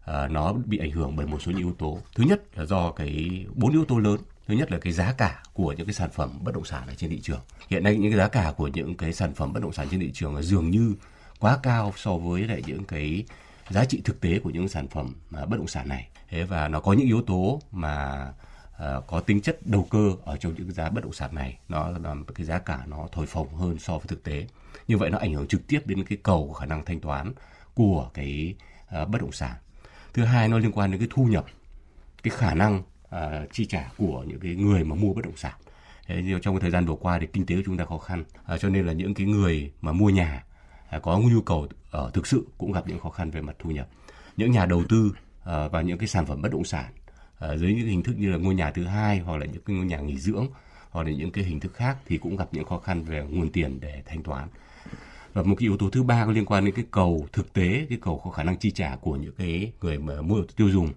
à, 0.05 0.27
nó 0.27 0.53
bị 0.53 0.77
ảnh 0.77 0.91
hưởng 0.91 1.15
bởi 1.15 1.25
một 1.25 1.41
số 1.41 1.51
những 1.51 1.61
yếu 1.61 1.73
tố. 1.73 1.99
Thứ 2.15 2.23
nhất 2.23 2.57
là 2.57 2.65
do 2.65 2.91
cái 2.91 3.45
bốn 3.53 3.71
yếu 3.71 3.85
tố 3.85 3.99
lớn. 3.99 4.17
Thứ 4.47 4.53
nhất 4.53 4.71
là 4.71 4.79
cái 4.79 4.93
giá 4.93 5.13
cả 5.17 5.43
của 5.53 5.73
những 5.73 5.87
cái 5.87 5.93
sản 5.93 6.09
phẩm 6.13 6.39
bất 6.41 6.55
động 6.55 6.65
sản 6.65 6.87
ở 6.87 6.93
trên 6.93 7.09
thị 7.09 7.19
trường. 7.21 7.39
Hiện 7.69 7.83
nay 7.83 7.97
những 7.97 8.11
cái 8.11 8.17
giá 8.17 8.27
cả 8.27 8.53
của 8.57 8.67
những 8.67 8.97
cái 8.97 9.13
sản 9.13 9.33
phẩm 9.33 9.53
bất 9.53 9.63
động 9.63 9.73
sản 9.73 9.87
trên 9.91 9.99
thị 9.99 10.11
trường 10.13 10.35
là 10.35 10.41
dường 10.41 10.71
như 10.71 10.93
quá 11.39 11.57
cao 11.63 11.93
so 11.97 12.17
với 12.17 12.41
lại 12.41 12.63
những 12.67 12.83
cái 12.83 13.25
giá 13.69 13.85
trị 13.85 14.01
thực 14.05 14.21
tế 14.21 14.39
của 14.39 14.49
những 14.49 14.67
sản 14.67 14.87
phẩm 14.87 15.15
à, 15.37 15.45
bất 15.45 15.57
động 15.57 15.67
sản 15.67 15.89
này. 15.89 16.07
Thế 16.29 16.43
và 16.43 16.67
nó 16.67 16.79
có 16.79 16.93
những 16.93 17.07
yếu 17.07 17.21
tố 17.21 17.61
mà 17.71 18.25
Ờ, 18.81 19.01
có 19.07 19.19
tính 19.19 19.41
chất 19.41 19.57
đầu 19.65 19.87
cơ 19.89 20.11
ở 20.25 20.37
trong 20.37 20.53
những 20.53 20.67
cái 20.67 20.73
giá 20.73 20.89
bất 20.89 21.03
động 21.03 21.13
sản 21.13 21.35
này 21.35 21.57
nó 21.69 21.91
làm 22.03 22.25
cái 22.25 22.45
giá 22.45 22.59
cả 22.59 22.79
nó 22.87 23.07
thổi 23.11 23.25
phồng 23.25 23.55
hơn 23.55 23.79
so 23.79 23.97
với 23.97 24.05
thực 24.07 24.23
tế. 24.23 24.47
Như 24.87 24.97
vậy 24.97 25.09
nó 25.09 25.17
ảnh 25.17 25.33
hưởng 25.33 25.47
trực 25.47 25.67
tiếp 25.67 25.79
đến 25.85 26.03
cái 26.03 26.17
cầu 26.23 26.47
của 26.47 26.53
khả 26.53 26.65
năng 26.65 26.85
thanh 26.85 26.99
toán 26.99 27.33
của 27.73 28.09
cái 28.13 28.55
uh, 29.01 29.09
bất 29.09 29.21
động 29.21 29.31
sản. 29.31 29.55
Thứ 30.13 30.23
hai 30.23 30.47
nó 30.47 30.57
liên 30.57 30.71
quan 30.71 30.91
đến 30.91 30.99
cái 30.99 31.07
thu 31.11 31.23
nhập 31.23 31.45
cái 32.23 32.31
khả 32.37 32.53
năng 32.53 32.83
uh, 33.05 33.51
chi 33.51 33.65
trả 33.65 33.89
của 33.97 34.23
những 34.27 34.39
cái 34.39 34.55
người 34.55 34.83
mà 34.83 34.95
mua 34.95 35.13
bất 35.13 35.25
động 35.25 35.37
sản. 35.37 35.53
Thế 36.07 36.21
nhưng 36.25 36.41
trong 36.41 36.55
cái 36.55 36.61
thời 36.61 36.71
gian 36.71 36.85
vừa 36.85 36.95
qua 36.95 37.19
thì 37.19 37.27
kinh 37.33 37.45
tế 37.45 37.55
của 37.55 37.61
chúng 37.65 37.77
ta 37.77 37.85
khó 37.85 37.97
khăn 37.97 38.23
à, 38.45 38.57
cho 38.57 38.69
nên 38.69 38.85
là 38.85 38.93
những 38.93 39.13
cái 39.13 39.27
người 39.27 39.71
mà 39.81 39.91
mua 39.91 40.09
nhà 40.09 40.43
à, 40.89 40.99
có 40.99 41.19
nhu 41.19 41.41
cầu 41.41 41.67
ở 41.91 42.11
thực 42.13 42.27
sự 42.27 42.47
cũng 42.57 42.71
gặp 42.71 42.87
những 42.87 42.99
khó 42.99 43.09
khăn 43.09 43.31
về 43.31 43.41
mặt 43.41 43.55
thu 43.59 43.69
nhập. 43.69 43.87
Những 44.37 44.51
nhà 44.51 44.65
đầu 44.65 44.83
tư 44.89 45.11
à, 45.45 45.67
vào 45.67 45.81
những 45.81 45.97
cái 45.97 46.07
sản 46.07 46.25
phẩm 46.25 46.41
bất 46.41 46.51
động 46.51 46.63
sản 46.63 46.91
Ờ, 47.41 47.57
dưới 47.57 47.73
những 47.73 47.87
hình 47.87 48.03
thức 48.03 48.15
như 48.17 48.31
là 48.31 48.37
ngôi 48.37 48.55
nhà 48.55 48.71
thứ 48.71 48.83
hai 48.83 49.19
hoặc 49.19 49.37
là 49.37 49.45
những 49.45 49.61
cái 49.65 49.75
ngôi 49.75 49.85
nhà 49.85 49.99
nghỉ 49.99 50.17
dưỡng 50.17 50.47
hoặc 50.89 51.07
là 51.07 51.11
những 51.11 51.31
cái 51.31 51.43
hình 51.43 51.59
thức 51.59 51.73
khác 51.73 51.97
thì 52.05 52.17
cũng 52.17 52.37
gặp 52.37 52.47
những 52.51 52.65
khó 52.65 52.77
khăn 52.77 53.03
về 53.03 53.23
nguồn 53.29 53.49
tiền 53.49 53.79
để 53.79 54.03
thanh 54.05 54.23
toán. 54.23 54.47
Và 55.33 55.43
một 55.43 55.55
cái 55.55 55.63
yếu 55.63 55.77
tố 55.77 55.89
thứ 55.89 56.03
ba 56.03 56.25
có 56.25 56.31
liên 56.31 56.45
quan 56.45 56.65
đến 56.65 56.75
cái 56.75 56.85
cầu 56.91 57.27
thực 57.31 57.53
tế, 57.53 57.85
cái 57.89 57.97
cầu 58.01 58.21
có 58.23 58.31
khả 58.31 58.43
năng 58.43 58.57
chi 58.57 58.71
trả 58.71 58.95
của 58.95 59.15
những 59.15 59.33
cái 59.37 59.71
người 59.81 59.99
mà 59.99 60.21
mua 60.21 60.43
tiêu 60.55 60.69
dùng, 60.69 60.89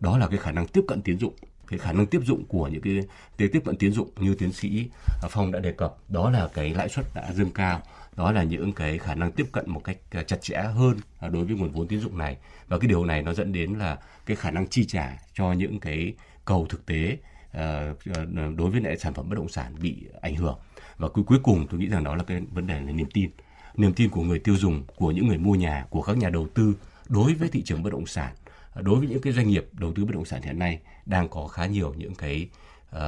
đó 0.00 0.18
là 0.18 0.26
cái 0.26 0.38
khả 0.38 0.52
năng 0.52 0.66
tiếp 0.66 0.84
cận 0.88 1.02
tiến 1.02 1.18
dụng. 1.18 1.34
Cái 1.66 1.78
khả 1.78 1.92
năng 1.92 2.06
tiếp 2.06 2.20
dụng 2.24 2.44
của 2.44 2.68
những 2.68 2.82
cái 2.82 3.00
tiếp 3.36 3.48
tiếp 3.52 3.62
cận 3.64 3.76
tiến 3.76 3.92
dụng 3.92 4.10
như 4.20 4.34
tiến 4.34 4.52
sĩ 4.52 4.88
Phong 5.30 5.52
đã 5.52 5.60
đề 5.60 5.72
cập, 5.72 5.96
đó 6.08 6.30
là 6.30 6.48
cái 6.54 6.74
lãi 6.74 6.88
suất 6.88 7.06
đã 7.14 7.32
dâng 7.32 7.50
cao 7.50 7.82
đó 8.18 8.32
là 8.32 8.42
những 8.42 8.72
cái 8.72 8.98
khả 8.98 9.14
năng 9.14 9.32
tiếp 9.32 9.46
cận 9.52 9.70
một 9.70 9.84
cách 9.84 9.96
ờ, 10.10 10.22
chặt 10.22 10.42
chẽ 10.42 10.56
hơn 10.74 10.96
à, 11.20 11.28
đối 11.28 11.44
với 11.44 11.56
nguồn 11.56 11.72
vốn 11.72 11.88
tín 11.88 12.00
dụng 12.00 12.18
này. 12.18 12.36
Và 12.68 12.78
cái 12.78 12.88
điều 12.88 13.04
này 13.04 13.22
nó 13.22 13.34
dẫn 13.34 13.52
đến 13.52 13.74
là 13.74 13.98
cái 14.26 14.36
khả 14.36 14.50
năng 14.50 14.68
chi 14.68 14.84
trả 14.84 15.18
cho 15.34 15.52
những 15.52 15.80
cái 15.80 16.12
cầu 16.44 16.66
thực 16.68 16.86
tế 16.86 17.18
ờ, 17.52 17.94
ờ, 18.14 18.26
đối 18.56 18.70
với 18.70 18.80
lại 18.80 18.98
sản 18.98 19.14
phẩm 19.14 19.28
bất 19.28 19.36
động 19.36 19.48
sản 19.48 19.74
bị 19.80 19.96
ảnh 20.20 20.36
hưởng. 20.36 20.58
Và 20.96 21.08
cuối 21.08 21.24
cuối 21.24 21.38
cùng 21.42 21.66
tôi 21.70 21.80
nghĩ 21.80 21.86
rằng 21.86 22.04
đó 22.04 22.16
là 22.16 22.22
cái 22.22 22.40
vấn 22.52 22.66
đề 22.66 22.80
là 22.80 22.92
niềm 22.92 23.08
tin. 23.14 23.30
Niềm 23.76 23.92
tin 23.92 24.10
của 24.10 24.22
người 24.22 24.38
tiêu 24.38 24.56
dùng, 24.56 24.84
của 24.96 25.10
những 25.10 25.28
người 25.28 25.38
mua 25.38 25.54
nhà, 25.54 25.86
của 25.90 26.02
các 26.02 26.16
nhà 26.16 26.28
đầu 26.28 26.48
tư 26.54 26.74
đối 27.08 27.34
với 27.34 27.48
thị 27.48 27.62
trường 27.62 27.82
bất 27.82 27.92
động 27.92 28.06
sản. 28.06 28.34
Đối 28.74 28.98
với 28.98 29.08
những 29.08 29.20
cái 29.20 29.32
doanh 29.32 29.48
nghiệp 29.48 29.66
đầu 29.72 29.92
tư 29.92 30.04
bất 30.04 30.14
động 30.14 30.24
sản 30.24 30.42
hiện 30.42 30.58
nay 30.58 30.78
đang 31.06 31.28
có 31.28 31.46
khá 31.46 31.66
nhiều 31.66 31.94
những 31.96 32.14
cái 32.14 32.48
uh, 32.96 33.00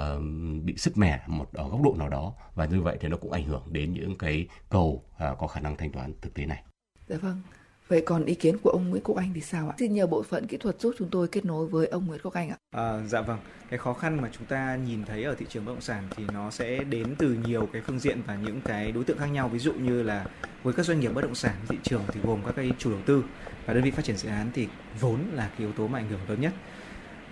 bị 0.65 0.77
sứt 0.77 0.98
mẻ 0.98 1.24
một 1.27 1.52
ở 1.52 1.69
góc 1.69 1.82
độ 1.82 1.94
nào 1.98 2.09
đó 2.09 2.32
và 2.55 2.65
như 2.65 2.82
vậy 2.82 2.97
thì 3.01 3.09
nó 3.09 3.16
cũng 3.16 3.32
ảnh 3.32 3.44
hưởng 3.44 3.62
đến 3.70 3.93
những 3.93 4.19
cái 4.19 4.47
cầu 4.69 5.05
uh, 5.15 5.39
có 5.39 5.47
khả 5.47 5.61
năng 5.61 5.77
thanh 5.77 5.93
toán 5.93 6.12
thực 6.20 6.35
tế 6.35 6.47
này. 6.47 6.62
Dạ 7.09 7.16
vâng. 7.16 7.43
Vậy 7.89 8.02
còn 8.07 8.24
ý 8.24 8.35
kiến 8.35 8.59
của 8.62 8.70
ông 8.70 8.90
Nguyễn 8.90 9.02
Quốc 9.02 9.16
Anh 9.16 9.32
thì 9.35 9.40
sao 9.40 9.69
ạ? 9.69 9.74
Xin 9.78 9.94
nhờ 9.94 10.07
bộ 10.07 10.23
phận 10.23 10.47
kỹ 10.47 10.57
thuật 10.57 10.81
giúp 10.81 10.94
chúng 10.98 11.09
tôi 11.11 11.28
kết 11.28 11.44
nối 11.44 11.66
với 11.66 11.86
ông 11.86 12.07
Nguyễn 12.07 12.20
Quốc 12.23 12.35
Anh 12.35 12.48
ạ. 12.48 12.57
À, 12.70 13.01
dạ 13.07 13.20
vâng, 13.20 13.39
cái 13.70 13.78
khó 13.78 13.93
khăn 13.93 14.20
mà 14.23 14.31
chúng 14.39 14.47
ta 14.47 14.77
nhìn 14.77 15.05
thấy 15.05 15.24
ở 15.24 15.35
thị 15.35 15.47
trường 15.48 15.65
bất 15.65 15.73
động 15.73 15.81
sản 15.81 16.05
thì 16.16 16.24
nó 16.32 16.51
sẽ 16.51 16.85
đến 16.85 17.15
từ 17.19 17.39
nhiều 17.47 17.69
cái 17.73 17.82
phương 17.82 17.98
diện 17.98 18.23
và 18.27 18.36
những 18.36 18.61
cái 18.61 18.93
đối 18.93 19.05
tượng 19.05 19.19
khác 19.19 19.27
nhau. 19.27 19.48
Ví 19.48 19.59
dụ 19.59 19.73
như 19.73 20.02
là 20.02 20.27
với 20.62 20.74
các 20.74 20.86
doanh 20.86 21.01
nghiệp 21.01 21.09
bất 21.15 21.23
động 21.23 21.35
sản 21.35 21.55
thị 21.69 21.78
trường 21.82 22.02
thì 22.09 22.20
gồm 22.20 22.40
các 22.47 22.52
cái 22.57 22.73
chủ 22.78 22.90
đầu 22.90 23.01
tư 23.07 23.24
và 23.66 23.74
đơn 23.74 23.85
vị 23.85 23.90
phát 23.90 24.05
triển 24.05 24.16
dự 24.16 24.28
án 24.28 24.51
thì 24.55 24.69
vốn 25.01 25.19
là 25.32 25.48
cái 25.48 25.59
yếu 25.59 25.73
tố 25.73 25.89
mà 25.89 25.98
ảnh 25.98 26.09
hưởng 26.09 26.20
lớn 26.28 26.40
nhất. 26.40 26.52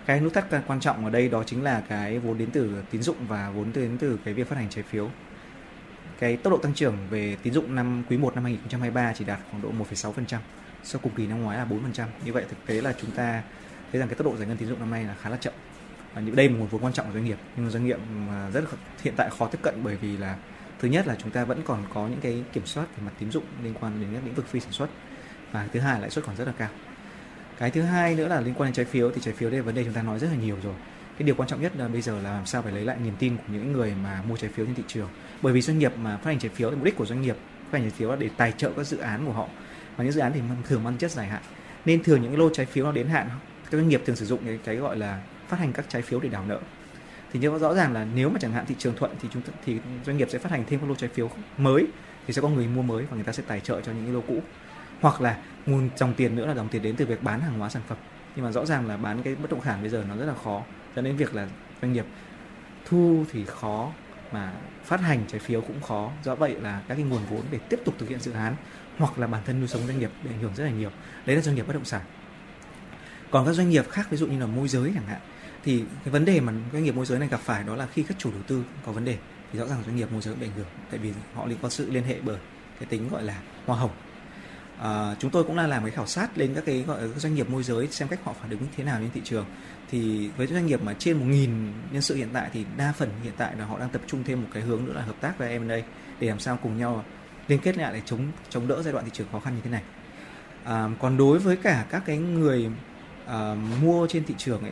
Cái 0.09 0.19
nút 0.19 0.33
thắt 0.33 0.45
quan 0.67 0.79
trọng 0.79 1.05
ở 1.05 1.11
đây 1.11 1.29
đó 1.29 1.43
chính 1.43 1.63
là 1.63 1.81
cái 1.89 2.19
vốn 2.19 2.37
đến 2.37 2.49
từ 2.53 2.83
tín 2.91 3.01
dụng 3.01 3.15
và 3.27 3.49
vốn 3.49 3.71
đến 3.73 3.97
từ 3.99 4.19
cái 4.25 4.33
việc 4.33 4.47
phát 4.47 4.55
hành 4.55 4.69
trái 4.69 4.83
phiếu 4.83 5.09
cái 6.19 6.37
tốc 6.37 6.51
độ 6.51 6.57
tăng 6.57 6.73
trưởng 6.73 6.97
về 7.09 7.37
tín 7.43 7.53
dụng 7.53 7.75
năm 7.75 8.03
quý 8.09 8.17
1 8.17 8.35
năm 8.35 8.43
2023 8.43 9.13
chỉ 9.13 9.25
đạt 9.25 9.39
khoảng 9.51 9.61
độ 9.61 9.69
1,6%, 9.91 10.37
sau 10.83 11.01
cùng 11.03 11.11
kỳ 11.15 11.27
năm 11.27 11.41
ngoái 11.41 11.57
là 11.57 11.65
4%. 11.65 12.05
Như 12.25 12.33
vậy 12.33 12.45
thực 12.49 12.65
tế 12.65 12.81
là 12.81 12.93
chúng 13.01 13.11
ta 13.11 13.43
thấy 13.91 13.99
rằng 13.99 14.09
cái 14.09 14.15
tốc 14.15 14.25
độ 14.25 14.37
giải 14.37 14.47
ngân 14.47 14.57
tín 14.57 14.69
dụng 14.69 14.79
năm 14.79 14.91
nay 14.91 15.03
là 15.03 15.15
khá 15.21 15.29
là 15.29 15.37
chậm. 15.37 15.53
Và 16.13 16.21
đây 16.21 16.47
là 16.47 16.51
một 16.51 16.59
nguồn 16.59 16.67
vốn 16.67 16.83
quan 16.83 16.93
trọng 16.93 17.07
của 17.07 17.13
doanh 17.13 17.25
nghiệp, 17.25 17.37
nhưng 17.57 17.69
doanh 17.69 17.85
nghiệp 17.85 17.99
rất 18.53 18.63
hiện 19.01 19.13
tại 19.17 19.29
khó 19.39 19.47
tiếp 19.47 19.59
cận 19.61 19.83
bởi 19.83 19.95
vì 19.95 20.17
là 20.17 20.35
thứ 20.79 20.87
nhất 20.87 21.07
là 21.07 21.15
chúng 21.15 21.31
ta 21.31 21.45
vẫn 21.45 21.61
còn 21.65 21.83
có 21.93 22.07
những 22.07 22.21
cái 22.21 22.43
kiểm 22.53 22.65
soát 22.65 22.85
về 22.97 23.03
mặt 23.05 23.11
tín 23.19 23.31
dụng 23.31 23.43
liên 23.63 23.73
quan 23.81 24.01
đến 24.01 24.09
các 24.13 24.25
lĩnh 24.25 24.35
vực 24.35 24.47
phi 24.47 24.59
sản 24.59 24.71
xuất 24.71 24.89
và 25.51 25.67
thứ 25.73 25.79
hai 25.79 26.01
lãi 26.01 26.09
suất 26.09 26.25
còn 26.25 26.35
rất 26.35 26.45
là 26.45 26.53
cao. 26.57 26.69
Cái 27.59 27.71
thứ 27.71 27.81
hai 27.81 28.15
nữa 28.15 28.27
là 28.27 28.41
liên 28.41 28.53
quan 28.53 28.67
đến 28.67 28.73
trái 28.73 28.85
phiếu 28.85 29.11
thì 29.11 29.21
trái 29.21 29.33
phiếu 29.33 29.49
đây 29.49 29.59
là 29.59 29.65
vấn 29.65 29.75
đề 29.75 29.83
chúng 29.83 29.93
ta 29.93 30.01
nói 30.01 30.19
rất 30.19 30.27
là 30.27 30.37
nhiều 30.37 30.57
rồi. 30.63 30.73
Cái 31.17 31.25
điều 31.25 31.35
quan 31.35 31.49
trọng 31.49 31.61
nhất 31.61 31.71
là 31.77 31.87
bây 31.87 32.01
giờ 32.01 32.21
là 32.21 32.33
làm 32.33 32.45
sao 32.45 32.61
phải 32.61 32.71
lấy 32.71 32.85
lại 32.85 32.97
niềm 33.03 33.13
tin 33.19 33.37
của 33.37 33.43
những 33.47 33.71
người 33.71 33.93
mà 34.03 34.21
mua 34.27 34.37
trái 34.37 34.49
phiếu 34.49 34.65
trên 34.65 34.75
thị 34.75 34.83
trường. 34.87 35.09
Bởi 35.41 35.53
vì 35.53 35.61
doanh 35.61 35.79
nghiệp 35.79 35.93
mà 35.97 36.17
phát 36.17 36.25
hành 36.25 36.39
trái 36.39 36.49
phiếu 36.49 36.69
thì 36.69 36.75
mục 36.75 36.85
đích 36.85 36.95
của 36.95 37.05
doanh 37.05 37.21
nghiệp 37.21 37.35
phát 37.71 37.77
hành 37.77 37.81
trái 37.81 37.97
phiếu 37.97 38.09
là 38.09 38.15
để 38.15 38.29
tài 38.37 38.53
trợ 38.57 38.71
các 38.75 38.83
dự 38.83 38.97
án 38.97 39.25
của 39.25 39.31
họ. 39.31 39.47
Và 39.97 40.03
những 40.03 40.13
dự 40.13 40.21
án 40.21 40.31
thì 40.33 40.41
thường 40.67 40.83
mang 40.83 40.97
chất 40.97 41.11
dài 41.11 41.27
hạn. 41.27 41.41
Nên 41.85 42.03
thường 42.03 42.21
những 42.21 42.31
cái 42.31 42.37
lô 42.37 42.49
trái 42.53 42.65
phiếu 42.65 42.85
nó 42.85 42.91
đến 42.91 43.07
hạn 43.07 43.29
các 43.63 43.77
doanh 43.77 43.89
nghiệp 43.89 44.01
thường 44.05 44.15
sử 44.15 44.25
dụng 44.25 44.39
cái, 44.45 44.59
cái 44.63 44.75
gọi 44.75 44.97
là 44.97 45.21
phát 45.47 45.59
hành 45.59 45.73
các 45.73 45.85
trái 45.89 46.01
phiếu 46.01 46.19
để 46.19 46.29
đảo 46.29 46.45
nợ. 46.47 46.59
Thì 47.33 47.39
như 47.39 47.57
rõ 47.57 47.73
ràng 47.73 47.93
là 47.93 48.07
nếu 48.15 48.29
mà 48.29 48.39
chẳng 48.41 48.51
hạn 48.51 48.65
thị 48.65 48.75
trường 48.77 48.95
thuận 48.95 49.11
thì 49.21 49.29
chúng 49.31 49.41
thì 49.65 49.77
doanh 50.05 50.17
nghiệp 50.17 50.27
sẽ 50.31 50.39
phát 50.39 50.51
hành 50.51 50.63
thêm 50.67 50.79
các 50.79 50.89
lô 50.89 50.95
trái 50.95 51.09
phiếu 51.13 51.29
mới 51.57 51.87
thì 52.27 52.33
sẽ 52.33 52.41
có 52.41 52.49
người 52.49 52.67
mua 52.67 52.81
mới 52.81 53.05
và 53.09 53.15
người 53.15 53.23
ta 53.23 53.31
sẽ 53.31 53.43
tài 53.47 53.59
trợ 53.59 53.81
cho 53.81 53.91
những 53.91 54.03
cái 54.03 54.13
lô 54.13 54.21
cũ 54.21 54.41
hoặc 55.01 55.21
là 55.21 55.37
nguồn 55.65 55.89
dòng 55.95 56.13
tiền 56.13 56.35
nữa 56.35 56.45
là 56.45 56.55
dòng 56.55 56.67
tiền 56.69 56.81
đến 56.81 56.95
từ 56.95 57.05
việc 57.05 57.23
bán 57.23 57.41
hàng 57.41 57.59
hóa 57.59 57.69
sản 57.69 57.81
phẩm. 57.87 57.97
Nhưng 58.35 58.45
mà 58.45 58.51
rõ 58.51 58.65
ràng 58.65 58.87
là 58.87 58.97
bán 58.97 59.23
cái 59.23 59.35
bất 59.35 59.51
động 59.51 59.61
sản 59.65 59.81
bây 59.81 59.89
giờ 59.89 60.03
nó 60.09 60.15
rất 60.15 60.25
là 60.25 60.33
khó, 60.43 60.63
dẫn 60.95 61.05
đến 61.05 61.15
việc 61.15 61.35
là 61.35 61.47
doanh 61.81 61.93
nghiệp 61.93 62.05
thu 62.85 63.25
thì 63.31 63.45
khó 63.45 63.91
mà 64.31 64.53
phát 64.85 65.01
hành 65.01 65.23
trái 65.27 65.39
phiếu 65.39 65.61
cũng 65.61 65.81
khó. 65.81 66.11
Do 66.23 66.35
vậy 66.35 66.55
là 66.61 66.81
các 66.87 66.95
cái 66.95 67.03
nguồn 67.03 67.21
vốn 67.29 67.41
để 67.51 67.59
tiếp 67.69 67.79
tục 67.85 67.95
thực 67.97 68.09
hiện 68.09 68.19
dự 68.19 68.31
án 68.31 68.55
hoặc 68.97 69.19
là 69.19 69.27
bản 69.27 69.41
thân 69.45 69.59
nuôi 69.59 69.67
sống 69.67 69.87
doanh 69.87 69.99
nghiệp 69.99 70.11
bị 70.23 70.29
ảnh 70.29 70.39
hưởng 70.39 70.55
rất 70.55 70.63
là 70.63 70.71
nhiều. 70.71 70.89
Đấy 71.25 71.35
là 71.35 71.41
doanh 71.41 71.55
nghiệp 71.55 71.67
bất 71.67 71.73
động 71.73 71.85
sản. 71.85 72.01
Còn 73.31 73.45
các 73.45 73.53
doanh 73.53 73.69
nghiệp 73.69 73.89
khác, 73.89 74.07
ví 74.09 74.17
dụ 74.17 74.27
như 74.27 74.39
là 74.39 74.45
môi 74.45 74.67
giới 74.67 74.91
chẳng 74.95 75.07
hạn, 75.07 75.21
thì 75.63 75.83
cái 76.05 76.11
vấn 76.11 76.25
đề 76.25 76.39
mà 76.39 76.53
doanh 76.73 76.83
nghiệp 76.83 76.95
môi 76.95 77.05
giới 77.05 77.19
này 77.19 77.27
gặp 77.27 77.39
phải 77.39 77.63
đó 77.63 77.75
là 77.75 77.87
khi 77.93 78.03
các 78.03 78.17
chủ 78.19 78.31
đầu 78.31 78.41
tư 78.47 78.63
có 78.85 78.91
vấn 78.91 79.05
đề, 79.05 79.17
thì 79.53 79.59
rõ 79.59 79.65
ràng 79.65 79.83
doanh 79.85 79.95
nghiệp 79.95 80.11
môi 80.11 80.21
giới 80.21 80.35
bị 80.35 80.47
ảnh 80.47 80.53
hưởng. 80.55 80.67
Tại 80.89 80.99
vì 80.99 81.13
họ 81.33 81.45
liên 81.45 81.57
có 81.61 81.69
sự 81.69 81.91
liên 81.91 82.03
hệ 82.03 82.15
bởi 82.21 82.37
cái 82.79 82.89
tính 82.89 83.09
gọi 83.09 83.23
là 83.23 83.41
hoa 83.65 83.77
hồng 83.77 83.91
à, 84.79 85.15
chúng 85.19 85.31
tôi 85.31 85.43
cũng 85.43 85.55
đang 85.55 85.69
làm 85.69 85.83
cái 85.83 85.91
khảo 85.91 86.07
sát 86.07 86.37
lên 86.37 86.53
các 86.55 86.65
cái 86.65 86.81
gọi 86.87 87.01
là 87.01 87.07
doanh 87.07 87.35
nghiệp 87.35 87.49
môi 87.49 87.63
giới 87.63 87.87
xem 87.87 88.07
cách 88.07 88.19
họ 88.23 88.33
phản 88.41 88.49
ứng 88.49 88.59
thế 88.77 88.83
nào 88.83 88.99
trên 89.01 89.11
thị 89.11 89.21
trường. 89.23 89.45
Thì 89.91 90.29
với 90.37 90.47
doanh 90.47 90.65
nghiệp 90.65 90.81
mà 90.83 90.93
trên 90.99 91.31
1.000 91.31 91.71
nhân 91.91 92.01
sự 92.01 92.15
hiện 92.15 92.29
tại 92.33 92.49
thì 92.53 92.65
đa 92.77 92.93
phần 92.97 93.09
hiện 93.23 93.33
tại 93.37 93.55
là 93.55 93.65
họ 93.65 93.79
đang 93.79 93.89
tập 93.89 94.01
trung 94.07 94.23
thêm 94.23 94.41
một 94.41 94.47
cái 94.53 94.63
hướng 94.63 94.85
nữa 94.85 94.93
là 94.93 95.01
hợp 95.01 95.15
tác 95.21 95.37
với 95.37 95.49
em 95.49 95.67
đây 95.67 95.83
để 96.19 96.27
làm 96.27 96.39
sao 96.39 96.59
cùng 96.63 96.77
nhau 96.77 97.03
liên 97.47 97.59
kết 97.59 97.77
lại 97.77 97.93
để 97.93 98.01
chống 98.05 98.21
chống 98.49 98.67
đỡ 98.67 98.81
giai 98.83 98.93
đoạn 98.93 99.05
thị 99.05 99.11
trường 99.13 99.27
khó 99.31 99.39
khăn 99.39 99.55
như 99.55 99.61
thế 99.63 99.69
này. 99.69 99.83
À, 100.63 100.89
còn 100.99 101.17
đối 101.17 101.39
với 101.39 101.55
cả 101.55 101.85
các 101.89 102.03
cái 102.05 102.17
người 102.17 102.69
à, 103.25 103.55
mua 103.81 104.07
trên 104.07 104.23
thị 104.23 104.35
trường 104.37 104.61
ấy 104.61 104.71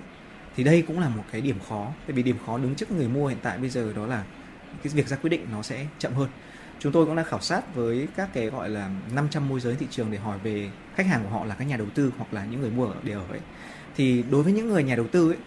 thì 0.55 0.63
đây 0.63 0.83
cũng 0.87 0.99
là 0.99 1.09
một 1.09 1.23
cái 1.31 1.41
điểm 1.41 1.57
khó. 1.69 1.91
Tại 2.07 2.13
vì 2.13 2.23
điểm 2.23 2.37
khó 2.45 2.57
đứng 2.57 2.75
trước 2.75 2.91
người 2.91 3.07
mua 3.07 3.27
hiện 3.27 3.37
tại 3.41 3.57
bây 3.57 3.69
giờ 3.69 3.93
đó 3.93 4.05
là 4.05 4.23
cái 4.83 4.93
việc 4.93 5.07
ra 5.07 5.17
quyết 5.17 5.29
định 5.29 5.45
nó 5.51 5.61
sẽ 5.61 5.85
chậm 5.99 6.13
hơn 6.13 6.29
chúng 6.87 6.93
tôi 6.93 7.05
cũng 7.05 7.15
đã 7.15 7.23
khảo 7.23 7.41
sát 7.41 7.75
với 7.75 8.07
các 8.15 8.29
cái 8.33 8.45
gọi 8.45 8.69
là 8.69 8.89
500 9.13 9.49
môi 9.49 9.59
giới 9.59 9.75
thị 9.75 9.87
trường 9.89 10.11
để 10.11 10.17
hỏi 10.17 10.37
về 10.43 10.69
khách 10.95 11.05
hàng 11.05 11.23
của 11.23 11.29
họ 11.29 11.45
là 11.45 11.55
các 11.55 11.65
nhà 11.65 11.77
đầu 11.77 11.87
tư 11.95 12.11
hoặc 12.17 12.33
là 12.33 12.45
những 12.45 12.61
người 12.61 12.69
mua 12.69 12.93
để 13.03 13.13
ở 13.13 13.23
ấy. 13.29 13.39
Thì 13.95 14.23
đối 14.29 14.43
với 14.43 14.53
những 14.53 14.69
người 14.69 14.83
nhà 14.83 14.95
đầu 14.95 15.07
tư 15.07 15.31
ấy, 15.31 15.37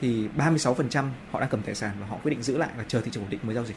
thì 0.00 0.28
36% 0.36 1.08
họ 1.30 1.40
đang 1.40 1.48
cầm 1.50 1.62
tài 1.62 1.74
sản 1.74 1.96
và 2.00 2.06
họ 2.06 2.16
quyết 2.22 2.30
định 2.30 2.42
giữ 2.42 2.58
lại 2.58 2.68
và 2.76 2.84
chờ 2.88 3.00
thị 3.00 3.10
trường 3.10 3.22
ổn 3.22 3.30
định 3.30 3.40
mới 3.42 3.54
giao 3.54 3.64
dịch. 3.64 3.76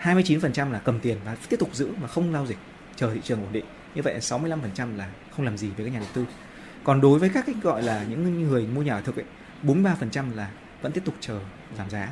29% 0.00 0.72
là 0.72 0.78
cầm 0.78 1.00
tiền 1.00 1.18
và 1.24 1.36
tiếp 1.48 1.56
tục 1.56 1.74
giữ 1.74 1.92
mà 2.00 2.08
không 2.08 2.32
giao 2.32 2.46
dịch, 2.46 2.58
chờ 2.96 3.14
thị 3.14 3.20
trường 3.24 3.42
ổn 3.42 3.52
định. 3.52 3.64
Như 3.94 4.02
vậy 4.02 4.18
65% 4.20 4.96
là 4.96 5.10
không 5.36 5.44
làm 5.44 5.58
gì 5.58 5.70
với 5.76 5.86
các 5.86 5.92
nhà 5.92 5.98
đầu 5.98 6.08
tư. 6.14 6.26
Còn 6.84 7.00
đối 7.00 7.18
với 7.18 7.28
các 7.28 7.46
cái 7.46 7.54
gọi 7.62 7.82
là 7.82 8.04
những 8.08 8.48
người 8.48 8.66
mua 8.66 8.82
nhà 8.82 8.94
ở 8.94 9.00
thực 9.00 9.16
ấy 9.16 9.24
43% 9.62 10.36
là 10.36 10.50
vẫn 10.82 10.92
tiếp 10.92 11.02
tục 11.04 11.14
chờ 11.20 11.40
giảm 11.78 11.90
giá. 11.90 12.08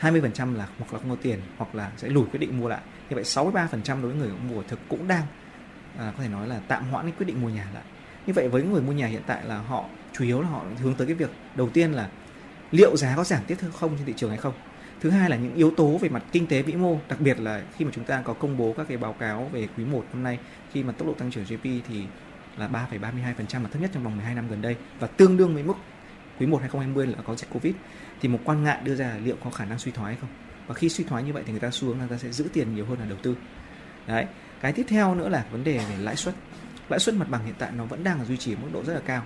20% 0.00 0.56
là 0.56 0.68
hoặc 0.78 0.92
là 0.92 0.98
không 0.98 1.10
có 1.10 1.16
tiền 1.22 1.40
hoặc 1.56 1.74
là 1.74 1.90
sẽ 1.96 2.08
lùi 2.08 2.24
quyết 2.26 2.38
định 2.38 2.60
mua 2.60 2.68
lại 2.68 2.80
như 3.10 3.16
vậy 3.16 3.24
63% 3.24 4.02
đối 4.02 4.12
với 4.12 4.14
người 4.14 4.30
mua 4.50 4.62
thực 4.62 4.78
cũng 4.88 5.08
đang 5.08 5.26
à, 5.98 6.12
có 6.16 6.22
thể 6.22 6.28
nói 6.28 6.48
là 6.48 6.60
tạm 6.68 6.84
hoãn 6.90 7.04
cái 7.04 7.14
quyết 7.18 7.26
định 7.26 7.42
mua 7.42 7.48
nhà 7.48 7.68
lại. 7.74 7.82
Như 8.26 8.32
vậy 8.32 8.48
với 8.48 8.62
người 8.62 8.82
mua 8.82 8.92
nhà 8.92 9.06
hiện 9.06 9.22
tại 9.26 9.44
là 9.44 9.58
họ 9.58 9.84
chủ 10.12 10.24
yếu 10.24 10.42
là 10.42 10.48
họ 10.48 10.64
hướng 10.82 10.94
tới 10.94 11.06
cái 11.06 11.14
việc 11.14 11.30
đầu 11.56 11.68
tiên 11.68 11.92
là 11.92 12.08
liệu 12.70 12.96
giá 12.96 13.16
có 13.16 13.24
giảm 13.24 13.42
tiếp 13.46 13.56
không 13.72 13.96
trên 13.96 14.06
thị 14.06 14.14
trường 14.16 14.30
hay 14.30 14.38
không? 14.38 14.54
Thứ 15.00 15.10
hai 15.10 15.30
là 15.30 15.36
những 15.36 15.54
yếu 15.54 15.70
tố 15.76 15.98
về 15.98 16.08
mặt 16.08 16.22
kinh 16.32 16.46
tế 16.46 16.62
vĩ 16.62 16.72
mô 16.72 16.98
đặc 17.08 17.20
biệt 17.20 17.40
là 17.40 17.62
khi 17.76 17.84
mà 17.84 17.90
chúng 17.94 18.04
ta 18.04 18.22
có 18.22 18.32
công 18.32 18.56
bố 18.56 18.74
các 18.76 18.88
cái 18.88 18.96
báo 18.96 19.12
cáo 19.12 19.50
về 19.52 19.68
quý 19.76 19.84
1 19.84 20.04
năm 20.12 20.22
nay 20.22 20.38
khi 20.72 20.82
mà 20.82 20.92
tốc 20.92 21.08
độ 21.08 21.14
tăng 21.14 21.30
trưởng 21.30 21.44
GDP 21.44 21.64
thì 21.64 22.04
là 22.56 22.68
3,32% 22.68 23.62
là 23.62 23.68
thấp 23.68 23.82
nhất 23.82 23.90
trong 23.94 24.04
vòng 24.04 24.16
12 24.16 24.34
năm 24.34 24.48
gần 24.48 24.62
đây 24.62 24.76
và 25.00 25.06
tương 25.06 25.36
đương 25.36 25.54
với 25.54 25.62
mức 25.62 25.74
quý 26.40 26.46
1 26.46 26.58
2020 26.60 27.06
là 27.06 27.22
có 27.24 27.34
dịch 27.34 27.50
Covid. 27.50 27.74
Thì 28.20 28.28
một 28.28 28.38
quan 28.44 28.62
ngại 28.62 28.78
đưa 28.84 28.94
ra 28.94 29.08
là 29.08 29.18
liệu 29.18 29.36
có 29.44 29.50
khả 29.50 29.64
năng 29.64 29.78
suy 29.78 29.92
thoái 29.92 30.14
hay 30.14 30.20
không? 30.20 30.49
Và 30.70 30.74
khi 30.74 30.88
suy 30.88 31.04
thoái 31.04 31.22
như 31.22 31.32
vậy 31.32 31.42
thì 31.46 31.52
người 31.52 31.60
ta 31.60 31.70
xuống 31.70 31.98
người 31.98 32.08
ta 32.08 32.16
sẽ 32.16 32.32
giữ 32.32 32.44
tiền 32.52 32.74
nhiều 32.74 32.86
hơn 32.86 32.98
là 32.98 33.04
đầu 33.04 33.18
tư. 33.22 33.36
Đấy, 34.06 34.26
cái 34.60 34.72
tiếp 34.72 34.86
theo 34.88 35.14
nữa 35.14 35.28
là 35.28 35.44
vấn 35.50 35.64
đề 35.64 35.78
về 35.78 35.96
lãi 35.98 36.16
suất. 36.16 36.34
Lãi 36.88 37.00
suất 37.00 37.14
mặt 37.14 37.28
bằng 37.30 37.44
hiện 37.44 37.54
tại 37.58 37.70
nó 37.76 37.84
vẫn 37.84 38.04
đang 38.04 38.24
duy 38.24 38.36
trì 38.36 38.56
mức 38.56 38.68
độ 38.72 38.84
rất 38.84 38.94
là 38.94 39.00
cao. 39.06 39.22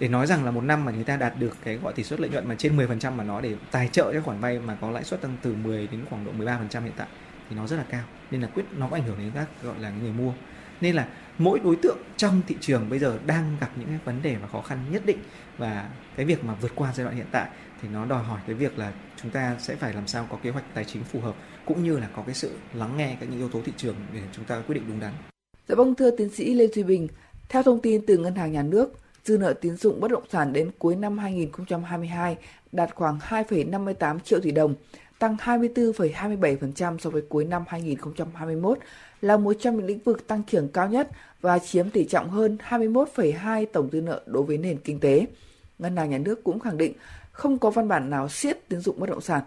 Để 0.00 0.08
nói 0.08 0.26
rằng 0.26 0.44
là 0.44 0.50
một 0.50 0.60
năm 0.60 0.84
mà 0.84 0.92
người 0.92 1.04
ta 1.04 1.16
đạt 1.16 1.38
được 1.38 1.56
cái 1.64 1.76
gọi 1.76 1.92
tỷ 1.92 2.02
suất 2.02 2.20
lợi 2.20 2.30
nhuận 2.30 2.48
mà 2.48 2.54
trên 2.54 2.76
10% 2.76 3.12
mà 3.12 3.24
nó 3.24 3.40
để 3.40 3.56
tài 3.70 3.88
trợ 3.88 4.12
cho 4.12 4.20
khoản 4.20 4.40
vay 4.40 4.58
mà 4.58 4.76
có 4.80 4.90
lãi 4.90 5.04
suất 5.04 5.20
tăng 5.22 5.36
từ 5.42 5.54
10 5.54 5.86
đến 5.86 6.04
khoảng 6.10 6.24
độ 6.24 6.32
13% 6.32 6.82
hiện 6.82 6.92
tại 6.96 7.06
thì 7.50 7.56
nó 7.56 7.66
rất 7.66 7.76
là 7.76 7.84
cao. 7.90 8.04
Nên 8.30 8.42
là 8.42 8.48
quyết, 8.48 8.64
nó 8.72 8.88
có 8.88 8.96
ảnh 8.96 9.04
hưởng 9.04 9.18
đến 9.18 9.30
các 9.34 9.48
gọi 9.62 9.78
là 9.80 9.90
người 9.90 10.12
mua. 10.12 10.32
Nên 10.80 10.94
là 10.94 11.06
mỗi 11.38 11.60
đối 11.64 11.76
tượng 11.76 11.98
trong 12.16 12.42
thị 12.46 12.56
trường 12.60 12.90
bây 12.90 12.98
giờ 12.98 13.18
đang 13.26 13.56
gặp 13.60 13.70
những 13.76 13.88
cái 13.88 13.98
vấn 14.04 14.22
đề 14.22 14.36
và 14.36 14.48
khó 14.48 14.62
khăn 14.62 14.78
nhất 14.90 15.02
định. 15.06 15.18
Và 15.58 15.88
cái 16.16 16.26
việc 16.26 16.44
mà 16.44 16.54
vượt 16.54 16.72
qua 16.74 16.92
giai 16.94 17.04
đoạn 17.04 17.16
hiện 17.16 17.26
tại 17.30 17.48
thì 17.82 17.88
nó 17.88 18.04
đòi 18.04 18.22
hỏi 18.22 18.40
cái 18.46 18.54
việc 18.54 18.78
là 18.78 18.92
chúng 19.24 19.32
ta 19.32 19.56
sẽ 19.60 19.76
phải 19.76 19.92
làm 19.92 20.06
sao 20.06 20.26
có 20.30 20.38
kế 20.42 20.50
hoạch 20.50 20.64
tài 20.74 20.84
chính 20.84 21.04
phù 21.04 21.20
hợp 21.20 21.34
cũng 21.66 21.84
như 21.84 21.98
là 21.98 22.08
có 22.16 22.22
cái 22.26 22.34
sự 22.34 22.50
lắng 22.74 22.96
nghe 22.96 23.16
các 23.20 23.28
những 23.30 23.38
yếu 23.38 23.48
tố 23.48 23.60
thị 23.64 23.72
trường 23.76 23.94
để 24.14 24.20
chúng 24.32 24.44
ta 24.44 24.62
quyết 24.66 24.74
định 24.74 24.84
đúng 24.88 25.00
đắn. 25.00 25.12
Dạ 25.68 25.74
vâng 25.74 25.94
thưa 25.94 26.10
tiến 26.10 26.28
sĩ 26.28 26.54
Lê 26.54 26.66
Duy 26.66 26.82
Bình, 26.82 27.08
theo 27.48 27.62
thông 27.62 27.80
tin 27.80 28.06
từ 28.06 28.18
Ngân 28.18 28.34
hàng 28.34 28.52
Nhà 28.52 28.62
nước, 28.62 28.92
dư 29.24 29.38
nợ 29.38 29.52
tín 29.52 29.76
dụng 29.76 30.00
bất 30.00 30.10
động 30.10 30.22
sản 30.32 30.52
đến 30.52 30.70
cuối 30.78 30.96
năm 30.96 31.18
2022 31.18 32.36
đạt 32.72 32.94
khoảng 32.94 33.18
2,58 33.18 34.18
triệu 34.18 34.40
tỷ 34.40 34.50
đồng, 34.50 34.74
tăng 35.18 35.36
24,27% 35.36 36.98
so 36.98 37.10
với 37.10 37.22
cuối 37.28 37.44
năm 37.44 37.64
2021, 37.68 38.78
là 39.20 39.36
một 39.36 39.52
trong 39.60 39.76
những 39.76 39.86
lĩnh 39.86 39.98
vực 39.98 40.26
tăng 40.26 40.42
trưởng 40.42 40.68
cao 40.68 40.88
nhất 40.88 41.10
và 41.40 41.58
chiếm 41.58 41.90
tỷ 41.90 42.04
trọng 42.04 42.30
hơn 42.30 42.58
21,2 42.68 43.66
tổng 43.72 43.88
dư 43.92 44.00
nợ 44.00 44.22
đối 44.26 44.42
với 44.42 44.58
nền 44.58 44.78
kinh 44.78 45.00
tế. 45.00 45.26
Ngân 45.78 45.96
hàng 45.96 46.10
Nhà 46.10 46.18
nước 46.18 46.44
cũng 46.44 46.60
khẳng 46.60 46.76
định 46.76 46.92
không 47.34 47.58
có 47.58 47.70
văn 47.70 47.88
bản 47.88 48.10
nào 48.10 48.28
siết 48.28 48.68
tín 48.68 48.80
dụng 48.80 49.00
bất 49.00 49.10
động 49.10 49.20
sản. 49.20 49.42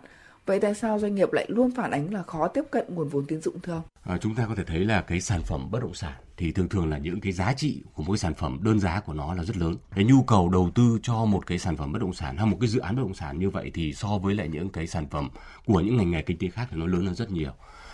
Vậy 0.46 0.60
tại 0.60 0.76
sao 0.76 1.00
doanh 1.00 1.16
nghiệp 1.16 1.34
lại 1.34 1.46
luôn 1.50 1.72
phản 1.76 1.92
ánh 1.92 2.14
là 2.14 2.24
khó 2.24 2.48
tiếp 2.48 2.64
cận 2.72 2.86
nguồn 2.90 3.10
vốn 3.10 3.26
tín 3.26 3.42
dụng 3.42 3.60
thưa 3.64 3.74
ông? 3.74 3.82
À, 4.04 4.18
chúng 4.18 4.36
ta 4.36 4.46
có 4.48 4.56
thể 4.56 4.64
thấy 4.64 4.80
là 4.80 5.02
cái 5.02 5.22
sản 5.22 5.42
phẩm 5.42 5.72
bất 5.72 5.80
động 5.80 5.94
sản 5.94 6.14
thì 6.38 6.52
thường 6.52 6.70
thường 6.70 6.90
là 6.90 6.98
những 6.98 7.22
cái 7.22 7.32
giá 7.32 7.54
trị 7.54 7.84
của 7.94 8.04
mỗi 8.04 8.18
sản 8.18 8.34
phẩm 8.34 8.60
đơn 8.62 8.80
giá 8.80 9.00
của 9.00 9.14
nó 9.14 9.34
là 9.34 9.44
rất 9.44 9.58
lớn. 9.58 9.76
Cái 9.96 10.06
nhu 10.06 10.22
cầu 10.22 10.50
đầu 10.50 10.70
tư 10.76 11.00
cho 11.04 11.26
một 11.26 11.46
cái 11.46 11.60
sản 11.60 11.78
phẩm 11.78 11.92
bất 11.92 12.02
động 12.02 12.14
sản 12.14 12.38
hay 12.38 12.46
một 12.46 12.58
cái 12.60 12.68
dự 12.68 12.80
án 12.80 12.96
bất 12.96 13.02
động 13.02 13.14
sản 13.14 13.40
như 13.40 13.50
vậy 13.50 13.72
thì 13.74 13.94
so 13.94 14.18
với 14.18 14.36
lại 14.36 14.48
những 14.48 14.70
cái 14.70 14.88
sản 14.88 15.10
phẩm 15.10 15.30
của 15.66 15.80
những 15.80 15.98
ngành 15.98 16.12
nghề 16.12 16.22
kinh 16.22 16.38
tế 16.38 16.50
khác 16.50 16.68
thì 16.72 16.78
nó 16.78 16.86
lớn 16.86 17.06
hơn 17.06 17.16
rất 17.16 17.32
nhiều. 17.32 17.52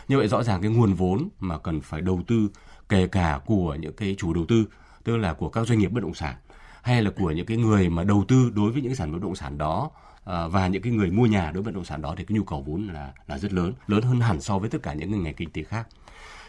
Như 0.07 0.17
vậy 0.17 0.27
rõ 0.27 0.43
ràng 0.43 0.61
cái 0.61 0.71
nguồn 0.71 0.93
vốn 0.93 1.29
mà 1.39 1.57
cần 1.57 1.81
phải 1.81 2.01
đầu 2.01 2.21
tư 2.27 2.49
kể 2.89 3.07
cả 3.07 3.39
của 3.45 3.75
những 3.75 3.95
cái 3.95 4.15
chủ 4.17 4.33
đầu 4.33 4.45
tư 4.47 4.65
tức 5.03 5.17
là 5.17 5.33
của 5.33 5.49
các 5.49 5.67
doanh 5.67 5.79
nghiệp 5.79 5.91
bất 5.91 6.03
động 6.03 6.13
sản 6.13 6.35
hay 6.83 7.01
là 7.01 7.09
của 7.09 7.31
những 7.31 7.45
cái 7.45 7.57
người 7.57 7.89
mà 7.89 8.03
đầu 8.03 8.25
tư 8.27 8.51
đối 8.55 8.71
với 8.71 8.81
những 8.81 8.91
cái 8.91 8.95
sản 8.95 9.07
phẩm 9.11 9.19
bất 9.19 9.27
động 9.27 9.35
sản 9.35 9.57
đó 9.57 9.91
à, 10.25 10.47
và 10.47 10.67
những 10.67 10.81
cái 10.81 10.93
người 10.93 11.11
mua 11.11 11.25
nhà 11.25 11.51
đối 11.51 11.63
với 11.63 11.63
bất 11.63 11.75
động 11.75 11.85
sản 11.85 12.01
đó 12.01 12.13
thì 12.17 12.25
cái 12.25 12.37
nhu 12.37 12.43
cầu 12.43 12.61
vốn 12.61 12.87
là 12.93 13.13
là 13.27 13.37
rất 13.37 13.53
lớn, 13.53 13.73
lớn 13.87 14.01
hơn 14.01 14.19
hẳn 14.19 14.41
so 14.41 14.59
với 14.59 14.69
tất 14.69 14.83
cả 14.83 14.93
những 14.93 15.11
cái 15.11 15.19
ngành 15.19 15.33
kinh 15.33 15.49
tế 15.49 15.63
khác. 15.63 15.87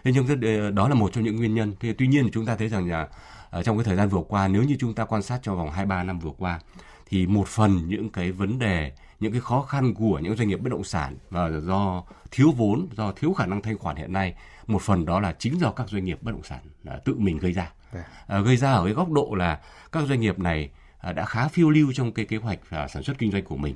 Thế 0.04 0.12
nhưng 0.14 0.26
ờ, 0.42 0.70
đó 0.70 0.88
là 0.88 0.94
một 0.94 1.12
trong 1.12 1.24
những 1.24 1.36
nguyên 1.36 1.54
nhân. 1.54 1.74
Thế 1.80 1.94
tuy 1.98 2.06
nhiên 2.06 2.30
chúng 2.32 2.46
ta 2.46 2.56
thấy 2.56 2.68
rằng 2.68 2.90
là 2.90 3.08
ờ, 3.50 3.62
trong 3.62 3.76
cái 3.76 3.84
thời 3.84 3.96
gian 3.96 4.08
vừa 4.08 4.22
qua 4.28 4.48
nếu 4.48 4.62
như 4.62 4.76
chúng 4.78 4.94
ta 4.94 5.04
quan 5.04 5.22
sát 5.22 5.38
trong 5.42 5.56
vòng 5.56 5.70
2 5.70 5.86
3 5.86 6.02
năm 6.02 6.18
vừa 6.18 6.32
qua 6.38 6.60
thì 7.06 7.26
một 7.26 7.48
phần 7.48 7.88
những 7.88 8.10
cái 8.10 8.32
vấn 8.32 8.58
đề 8.58 8.92
những 9.20 9.32
cái 9.32 9.40
khó 9.40 9.62
khăn 9.62 9.94
của 9.94 10.18
những 10.18 10.36
doanh 10.36 10.48
nghiệp 10.48 10.60
bất 10.60 10.70
động 10.70 10.84
sản 10.84 11.16
và 11.30 11.50
do 11.50 12.04
thiếu 12.30 12.50
vốn, 12.56 12.86
do 12.96 13.12
thiếu 13.12 13.32
khả 13.32 13.46
năng 13.46 13.62
thanh 13.62 13.78
khoản 13.78 13.96
hiện 13.96 14.12
nay, 14.12 14.34
một 14.66 14.82
phần 14.82 15.04
đó 15.04 15.20
là 15.20 15.34
chính 15.38 15.58
do 15.60 15.70
các 15.70 15.88
doanh 15.88 16.04
nghiệp 16.04 16.18
bất 16.22 16.32
động 16.32 16.42
sản 16.42 16.60
ờ, 16.84 17.00
tự 17.04 17.14
mình 17.18 17.38
gây 17.38 17.52
ra. 17.52 17.70
Vâng. 17.94 18.02
À, 18.26 18.40
gây 18.40 18.56
ra 18.56 18.72
ở 18.72 18.84
cái 18.84 18.92
góc 18.92 19.10
độ 19.10 19.34
là 19.34 19.60
các 19.92 20.04
doanh 20.08 20.20
nghiệp 20.20 20.38
này 20.38 20.70
à, 20.98 21.12
đã 21.12 21.24
khá 21.24 21.48
phiêu 21.48 21.70
lưu 21.70 21.92
trong 21.92 22.12
cái 22.12 22.24
kế 22.24 22.36
hoạch 22.36 22.58
à, 22.70 22.88
sản 22.88 23.02
xuất 23.02 23.18
kinh 23.18 23.32
doanh 23.32 23.44
của 23.44 23.56
mình. 23.56 23.74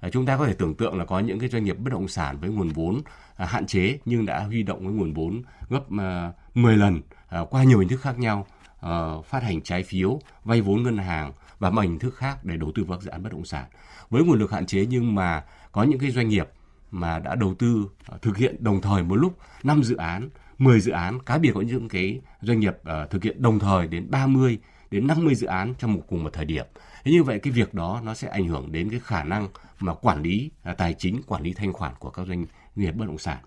À, 0.00 0.08
chúng 0.12 0.26
ta 0.26 0.36
có 0.36 0.46
thể 0.46 0.54
tưởng 0.54 0.74
tượng 0.74 0.98
là 0.98 1.04
có 1.04 1.18
những 1.18 1.38
cái 1.38 1.48
doanh 1.48 1.64
nghiệp 1.64 1.78
bất 1.78 1.92
động 1.92 2.08
sản 2.08 2.38
với 2.40 2.50
nguồn 2.50 2.68
vốn 2.68 3.00
à, 3.36 3.46
hạn 3.46 3.66
chế 3.66 3.98
nhưng 4.04 4.26
đã 4.26 4.40
huy 4.40 4.62
động 4.62 4.80
cái 4.80 4.92
nguồn 4.92 5.12
vốn 5.12 5.42
gấp 5.68 5.82
à, 5.98 6.32
10 6.54 6.76
lần 6.76 7.00
à, 7.28 7.40
qua 7.50 7.64
nhiều 7.64 7.78
hình 7.78 7.88
thức 7.88 8.00
khác 8.00 8.18
nhau, 8.18 8.46
ờ, 8.80 9.22
phát 9.22 9.42
hành 9.42 9.62
trái 9.62 9.82
phiếu, 9.82 10.20
vay 10.44 10.60
vốn 10.60 10.82
ngân 10.82 10.98
hàng 10.98 11.32
và 11.58 11.70
mọi 11.70 11.86
hình 11.86 11.98
thức 11.98 12.14
khác 12.16 12.44
để 12.44 12.56
đầu 12.56 12.72
tư 12.74 12.84
vào 12.84 12.98
các 12.98 13.04
dự 13.04 13.10
án 13.10 13.22
bất 13.22 13.32
động 13.32 13.44
sản. 13.44 13.64
Với 14.10 14.24
nguồn 14.24 14.38
lực 14.38 14.52
hạn 14.52 14.66
chế 14.66 14.86
nhưng 14.86 15.14
mà 15.14 15.44
có 15.72 15.82
những 15.82 15.98
cái 15.98 16.10
doanh 16.10 16.28
nghiệp 16.28 16.48
mà 16.90 17.18
đã 17.18 17.34
đầu 17.34 17.54
tư 17.54 17.88
à, 18.06 18.18
thực 18.22 18.36
hiện 18.36 18.56
đồng 18.64 18.80
thời 18.80 19.02
một 19.02 19.16
lúc 19.16 19.38
5 19.62 19.82
dự 19.82 19.96
án, 19.96 20.28
10 20.60 20.80
dự 20.80 20.92
án, 20.92 21.22
cá 21.22 21.38
biệt 21.38 21.50
có 21.54 21.60
những 21.60 21.88
cái 21.88 22.20
doanh 22.40 22.60
nghiệp 22.60 22.74
ờ, 22.84 23.06
thực 23.06 23.24
hiện 23.24 23.42
đồng 23.42 23.58
thời 23.58 23.86
đến 23.86 24.10
30 24.10 24.58
đến 24.90 25.06
50 25.06 25.34
dự 25.34 25.46
án 25.46 25.74
trong 25.78 25.92
một 25.92 26.02
cùng 26.08 26.24
một 26.24 26.32
thời 26.32 26.44
điểm. 26.44 26.66
Thế 27.04 27.12
như 27.12 27.22
vậy 27.22 27.38
cái 27.38 27.52
việc 27.52 27.74
đó 27.74 28.00
nó 28.04 28.14
sẽ 28.14 28.28
ảnh 28.28 28.48
hưởng 28.48 28.72
đến 28.72 28.90
cái 28.90 29.00
khả 29.04 29.24
năng 29.24 29.48
mà 29.80 29.94
quản 29.94 30.22
lý 30.22 30.50
à, 30.62 30.74
tài 30.74 30.94
chính, 30.94 31.22
quản 31.26 31.42
lý 31.42 31.52
thanh 31.52 31.72
khoản 31.72 31.92
của 31.98 32.10
các 32.10 32.26
doanh 32.26 32.46
nghiệp 32.76 32.90
bất 32.90 33.06
động 33.06 33.18
sản. 33.18 33.38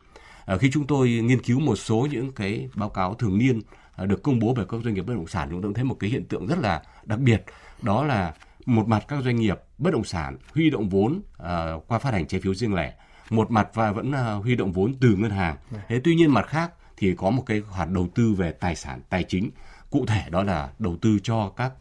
À, 0.45 0.57
khi 0.57 0.71
chúng 0.71 0.87
tôi 0.87 1.09
nghiên 1.09 1.41
cứu 1.41 1.59
một 1.59 1.75
số 1.75 2.07
những 2.11 2.31
cái 2.31 2.69
báo 2.75 2.89
cáo 2.89 3.13
thường 3.13 3.37
niên 3.37 3.61
à, 3.95 4.05
được 4.05 4.23
công 4.23 4.39
bố 4.39 4.53
về 4.53 4.63
các 4.69 4.81
doanh 4.83 4.93
nghiệp 4.93 5.05
bất 5.05 5.13
động 5.13 5.27
sản, 5.27 5.47
chúng 5.51 5.61
tôi 5.61 5.71
thấy 5.75 5.83
một 5.83 5.97
cái 5.99 6.09
hiện 6.09 6.25
tượng 6.25 6.47
rất 6.47 6.59
là 6.59 6.81
đặc 7.03 7.19
biệt, 7.19 7.45
đó 7.81 8.05
là 8.05 8.33
một 8.65 8.87
mặt 8.87 9.05
các 9.07 9.23
doanh 9.23 9.35
nghiệp 9.35 9.59
bất 9.77 9.93
động 9.93 10.03
sản 10.03 10.37
huy 10.53 10.69
động 10.69 10.89
vốn 10.89 11.21
à, 11.37 11.73
qua 11.87 11.99
phát 11.99 12.13
hành 12.13 12.27
trái 12.27 12.41
phiếu 12.41 12.53
riêng 12.53 12.73
lẻ, 12.73 12.93
một 13.29 13.51
mặt 13.51 13.67
và 13.73 13.91
vẫn 13.91 14.11
à, 14.11 14.33
huy 14.33 14.55
động 14.55 14.71
vốn 14.71 14.93
từ 15.01 15.15
ngân 15.15 15.31
hàng. 15.31 15.57
Thế 15.87 16.01
tuy 16.03 16.15
nhiên 16.15 16.31
mặt 16.31 16.47
khác 16.47 16.71
thì 17.03 17.15
có 17.15 17.29
một 17.29 17.43
cái 17.45 17.61
khoản 17.61 17.93
đầu 17.93 18.07
tư 18.15 18.33
về 18.33 18.51
tài 18.51 18.75
sản 18.75 19.01
tài 19.09 19.23
chính. 19.23 19.51
Cụ 19.89 20.05
thể 20.05 20.29
đó 20.29 20.43
là 20.43 20.69
đầu 20.79 20.97
tư 21.01 21.19
cho 21.23 21.49
các 21.49 21.71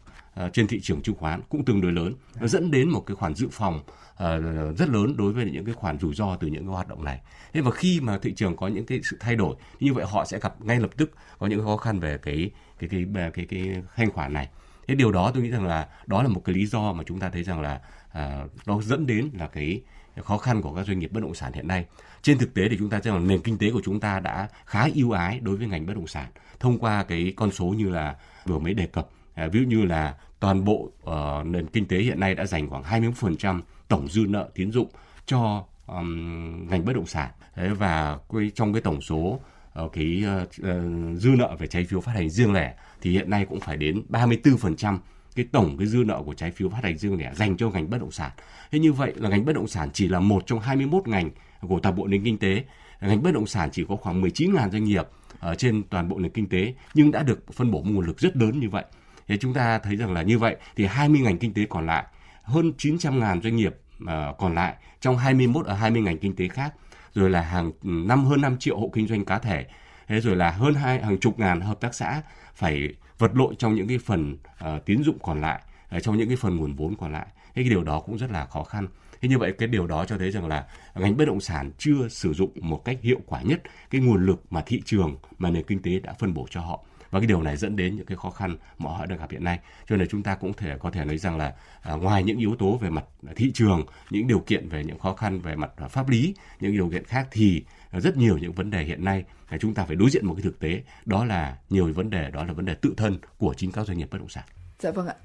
uh, 0.45 0.53
trên 0.53 0.67
thị 0.67 0.79
trường 0.79 1.01
chứng 1.01 1.15
khoán 1.15 1.41
cũng 1.49 1.65
tương 1.65 1.81
đối 1.81 1.91
lớn. 1.91 2.13
Nó 2.39 2.47
dẫn 2.47 2.71
đến 2.71 2.89
một 2.89 3.03
cái 3.05 3.15
khoản 3.15 3.35
dự 3.35 3.47
phòng 3.51 3.75
uh, 3.77 4.77
rất 4.77 4.89
lớn 4.89 5.17
đối 5.17 5.33
với 5.33 5.45
những 5.45 5.65
cái 5.65 5.73
khoản 5.73 5.99
rủi 5.99 6.15
ro 6.15 6.35
từ 6.35 6.47
những 6.47 6.63
cái 6.63 6.73
hoạt 6.73 6.87
động 6.87 7.03
này. 7.03 7.21
Thế 7.53 7.61
và 7.61 7.71
khi 7.71 7.99
mà 8.01 8.17
thị 8.17 8.33
trường 8.33 8.55
có 8.55 8.67
những 8.67 8.85
cái 8.85 8.99
sự 9.03 9.17
thay 9.19 9.35
đổi 9.35 9.55
như 9.79 9.93
vậy 9.93 10.05
họ 10.05 10.25
sẽ 10.25 10.39
gặp 10.39 10.61
ngay 10.61 10.79
lập 10.79 10.89
tức 10.97 11.11
có 11.39 11.47
những 11.47 11.65
khó 11.65 11.77
khăn 11.77 11.99
về 11.99 12.17
cái 12.17 12.51
cái 12.79 12.89
cái 12.89 13.05
cái 13.13 13.31
cái, 13.33 13.45
cái 13.45 13.83
thanh 13.95 14.11
khoản 14.11 14.33
này. 14.33 14.49
Thế 14.87 14.95
điều 14.95 15.11
đó 15.11 15.31
tôi 15.33 15.43
nghĩ 15.43 15.49
rằng 15.49 15.65
là 15.65 15.87
đó 16.05 16.23
là 16.23 16.29
một 16.29 16.41
cái 16.45 16.55
lý 16.55 16.65
do 16.65 16.93
mà 16.93 17.03
chúng 17.03 17.19
ta 17.19 17.29
thấy 17.29 17.43
rằng 17.43 17.61
là 17.61 17.81
uh, 18.07 18.67
nó 18.67 18.81
dẫn 18.81 19.05
đến 19.05 19.29
là 19.33 19.47
cái 19.47 19.81
khó 20.23 20.37
khăn 20.37 20.61
của 20.61 20.75
các 20.75 20.87
doanh 20.87 20.99
nghiệp 20.99 21.11
bất 21.11 21.23
động 21.23 21.35
sản 21.35 21.53
hiện 21.53 21.67
nay 21.67 21.85
trên 22.23 22.37
thực 22.37 22.53
tế 22.53 22.69
thì 22.69 22.77
chúng 22.79 22.89
ta 22.89 22.99
thấy 22.99 23.13
rằng 23.13 23.27
nền 23.27 23.41
kinh 23.41 23.57
tế 23.57 23.71
của 23.71 23.81
chúng 23.85 23.99
ta 23.99 24.19
đã 24.19 24.47
khá 24.65 24.87
ưu 24.95 25.11
ái 25.11 25.39
đối 25.39 25.57
với 25.57 25.67
ngành 25.67 25.85
bất 25.85 25.93
động 25.95 26.07
sản 26.07 26.27
thông 26.59 26.79
qua 26.79 27.03
cái 27.03 27.33
con 27.35 27.51
số 27.51 27.65
như 27.65 27.89
là 27.89 28.15
vừa 28.45 28.59
mới 28.59 28.73
đề 28.73 28.85
cập 28.85 29.09
à, 29.33 29.47
ví 29.47 29.59
dụ 29.59 29.65
như 29.65 29.85
là 29.85 30.15
toàn 30.39 30.65
bộ 30.65 30.91
uh, 31.03 31.45
nền 31.45 31.67
kinh 31.67 31.87
tế 31.87 31.97
hiện 31.97 32.19
nay 32.19 32.35
đã 32.35 32.45
dành 32.45 32.69
khoảng 32.69 32.83
21% 32.83 33.61
tổng 33.87 34.07
dư 34.07 34.25
nợ 34.27 34.49
tín 34.55 34.71
dụng 34.71 34.87
cho 35.25 35.63
um, 35.87 36.67
ngành 36.69 36.85
bất 36.85 36.93
động 36.93 37.05
sản 37.05 37.31
Thế 37.55 37.69
và 37.69 38.17
cái, 38.33 38.51
trong 38.55 38.73
cái 38.73 38.81
tổng 38.81 39.01
số 39.01 39.39
uh, 39.83 39.91
cái 39.93 40.23
uh, 40.43 40.69
dư 41.17 41.29
nợ 41.29 41.55
về 41.59 41.67
trái 41.67 41.85
phiếu 41.85 42.01
phát 42.01 42.11
hành 42.15 42.29
riêng 42.29 42.53
lẻ 42.53 42.73
thì 43.01 43.11
hiện 43.11 43.29
nay 43.29 43.45
cũng 43.45 43.59
phải 43.59 43.77
đến 43.77 44.03
34% 44.09 44.97
cái 45.35 45.45
tổng 45.51 45.77
cái 45.77 45.87
dư 45.87 46.03
nợ 46.03 46.21
của 46.25 46.33
trái 46.33 46.51
phiếu 46.51 46.69
phát 46.69 46.83
hành 46.83 46.97
riêng 46.97 47.17
lẻ 47.19 47.33
dành 47.35 47.57
cho 47.57 47.69
ngành 47.69 47.89
bất 47.89 47.97
động 48.01 48.11
sản. 48.11 48.31
Thế 48.71 48.79
như 48.79 48.93
vậy 48.93 49.13
là 49.15 49.29
ngành 49.29 49.45
bất 49.45 49.55
động 49.55 49.67
sản 49.67 49.89
chỉ 49.93 50.07
là 50.07 50.19
một 50.19 50.43
trong 50.45 50.59
21 50.59 51.07
ngành 51.07 51.29
của 51.67 51.79
toàn 51.79 51.95
bộ 51.95 52.07
nền 52.07 52.23
kinh 52.23 52.37
tế. 52.37 52.63
Ngành 53.01 53.23
bất 53.23 53.31
động 53.31 53.47
sản 53.47 53.69
chỉ 53.71 53.85
có 53.89 53.95
khoảng 53.95 54.21
19.000 54.21 54.69
doanh 54.69 54.83
nghiệp 54.83 55.07
ở 55.39 55.55
trên 55.55 55.83
toàn 55.89 56.09
bộ 56.09 56.19
nền 56.19 56.31
kinh 56.31 56.49
tế 56.49 56.73
nhưng 56.93 57.11
đã 57.11 57.23
được 57.23 57.53
phân 57.53 57.71
bổ 57.71 57.81
nguồn 57.85 58.05
lực 58.05 58.19
rất 58.19 58.37
lớn 58.37 58.59
như 58.59 58.69
vậy. 58.69 58.85
Thế 59.27 59.37
chúng 59.37 59.53
ta 59.53 59.79
thấy 59.79 59.95
rằng 59.95 60.13
là 60.13 60.21
như 60.21 60.39
vậy 60.39 60.55
thì 60.75 60.85
20 60.85 61.21
ngành 61.21 61.37
kinh 61.37 61.53
tế 61.53 61.65
còn 61.69 61.85
lại 61.85 62.05
hơn 62.43 62.73
900.000 62.77 63.41
doanh 63.41 63.55
nghiệp 63.55 63.75
ờ, 64.07 64.33
còn 64.37 64.55
lại 64.55 64.75
trong 65.01 65.17
21 65.17 65.65
ở 65.65 65.73
20 65.73 66.01
ngành 66.01 66.17
kinh 66.17 66.35
tế 66.35 66.47
khác 66.47 66.73
rồi 67.13 67.29
là 67.29 67.41
hàng 67.41 67.71
năm 67.83 68.25
hơn 68.25 68.41
5 68.41 68.57
triệu 68.57 68.79
hộ 68.79 68.89
kinh 68.93 69.07
doanh 69.07 69.25
cá 69.25 69.39
thể 69.39 69.65
thế 70.07 70.19
rồi 70.19 70.35
là 70.35 70.51
hơn 70.51 70.73
hai 70.73 71.01
hàng 71.03 71.17
chục 71.17 71.39
ngàn 71.39 71.61
hợp 71.61 71.81
tác 71.81 71.93
xã 71.93 72.21
phải 72.55 72.93
vật 73.17 73.31
lộn 73.35 73.55
trong 73.55 73.75
những 73.75 73.87
cái 73.87 73.97
phần 73.97 74.37
uh, 74.65 74.85
tín 74.85 75.03
dụng 75.03 75.17
còn 75.19 75.41
lại 75.41 75.61
ờ, 75.89 75.99
trong 75.99 76.17
những 76.17 76.27
cái 76.27 76.37
phần 76.37 76.57
nguồn 76.57 76.73
vốn 76.73 76.95
còn 76.99 77.13
lại 77.13 77.27
thế 77.35 77.63
cái 77.63 77.69
điều 77.69 77.83
đó 77.83 77.99
cũng 77.99 78.17
rất 78.17 78.31
là 78.31 78.45
khó 78.45 78.63
khăn 78.63 78.87
thế 79.23 79.29
như 79.29 79.37
vậy 79.37 79.53
cái 79.57 79.67
điều 79.67 79.87
đó 79.87 80.05
cho 80.05 80.17
thấy 80.17 80.31
rằng 80.31 80.47
là 80.47 80.65
ngành 80.95 81.17
bất 81.17 81.25
động 81.25 81.41
sản 81.41 81.71
chưa 81.77 82.07
sử 82.09 82.33
dụng 82.33 82.51
một 82.61 82.85
cách 82.85 82.97
hiệu 83.01 83.19
quả 83.25 83.41
nhất 83.41 83.61
cái 83.89 84.01
nguồn 84.01 84.25
lực 84.25 84.43
mà 84.49 84.61
thị 84.65 84.81
trường 84.85 85.15
mà 85.37 85.49
nền 85.49 85.63
kinh 85.63 85.81
tế 85.81 85.99
đã 85.99 86.13
phân 86.19 86.33
bổ 86.33 86.47
cho 86.49 86.61
họ. 86.61 86.85
Và 87.11 87.19
cái 87.19 87.27
điều 87.27 87.41
này 87.41 87.57
dẫn 87.57 87.75
đến 87.75 87.95
những 87.95 88.05
cái 88.05 88.17
khó 88.17 88.29
khăn 88.29 88.57
mà 88.77 88.89
họ 88.89 89.05
đang 89.05 89.19
gặp 89.19 89.31
hiện 89.31 89.43
nay. 89.43 89.59
Cho 89.89 89.95
nên 89.95 90.07
chúng 90.07 90.23
ta 90.23 90.35
cũng 90.35 90.53
thể 90.53 90.77
có 90.79 90.91
thể 90.91 91.05
nói 91.05 91.17
rằng 91.17 91.37
là 91.37 91.53
à, 91.81 91.93
ngoài 91.93 92.23
những 92.23 92.37
yếu 92.37 92.55
tố 92.59 92.77
về 92.77 92.89
mặt 92.89 93.05
thị 93.35 93.51
trường 93.53 93.85
những 94.09 94.27
điều 94.27 94.39
kiện 94.39 94.69
về 94.69 94.83
những 94.83 94.99
khó 94.99 95.13
khăn 95.13 95.39
về 95.39 95.55
mặt 95.55 95.71
pháp 95.89 96.09
lý 96.09 96.35
những 96.59 96.73
điều 96.73 96.89
kiện 96.89 97.03
khác 97.03 97.27
thì 97.31 97.63
rất 97.91 98.17
nhiều 98.17 98.37
những 98.37 98.53
vấn 98.53 98.69
đề 98.69 98.83
hiện 98.83 99.05
nay 99.05 99.23
là 99.49 99.57
chúng 99.57 99.73
ta 99.73 99.85
phải 99.85 99.95
đối 99.95 100.09
diện 100.09 100.25
một 100.25 100.33
cái 100.33 100.43
thực 100.43 100.59
tế. 100.59 100.83
Đó 101.05 101.25
là 101.25 101.57
nhiều 101.69 101.93
vấn 101.93 102.09
đề 102.09 102.31
đó 102.31 102.43
là 102.43 102.53
vấn 102.53 102.65
đề 102.65 102.75
tự 102.75 102.93
thân 102.97 103.17
của 103.37 103.53
chính 103.53 103.71
các 103.71 103.87
doanh 103.87 103.97
nghiệp 103.97 104.07
bất 104.11 104.17
động 104.17 104.29
sản. 104.29 104.43
Dạ 104.79 104.91
vâng 104.91 105.07
ạ. 105.07 105.15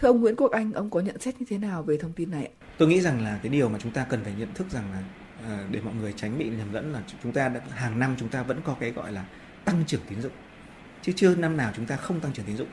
Thưa 0.00 0.08
ông 0.08 0.20
Nguyễn 0.20 0.36
Quốc 0.36 0.50
Anh, 0.50 0.72
ông 0.72 0.90
có 0.90 1.00
nhận 1.00 1.20
xét 1.20 1.40
như 1.40 1.46
thế 1.48 1.58
nào 1.58 1.82
về 1.82 1.96
thông 1.96 2.12
tin 2.12 2.30
này 2.30 2.44
ạ? 2.44 2.52
Tôi 2.78 2.88
nghĩ 2.88 3.00
rằng 3.00 3.24
là 3.24 3.38
cái 3.42 3.52
điều 3.52 3.68
mà 3.68 3.78
chúng 3.82 3.92
ta 3.92 4.06
cần 4.08 4.24
phải 4.24 4.32
nhận 4.38 4.54
thức 4.54 4.66
rằng 4.70 4.92
là 4.92 5.02
ờ, 5.48 5.64
để 5.70 5.80
mọi 5.80 5.94
người 5.94 6.14
tránh 6.16 6.38
bị 6.38 6.50
nhầm 6.50 6.72
lẫn 6.72 6.92
là 6.92 7.02
chúng 7.22 7.32
ta 7.32 7.48
đã, 7.48 7.60
hàng 7.70 7.98
năm 7.98 8.14
chúng 8.18 8.28
ta 8.28 8.42
vẫn 8.42 8.60
có 8.64 8.76
cái 8.80 8.90
gọi 8.90 9.12
là 9.12 9.24
tăng 9.64 9.84
trưởng 9.86 10.00
tín 10.08 10.22
dụng. 10.22 10.32
Chứ 11.02 11.12
chưa 11.16 11.34
năm 11.34 11.56
nào 11.56 11.72
chúng 11.76 11.86
ta 11.86 11.96
không 11.96 12.20
tăng 12.20 12.32
trưởng 12.32 12.46
tín 12.46 12.56
dụng. 12.56 12.68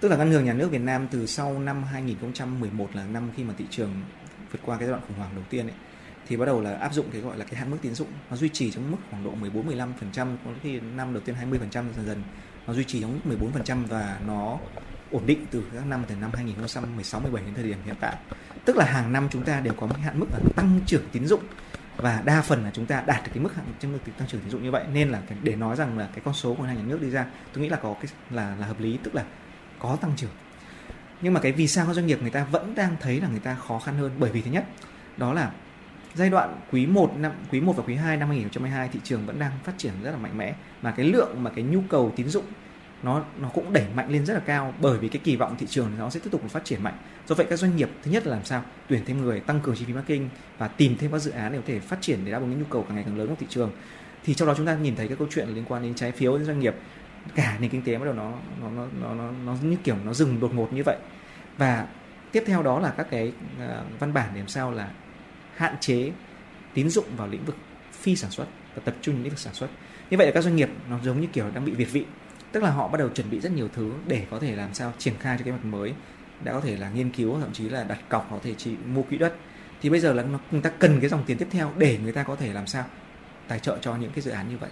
Tức 0.00 0.08
là 0.08 0.16
ngân 0.16 0.32
hàng 0.32 0.44
nhà 0.44 0.52
nước 0.52 0.70
Việt 0.70 0.80
Nam 0.80 1.08
từ 1.10 1.26
sau 1.26 1.58
năm 1.58 1.82
2011 1.82 2.88
là 2.94 3.06
năm 3.06 3.30
khi 3.36 3.44
mà 3.44 3.54
thị 3.58 3.64
trường 3.70 3.90
vượt 4.52 4.60
qua 4.64 4.76
cái 4.76 4.86
giai 4.86 4.92
đoạn 4.92 5.02
khủng 5.08 5.16
hoảng 5.16 5.30
đầu 5.34 5.44
tiên 5.50 5.66
ấy 5.66 5.76
thì 6.28 6.36
bắt 6.36 6.46
đầu 6.46 6.60
là 6.60 6.74
áp 6.74 6.94
dụng 6.94 7.06
cái 7.12 7.20
gọi 7.20 7.38
là 7.38 7.44
cái 7.44 7.54
hạn 7.54 7.70
mức 7.70 7.76
tín 7.82 7.94
dụng. 7.94 8.08
Nó 8.30 8.36
duy 8.36 8.48
trì 8.48 8.70
trong 8.70 8.90
mức 8.90 8.98
khoảng 9.10 9.24
độ 9.24 9.30
14 9.34 9.68
15% 9.68 10.36
có 10.44 10.50
khi 10.62 10.80
năm 10.80 11.12
đầu 11.12 11.22
tiên 11.22 11.36
20% 11.50 11.70
dần 11.72 12.06
dần. 12.06 12.22
Nó 12.66 12.74
duy 12.74 12.84
trì 12.84 13.00
trong 13.00 13.20
mức 13.24 13.36
14% 13.64 13.86
và 13.86 14.20
nó 14.26 14.58
ổn 15.10 15.26
định 15.26 15.46
từ 15.50 15.64
các 15.74 15.86
năm, 15.86 16.04
từ 16.08 16.14
năm 16.14 16.30
2016 16.34 17.20
17 17.20 17.44
đến 17.44 17.54
thời 17.54 17.64
điểm 17.64 17.78
hiện 17.84 17.94
tại. 18.00 18.16
Tức 18.64 18.76
là 18.76 18.84
hàng 18.84 19.12
năm 19.12 19.28
chúng 19.30 19.42
ta 19.42 19.60
đều 19.60 19.74
có 19.74 19.86
một 19.86 19.96
hạn 20.02 20.20
mức 20.20 20.26
là 20.32 20.38
tăng 20.56 20.80
trưởng 20.86 21.02
tín 21.12 21.26
dụng 21.26 21.42
và 21.96 22.22
đa 22.24 22.42
phần 22.42 22.64
là 22.64 22.70
chúng 22.74 22.86
ta 22.86 23.02
đạt 23.06 23.24
được 23.24 23.30
cái 23.34 23.42
mức 23.42 23.54
hạn 23.54 23.66
trong 23.80 23.92
mức 23.92 23.98
tăng 24.18 24.28
trưởng 24.28 24.40
tín 24.40 24.50
dụng 24.50 24.62
như 24.62 24.70
vậy. 24.70 24.84
Nên 24.92 25.10
là 25.10 25.22
cái- 25.28 25.38
để 25.42 25.56
nói 25.56 25.76
rằng 25.76 25.98
là 25.98 26.08
cái 26.14 26.20
con 26.24 26.34
số 26.34 26.54
của 26.54 26.62
ngân 26.62 26.68
hàng 26.68 26.78
nhà 26.78 26.84
nước 26.84 27.02
đi 27.02 27.10
ra, 27.10 27.26
tôi 27.52 27.62
nghĩ 27.62 27.68
là 27.68 27.76
có 27.76 27.94
cái 27.94 28.12
là 28.30 28.56
là 28.56 28.66
hợp 28.66 28.80
lý, 28.80 28.98
tức 29.02 29.14
là 29.14 29.24
có 29.78 29.96
tăng 30.00 30.12
trưởng. 30.16 30.30
Nhưng 31.22 31.34
mà 31.34 31.40
cái 31.40 31.52
vì 31.52 31.68
sao 31.68 31.86
các 31.86 31.92
doanh 31.92 32.06
nghiệp 32.06 32.18
người 32.22 32.30
ta 32.30 32.44
vẫn 32.44 32.74
đang 32.74 32.96
thấy 33.00 33.20
là 33.20 33.28
người 33.28 33.40
ta 33.40 33.54
khó 33.54 33.78
khăn 33.78 33.96
hơn? 33.96 34.12
Bởi 34.18 34.30
vì 34.30 34.42
thứ 34.42 34.50
nhất, 34.50 34.64
đó 35.16 35.32
là 35.32 35.50
giai 36.14 36.30
đoạn 36.30 36.60
quý 36.72 36.86
1 36.86 37.12
năm, 37.16 37.32
quý 37.50 37.60
1 37.60 37.76
và 37.76 37.82
quý 37.86 37.94
2 37.94 38.16
năm 38.16 38.28
2022 38.28 38.88
thị 38.88 39.00
trường 39.04 39.26
vẫn 39.26 39.38
đang 39.38 39.52
phát 39.64 39.72
triển 39.78 39.92
rất 40.02 40.10
là 40.10 40.16
mạnh 40.16 40.38
mẽ. 40.38 40.54
Mà 40.82 40.90
cái 40.90 41.06
lượng, 41.06 41.42
mà 41.42 41.50
cái 41.50 41.64
nhu 41.64 41.80
cầu 41.88 42.12
tín 42.16 42.28
dụng 42.28 42.44
nó 43.02 43.24
nó 43.40 43.48
cũng 43.48 43.72
đẩy 43.72 43.84
mạnh 43.94 44.10
lên 44.10 44.26
rất 44.26 44.34
là 44.34 44.40
cao 44.40 44.74
bởi 44.80 44.98
vì 44.98 45.08
cái 45.08 45.20
kỳ 45.24 45.36
vọng 45.36 45.56
thị 45.58 45.66
trường 45.70 45.90
nó 45.98 46.10
sẽ 46.10 46.20
tiếp 46.20 46.30
tục 46.32 46.42
phát 46.48 46.64
triển 46.64 46.82
mạnh. 46.82 46.94
Do 47.26 47.34
vậy 47.34 47.46
các 47.50 47.58
doanh 47.58 47.76
nghiệp 47.76 47.90
thứ 48.02 48.10
nhất 48.10 48.26
là 48.26 48.36
làm 48.36 48.44
sao 48.44 48.62
tuyển 48.88 49.04
thêm 49.06 49.22
người 49.22 49.40
tăng 49.40 49.60
cường 49.60 49.76
chi 49.76 49.84
phí 49.84 49.92
marketing 49.92 50.28
và 50.58 50.68
tìm 50.68 50.96
thêm 50.98 51.12
các 51.12 51.18
dự 51.18 51.30
án 51.30 51.52
để 51.52 51.58
có 51.58 51.64
thể 51.66 51.80
phát 51.80 51.98
triển 52.00 52.24
để 52.24 52.32
đáp 52.32 52.38
ứng 52.38 52.50
những 52.50 52.58
nhu 52.58 52.64
cầu 52.70 52.82
càng 52.82 52.94
ngày 52.94 53.04
càng 53.04 53.18
lớn 53.18 53.28
của 53.28 53.34
thị 53.38 53.46
trường. 53.48 53.70
Thì 54.24 54.34
trong 54.34 54.48
đó 54.48 54.54
chúng 54.56 54.66
ta 54.66 54.74
nhìn 54.74 54.96
thấy 54.96 55.08
cái 55.08 55.16
câu 55.16 55.28
chuyện 55.30 55.48
liên 55.48 55.64
quan 55.68 55.82
đến 55.82 55.94
trái 55.94 56.12
phiếu 56.12 56.38
đến 56.38 56.46
doanh 56.46 56.60
nghiệp 56.60 56.74
cả 57.34 57.56
nền 57.60 57.70
kinh 57.70 57.82
tế 57.82 57.98
bắt 57.98 58.04
đầu 58.04 58.14
nó 58.14 58.32
nó 58.60 58.70
nó 58.70 58.86
nó 59.00 59.14
nó, 59.14 59.30
nó 59.44 59.56
như 59.62 59.76
kiểu 59.84 59.96
nó 60.04 60.12
dừng 60.14 60.40
đột 60.40 60.54
ngột 60.54 60.72
như 60.72 60.82
vậy. 60.86 60.96
Và 61.58 61.86
tiếp 62.32 62.44
theo 62.46 62.62
đó 62.62 62.80
là 62.80 62.90
các 62.96 63.06
cái 63.10 63.32
à, 63.60 63.82
văn 63.98 64.12
bản 64.12 64.30
để 64.34 64.38
làm 64.38 64.48
sao 64.48 64.72
là 64.72 64.90
hạn 65.56 65.74
chế 65.80 66.12
tín 66.74 66.90
dụng 66.90 67.04
vào 67.16 67.28
lĩnh 67.28 67.44
vực 67.44 67.56
phi 67.92 68.16
sản 68.16 68.30
xuất 68.30 68.46
và 68.74 68.82
tập 68.84 68.94
trung 69.02 69.14
những 69.14 69.24
lĩnh 69.24 69.30
vực 69.30 69.38
sản 69.38 69.54
xuất. 69.54 69.68
Như 70.10 70.16
vậy 70.16 70.26
là 70.26 70.32
các 70.32 70.44
doanh 70.44 70.56
nghiệp 70.56 70.70
nó 70.90 70.98
giống 71.02 71.20
như 71.20 71.26
kiểu 71.32 71.50
đang 71.54 71.64
bị 71.64 71.72
việt 71.72 71.92
vị 71.92 72.04
tức 72.52 72.62
là 72.62 72.70
họ 72.70 72.88
bắt 72.88 72.98
đầu 72.98 73.08
chuẩn 73.08 73.30
bị 73.30 73.40
rất 73.40 73.52
nhiều 73.52 73.68
thứ 73.74 73.92
để 74.06 74.26
có 74.30 74.38
thể 74.38 74.56
làm 74.56 74.74
sao 74.74 74.92
triển 74.98 75.14
khai 75.20 75.38
cho 75.38 75.44
cái 75.44 75.52
mặt 75.52 75.64
mới 75.64 75.94
đã 76.44 76.52
có 76.52 76.60
thể 76.60 76.76
là 76.76 76.90
nghiên 76.90 77.10
cứu 77.10 77.40
thậm 77.40 77.52
chí 77.52 77.68
là 77.68 77.84
đặt 77.84 77.98
cọc 78.08 78.28
có 78.30 78.38
thể 78.42 78.54
chỉ 78.58 78.76
mua 78.86 79.02
quỹ 79.02 79.18
đất 79.18 79.34
thì 79.82 79.90
bây 79.90 80.00
giờ 80.00 80.12
là 80.12 80.24
người 80.50 80.60
ta 80.60 80.70
cần 80.70 81.00
cái 81.00 81.10
dòng 81.10 81.24
tiền 81.26 81.38
tiếp 81.38 81.48
theo 81.50 81.72
để 81.78 81.98
người 82.02 82.12
ta 82.12 82.22
có 82.22 82.36
thể 82.36 82.52
làm 82.52 82.66
sao 82.66 82.84
tài 83.48 83.58
trợ 83.58 83.78
cho 83.80 83.96
những 83.96 84.10
cái 84.10 84.22
dự 84.22 84.30
án 84.30 84.48
như 84.48 84.58
vậy 84.58 84.70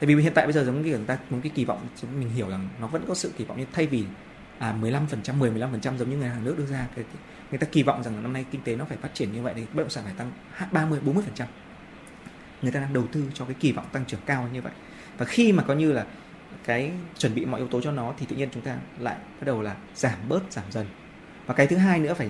tại 0.00 0.06
vì 0.06 0.22
hiện 0.22 0.32
tại 0.34 0.46
bây 0.46 0.52
giờ 0.52 0.64
giống 0.64 0.82
như 0.82 0.90
người 0.90 1.06
ta 1.06 1.18
muốn 1.30 1.40
cái 1.40 1.52
kỳ 1.54 1.64
vọng 1.64 1.86
chúng 2.00 2.20
mình 2.20 2.30
hiểu 2.30 2.48
rằng 2.48 2.68
nó 2.80 2.86
vẫn 2.86 3.04
có 3.08 3.14
sự 3.14 3.32
kỳ 3.38 3.44
vọng 3.44 3.58
như 3.58 3.66
thay 3.72 3.86
vì 3.86 4.04
à 4.58 4.74
15%, 4.82 5.34
10 5.34 5.50
15% 5.50 5.96
giống 5.96 6.10
như 6.10 6.16
ngân 6.16 6.30
hàng 6.30 6.44
nước 6.44 6.54
đưa 6.58 6.66
ra 6.66 6.86
cái 6.96 7.04
người 7.50 7.58
ta 7.58 7.66
kỳ 7.72 7.82
vọng 7.82 8.02
rằng 8.02 8.14
là 8.14 8.20
năm 8.20 8.32
nay 8.32 8.44
kinh 8.50 8.60
tế 8.62 8.76
nó 8.76 8.84
phải 8.84 8.96
phát 8.96 9.14
triển 9.14 9.32
như 9.32 9.42
vậy 9.42 9.52
thì 9.56 9.62
bất 9.72 9.82
động 9.82 9.90
sản 9.90 10.04
phải 10.04 10.14
tăng 10.16 10.32
30 10.72 11.00
40%. 11.06 11.44
Người 12.62 12.72
ta 12.72 12.80
đang 12.80 12.92
đầu 12.92 13.06
tư 13.12 13.24
cho 13.34 13.44
cái 13.44 13.54
kỳ 13.60 13.72
vọng 13.72 13.86
tăng 13.92 14.04
trưởng 14.04 14.20
cao 14.26 14.48
như 14.52 14.62
vậy. 14.62 14.72
Và 15.18 15.26
khi 15.26 15.52
mà 15.52 15.62
có 15.62 15.74
như 15.74 15.92
là 15.92 16.06
cái 16.68 16.92
chuẩn 17.18 17.34
bị 17.34 17.46
mọi 17.46 17.60
yếu 17.60 17.68
tố 17.68 17.80
cho 17.80 17.92
nó 17.92 18.14
thì 18.18 18.26
tự 18.26 18.36
nhiên 18.36 18.48
chúng 18.52 18.62
ta 18.62 18.76
lại 18.98 19.16
bắt 19.40 19.44
đầu 19.46 19.62
là 19.62 19.76
giảm 19.94 20.18
bớt 20.28 20.52
giảm 20.52 20.64
dần. 20.70 20.86
Và 21.46 21.54
cái 21.54 21.66
thứ 21.66 21.76
hai 21.76 22.00
nữa 22.00 22.14
phải 22.14 22.28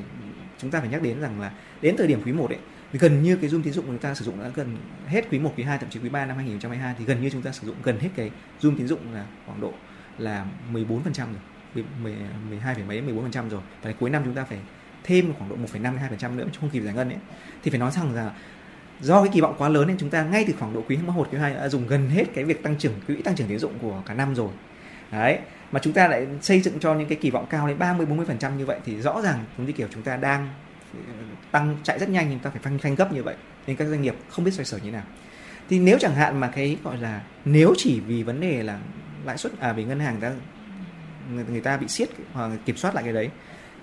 chúng 0.58 0.70
ta 0.70 0.80
phải 0.80 0.88
nhắc 0.88 1.02
đến 1.02 1.20
rằng 1.20 1.40
là 1.40 1.52
đến 1.80 1.96
thời 1.98 2.06
điểm 2.06 2.22
quý 2.24 2.32
1 2.32 2.50
ấy 2.50 2.58
gần 2.92 3.22
như 3.22 3.36
cái 3.36 3.50
zoom 3.50 3.62
tín 3.62 3.72
dụng 3.72 3.84
của 3.84 3.92
chúng 3.92 3.98
ta 3.98 4.14
sử 4.14 4.24
dụng 4.24 4.42
đã 4.42 4.48
gần 4.48 4.76
hết 5.06 5.24
quý 5.30 5.38
1, 5.38 5.52
quý 5.56 5.64
2 5.64 5.78
thậm 5.78 5.90
chí 5.90 6.00
quý 6.00 6.08
3 6.08 6.26
năm 6.26 6.36
2022 6.36 6.94
thì 6.98 7.04
gần 7.04 7.22
như 7.22 7.30
chúng 7.30 7.42
ta 7.42 7.52
sử 7.52 7.66
dụng 7.66 7.76
gần 7.82 7.98
hết 7.98 8.08
cái 8.16 8.30
zoom 8.60 8.76
tín 8.76 8.88
dụng 8.88 9.14
là 9.14 9.26
khoảng 9.46 9.60
độ 9.60 9.72
là 10.18 10.46
14% 10.72 11.12
rồi. 11.14 11.84
12 12.50 12.76
mấy 12.88 13.02
14% 13.02 13.48
rồi. 13.48 13.60
Và 13.82 13.92
cuối 13.92 14.10
năm 14.10 14.22
chúng 14.24 14.34
ta 14.34 14.44
phải 14.44 14.58
thêm 15.04 15.32
khoảng 15.34 15.50
độ 15.50 15.56
1,5 15.56 15.82
đến 15.82 16.18
2% 16.18 16.36
nữa 16.36 16.46
không 16.60 16.70
kịp 16.70 16.80
giải 16.80 16.94
ngân 16.94 17.08
ấy. 17.08 17.18
Thì 17.62 17.70
phải 17.70 17.80
nói 17.80 17.90
rằng 17.90 18.14
là 18.14 18.32
do 19.00 19.22
cái 19.22 19.30
kỳ 19.32 19.40
vọng 19.40 19.54
quá 19.58 19.68
lớn 19.68 19.88
nên 19.88 19.98
chúng 19.98 20.10
ta 20.10 20.22
ngay 20.22 20.44
từ 20.48 20.54
khoảng 20.58 20.74
độ 20.74 20.82
quý 20.88 20.96
1, 20.96 21.28
quý 21.32 21.38
2 21.38 21.54
đã 21.54 21.68
dùng 21.68 21.86
gần 21.86 22.08
hết 22.08 22.24
cái 22.34 22.44
việc 22.44 22.62
tăng 22.62 22.76
trưởng 22.78 22.92
quỹ 23.06 23.22
tăng 23.22 23.36
trưởng 23.36 23.48
tín 23.48 23.58
dụng 23.58 23.72
của 23.82 24.02
cả 24.06 24.14
năm 24.14 24.34
rồi. 24.34 24.48
Đấy, 25.12 25.38
mà 25.72 25.80
chúng 25.82 25.92
ta 25.92 26.08
lại 26.08 26.26
xây 26.40 26.60
dựng 26.60 26.80
cho 26.80 26.94
những 26.94 27.08
cái 27.08 27.18
kỳ 27.20 27.30
vọng 27.30 27.46
cao 27.50 27.68
đến 27.68 27.78
30 27.78 28.06
40% 28.06 28.56
như 28.56 28.66
vậy 28.66 28.78
thì 28.84 29.00
rõ 29.00 29.20
ràng 29.22 29.44
giống 29.58 29.66
như 29.66 29.72
kiểu 29.72 29.88
chúng 29.90 30.02
ta 30.02 30.16
đang 30.16 30.48
ờ, 30.94 31.12
tăng 31.50 31.76
chạy 31.82 31.98
rất 31.98 32.08
nhanh 32.08 32.30
nhưng 32.30 32.38
ta 32.38 32.50
phải 32.50 32.60
phanh 32.62 32.78
phanh 32.78 32.94
gấp 32.94 33.12
như 33.12 33.22
vậy 33.22 33.34
nên 33.66 33.76
các 33.76 33.84
doanh 33.84 34.02
nghiệp 34.02 34.14
không 34.28 34.44
biết 34.44 34.50
xoay 34.50 34.64
sở 34.64 34.78
như 34.78 34.90
nào 34.90 35.02
thì 35.68 35.78
nếu 35.78 35.98
chẳng 36.00 36.14
hạn 36.14 36.40
mà 36.40 36.48
cái 36.48 36.76
gọi 36.84 36.98
là 36.98 37.22
nếu 37.44 37.74
chỉ 37.76 38.00
vì 38.00 38.22
vấn 38.22 38.40
đề 38.40 38.62
là 38.62 38.78
lãi 39.24 39.38
suất 39.38 39.60
à 39.60 39.72
vì 39.72 39.84
ngân 39.84 40.00
hàng 40.00 40.20
ta 40.20 40.32
người, 41.32 41.44
người 41.50 41.60
ta 41.60 41.76
bị 41.76 41.88
siết 41.88 42.08
hoặc 42.32 42.50
kiểm 42.64 42.76
soát 42.76 42.94
lại 42.94 43.04
cái 43.04 43.12
đấy 43.12 43.30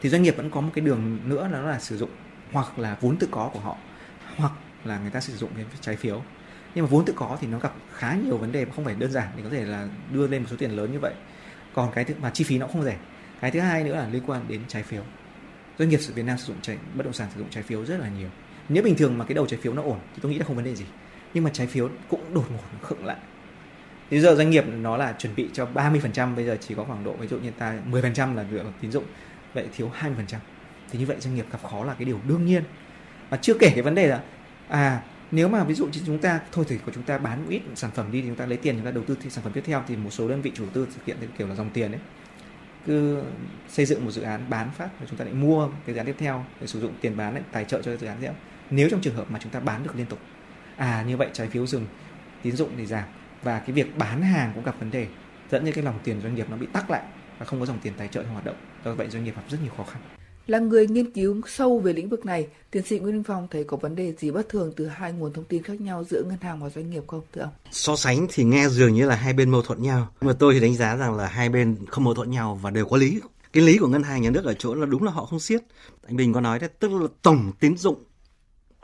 thì 0.02 0.10
doanh 0.10 0.24
nghiệp 0.24 0.38
vẫn 0.38 0.50
có 0.50 0.62
một 0.62 0.72
cái 0.76 0.86
đường 0.86 1.20
nữa 1.26 1.50
đó 1.52 1.62
là 1.62 1.80
sử 1.80 1.98
dụng 1.98 2.10
hoặc 2.52 2.80
là 2.80 2.98
vốn 3.02 3.18
tự 3.18 3.28
có 3.32 3.50
của 3.54 3.60
họ 3.60 3.78
hoặc 4.38 4.52
là 4.86 5.00
người 5.00 5.12
ta 5.12 5.20
sử 5.20 5.36
dụng 5.36 5.50
cái 5.56 5.66
trái 5.82 5.96
phiếu. 5.96 6.22
Nhưng 6.76 6.86
mà 6.86 6.90
vốn 6.90 7.06
tự 7.06 7.14
có 7.16 7.38
thì 7.42 7.48
nó 7.48 7.60
gặp 7.60 7.74
khá 7.94 8.16
nhiều 8.16 8.38
vấn 8.38 8.52
đề 8.52 8.66
mà 8.66 8.72
không 8.76 8.86
phải 8.86 8.96
đơn 8.96 9.12
giản 9.12 9.28
để 9.38 9.44
có 9.44 9.50
thể 9.50 9.66
là 9.66 9.88
đưa 10.12 10.28
lên 10.28 10.42
một 10.42 10.48
số 10.52 10.56
tiền 10.58 10.72
lớn 10.72 10.92
như 10.92 11.00
vậy. 11.00 11.14
Còn 11.74 11.92
cái 11.96 12.04
thứ, 12.04 12.14
mà 12.22 12.30
chi 12.30 12.44
phí 12.44 12.58
nó 12.58 12.68
không 12.68 12.84
rẻ. 12.84 12.98
Cái 13.42 13.52
thứ 13.52 13.60
hai 13.60 13.84
nữa 13.84 13.96
là 13.96 14.08
liên 14.08 14.24
quan 14.28 14.46
đến 14.48 14.62
trái 14.68 14.84
phiếu. 14.84 15.02
Doanh 15.80 15.90
nghiệp 15.90 16.00
Việt 16.16 16.24
Nam 16.24 16.38
sử 16.38 16.46
dụng 16.46 16.62
trái, 16.62 16.78
bất 16.94 17.04
động 17.04 17.14
sản 17.14 17.28
sử 17.34 17.40
dụng 17.40 17.50
trái 17.50 17.64
phiếu 17.64 17.86
rất 17.86 18.00
là 18.00 18.10
nhiều. 18.20 18.30
Nếu 18.70 18.84
bình 18.84 18.96
thường 18.96 19.18
mà 19.18 19.26
cái 19.26 19.36
đầu 19.36 19.46
trái 19.46 19.60
phiếu 19.60 19.74
nó 19.74 19.82
ổn 19.82 20.00
thì 20.14 20.20
tôi 20.22 20.32
nghĩ 20.32 20.38
là 20.38 20.46
không 20.46 20.56
vấn 20.56 20.66
đề 20.66 20.76
gì. 20.76 20.86
Nhưng 21.34 21.44
mà 21.44 21.50
trái 21.54 21.68
phiếu 21.68 21.90
cũng 22.10 22.34
đột 22.34 22.52
ngột 22.52 22.80
khựng 22.82 23.06
lại. 23.06 23.18
Thì 24.10 24.20
giờ 24.20 24.36
doanh 24.36 24.50
nghiệp 24.50 24.66
nó 24.68 24.98
là 24.98 25.16
chuẩn 25.18 25.36
bị 25.36 25.50
cho 25.54 25.68
30% 25.74 26.36
bây 26.36 26.46
giờ 26.46 26.58
chỉ 26.62 26.76
có 26.76 26.84
khoảng 26.84 27.04
độ, 27.04 27.14
ví 27.14 27.28
dụ 27.28 27.40
như 27.40 27.52
ta 27.52 27.74
10% 27.92 28.36
là 28.36 28.46
dựa 28.52 28.64
vào 28.64 28.74
tín 28.82 28.92
dụng. 28.92 29.04
Vậy 29.54 29.68
thiếu 29.76 29.92
20% 30.02 30.38
thì 30.92 31.00
như 31.00 31.06
vậy 31.06 31.18
doanh 31.20 31.36
nghiệp 31.36 31.46
gặp 31.52 31.60
khó 31.72 31.84
là 31.84 31.94
cái 31.94 32.06
điều 32.06 32.20
đương 32.28 32.46
nhiên. 32.46 32.64
Và 33.30 33.38
chưa 33.38 33.54
kể 33.60 33.72
cái 33.74 33.82
vấn 33.82 33.96
đề 33.96 34.08
là 34.08 34.22
à 34.68 35.02
nếu 35.32 35.48
mà 35.48 35.64
ví 35.64 35.74
dụ 35.74 35.90
chúng 36.06 36.20
ta, 36.20 36.40
thôi 36.52 36.66
thì 36.68 36.78
của 36.78 36.92
chúng 36.96 37.04
ta 37.04 37.18
bán 37.18 37.42
một 37.44 37.50
ít 37.50 37.62
sản 37.76 37.92
phẩm 37.92 38.12
đi, 38.12 38.22
thì 38.22 38.28
chúng 38.28 38.38
ta 38.38 38.46
lấy 38.46 38.58
tiền, 38.58 38.76
chúng 38.76 38.86
ta 38.86 38.92
đầu 38.92 39.04
tư 39.04 39.18
thì 39.22 39.30
sản 39.30 39.44
phẩm 39.44 39.54
tiếp 39.54 39.64
theo, 39.66 39.84
thì 39.88 39.96
một 39.96 40.10
số 40.10 40.28
đơn 40.28 40.42
vị 40.42 40.52
chủ 40.56 40.66
tư 40.74 40.88
thực 40.96 41.06
hiện 41.06 41.18
theo 41.20 41.30
kiểu 41.38 41.48
là 41.48 41.56
dòng 41.56 41.70
tiền 41.70 41.92
đấy 41.92 42.02
cứ 42.86 43.24
xây 43.70 43.86
dựng 43.86 44.06
một 44.06 44.12
dự 44.12 44.22
án 44.22 44.50
bán 44.50 44.70
phát 44.78 44.90
và 45.00 45.06
chúng 45.10 45.18
ta 45.18 45.26
lại 45.26 45.34
mua 45.34 45.68
cái 45.86 45.96
dự 45.96 45.98
án 45.98 46.06
tiếp 46.06 46.16
theo 46.18 46.46
để 46.62 46.68
sử 46.68 46.82
dụng 46.82 46.94
tiền 47.02 47.18
bán 47.18 47.34
lại 47.34 47.44
tài 47.52 47.66
trợ 47.66 47.82
cho 47.82 47.98
dự 47.98 48.08
án 48.08 48.18
tiếp. 48.22 48.32
Nếu 48.70 48.90
trong 48.90 49.02
trường 49.02 49.16
hợp 49.16 49.32
mà 49.32 49.40
chúng 49.42 49.52
ta 49.52 49.60
bán 49.60 49.84
được 49.84 49.96
liên 49.96 50.06
tục. 50.06 50.20
À 50.76 51.04
như 51.08 51.18
vậy 51.18 51.30
trái 51.34 51.48
phiếu 51.48 51.68
dừng, 51.68 51.86
tín 52.42 52.56
dụng 52.56 52.70
thì 52.78 52.86
giảm. 52.86 53.04
Và 53.44 53.60
cái 53.60 53.72
việc 53.72 53.98
bán 53.98 54.22
hàng 54.22 54.52
cũng 54.56 54.64
gặp 54.64 54.76
vấn 54.80 54.92
đề, 54.92 55.08
dẫn 55.52 55.66
đến 55.66 55.74
cái 55.74 55.84
lòng 55.84 56.00
tiền 56.04 56.22
doanh 56.22 56.36
nghiệp 56.36 56.50
nó 56.50 56.58
bị 56.58 56.68
tắc 56.74 56.90
lại 56.90 57.04
và 57.40 57.46
không 57.46 57.60
có 57.60 57.66
dòng 57.66 57.80
tiền 57.80 57.94
tài 57.98 58.08
trợ 58.08 58.24
trong 58.24 58.34
hoạt 58.34 58.46
động. 58.46 58.56
Do 58.86 58.94
vậy 58.94 59.10
doanh 59.10 59.24
nghiệp 59.24 59.36
gặp 59.36 59.44
rất 59.50 59.58
nhiều 59.64 59.74
khó 59.78 59.84
khăn. 59.84 60.02
Là 60.48 60.60
người 60.60 60.88
nghiên 60.88 61.12
cứu 61.12 61.42
sâu 61.48 61.80
về 61.80 61.94
lĩnh 61.94 62.10
vực 62.10 62.26
này, 62.26 62.48
tiến 62.72 62.84
sĩ 62.84 63.00
Nguyễn 63.00 63.16
Minh 63.16 63.24
Phong 63.24 63.48
thấy 63.52 63.64
có 63.64 63.78
vấn 63.78 63.96
đề 63.96 64.14
gì 64.14 64.32
bất 64.32 64.50
thường 64.50 64.74
từ 64.76 64.88
hai 64.88 65.12
nguồn 65.12 65.34
thông 65.34 65.46
tin 65.46 65.64
khác 65.64 65.82
nhau 65.82 66.04
giữa 66.04 66.24
ngân 66.24 66.38
hàng 66.42 66.64
và 66.64 66.70
doanh 66.70 66.90
nghiệp 66.90 67.04
không 67.08 67.22
thưa 67.34 67.42
ông? 67.42 67.52
So 67.72 67.96
sánh 67.96 68.28
thì 68.34 68.44
nghe 68.44 68.70
dường 68.70 68.94
như 68.94 69.08
là 69.08 69.16
hai 69.16 69.34
bên 69.34 69.50
mâu 69.50 69.62
thuẫn 69.62 69.82
nhau. 69.82 70.08
Nhưng 70.22 70.28
mà 70.28 70.36
tôi 70.40 70.54
thì 70.54 70.60
đánh 70.60 70.76
giá 70.76 70.96
rằng 70.96 71.16
là 71.16 71.28
hai 71.28 71.50
bên 71.50 71.76
không 71.88 72.04
mâu 72.04 72.14
thuẫn 72.14 72.32
nhau 72.32 72.60
và 72.62 72.72
đều 72.72 72.86
có 72.86 72.98
lý. 72.98 73.20
Cái 73.54 73.64
lý 73.64 73.78
của 73.78 73.88
ngân 73.88 74.04
hàng 74.04 74.22
nhà 74.22 74.30
nước 74.30 74.46
ở 74.46 74.54
chỗ 74.54 74.76
là 74.76 74.86
đúng 74.86 75.04
là 75.04 75.12
họ 75.12 75.26
không 75.26 75.40
siết. 75.40 75.62
Anh 76.08 76.16
Bình 76.16 76.34
có 76.34 76.42
nói 76.42 76.60
đấy, 76.60 76.70
tức 76.80 76.92
là 76.92 77.08
tổng 77.22 77.52
tín 77.60 77.78
dụng 77.78 78.04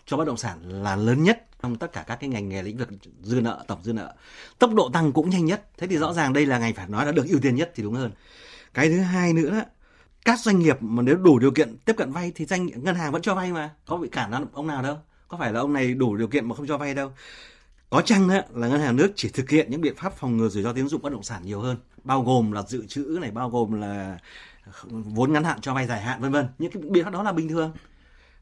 cho 0.06 0.18
bất 0.18 0.26
động 0.26 0.38
sản 0.38 0.84
là 0.84 0.96
lớn 0.96 1.24
nhất 1.24 1.48
trong 1.64 1.76
tất 1.76 1.94
cả 1.94 2.04
các 2.08 2.16
cái 2.16 2.30
ngành 2.30 2.50
nghề 2.50 2.64
lĩnh 2.64 2.78
vực 2.78 2.90
dư 3.22 3.42
nợ 3.42 3.64
tổng 3.68 3.80
dư 3.84 3.94
nợ 3.94 4.14
tốc 4.60 4.74
độ 4.74 4.90
tăng 4.94 5.12
cũng 5.12 5.30
nhanh 5.30 5.46
nhất 5.46 5.70
thế 5.78 5.88
thì 5.88 5.98
rõ 5.98 6.14
ràng 6.14 6.34
đây 6.34 6.46
là 6.46 6.60
ngành 6.60 6.74
phải 6.74 6.88
nói 6.88 7.06
là 7.06 7.12
được 7.12 7.28
ưu 7.28 7.40
tiên 7.40 7.56
nhất 7.56 7.72
thì 7.76 7.84
đúng 7.84 7.94
hơn 7.94 8.12
cái 8.74 8.90
thứ 8.90 8.98
hai 8.98 9.34
nữa 9.34 9.64
các 10.26 10.39
doanh 10.39 10.60
nghiệp 10.60 10.77
mà 10.81 11.03
nếu 11.03 11.15
đủ 11.15 11.39
điều 11.39 11.52
kiện 11.52 11.77
tiếp 11.85 11.93
cận 11.98 12.11
vay 12.11 12.31
thì 12.35 12.45
doanh 12.45 12.69
ngân 12.76 12.95
hàng 12.95 13.11
vẫn 13.11 13.22
cho 13.22 13.35
vay 13.35 13.52
mà. 13.52 13.69
Có 13.85 13.98
bị 13.98 14.10
cản 14.10 14.45
ông 14.53 14.68
nào 14.68 14.84
đâu. 14.84 14.98
Có 15.27 15.38
phải 15.38 15.53
là 15.53 15.60
ông 15.60 15.73
này 15.73 15.93
đủ 15.93 16.15
điều 16.15 16.27
kiện 16.27 16.49
mà 16.49 16.56
không 16.56 16.68
cho 16.68 16.77
vay 16.77 16.93
đâu. 16.93 17.11
Có 17.89 18.02
chăng 18.02 18.27
đó, 18.27 18.41
là 18.56 18.68
ngân 18.68 18.81
hàng 18.81 18.95
nước 18.95 19.11
chỉ 19.15 19.30
thực 19.30 19.49
hiện 19.49 19.72
những 19.72 19.81
biện 19.81 19.95
pháp 19.95 20.14
phòng 20.18 20.38
ngừa 20.38 20.49
rủi 20.49 20.64
ro 20.64 20.73
tín 20.73 20.88
dụng 20.88 21.02
bất 21.02 21.11
động 21.11 21.23
sản 21.23 21.41
nhiều 21.45 21.60
hơn. 21.60 21.77
Bao 22.03 22.23
gồm 22.23 22.52
là 22.52 22.64
dự 22.68 22.85
trữ 22.85 23.18
này 23.22 23.31
bao 23.31 23.49
gồm 23.49 23.81
là 23.81 24.19
vốn 24.89 25.34
ngắn 25.34 25.43
hạn 25.43 25.61
cho 25.61 25.73
vay 25.73 25.88
dài 25.88 26.02
hạn 26.02 26.22
vân 26.22 26.31
vân. 26.31 26.48
Những 26.60 26.72
cái 26.72 26.84
biện 26.89 27.03
pháp 27.03 27.14
đó 27.14 27.23
là 27.23 27.31
bình 27.31 27.49
thường. 27.49 27.72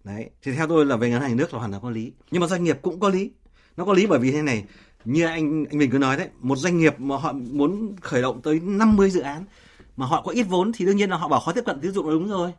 Đấy 0.04 0.30
thì 0.42 0.52
theo 0.52 0.68
tôi 0.68 0.86
là 0.86 0.96
về 0.96 1.10
ngân 1.10 1.22
hàng 1.22 1.38
nước 1.38 1.54
là 1.54 1.60
hoàn 1.60 1.72
toàn 1.72 1.84
có 1.84 1.90
lý. 1.90 2.12
Nhưng 2.32 2.42
mà 2.42 2.48
doanh 2.48 2.64
nghiệp 2.64 2.80
cũng 2.82 3.00
có 3.00 3.10
lý. 3.10 3.32
Nó 3.78 3.86
có 3.86 3.94
lý 3.94 4.08
bởi 4.08 4.20
vì 4.20 4.32
thế 4.32 4.42
này 4.42 4.66
như 5.06 5.26
anh 5.26 5.66
anh 5.70 5.78
mình 5.80 5.92
cứ 5.92 5.98
nói 5.98 6.18
đấy 6.18 6.28
một 6.40 6.56
doanh 6.56 6.78
nghiệp 6.78 7.00
mà 7.00 7.18
họ 7.18 7.34
muốn 7.34 7.96
khởi 8.02 8.22
động 8.22 8.42
tới 8.42 8.60
50 8.64 9.10
dự 9.12 9.22
án 9.22 9.44
mà 10.00 10.06
họ 10.06 10.22
có 10.22 10.32
ít 10.32 10.44
vốn 10.44 10.72
thì 10.76 10.86
đương 10.86 10.98
nhiên 10.98 11.10
là 11.10 11.18
họ 11.18 11.28
bảo 11.28 11.40
khó 11.40 11.52
tiếp 11.52 11.64
cận 11.66 11.80
tín 11.82 11.92
dụng 11.92 12.08
là 12.08 12.14
đúng 12.14 12.28
rồi. 12.30 12.54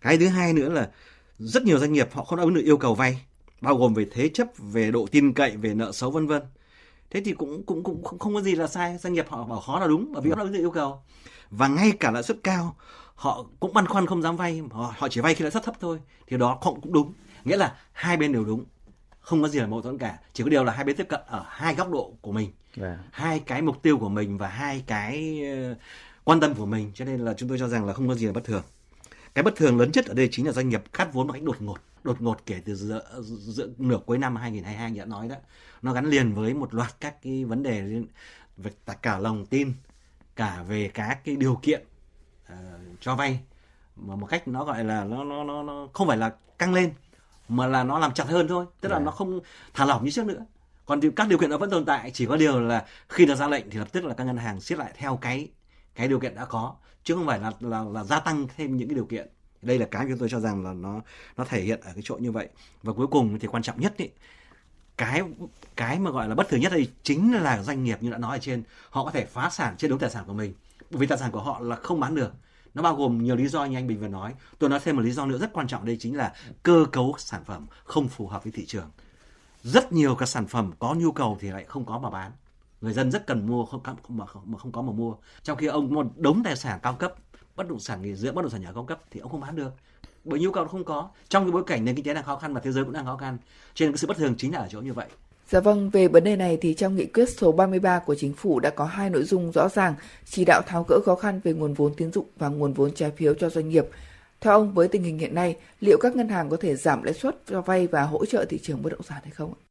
Cái 0.00 0.18
thứ 0.18 0.28
hai 0.28 0.52
nữa 0.52 0.68
là 0.68 0.90
rất 1.38 1.62
nhiều 1.62 1.78
doanh 1.78 1.92
nghiệp 1.92 2.08
họ 2.12 2.24
không 2.24 2.38
đáp 2.38 2.44
ứng 2.44 2.54
được 2.54 2.62
yêu 2.64 2.76
cầu 2.76 2.94
vay 2.94 3.20
bao 3.60 3.76
gồm 3.76 3.94
về 3.94 4.06
thế 4.12 4.28
chấp 4.28 4.48
về 4.58 4.90
độ 4.90 5.06
tin 5.10 5.32
cậy 5.32 5.56
về 5.56 5.74
nợ 5.74 5.92
xấu 5.92 6.10
vân 6.10 6.26
vân. 6.26 6.42
Thế 7.10 7.22
thì 7.24 7.32
cũng 7.32 7.62
cũng 7.62 7.82
cũng 7.82 8.04
không, 8.04 8.18
không 8.18 8.34
có 8.34 8.40
gì 8.40 8.54
là 8.54 8.66
sai 8.66 8.98
doanh 8.98 9.12
nghiệp 9.12 9.26
họ 9.28 9.44
bảo 9.44 9.60
khó 9.60 9.80
là 9.80 9.86
đúng 9.86 10.12
bởi 10.12 10.22
vì 10.22 10.30
họ 10.30 10.36
đáp 10.36 10.42
ứng 10.42 10.52
được 10.52 10.58
yêu 10.58 10.70
cầu. 10.70 11.02
Và 11.50 11.68
ngay 11.68 11.92
cả 12.00 12.10
lãi 12.10 12.22
suất 12.22 12.36
cao 12.44 12.76
họ 13.14 13.44
cũng 13.60 13.74
băn 13.74 13.86
khoăn 13.86 14.06
không 14.06 14.22
dám 14.22 14.36
vay 14.36 14.62
họ, 14.70 14.94
họ 14.98 15.08
chỉ 15.08 15.20
vay 15.20 15.34
khi 15.34 15.42
lãi 15.42 15.50
suất 15.50 15.64
thấp 15.64 15.74
thôi 15.80 16.00
thì 16.26 16.36
đó 16.36 16.58
cũng 16.62 16.80
cũng 16.80 16.92
đúng. 16.92 17.12
Nghĩa 17.44 17.56
là 17.56 17.74
hai 17.92 18.16
bên 18.16 18.32
đều 18.32 18.44
đúng 18.44 18.64
không 19.20 19.42
có 19.42 19.48
gì 19.48 19.58
là 19.60 19.66
mâu 19.66 19.82
thuẫn 19.82 19.98
cả 19.98 20.18
chỉ 20.32 20.44
có 20.44 20.50
điều 20.50 20.64
là 20.64 20.72
hai 20.72 20.84
bên 20.84 20.96
tiếp 20.96 21.06
cận 21.08 21.20
ở 21.26 21.44
hai 21.48 21.74
góc 21.74 21.90
độ 21.90 22.12
của 22.20 22.32
mình. 22.32 22.52
Vâng. 22.76 22.98
hai 23.10 23.40
cái 23.40 23.62
mục 23.62 23.82
tiêu 23.82 23.98
của 23.98 24.08
mình 24.08 24.38
và 24.38 24.48
hai 24.48 24.84
cái 24.86 25.42
quan 26.24 26.40
tâm 26.40 26.54
của 26.54 26.66
mình 26.66 26.90
cho 26.94 27.04
nên 27.04 27.20
là 27.20 27.34
chúng 27.34 27.48
tôi 27.48 27.58
cho 27.58 27.68
rằng 27.68 27.84
là 27.84 27.92
không 27.92 28.08
có 28.08 28.14
gì 28.14 28.26
là 28.26 28.32
bất 28.32 28.44
thường. 28.44 28.62
Cái 29.34 29.42
bất 29.42 29.56
thường 29.56 29.78
lớn 29.78 29.90
nhất 29.94 30.06
ở 30.06 30.14
đây 30.14 30.28
chính 30.32 30.46
là 30.46 30.52
doanh 30.52 30.68
nghiệp 30.68 30.82
cắt 30.92 31.08
vốn 31.12 31.26
một 31.26 31.32
cách 31.32 31.42
đột 31.42 31.62
ngột. 31.62 31.78
Đột 32.04 32.20
ngột 32.22 32.38
kể 32.46 32.60
từ 32.64 32.74
giữa, 32.74 33.02
giữa 33.22 33.68
nửa 33.78 33.98
cuối 34.06 34.18
năm 34.18 34.36
2022 34.36 34.90
như 34.90 34.98
đã 35.00 35.04
nói 35.06 35.28
đó. 35.28 35.36
Nó 35.82 35.92
gắn 35.92 36.06
liền 36.06 36.34
với 36.34 36.54
một 36.54 36.74
loạt 36.74 36.94
các 37.00 37.22
cái 37.22 37.44
vấn 37.44 37.62
đề 37.62 38.02
về 38.56 38.70
cả- 38.86 38.94
cả 39.02 39.18
lòng 39.18 39.46
tin 39.46 39.72
cả 40.36 40.64
về 40.68 40.90
các 40.94 41.18
cái 41.24 41.36
điều 41.36 41.58
kiện 41.62 41.82
ờ, 42.48 42.56
cho 43.00 43.16
vay. 43.16 43.40
Mà 43.96 44.16
một 44.16 44.26
cách 44.26 44.48
nó 44.48 44.64
gọi 44.64 44.84
là 44.84 45.04
nó 45.04 45.24
nó 45.24 45.44
nó, 45.44 45.62
nó 45.62 45.88
không 45.92 46.08
phải 46.08 46.16
là 46.16 46.32
căng 46.58 46.74
lên 46.74 46.92
mà 47.48 47.66
là 47.66 47.84
nó 47.84 47.98
làm 47.98 48.14
chặt 48.14 48.24
hơn 48.28 48.48
thôi. 48.48 48.66
Tức 48.80 48.88
là 48.88 48.98
Dạ. 48.98 49.04
nó 49.04 49.10
không 49.10 49.40
thả 49.74 49.84
lỏng 49.84 50.04
như 50.04 50.10
trước 50.10 50.26
nữa. 50.26 50.44
Còn 50.86 51.00
các 51.16 51.28
điều 51.28 51.38
kiện 51.38 51.50
đó 51.50 51.58
vẫn 51.58 51.70
tồn 51.70 51.84
tại 51.84 52.10
chỉ 52.10 52.26
có 52.26 52.36
điều 52.36 52.60
là 52.60 52.84
khi 53.08 53.26
được 53.26 53.34
ra 53.34 53.48
lệnh 53.48 53.70
thì 53.70 53.78
lập 53.78 53.88
tức 53.92 54.04
là 54.04 54.14
các 54.14 54.24
ngân 54.24 54.36
hàng 54.36 54.60
siết 54.60 54.78
lại 54.78 54.92
theo 54.96 55.16
cái 55.16 55.48
cái 55.94 56.08
điều 56.08 56.20
kiện 56.20 56.34
đã 56.34 56.44
có 56.44 56.74
chứ 57.04 57.14
không 57.14 57.26
phải 57.26 57.40
là 57.40 57.52
là, 57.60 57.82
là 57.82 58.04
gia 58.04 58.20
tăng 58.20 58.46
thêm 58.56 58.76
những 58.76 58.88
cái 58.88 58.94
điều 58.94 59.06
kiện. 59.06 59.28
Đây 59.62 59.78
là 59.78 59.86
cái 59.90 60.06
chúng 60.08 60.18
tôi 60.18 60.28
cho 60.28 60.40
rằng 60.40 60.64
là 60.64 60.72
nó 60.72 61.00
nó 61.36 61.44
thể 61.44 61.60
hiện 61.60 61.80
ở 61.80 61.92
cái 61.94 62.02
chỗ 62.04 62.16
như 62.16 62.32
vậy. 62.32 62.48
Và 62.82 62.92
cuối 62.92 63.06
cùng 63.06 63.38
thì 63.38 63.48
quan 63.48 63.62
trọng 63.62 63.80
nhất 63.80 63.96
ý, 63.96 64.08
cái 64.96 65.22
cái 65.76 65.98
mà 65.98 66.10
gọi 66.10 66.28
là 66.28 66.34
bất 66.34 66.48
thường 66.48 66.60
nhất 66.60 66.72
đây 66.72 66.92
chính 67.02 67.34
là 67.34 67.62
doanh 67.62 67.84
nghiệp 67.84 68.02
như 68.02 68.10
đã 68.10 68.18
nói 68.18 68.36
ở 68.36 68.40
trên. 68.40 68.62
Họ 68.90 69.04
có 69.04 69.10
thể 69.10 69.24
phá 69.24 69.50
sản 69.50 69.74
trên 69.78 69.90
đống 69.90 69.98
tài 69.98 70.10
sản 70.10 70.24
của 70.26 70.32
mình 70.32 70.54
bởi 70.90 71.00
vì 71.00 71.06
tài 71.06 71.18
sản 71.18 71.30
của 71.30 71.42
họ 71.42 71.60
là 71.60 71.76
không 71.76 72.00
bán 72.00 72.14
được. 72.14 72.32
Nó 72.74 72.82
bao 72.82 72.96
gồm 72.96 73.22
nhiều 73.22 73.36
lý 73.36 73.48
do 73.48 73.64
như 73.64 73.78
anh 73.78 73.86
Bình 73.86 74.00
vừa 74.00 74.08
nói. 74.08 74.34
Tôi 74.58 74.70
nói 74.70 74.80
thêm 74.84 74.96
một 74.96 75.02
lý 75.02 75.10
do 75.10 75.26
nữa 75.26 75.38
rất 75.38 75.52
quan 75.52 75.68
trọng 75.68 75.84
đây 75.84 75.96
chính 76.00 76.16
là 76.16 76.32
cơ 76.62 76.86
cấu 76.92 77.14
sản 77.18 77.44
phẩm 77.44 77.66
không 77.84 78.08
phù 78.08 78.26
hợp 78.26 78.44
với 78.44 78.52
thị 78.52 78.66
trường. 78.66 78.90
Rất 79.62 79.92
nhiều 79.92 80.14
các 80.14 80.26
sản 80.26 80.46
phẩm 80.46 80.72
có 80.78 80.94
nhu 80.94 81.12
cầu 81.12 81.38
thì 81.40 81.50
lại 81.50 81.64
không 81.64 81.84
có 81.84 81.98
mà 81.98 82.10
bán 82.10 82.32
người 82.84 82.92
dân 82.92 83.10
rất 83.10 83.26
cần 83.26 83.46
mua 83.46 83.64
không 83.64 83.80
mà 84.08 84.26
không, 84.26 84.42
mà 84.46 84.58
không 84.58 84.72
có 84.72 84.82
mà 84.82 84.92
mua 84.92 85.14
trong 85.42 85.58
khi 85.58 85.66
ông 85.66 85.94
mua 85.94 86.02
một 86.02 86.10
đống 86.16 86.42
tài 86.44 86.56
sản 86.56 86.78
cao 86.82 86.94
cấp 86.94 87.14
bất 87.56 87.68
động 87.68 87.80
sản 87.80 88.02
nghỉ 88.02 88.14
dưỡng 88.14 88.34
bất 88.34 88.42
động 88.42 88.50
sản 88.50 88.62
nhà 88.62 88.72
cao 88.74 88.84
cấp 88.84 89.00
thì 89.10 89.20
ông 89.20 89.30
không 89.30 89.40
bán 89.40 89.56
được 89.56 89.70
bởi 90.24 90.40
nhu 90.40 90.50
cầu 90.50 90.64
không 90.64 90.84
có 90.84 91.08
trong 91.28 91.44
cái 91.44 91.52
bối 91.52 91.62
cảnh 91.66 91.84
nền 91.84 91.94
kinh 91.94 92.04
tế 92.04 92.14
đang 92.14 92.24
khó 92.24 92.36
khăn 92.36 92.54
và 92.54 92.60
thế 92.60 92.72
giới 92.72 92.84
cũng 92.84 92.92
đang 92.92 93.04
khó 93.04 93.16
khăn 93.16 93.38
cho 93.74 93.86
nên 93.86 93.92
cái 93.92 93.98
sự 93.98 94.06
bất 94.06 94.16
thường 94.16 94.34
chính 94.38 94.52
là 94.52 94.58
ở 94.58 94.68
chỗ 94.70 94.80
như 94.80 94.92
vậy 94.92 95.06
Dạ 95.48 95.60
vâng, 95.60 95.90
về 95.90 96.08
vấn 96.08 96.24
đề 96.24 96.36
này 96.36 96.58
thì 96.60 96.74
trong 96.74 96.96
nghị 96.96 97.06
quyết 97.06 97.28
số 97.28 97.52
33 97.52 97.98
của 97.98 98.14
chính 98.14 98.32
phủ 98.32 98.60
đã 98.60 98.70
có 98.70 98.84
hai 98.84 99.10
nội 99.10 99.22
dung 99.22 99.52
rõ 99.52 99.68
ràng 99.68 99.94
chỉ 100.24 100.44
đạo 100.44 100.62
tháo 100.66 100.84
gỡ 100.88 101.00
khó 101.04 101.14
khăn 101.14 101.40
về 101.44 101.52
nguồn 101.52 101.74
vốn 101.74 101.94
tín 101.96 102.12
dụng 102.12 102.26
và 102.36 102.48
nguồn 102.48 102.72
vốn 102.72 102.94
trái 102.94 103.10
phiếu 103.10 103.34
cho 103.34 103.50
doanh 103.50 103.68
nghiệp. 103.68 103.86
Theo 104.40 104.52
ông, 104.52 104.74
với 104.74 104.88
tình 104.88 105.02
hình 105.02 105.18
hiện 105.18 105.34
nay, 105.34 105.56
liệu 105.80 105.98
các 106.00 106.16
ngân 106.16 106.28
hàng 106.28 106.50
có 106.50 106.56
thể 106.56 106.76
giảm 106.76 107.02
lãi 107.02 107.14
suất 107.14 107.36
cho 107.46 107.60
vay 107.60 107.86
và 107.86 108.02
hỗ 108.02 108.26
trợ 108.26 108.44
thị 108.48 108.58
trường 108.62 108.82
bất 108.82 108.90
động 108.90 109.02
sản 109.02 109.18
hay 109.22 109.30
không? 109.30 109.54
ạ? 109.54 109.63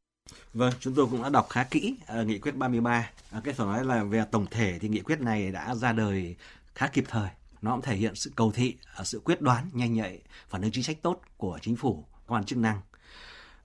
Vâng, 0.54 0.72
chúng 0.80 0.94
tôi 0.94 1.06
cũng 1.10 1.22
đã 1.22 1.28
đọc 1.28 1.46
khá 1.50 1.64
kỹ 1.64 1.96
ờ, 2.06 2.24
nghị 2.24 2.38
quyết 2.38 2.56
33. 2.56 3.10
À, 3.30 3.40
cái 3.44 3.54
phải 3.54 3.66
nói 3.66 3.84
là 3.84 4.04
về 4.04 4.24
tổng 4.30 4.46
thể 4.50 4.78
thì 4.78 4.88
nghị 4.88 5.00
quyết 5.00 5.20
này 5.20 5.50
đã 5.50 5.74
ra 5.74 5.92
đời 5.92 6.36
khá 6.74 6.86
kịp 6.86 7.04
thời. 7.08 7.28
nó 7.62 7.70
cũng 7.70 7.82
thể 7.82 7.96
hiện 7.96 8.14
sự 8.14 8.32
cầu 8.36 8.52
thị 8.52 8.76
à, 8.94 9.04
sự 9.04 9.20
quyết 9.24 9.40
đoán 9.40 9.70
nhanh 9.72 9.94
nhạy 9.94 10.18
phản 10.48 10.62
ứng 10.62 10.70
chính 10.72 10.84
sách 10.84 10.96
tốt 11.02 11.20
của 11.36 11.58
chính 11.62 11.76
phủ 11.76 12.04
cơ 12.26 12.34
quan 12.34 12.44
chức 12.44 12.58
năng 12.58 12.80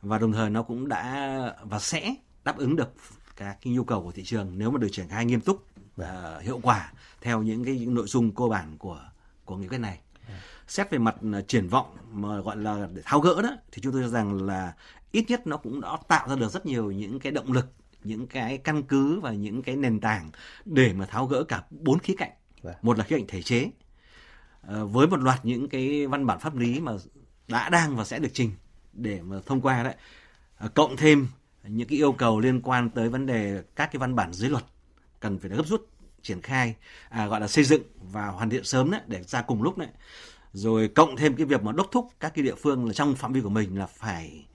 và 0.02 0.18
đồng 0.18 0.34
thời 0.34 0.50
nó 0.50 0.64
cũng 0.64 0.88
đã 0.88 1.30
và 1.64 1.80
sẽ 1.80 2.16
đáp 2.44 2.58
ứng 2.58 2.76
được 2.76 2.94
các 3.36 3.58
cái 3.62 3.74
nhu 3.74 3.84
cầu 3.84 4.04
của 4.04 4.12
thị 4.12 4.24
trường 4.24 4.52
nếu 4.58 4.72
mà 4.72 4.78
được 4.78 4.90
triển 4.92 5.08
khai 5.08 5.26
nghiêm 5.26 5.42
túc 5.42 5.66
và 5.96 6.40
hiệu 6.42 6.60
quả 6.64 6.94
theo 7.22 7.42
những 7.42 7.66
cái 7.66 7.86
nội 7.86 8.08
dung 8.08 8.36
cơ 8.36 8.46
bản 8.46 8.78
của 8.78 9.02
của 9.46 9.58
nghị 9.58 9.68
quyết 9.68 9.78
này 9.78 10.00
xét 10.68 10.90
về 10.92 10.98
mặt 10.98 11.16
à, 11.34 11.42
triển 11.48 11.68
vọng 11.68 11.98
mà 12.12 12.40
gọi 12.40 12.58
là 12.58 12.88
để 12.94 13.02
tháo 13.06 13.20
gỡ 13.20 13.42
đó 13.42 13.50
thì 13.72 13.82
chúng 13.82 13.94
tôi 13.94 14.02
cho 14.02 14.10
rằng 14.10 14.42
là 14.42 14.74
ít 15.12 15.26
nhất 15.28 15.48
nó 15.48 15.58
cũng 15.58 15.82
đã 15.82 15.98
tạo 16.08 16.30
ra 16.30 16.36
được 16.36 16.52
rất 16.52 16.66
nhiều 16.66 16.92
những 16.92 17.20
cái 17.20 17.32
động 17.32 17.52
lực 17.52 17.66
những 18.04 18.28
cái 18.28 18.58
căn 18.58 18.84
cứ 18.84 19.20
và 19.20 19.32
những 19.32 19.62
cái 19.62 19.76
nền 19.76 20.00
tảng 20.00 20.32
để 20.66 20.94
mà 20.94 21.06
tháo 21.06 21.26
gỡ 21.26 21.44
cả 21.44 21.64
bốn 21.70 22.00
khía 22.00 22.14
cạnh. 22.18 22.32
Một 22.82 22.98
là 22.98 23.04
khía 23.04 23.18
cạnh 23.18 23.28
thể 23.28 23.42
chế. 23.42 23.72
Ờ, 24.62 24.86
với 24.86 25.08
một 25.08 25.20
loạt 25.20 25.46
những 25.46 25.70
cái 25.70 26.08
văn 26.08 26.26
bản 26.26 26.40
pháp 26.40 26.56
lý 26.56 26.80
mà 26.80 26.92
đã 27.48 27.70
đang 27.70 27.96
và 27.96 28.06
sẽ 28.06 28.20
được 28.20 28.30
trình 28.34 28.52
để 28.94 29.22
mà 29.22 29.40
thông 29.46 29.62
qua 29.62 29.84
đấy 29.84 29.96
Ờ, 30.60 30.68
cộng 30.68 30.98
thêm 30.98 31.28
những 31.64 31.88
cái 31.88 31.98
yêu 31.98 32.12
cầu 32.12 32.40
liên 32.40 32.62
quan 32.62 32.90
tới 32.90 33.10
vấn 33.10 33.26
đề 33.26 33.64
các 33.76 33.90
cái 33.92 34.00
văn 34.00 34.16
bản 34.16 34.34
dưới 34.34 34.50
luật 34.50 34.64
cần 35.20 35.40
phải 35.40 35.50
gấp 35.50 35.68
rút 35.68 35.88
triển 36.22 36.42
khai 36.42 36.76
à, 37.10 37.28
gọi 37.28 37.42
là 37.42 37.48
xây 37.48 37.64
dựng 37.64 37.84
và 38.12 38.28
hoàn 38.28 38.50
thiện 38.50 38.64
sớm 38.64 38.92
đấy 38.92 39.02
để 39.08 39.24
ra 39.24 39.42
cùng 39.42 39.64
lúc 39.64 39.78
đấy. 39.78 39.88
Rồi 40.54 40.88
cộng 40.88 41.16
thêm 41.16 41.36
cái 41.36 41.46
việc 41.46 41.64
mà 41.64 41.72
đốc 41.72 41.88
thúc 41.92 42.08
các 42.20 42.34
cái 42.36 42.44
địa 42.44 42.56
phương 42.56 42.86
là 42.86 42.94
trong 42.94 43.16
phạm 43.16 43.34
vi 43.34 43.42
của 43.42 43.50
mình 43.50 43.80
là 43.80 43.86
phải 43.86 44.46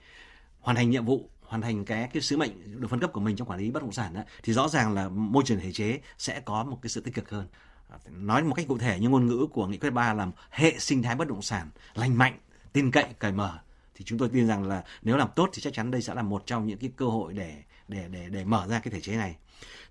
hoàn 0.65 0.77
thành 0.77 0.91
nhiệm 0.91 1.05
vụ 1.05 1.29
hoàn 1.43 1.63
thành 1.63 1.85
cái 1.85 2.09
cái 2.13 2.23
sứ 2.23 2.37
mệnh 2.37 2.81
được 2.81 2.89
phân 2.91 3.01
cấp 3.01 3.13
của 3.13 3.21
mình 3.21 3.37
trong 3.37 3.49
quản 3.49 3.59
lý 3.59 3.71
bất 3.71 3.83
động 3.83 3.93
sản 3.93 4.15
đó, 4.15 4.21
thì 4.43 4.53
rõ 4.53 4.69
ràng 4.69 4.95
là 4.95 5.09
môi 5.09 5.43
trường 5.47 5.61
thể 5.61 5.73
chế 5.73 6.01
sẽ 6.19 6.41
có 6.41 6.65
một 6.65 6.79
cái 6.83 6.91
sự 6.91 7.01
tích 7.01 7.15
cực 7.15 7.31
hơn. 7.31 7.47
À, 7.89 7.97
nói 8.11 8.43
một 8.43 8.55
cách 8.55 8.67
cụ 8.69 8.79
thể 8.79 8.99
như 9.01 9.09
ngôn 9.09 9.27
ngữ 9.27 9.47
của 9.53 9.67
nghị 9.67 9.79
quyết 9.79 9.91
3 9.91 10.15
là 10.15 10.27
hệ 10.51 10.79
sinh 10.79 11.03
thái 11.03 11.15
bất 11.15 11.29
động 11.29 11.43
sản 11.43 11.71
lành 11.95 12.19
mạnh 12.19 12.39
tin 12.73 12.91
cậy 12.91 13.07
cởi 13.19 13.33
mở 13.33 13.59
thì 13.95 14.05
chúng 14.05 14.19
tôi 14.19 14.29
tin 14.29 14.47
rằng 14.47 14.65
là 14.69 14.85
nếu 15.03 15.17
làm 15.17 15.29
tốt 15.37 15.49
thì 15.53 15.63
chắc 15.63 15.73
chắn 15.73 15.91
đây 15.91 16.03
sẽ 16.03 16.15
là 16.15 16.23
một 16.23 16.43
trong 16.47 16.67
những 16.67 16.79
cái 16.79 16.91
cơ 16.97 17.07
hội 17.07 17.33
để 17.33 17.63
để 17.89 18.09
để 18.11 18.29
để 18.31 18.45
mở 18.45 18.67
ra 18.69 18.79
cái 18.79 18.93
thể 18.93 19.01
chế 19.01 19.17
này. 19.17 19.37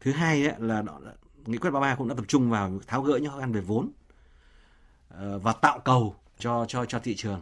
Thứ 0.02 0.12
hai 0.12 0.48
ấy, 0.48 0.56
là 0.60 0.82
đó 0.82 1.00
nghị 1.46 1.58
quyết 1.58 1.72
33 1.72 1.96
cũng 1.96 2.08
đã 2.08 2.16
tập 2.16 2.26
trung 2.28 2.50
vào 2.50 2.80
tháo 2.88 3.02
gỡ 3.02 3.18
những 3.18 3.32
khó 3.32 3.40
khăn 3.40 3.52
về 3.52 3.62
vốn 3.62 3.92
ờ, 5.10 5.40
và 5.40 5.54
tạo 5.54 5.80
cầu 5.80 6.16
cho 6.40 6.66
cho 6.68 6.86
cho 6.86 7.00
thị 7.00 7.16
trường 7.16 7.42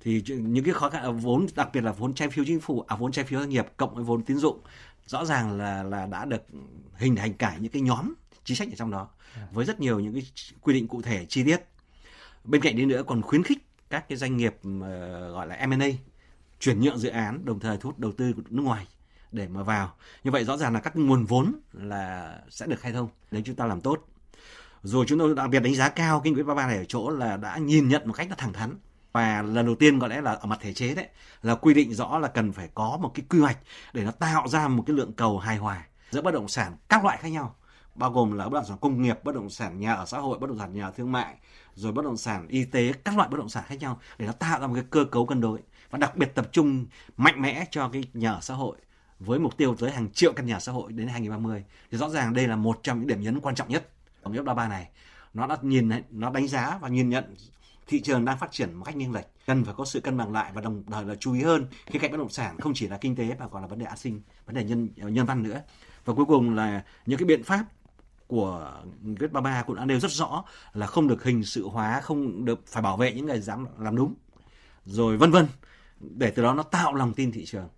thì 0.00 0.22
những 0.26 0.64
cái 0.64 0.74
khó 0.74 0.90
khăn 0.90 1.02
ờ, 1.02 1.12
vốn 1.12 1.46
đặc 1.54 1.68
biệt 1.72 1.80
là 1.80 1.92
vốn 1.92 2.14
trái 2.14 2.28
phiếu 2.28 2.44
chính 2.44 2.60
phủ 2.60 2.84
à 2.88 2.96
vốn 2.96 3.12
trái 3.12 3.24
phiếu 3.24 3.40
doanh 3.40 3.48
nghiệp 3.50 3.66
cộng 3.76 3.94
với 3.94 4.04
vốn 4.04 4.22
tín 4.22 4.36
dụng 4.36 4.60
rõ 5.06 5.24
ràng 5.24 5.58
là 5.58 5.82
là 5.82 6.06
đã 6.06 6.24
được 6.24 6.42
hình 6.96 7.16
thành 7.16 7.34
cả 7.34 7.56
những 7.60 7.72
cái 7.72 7.82
nhóm 7.82 8.14
chính 8.44 8.56
sách 8.56 8.68
ở 8.68 8.74
trong 8.76 8.90
đó 8.90 9.08
với 9.52 9.64
rất 9.64 9.80
nhiều 9.80 10.00
những 10.00 10.12
cái 10.14 10.22
quy 10.60 10.74
định 10.74 10.88
cụ 10.88 11.02
thể 11.02 11.26
chi 11.28 11.44
tiết. 11.44 11.60
Bên 12.44 12.60
cạnh 12.60 12.76
đấy 12.76 12.86
nữa 12.86 13.02
còn 13.06 13.22
khuyến 13.22 13.42
khích 13.42 13.58
các 13.90 14.08
cái 14.08 14.18
doanh 14.18 14.36
nghiệp 14.36 14.56
ờ, 14.82 15.32
gọi 15.32 15.46
là 15.46 15.66
M&A 15.66 15.86
chuyển 16.60 16.80
nhượng 16.80 16.98
dự 16.98 17.08
án 17.08 17.44
đồng 17.44 17.60
thời 17.60 17.76
thu 17.76 17.88
hút 17.88 17.98
đầu 17.98 18.12
tư 18.12 18.32
của 18.32 18.42
nước 18.50 18.62
ngoài 18.62 18.86
để 19.32 19.48
mà 19.48 19.62
vào. 19.62 19.94
Như 20.24 20.30
vậy 20.30 20.44
rõ 20.44 20.56
ràng 20.56 20.74
là 20.74 20.80
các 20.80 20.96
nguồn 20.96 21.24
vốn 21.24 21.60
là 21.72 22.34
sẽ 22.50 22.66
được 22.66 22.80
khai 22.80 22.92
thông 22.92 23.08
nếu 23.30 23.42
chúng 23.44 23.56
ta 23.56 23.66
làm 23.66 23.80
tốt. 23.80 24.08
Rồi 24.82 25.04
chúng 25.08 25.18
tôi 25.18 25.34
đặc 25.34 25.50
biệt 25.50 25.60
đánh 25.60 25.74
giá 25.74 25.88
cao 25.88 26.20
kinh 26.24 26.34
quyết 26.34 26.42
33 26.42 26.66
này 26.66 26.76
ở 26.76 26.84
chỗ 26.84 27.10
là 27.10 27.36
đã 27.36 27.58
nhìn 27.58 27.88
nhận 27.88 28.02
một 28.06 28.12
cách 28.12 28.28
nó 28.28 28.34
thẳng 28.38 28.52
thắn 28.52 28.74
và 29.12 29.42
lần 29.42 29.66
đầu 29.66 29.74
tiên 29.74 30.00
có 30.00 30.06
lẽ 30.06 30.20
là 30.20 30.32
ở 30.32 30.46
mặt 30.46 30.58
thể 30.62 30.72
chế 30.72 30.94
đấy, 30.94 31.08
là 31.42 31.54
quy 31.54 31.74
định 31.74 31.94
rõ 31.94 32.18
là 32.18 32.28
cần 32.28 32.52
phải 32.52 32.68
có 32.74 32.98
một 33.02 33.10
cái 33.14 33.24
quy 33.28 33.38
hoạch 33.38 33.58
để 33.92 34.04
nó 34.04 34.10
tạo 34.10 34.48
ra 34.48 34.68
một 34.68 34.84
cái 34.86 34.96
lượng 34.96 35.12
cầu 35.12 35.38
hài 35.38 35.56
hòa 35.56 35.86
giữa 36.10 36.22
bất 36.22 36.34
động 36.34 36.48
sản 36.48 36.76
các 36.88 37.04
loại 37.04 37.16
khác 37.16 37.28
nhau, 37.28 37.54
bao 37.94 38.10
gồm 38.10 38.32
là 38.32 38.44
bất 38.48 38.54
động 38.54 38.64
sản 38.68 38.78
công 38.80 39.02
nghiệp, 39.02 39.24
bất 39.24 39.34
động 39.34 39.50
sản 39.50 39.80
nhà 39.80 39.94
ở 39.94 40.06
xã 40.06 40.18
hội, 40.18 40.38
bất 40.38 40.46
động 40.46 40.58
sản 40.58 40.74
nhà 40.74 40.84
ở 40.84 40.90
thương 40.90 41.12
mại, 41.12 41.34
rồi 41.74 41.92
bất 41.92 42.04
động 42.04 42.16
sản 42.16 42.48
y 42.48 42.64
tế, 42.64 42.92
các 43.04 43.16
loại 43.16 43.28
bất 43.28 43.38
động 43.38 43.48
sản 43.48 43.64
khác 43.66 43.76
nhau 43.80 44.00
để 44.18 44.26
nó 44.26 44.32
tạo 44.32 44.60
ra 44.60 44.66
một 44.66 44.74
cái 44.74 44.84
cơ 44.90 45.04
cấu 45.04 45.26
cân 45.26 45.40
đối 45.40 45.58
và 45.90 45.98
đặc 45.98 46.16
biệt 46.16 46.34
tập 46.34 46.48
trung 46.52 46.86
mạnh 47.16 47.42
mẽ 47.42 47.66
cho 47.70 47.88
cái 47.88 48.04
nhà 48.14 48.32
ở 48.32 48.40
xã 48.40 48.54
hội 48.54 48.76
với 49.20 49.38
mục 49.38 49.56
tiêu 49.56 49.74
tới 49.78 49.90
hàng 49.90 50.10
triệu 50.12 50.32
căn 50.32 50.46
nhà 50.46 50.60
xã 50.60 50.72
hội 50.72 50.92
đến 50.92 51.08
2030 51.08 51.64
thì 51.90 51.98
rõ 51.98 52.08
ràng 52.08 52.34
đây 52.34 52.48
là 52.48 52.56
một 52.56 52.80
trong 52.82 52.98
những 52.98 53.06
điểm 53.06 53.20
nhấn 53.20 53.40
quan 53.40 53.54
trọng 53.54 53.68
nhất 53.68 53.88
của 54.22 54.30
nghị 54.30 54.38
quyết 54.38 54.44
33 54.44 54.68
này. 54.68 54.88
Nó 55.34 55.46
đã 55.46 55.56
nhìn 55.62 55.90
nó 56.10 56.30
đánh 56.30 56.48
giá 56.48 56.78
và 56.80 56.88
nhìn 56.88 57.08
nhận 57.08 57.34
thị 57.88 58.00
trường 58.00 58.24
đang 58.24 58.38
phát 58.38 58.52
triển 58.52 58.74
một 58.74 58.84
cách 58.84 58.96
nghiêng 58.96 59.12
lệch, 59.12 59.26
cần 59.46 59.64
phải 59.64 59.74
có 59.76 59.84
sự 59.84 60.00
cân 60.00 60.16
bằng 60.16 60.32
lại 60.32 60.52
và 60.54 60.60
đồng 60.60 60.82
thời 60.90 61.04
là 61.04 61.14
chú 61.14 61.34
ý 61.34 61.42
hơn. 61.42 61.66
Khía 61.86 61.98
cạnh 61.98 62.10
bất 62.10 62.16
động 62.16 62.28
sản 62.28 62.60
không 62.60 62.72
chỉ 62.74 62.88
là 62.88 62.98
kinh 62.98 63.16
tế 63.16 63.36
mà 63.38 63.48
còn 63.48 63.62
là 63.62 63.68
vấn 63.68 63.78
đề 63.78 63.86
an 63.86 63.96
sinh, 63.96 64.20
vấn 64.46 64.54
đề 64.54 64.64
nhân 64.64 64.88
nhân 64.96 65.26
văn 65.26 65.42
nữa. 65.42 65.60
Và 66.04 66.14
cuối 66.14 66.24
cùng 66.24 66.54
là 66.54 66.84
những 67.06 67.18
cái 67.18 67.26
biện 67.26 67.42
pháp 67.42 67.64
của 68.26 68.82
nghị 69.02 69.14
quyết 69.14 69.32
33 69.32 69.62
cũng 69.62 69.76
đã 69.76 69.84
nêu 69.84 70.00
rất 70.00 70.10
rõ 70.10 70.44
là 70.74 70.86
không 70.86 71.08
được 71.08 71.24
hình 71.24 71.44
sự 71.44 71.68
hóa, 71.68 72.00
không 72.00 72.44
được 72.44 72.66
phải 72.66 72.82
bảo 72.82 72.96
vệ 72.96 73.12
những 73.12 73.26
người 73.26 73.40
dám 73.40 73.66
làm 73.78 73.96
đúng. 73.96 74.14
Rồi 74.84 75.16
vân 75.16 75.30
vân, 75.30 75.46
để 76.00 76.30
từ 76.30 76.42
đó 76.42 76.54
nó 76.54 76.62
tạo 76.62 76.94
lòng 76.94 77.14
tin 77.14 77.32
thị 77.32 77.44
trường. 77.44 77.68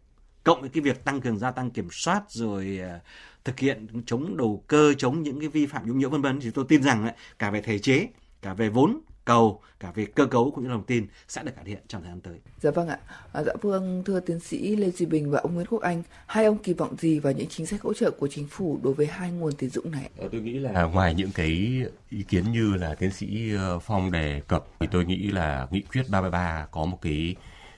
Cộng 0.44 0.60
với 0.60 0.70
cái 0.70 0.80
việc 0.80 1.04
tăng 1.04 1.20
cường 1.20 1.38
gia 1.38 1.50
tăng 1.50 1.70
kiểm 1.70 1.88
soát, 1.90 2.22
rồi 2.28 2.78
ờ, 2.82 3.00
thực 3.44 3.58
hiện 3.58 3.86
chống 4.06 4.36
đầu 4.36 4.64
cơ, 4.66 4.94
chống 4.94 5.22
những 5.22 5.40
cái 5.40 5.48
vi 5.48 5.66
phạm 5.66 5.88
nhũng 5.88 5.98
nhiễu 5.98 6.10
vân 6.10 6.22
vân 6.22 6.40
thì 6.40 6.50
tôi 6.50 6.64
tin 6.68 6.82
rằng 6.82 7.10
cả 7.38 7.50
về 7.50 7.62
thể 7.62 7.78
chế, 7.78 8.08
cả 8.42 8.54
về 8.54 8.68
vốn 8.68 9.00
cầu 9.30 9.60
cả 9.80 9.92
về 9.94 10.06
cơ 10.14 10.26
cấu 10.26 10.50
cũng 10.50 10.64
như 10.64 10.70
lòng 10.70 10.84
tin 10.86 11.06
sẽ 11.28 11.42
được 11.42 11.52
cải 11.56 11.64
thiện 11.64 11.78
trong 11.88 12.02
thời 12.02 12.10
gian 12.10 12.20
tới 12.20 12.38
Dạ 12.60 12.70
vâng 12.70 12.88
ạ. 12.88 12.98
À, 13.32 13.42
dạ 13.42 13.52
vâng, 13.62 14.02
thưa 14.06 14.20
tiến 14.20 14.40
sĩ 14.40 14.76
Lê 14.76 14.90
Duy 14.90 15.06
Bình 15.06 15.30
và 15.30 15.40
ông 15.40 15.54
Nguyễn 15.54 15.66
Quốc 15.66 15.82
Anh, 15.82 16.02
hai 16.26 16.44
ông 16.44 16.58
kỳ 16.58 16.72
vọng 16.72 16.96
gì 16.98 17.18
vào 17.18 17.32
những 17.32 17.48
chính 17.48 17.66
sách 17.66 17.82
hỗ 17.82 17.94
trợ 17.94 18.10
của 18.10 18.28
chính 18.28 18.46
phủ 18.46 18.78
đối 18.82 18.94
với 18.94 19.06
hai 19.06 19.30
nguồn 19.30 19.52
tín 19.52 19.70
dụng 19.70 19.90
này? 19.90 20.10
Ờ, 20.18 20.28
tôi 20.32 20.40
nghĩ 20.40 20.58
là 20.58 20.70
à, 20.74 20.82
ngoài 20.82 21.14
những 21.14 21.30
cái 21.34 21.82
ý 22.10 22.22
kiến 22.28 22.52
như 22.52 22.74
là 22.74 22.94
tiến 22.94 23.10
sĩ 23.10 23.54
ờ, 23.56 23.78
Phong 23.78 24.12
đề 24.12 24.40
cập 24.48 24.64
thì 24.80 24.86
tôi 24.90 25.04
nghĩ 25.04 25.30
là 25.30 25.66
nghị 25.70 25.80
quyết 25.80 26.02
33 26.08 26.66
có 26.70 26.84
một 26.84 26.98
cái 27.02 27.36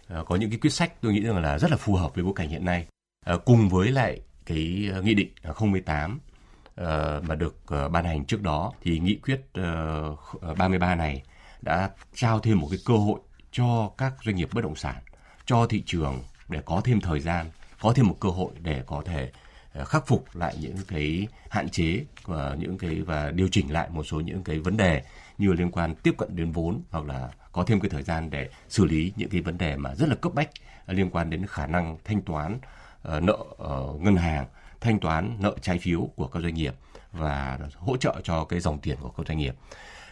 ờ, 0.09 0.25
có 0.25 0.37
những 0.37 0.51
cái 0.51 0.59
quyết 0.59 0.73
sách 0.73 0.93
tôi 1.03 1.13
nghĩ 1.13 1.21
rằng 1.21 1.43
là 1.43 1.59
rất 1.59 1.71
là 1.71 1.77
phù 1.77 1.95
hợp 1.95 2.15
với 2.15 2.25
bối 2.25 2.33
cảnh 2.37 2.49
hiện 2.49 2.65
nay. 2.65 2.87
Ờ, 3.27 3.39
cùng 3.39 3.69
với 3.69 3.89
lại 3.91 4.21
cái 4.47 4.91
nghị 5.03 5.15
định 5.15 5.29
018 5.61 6.21
ờ, 6.75 7.23
mà 7.29 7.35
được 7.35 7.57
ban 7.93 8.05
hành 8.05 8.25
trước 8.25 8.43
đó 8.43 8.73
thì 8.83 8.99
nghị 8.99 9.15
quyết 9.15 9.41
ờ, 9.53 10.17
33 10.59 10.95
này 10.95 11.23
đã 11.63 11.91
trao 12.15 12.41
thêm 12.41 12.59
một 12.59 12.69
cái 12.71 12.79
cơ 12.85 12.95
hội 12.95 13.21
cho 13.53 13.91
các 13.99 14.13
doanh 14.25 14.37
nghiệp 14.37 14.49
bất 14.53 14.61
động 14.61 14.77
sản, 14.77 14.97
cho 15.47 15.67
thị 15.67 15.83
trường 15.87 16.23
để 16.49 16.63
có 16.65 16.81
thêm 16.85 17.01
thời 17.01 17.21
gian, 17.21 17.47
có 17.81 17.93
thêm 17.93 18.09
một 18.09 18.17
cơ 18.21 18.29
hội 18.29 18.53
để 18.63 18.83
có 18.87 19.03
thể 19.05 19.31
ờ, 19.73 19.85
khắc 19.85 20.07
phục 20.07 20.25
lại 20.35 20.57
những 20.61 20.77
cái 20.89 21.27
hạn 21.51 21.69
chế 21.69 22.05
và 22.25 22.57
những 22.59 22.79
cái 22.79 23.03
và 23.03 23.31
điều 23.31 23.49
chỉnh 23.51 23.73
lại 23.73 23.89
một 23.91 24.03
số 24.03 24.21
những 24.21 24.45
cái 24.45 24.59
vấn 24.59 24.77
đề 24.77 25.03
như 25.39 25.53
liên 25.53 25.71
quan 25.71 25.95
tiếp 25.95 26.15
cận 26.19 26.37
đến 26.37 26.53
vốn 26.53 26.83
hoặc 26.91 27.05
là 27.05 27.31
có 27.53 27.65
thêm 27.65 27.81
cái 27.81 27.91
thời 27.91 28.03
gian 28.03 28.31
để 28.31 28.49
xử 28.69 28.85
lý 28.85 29.13
những 29.17 29.29
cái 29.29 29.41
vấn 29.41 29.59
đề 29.59 29.77
mà 29.77 29.95
rất 29.95 30.09
là 30.09 30.15
cấp 30.15 30.35
bách 30.35 30.51
ờ, 30.87 30.95
liên 30.95 31.11
quan 31.11 31.31
đến 31.31 31.47
khả 31.47 31.67
năng 31.67 31.97
thanh 32.05 32.23
toán 32.23 32.59
ờ, 33.03 33.21
nợ 33.21 33.39
ngân 34.01 34.17
hàng, 34.17 34.47
thanh 34.81 35.01
toán 35.01 35.37
nợ 35.41 35.55
trái 35.61 35.79
phiếu 35.79 36.09
của 36.17 36.27
các 36.27 36.43
doanh 36.43 36.55
nghiệp 36.55 36.75
và 37.13 37.59
hỗ 37.77 37.97
trợ 37.97 38.21
cho 38.25 38.45
cái 38.45 38.61
dòng 38.61 38.79
tiền 38.79 38.97
của 39.01 39.09
các 39.09 39.27
doanh 39.29 39.39
nghiệp. 39.39 39.55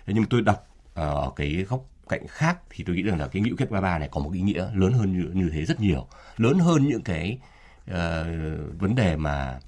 Thế 0.06 0.12
nhưng 0.16 0.24
tôi 0.24 0.42
đọc 0.42 0.69
ở 0.94 1.30
cái 1.36 1.64
góc 1.68 1.84
cạnh 2.08 2.26
khác 2.28 2.58
thì 2.70 2.84
tôi 2.84 2.96
nghĩ 2.96 3.02
rằng 3.02 3.18
là 3.18 3.26
cái 3.26 3.42
nghị 3.42 3.50
quyết 3.50 3.70
33 3.70 3.98
này 3.98 4.08
có 4.12 4.20
một 4.20 4.30
ý 4.32 4.40
nghĩa 4.40 4.68
lớn 4.74 4.92
hơn 4.92 5.12
như, 5.12 5.30
như 5.32 5.50
thế 5.52 5.64
rất 5.64 5.80
nhiều, 5.80 6.06
lớn 6.36 6.58
hơn 6.58 6.88
những 6.88 7.02
cái 7.02 7.38
uh, 7.90 7.94
vấn 8.78 8.94
đề 8.94 9.16
mà 9.16 9.60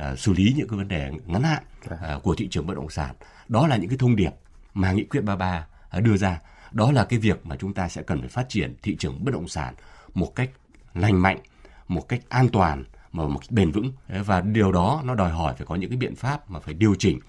uh, 0.00 0.18
xử 0.18 0.32
lý 0.32 0.54
những 0.56 0.68
cái 0.68 0.78
vấn 0.78 0.88
đề 0.88 1.12
ngắn 1.26 1.42
hạn 1.42 1.62
uh, 1.94 2.22
của 2.22 2.34
thị 2.34 2.48
trường 2.50 2.66
bất 2.66 2.74
động 2.74 2.90
sản. 2.90 3.14
Đó 3.48 3.66
là 3.66 3.76
những 3.76 3.88
cái 3.88 3.98
thông 3.98 4.16
điệp 4.16 4.30
mà 4.74 4.92
nghị 4.92 5.04
quyết 5.04 5.20
33 5.20 5.66
uh, 5.96 6.02
đưa 6.02 6.16
ra. 6.16 6.40
Đó 6.72 6.92
là 6.92 7.04
cái 7.04 7.18
việc 7.18 7.46
mà 7.46 7.56
chúng 7.56 7.74
ta 7.74 7.88
sẽ 7.88 8.02
cần 8.02 8.20
phải 8.20 8.28
phát 8.28 8.48
triển 8.48 8.76
thị 8.82 8.96
trường 8.98 9.24
bất 9.24 9.34
động 9.34 9.48
sản 9.48 9.74
một 10.14 10.34
cách 10.34 10.50
lành 10.94 11.22
mạnh, 11.22 11.38
một 11.88 12.08
cách 12.08 12.20
an 12.28 12.48
toàn 12.48 12.84
mà 13.12 13.28
một 13.28 13.38
cách 13.38 13.50
bền 13.50 13.72
vững 13.72 13.92
và 14.08 14.40
điều 14.40 14.72
đó 14.72 15.02
nó 15.04 15.14
đòi 15.14 15.30
hỏi 15.30 15.54
phải 15.56 15.66
có 15.66 15.74
những 15.74 15.90
cái 15.90 15.96
biện 15.96 16.16
pháp 16.16 16.50
mà 16.50 16.60
phải 16.60 16.74
điều 16.74 16.94
chỉnh 16.94 17.20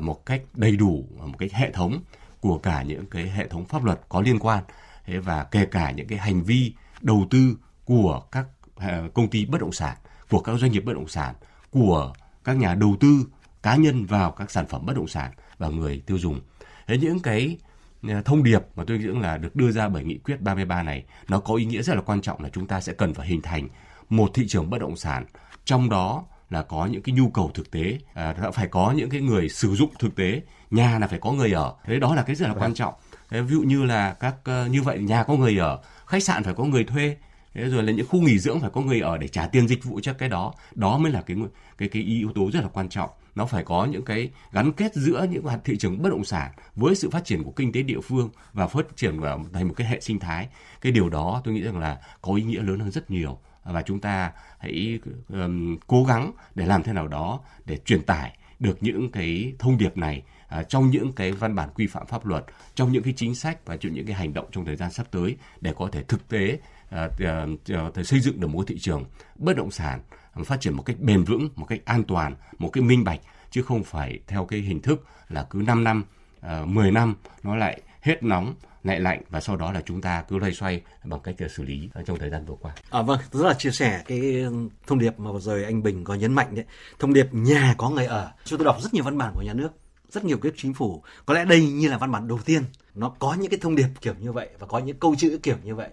một 0.00 0.26
cách 0.26 0.42
đầy 0.54 0.76
đủ 0.76 1.04
một 1.18 1.38
cách 1.38 1.52
hệ 1.52 1.70
thống 1.72 2.00
của 2.40 2.58
cả 2.58 2.82
những 2.82 3.06
cái 3.06 3.30
hệ 3.30 3.48
thống 3.48 3.64
pháp 3.64 3.84
luật 3.84 4.00
có 4.08 4.20
liên 4.20 4.38
quan. 4.38 4.64
Thế 5.04 5.18
và 5.18 5.44
kể 5.44 5.66
cả 5.66 5.90
những 5.90 6.08
cái 6.08 6.18
hành 6.18 6.42
vi 6.42 6.74
đầu 7.00 7.26
tư 7.30 7.56
của 7.84 8.22
các 8.32 8.46
à, 8.76 9.02
công 9.14 9.28
ty 9.28 9.44
bất 9.44 9.60
động 9.60 9.72
sản, 9.72 9.96
của 10.30 10.40
các 10.40 10.56
doanh 10.58 10.72
nghiệp 10.72 10.80
bất 10.80 10.92
động 10.92 11.08
sản, 11.08 11.34
của 11.70 12.12
các 12.44 12.56
nhà 12.56 12.74
đầu 12.74 12.96
tư 13.00 13.26
cá 13.62 13.76
nhân 13.76 14.04
vào 14.04 14.30
các 14.30 14.50
sản 14.50 14.66
phẩm 14.66 14.86
bất 14.86 14.96
động 14.96 15.08
sản 15.08 15.30
và 15.58 15.68
người 15.68 16.02
tiêu 16.06 16.18
dùng. 16.18 16.40
Thế 16.86 16.98
những 16.98 17.20
cái 17.20 17.58
à, 18.02 18.22
thông 18.24 18.42
điệp 18.42 18.62
mà 18.76 18.84
tôi 18.86 18.98
nghĩ 18.98 19.06
là 19.06 19.38
được 19.38 19.56
đưa 19.56 19.70
ra 19.70 19.88
bởi 19.88 20.04
nghị 20.04 20.18
quyết 20.18 20.40
33 20.40 20.82
này, 20.82 21.04
nó 21.28 21.40
có 21.40 21.54
ý 21.54 21.64
nghĩa 21.64 21.82
rất 21.82 21.96
là 21.96 22.02
quan 22.02 22.20
trọng 22.20 22.42
là 22.42 22.48
chúng 22.48 22.66
ta 22.66 22.80
sẽ 22.80 22.92
cần 22.92 23.14
phải 23.14 23.26
hình 23.26 23.42
thành 23.42 23.68
một 24.08 24.30
thị 24.34 24.44
trường 24.48 24.70
bất 24.70 24.78
động 24.78 24.96
sản, 24.96 25.24
trong 25.64 25.90
đó 25.90 26.24
là 26.50 26.62
có 26.62 26.86
những 26.86 27.02
cái 27.02 27.14
nhu 27.14 27.30
cầu 27.30 27.50
thực 27.54 27.70
tế 27.70 27.98
à, 28.14 28.34
phải 28.54 28.68
có 28.68 28.92
những 28.92 29.10
cái 29.10 29.20
người 29.20 29.48
sử 29.48 29.74
dụng 29.74 29.90
thực 29.98 30.16
tế 30.16 30.42
nhà 30.70 30.98
là 30.98 31.06
phải 31.06 31.18
có 31.18 31.32
người 31.32 31.52
ở. 31.52 31.74
Thế 31.84 31.98
đó 31.98 32.14
là 32.14 32.22
cái 32.22 32.36
rất 32.36 32.48
là 32.48 32.54
quan 32.54 32.74
trọng. 32.74 32.94
Thế 33.30 33.42
ví 33.42 33.54
dụ 33.54 33.62
như 33.62 33.84
là 33.84 34.12
các 34.12 34.34
ờ, 34.44 34.66
như 34.66 34.82
vậy 34.82 34.98
nhà 34.98 35.22
có 35.22 35.34
người 35.34 35.58
ở 35.58 35.82
khách 36.06 36.22
sạn 36.22 36.44
phải 36.44 36.54
có 36.54 36.64
người 36.64 36.84
thuê 36.84 37.16
thế 37.54 37.64
rồi 37.64 37.82
là 37.82 37.92
những 37.92 38.06
khu 38.08 38.20
nghỉ 38.20 38.38
dưỡng 38.38 38.60
phải 38.60 38.70
có 38.70 38.80
người 38.80 39.00
ở 39.00 39.18
để 39.18 39.28
trả 39.28 39.46
tiền 39.46 39.68
dịch 39.68 39.84
vụ 39.84 40.00
cho 40.00 40.12
cái 40.12 40.28
đó. 40.28 40.54
Đó 40.74 40.98
mới 40.98 41.12
là 41.12 41.22
cái 41.22 41.36
cái 41.78 41.88
cái 41.88 42.02
yếu 42.02 42.32
tố 42.34 42.50
rất 42.52 42.60
là 42.60 42.68
quan 42.68 42.88
trọng. 42.88 43.10
Nó 43.34 43.46
phải 43.46 43.64
có 43.64 43.84
những 43.84 44.04
cái 44.04 44.30
gắn 44.52 44.72
kết 44.72 44.94
giữa 44.94 45.26
những 45.30 45.42
hoạt 45.42 45.60
thị 45.64 45.78
trường 45.78 46.02
bất 46.02 46.08
động 46.10 46.24
sản 46.24 46.50
với 46.74 46.94
sự 46.94 47.10
phát 47.10 47.24
triển 47.24 47.44
của 47.44 47.50
kinh 47.50 47.72
tế 47.72 47.82
địa 47.82 48.00
phương 48.00 48.30
và 48.52 48.66
phát 48.66 48.96
triển 48.96 49.20
vào 49.20 49.44
thành 49.52 49.68
một 49.68 49.74
cái 49.76 49.86
hệ 49.86 50.00
sinh 50.00 50.18
thái. 50.18 50.48
Cái 50.80 50.92
điều 50.92 51.08
đó 51.08 51.40
tôi 51.44 51.54
nghĩ 51.54 51.62
rằng 51.62 51.78
là 51.78 51.98
có 52.22 52.34
ý 52.34 52.42
nghĩa 52.42 52.62
lớn 52.62 52.80
hơn 52.80 52.90
rất 52.90 53.10
nhiều. 53.10 53.38
Và 53.64 53.82
chúng 53.82 54.00
ta 54.00 54.32
hãy 54.60 54.98
um, 55.28 55.76
cố 55.86 56.04
gắng 56.04 56.32
để 56.54 56.66
làm 56.66 56.82
thế 56.82 56.92
nào 56.92 57.08
đó 57.08 57.40
để 57.64 57.76
truyền 57.76 58.02
tải 58.02 58.36
được 58.58 58.82
những 58.82 59.10
cái 59.10 59.52
thông 59.58 59.78
điệp 59.78 59.96
này 59.96 60.22
à, 60.48 60.62
trong 60.62 60.90
những 60.90 61.12
cái 61.12 61.32
văn 61.32 61.54
bản 61.54 61.68
quy 61.74 61.86
phạm 61.86 62.06
pháp 62.06 62.26
luật 62.26 62.44
trong 62.74 62.92
những 62.92 63.02
cái 63.02 63.12
chính 63.16 63.34
sách 63.34 63.66
và 63.66 63.76
trong 63.76 63.92
những 63.92 64.06
cái 64.06 64.14
hành 64.14 64.34
động 64.34 64.46
trong 64.52 64.64
thời 64.64 64.76
gian 64.76 64.90
sắp 64.90 65.06
tới 65.10 65.36
để 65.60 65.74
có 65.76 65.88
thể 65.92 66.02
thực 66.02 66.28
tế 66.28 66.58
à, 66.90 67.08
à, 67.18 68.02
xây 68.04 68.20
dựng 68.20 68.40
được 68.40 68.48
một 68.48 68.66
thị 68.66 68.78
trường 68.78 69.04
bất 69.36 69.56
động 69.56 69.70
sản 69.70 70.00
phát 70.44 70.60
triển 70.60 70.74
một 70.74 70.82
cách 70.82 70.96
bền 71.00 71.24
vững 71.24 71.48
một 71.56 71.64
cách 71.64 71.80
an 71.84 72.04
toàn 72.04 72.34
một 72.58 72.70
cái 72.72 72.82
minh 72.82 73.04
bạch 73.04 73.20
chứ 73.50 73.62
không 73.62 73.84
phải 73.84 74.18
theo 74.26 74.44
cái 74.44 74.60
hình 74.60 74.80
thức 74.82 75.06
là 75.28 75.46
cứ 75.50 75.62
5 75.66 75.84
năm 75.84 76.04
à, 76.40 76.64
10 76.64 76.90
năm 76.90 77.14
nó 77.42 77.56
lại 77.56 77.80
hết 78.00 78.22
nóng 78.22 78.54
ngại 78.84 79.00
lạnh 79.00 79.22
và 79.30 79.40
sau 79.40 79.56
đó 79.56 79.72
là 79.72 79.82
chúng 79.86 80.00
ta 80.00 80.22
cứ 80.28 80.38
loay 80.38 80.52
xoay 80.52 80.82
bằng 81.04 81.20
cách 81.20 81.34
ờ, 81.38 81.48
xử 81.48 81.62
lý 81.62 81.90
trong 82.06 82.18
thời 82.18 82.30
gian 82.30 82.44
vừa 82.44 82.54
qua. 82.60 82.72
À 82.90 83.02
vâng, 83.02 83.20
rất 83.32 83.46
là 83.46 83.54
chia 83.54 83.70
sẻ 83.70 84.02
cái 84.06 84.20
ừ, 84.20 84.68
thông 84.86 84.98
điệp 84.98 85.18
mà 85.18 85.32
vừa 85.32 85.40
rồi 85.40 85.64
anh 85.64 85.82
Bình 85.82 86.04
có 86.04 86.14
nhấn 86.14 86.32
mạnh 86.32 86.54
đấy. 86.54 86.64
Thông 86.98 87.12
điệp 87.12 87.26
nhà 87.32 87.74
có 87.78 87.90
người 87.90 88.06
ở. 88.06 88.32
Chúng 88.44 88.58
tôi 88.58 88.64
đọc 88.64 88.76
rất 88.82 88.94
nhiều 88.94 89.04
văn 89.04 89.18
bản 89.18 89.32
của 89.34 89.42
nhà 89.42 89.52
nước, 89.52 89.70
rất 90.10 90.24
nhiều 90.24 90.38
quyết 90.38 90.54
chính 90.56 90.74
phủ. 90.74 91.02
Có 91.26 91.34
lẽ 91.34 91.44
đây 91.44 91.66
như 91.66 91.88
là 91.88 91.98
văn 91.98 92.12
bản 92.12 92.28
đầu 92.28 92.38
tiên 92.44 92.62
nó 92.94 93.08
có 93.18 93.36
những 93.40 93.50
cái 93.50 93.58
thông 93.62 93.74
điệp 93.76 93.88
kiểu 94.00 94.14
như 94.18 94.32
vậy 94.32 94.48
và 94.58 94.66
có 94.66 94.78
những 94.78 94.98
câu 94.98 95.14
chữ 95.18 95.38
kiểu 95.42 95.56
như 95.64 95.74
vậy. 95.74 95.88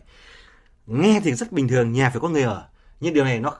Nghe 0.88 1.20
thì 1.24 1.34
rất 1.34 1.52
bình 1.52 1.68
thường, 1.68 1.92
nhà 1.92 2.10
phải 2.10 2.20
có 2.20 2.30
người 2.30 2.44
ở. 2.44 2.68
Nhưng 3.00 3.14
điều 3.14 3.24
này 3.24 3.40
nó 3.40 3.58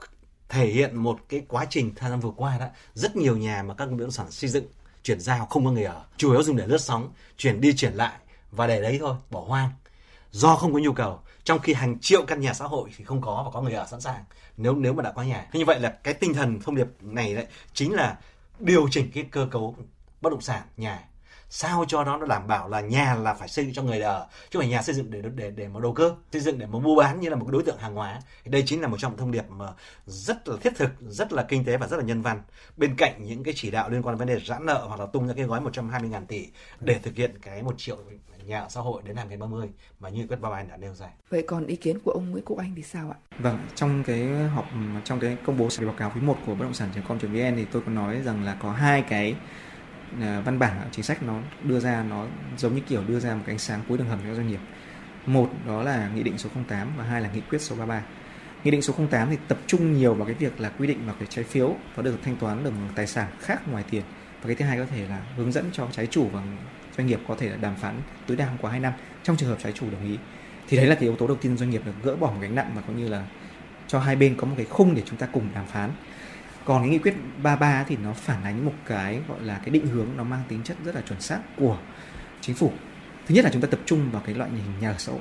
thể 0.48 0.66
hiện 0.66 0.96
một 0.96 1.18
cái 1.28 1.42
quá 1.48 1.66
trình 1.70 1.94
thời 1.94 2.10
gian 2.10 2.20
vừa 2.20 2.30
qua 2.36 2.58
đó 2.58 2.66
rất 2.94 3.16
nhiều 3.16 3.36
nhà 3.36 3.62
mà 3.62 3.74
các 3.74 3.90
bất 3.90 3.96
động 3.98 4.10
sản 4.10 4.30
xây 4.30 4.50
dựng 4.50 4.64
chuyển 5.02 5.20
giao 5.20 5.46
không 5.46 5.64
có 5.64 5.70
người 5.70 5.84
ở 5.84 6.04
chủ 6.16 6.30
yếu 6.30 6.42
dùng 6.42 6.56
để 6.56 6.66
lướt 6.66 6.80
sóng 6.80 7.12
chuyển 7.36 7.60
đi 7.60 7.72
chuyển 7.76 7.94
lại 7.94 8.18
và 8.52 8.66
để 8.66 8.82
đấy 8.82 8.96
thôi, 9.00 9.16
bỏ 9.30 9.40
hoang. 9.40 9.70
Do 10.30 10.56
không 10.56 10.72
có 10.72 10.78
nhu 10.78 10.92
cầu, 10.92 11.20
trong 11.44 11.58
khi 11.58 11.72
hàng 11.72 11.98
triệu 12.00 12.24
căn 12.26 12.40
nhà 12.40 12.54
xã 12.54 12.64
hội 12.64 12.90
thì 12.96 13.04
không 13.04 13.20
có 13.20 13.42
và 13.44 13.50
có 13.50 13.60
người 13.60 13.72
ở 13.72 13.86
sẵn 13.86 14.00
sàng, 14.00 14.24
nếu 14.56 14.74
nếu 14.74 14.92
mà 14.92 15.02
đã 15.02 15.12
có 15.12 15.22
nhà. 15.22 15.46
Như 15.52 15.64
vậy 15.64 15.80
là 15.80 15.88
cái 15.90 16.14
tinh 16.14 16.34
thần 16.34 16.60
thông 16.60 16.74
điệp 16.74 16.86
này 17.00 17.34
đấy 17.34 17.46
chính 17.72 17.94
là 17.94 18.18
điều 18.58 18.88
chỉnh 18.90 19.10
cái 19.14 19.24
cơ 19.30 19.48
cấu 19.50 19.76
bất 20.20 20.30
động 20.30 20.40
sản, 20.40 20.62
nhà. 20.76 21.04
Sao 21.50 21.84
cho 21.88 22.04
nó 22.04 22.16
nó 22.16 22.26
đảm 22.26 22.46
bảo 22.46 22.68
là 22.68 22.80
nhà 22.80 23.14
là 23.14 23.34
phải 23.34 23.48
xây 23.48 23.64
dựng 23.64 23.74
cho 23.74 23.82
người 23.82 24.00
ở, 24.00 24.26
chứ 24.30 24.58
không 24.58 24.60
phải 24.60 24.68
nhà 24.68 24.82
xây 24.82 24.94
dựng 24.94 25.10
để 25.10 25.22
để 25.34 25.50
để 25.50 25.68
mà 25.68 25.80
đầu 25.80 25.92
cơ, 25.92 26.14
xây 26.32 26.40
dựng 26.40 26.58
để 26.58 26.66
mà 26.66 26.78
mua 26.78 26.96
bán 26.96 27.20
như 27.20 27.28
là 27.28 27.36
một 27.36 27.44
cái 27.44 27.52
đối 27.52 27.62
tượng 27.62 27.78
hàng 27.78 27.94
hóa. 27.94 28.20
Đây 28.44 28.62
chính 28.66 28.80
là 28.80 28.88
một 28.88 28.96
trong 29.00 29.16
thông 29.16 29.30
điệp 29.30 29.44
mà 29.48 29.66
rất 30.06 30.48
là 30.48 30.56
thiết 30.60 30.72
thực, 30.76 30.90
rất 31.00 31.32
là 31.32 31.42
kinh 31.42 31.64
tế 31.64 31.76
và 31.76 31.86
rất 31.86 31.96
là 31.96 32.02
nhân 32.02 32.22
văn. 32.22 32.42
Bên 32.76 32.94
cạnh 32.96 33.24
những 33.24 33.44
cái 33.44 33.54
chỉ 33.56 33.70
đạo 33.70 33.90
liên 33.90 34.02
quan 34.02 34.14
đến 34.14 34.18
vấn 34.18 34.28
đề 34.28 34.44
giãn 34.46 34.66
nợ 34.66 34.84
hoặc 34.88 35.00
là 35.00 35.06
tung 35.06 35.28
ra 35.28 35.34
cái 35.34 35.44
gói 35.44 35.60
120 35.60 36.10
ngàn 36.10 36.26
tỷ 36.26 36.46
để 36.80 36.98
thực 37.02 37.14
hiện 37.14 37.38
cái 37.42 37.62
một 37.62 37.74
triệu 37.78 37.96
nhà 38.48 38.60
ở 38.60 38.66
xã 38.68 38.80
hội 38.80 39.02
đến 39.04 39.16
năm 39.16 39.28
2030 39.28 39.68
mà 40.00 40.08
như 40.08 40.26
quyết 40.26 40.40
ba 40.40 40.48
anh 40.50 40.68
đã 40.68 40.76
nêu 40.76 40.94
ra. 40.94 41.06
Vậy 41.30 41.42
còn 41.42 41.66
ý 41.66 41.76
kiến 41.76 41.98
của 42.04 42.10
ông 42.10 42.30
Nguyễn 42.30 42.44
Quốc 42.44 42.58
Anh 42.58 42.74
thì 42.76 42.82
sao 42.82 43.10
ạ? 43.10 43.18
Vâng, 43.38 43.58
trong 43.74 44.02
cái 44.04 44.26
họp 44.26 44.64
trong 45.04 45.20
cái 45.20 45.36
công 45.44 45.58
bố 45.58 45.68
báo 45.80 45.94
cáo 45.98 46.12
quý 46.14 46.20
1 46.20 46.36
của 46.46 46.54
bất 46.54 46.64
động 46.64 46.74
sản.com.vn 46.74 47.56
thì 47.56 47.64
tôi 47.72 47.82
có 47.86 47.92
nói 47.92 48.22
rằng 48.22 48.44
là 48.44 48.56
có 48.60 48.72
hai 48.72 49.02
cái 49.02 49.36
À, 50.20 50.40
văn 50.40 50.58
bản 50.58 50.88
chính 50.92 51.04
sách 51.04 51.22
nó 51.22 51.40
đưa 51.62 51.80
ra 51.80 52.02
nó 52.02 52.26
giống 52.56 52.74
như 52.74 52.80
kiểu 52.80 53.04
đưa 53.08 53.20
ra 53.20 53.34
một 53.34 53.42
cái 53.46 53.52
ánh 53.52 53.58
sáng 53.58 53.80
cuối 53.88 53.98
đường 53.98 54.06
hầm 54.08 54.18
cho 54.24 54.34
doanh 54.34 54.48
nghiệp 54.48 54.60
một 55.26 55.50
đó 55.66 55.82
là 55.82 56.10
nghị 56.14 56.22
định 56.22 56.38
số 56.38 56.50
08 56.68 56.92
và 56.96 57.04
hai 57.04 57.20
là 57.20 57.30
nghị 57.34 57.40
quyết 57.40 57.58
số 57.60 57.76
33 57.76 58.02
nghị 58.64 58.70
định 58.70 58.82
số 58.82 58.94
08 59.10 59.30
thì 59.30 59.36
tập 59.48 59.58
trung 59.66 59.92
nhiều 59.92 60.14
vào 60.14 60.26
cái 60.26 60.34
việc 60.34 60.60
là 60.60 60.68
quy 60.78 60.86
định 60.86 61.06
vào 61.06 61.14
cái 61.18 61.28
trái 61.30 61.44
phiếu 61.44 61.74
có 61.96 62.02
được 62.02 62.18
thanh 62.22 62.36
toán 62.36 62.64
được 62.64 62.72
tài 62.94 63.06
sản 63.06 63.28
khác 63.40 63.68
ngoài 63.68 63.84
tiền 63.90 64.02
và 64.40 64.46
cái 64.46 64.54
thứ 64.54 64.64
hai 64.64 64.78
có 64.78 64.86
thể 64.86 65.08
là 65.08 65.22
hướng 65.36 65.52
dẫn 65.52 65.70
cho 65.72 65.88
trái 65.92 66.06
chủ 66.06 66.28
và 66.32 66.42
doanh 66.98 67.06
nghiệp 67.06 67.20
có 67.28 67.34
thể 67.38 67.48
là 67.48 67.56
đàm 67.56 67.76
phán 67.76 68.00
tối 68.26 68.36
đa 68.36 68.46
không 68.46 68.58
quá 68.60 68.70
2 68.70 68.80
năm, 68.80 68.92
trong 69.22 69.36
trường 69.36 69.48
hợp 69.48 69.58
trái 69.62 69.72
chủ 69.72 69.90
đồng 69.90 70.04
ý. 70.04 70.18
Thì 70.68 70.76
đấy 70.76 70.86
là 70.86 70.94
cái 70.94 71.02
yếu 71.02 71.16
tố 71.16 71.26
đầu 71.26 71.36
tiên 71.36 71.56
doanh 71.56 71.70
nghiệp 71.70 71.82
được 71.84 71.92
gỡ 72.02 72.16
bỏ 72.16 72.26
một 72.26 72.38
gánh 72.40 72.54
nặng 72.54 72.72
và 72.74 72.82
cũng 72.86 72.96
như 72.96 73.08
là 73.08 73.26
cho 73.86 74.00
hai 74.00 74.16
bên 74.16 74.34
có 74.36 74.46
một 74.46 74.54
cái 74.56 74.66
khung 74.66 74.94
để 74.94 75.02
chúng 75.06 75.18
ta 75.18 75.26
cùng 75.32 75.48
đàm 75.54 75.66
phán. 75.66 75.90
Còn 76.64 76.82
cái 76.82 76.90
nghị 76.90 76.98
quyết 76.98 77.14
33 77.42 77.84
thì 77.88 77.96
nó 77.96 78.12
phản 78.12 78.44
ánh 78.44 78.64
một 78.64 78.72
cái 78.86 79.20
gọi 79.28 79.42
là 79.42 79.58
cái 79.58 79.70
định 79.70 79.86
hướng, 79.86 80.08
nó 80.16 80.24
mang 80.24 80.42
tính 80.48 80.60
chất 80.64 80.76
rất 80.84 80.94
là 80.94 81.00
chuẩn 81.00 81.20
xác 81.20 81.40
của 81.56 81.78
chính 82.40 82.56
phủ. 82.56 82.72
Thứ 83.26 83.34
nhất 83.34 83.44
là 83.44 83.50
chúng 83.52 83.62
ta 83.62 83.68
tập 83.70 83.80
trung 83.84 84.10
vào 84.10 84.22
cái 84.26 84.34
loại 84.34 84.50
hình 84.50 84.80
nhà 84.80 84.90
ở 84.90 84.98
xã 84.98 85.12
hội. 85.12 85.20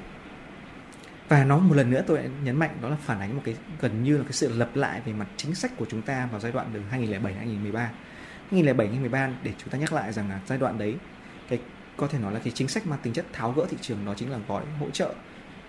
Và 1.30 1.44
nó 1.44 1.58
một 1.58 1.76
lần 1.76 1.90
nữa 1.90 2.04
tôi 2.08 2.20
nhấn 2.44 2.56
mạnh 2.56 2.78
đó 2.82 2.90
là 2.90 2.96
phản 3.06 3.20
ánh 3.20 3.36
một 3.36 3.42
cái 3.46 3.56
gần 3.80 4.04
như 4.04 4.18
là 4.18 4.24
cái 4.24 4.32
sự 4.32 4.54
lập 4.54 4.70
lại 4.74 5.02
về 5.06 5.14
mặt 5.14 5.28
chính 5.38 5.56
sách 5.56 5.72
của 5.78 5.86
chúng 5.90 6.02
ta 6.02 6.28
vào 6.32 6.40
giai 6.40 6.52
đoạn 6.52 6.68
từ 6.74 6.82
2007 6.90 7.34
2013 7.34 7.80
2007 8.52 8.88
2013 8.88 9.30
để 9.44 9.54
chúng 9.58 9.70
ta 9.70 9.78
nhắc 9.78 9.94
lại 9.94 10.14
rằng 10.14 10.30
là 10.30 10.40
giai 10.48 10.58
đoạn 10.58 10.78
đấy 10.78 10.96
có 11.98 12.08
thể 12.08 12.20
nói 12.20 12.34
là 12.34 12.40
cái 12.40 12.54
chính 12.56 12.68
sách 12.68 12.88
mang 12.88 13.00
tính 13.04 13.14
chất 13.14 13.26
tháo 13.34 13.52
gỡ 13.52 13.66
thị 13.70 13.78
trường 13.82 14.06
đó 14.06 14.14
chính 14.18 14.32
là 14.32 14.40
gói 14.48 14.64
hỗ 14.80 14.90
trợ 14.90 15.14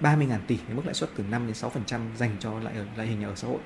30.000 0.01 0.39
tỷ 0.47 0.59
với 0.67 0.77
mức 0.77 0.83
lãi 0.85 0.95
suất 0.95 1.11
từ 1.17 1.25
5 1.31 1.47
đến 1.47 1.55
6% 1.55 2.01
dành 2.17 2.37
cho 2.41 2.61
lại 2.61 2.75
loại 2.97 3.09
hình 3.09 3.21
nhà 3.21 3.29
ở 3.29 3.35
xã 3.35 3.49
hội. 3.49 3.59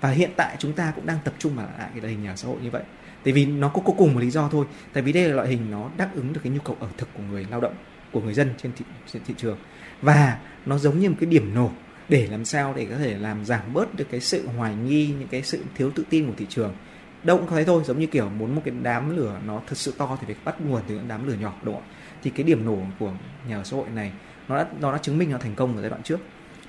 Và 0.00 0.10
hiện 0.10 0.30
tại 0.36 0.56
chúng 0.58 0.72
ta 0.72 0.92
cũng 0.94 1.06
đang 1.06 1.18
tập 1.24 1.34
trung 1.38 1.56
vào 1.56 1.66
lại 1.78 1.88
cái 1.92 2.00
loại 2.00 2.12
hình 2.12 2.22
nhà 2.22 2.30
ở 2.30 2.36
xã 2.36 2.48
hội 2.48 2.56
như 2.62 2.70
vậy. 2.70 2.82
Tại 3.24 3.32
vì 3.32 3.46
nó 3.46 3.68
có, 3.68 3.82
có 3.84 3.92
cùng 3.98 4.14
một 4.14 4.20
lý 4.20 4.30
do 4.30 4.48
thôi. 4.48 4.66
Tại 4.92 5.02
vì 5.02 5.12
đây 5.12 5.28
là 5.28 5.34
loại 5.34 5.48
hình 5.48 5.70
nó 5.70 5.90
đáp 5.96 6.10
ứng 6.14 6.32
được 6.32 6.40
cái 6.44 6.52
nhu 6.52 6.60
cầu 6.60 6.76
ở 6.80 6.88
thực 6.96 7.08
của 7.14 7.22
người 7.30 7.46
lao 7.50 7.60
động 7.60 7.74
của 8.12 8.20
người 8.20 8.34
dân 8.34 8.54
trên 8.58 8.72
thị, 8.76 8.84
trên 9.12 9.22
thị 9.26 9.34
trường. 9.36 9.58
Và 10.02 10.38
nó 10.66 10.78
giống 10.78 10.98
như 10.98 11.10
một 11.10 11.16
cái 11.20 11.30
điểm 11.30 11.54
nổ 11.54 11.70
để 12.08 12.28
làm 12.30 12.44
sao 12.44 12.74
để 12.76 12.86
có 12.90 12.96
thể 12.96 13.18
làm 13.18 13.44
giảm 13.44 13.72
bớt 13.72 13.94
được 13.94 14.06
cái 14.10 14.20
sự 14.20 14.48
hoài 14.48 14.74
nghi 14.74 15.14
những 15.18 15.28
cái 15.28 15.42
sự 15.42 15.64
thiếu 15.74 15.90
tự 15.90 16.04
tin 16.10 16.26
của 16.26 16.34
thị 16.36 16.46
trường. 16.48 16.74
Đâu 17.22 17.38
cũng 17.38 17.46
có 17.46 17.56
thế 17.56 17.64
thôi 17.64 17.82
giống 17.86 17.98
như 17.98 18.06
kiểu 18.06 18.28
muốn 18.28 18.54
một 18.54 18.62
cái 18.64 18.74
đám 18.82 19.16
lửa 19.16 19.40
nó 19.46 19.60
thật 19.66 19.78
sự 19.78 19.94
to 19.98 20.18
thì 20.20 20.26
phải 20.26 20.36
bắt 20.44 20.60
nguồn 20.60 20.82
từ 20.88 20.94
những 20.94 21.08
đám 21.08 21.28
lửa 21.28 21.34
nhỏ 21.40 21.54
đúng 21.62 21.74
không 21.74 21.84
thì 22.26 22.32
cái 22.34 22.44
điểm 22.44 22.64
nổ 22.64 22.78
của 22.98 23.12
nhà 23.48 23.56
ở 23.56 23.64
xã 23.64 23.76
hội 23.76 23.86
này, 23.94 24.12
nó 24.48 24.56
đã 24.56 24.66
nó 24.80 24.92
đã 24.92 24.98
chứng 24.98 25.18
minh 25.18 25.30
nó 25.30 25.38
thành 25.38 25.54
công 25.54 25.76
ở 25.76 25.80
giai 25.80 25.90
đoạn 25.90 26.02
trước. 26.02 26.20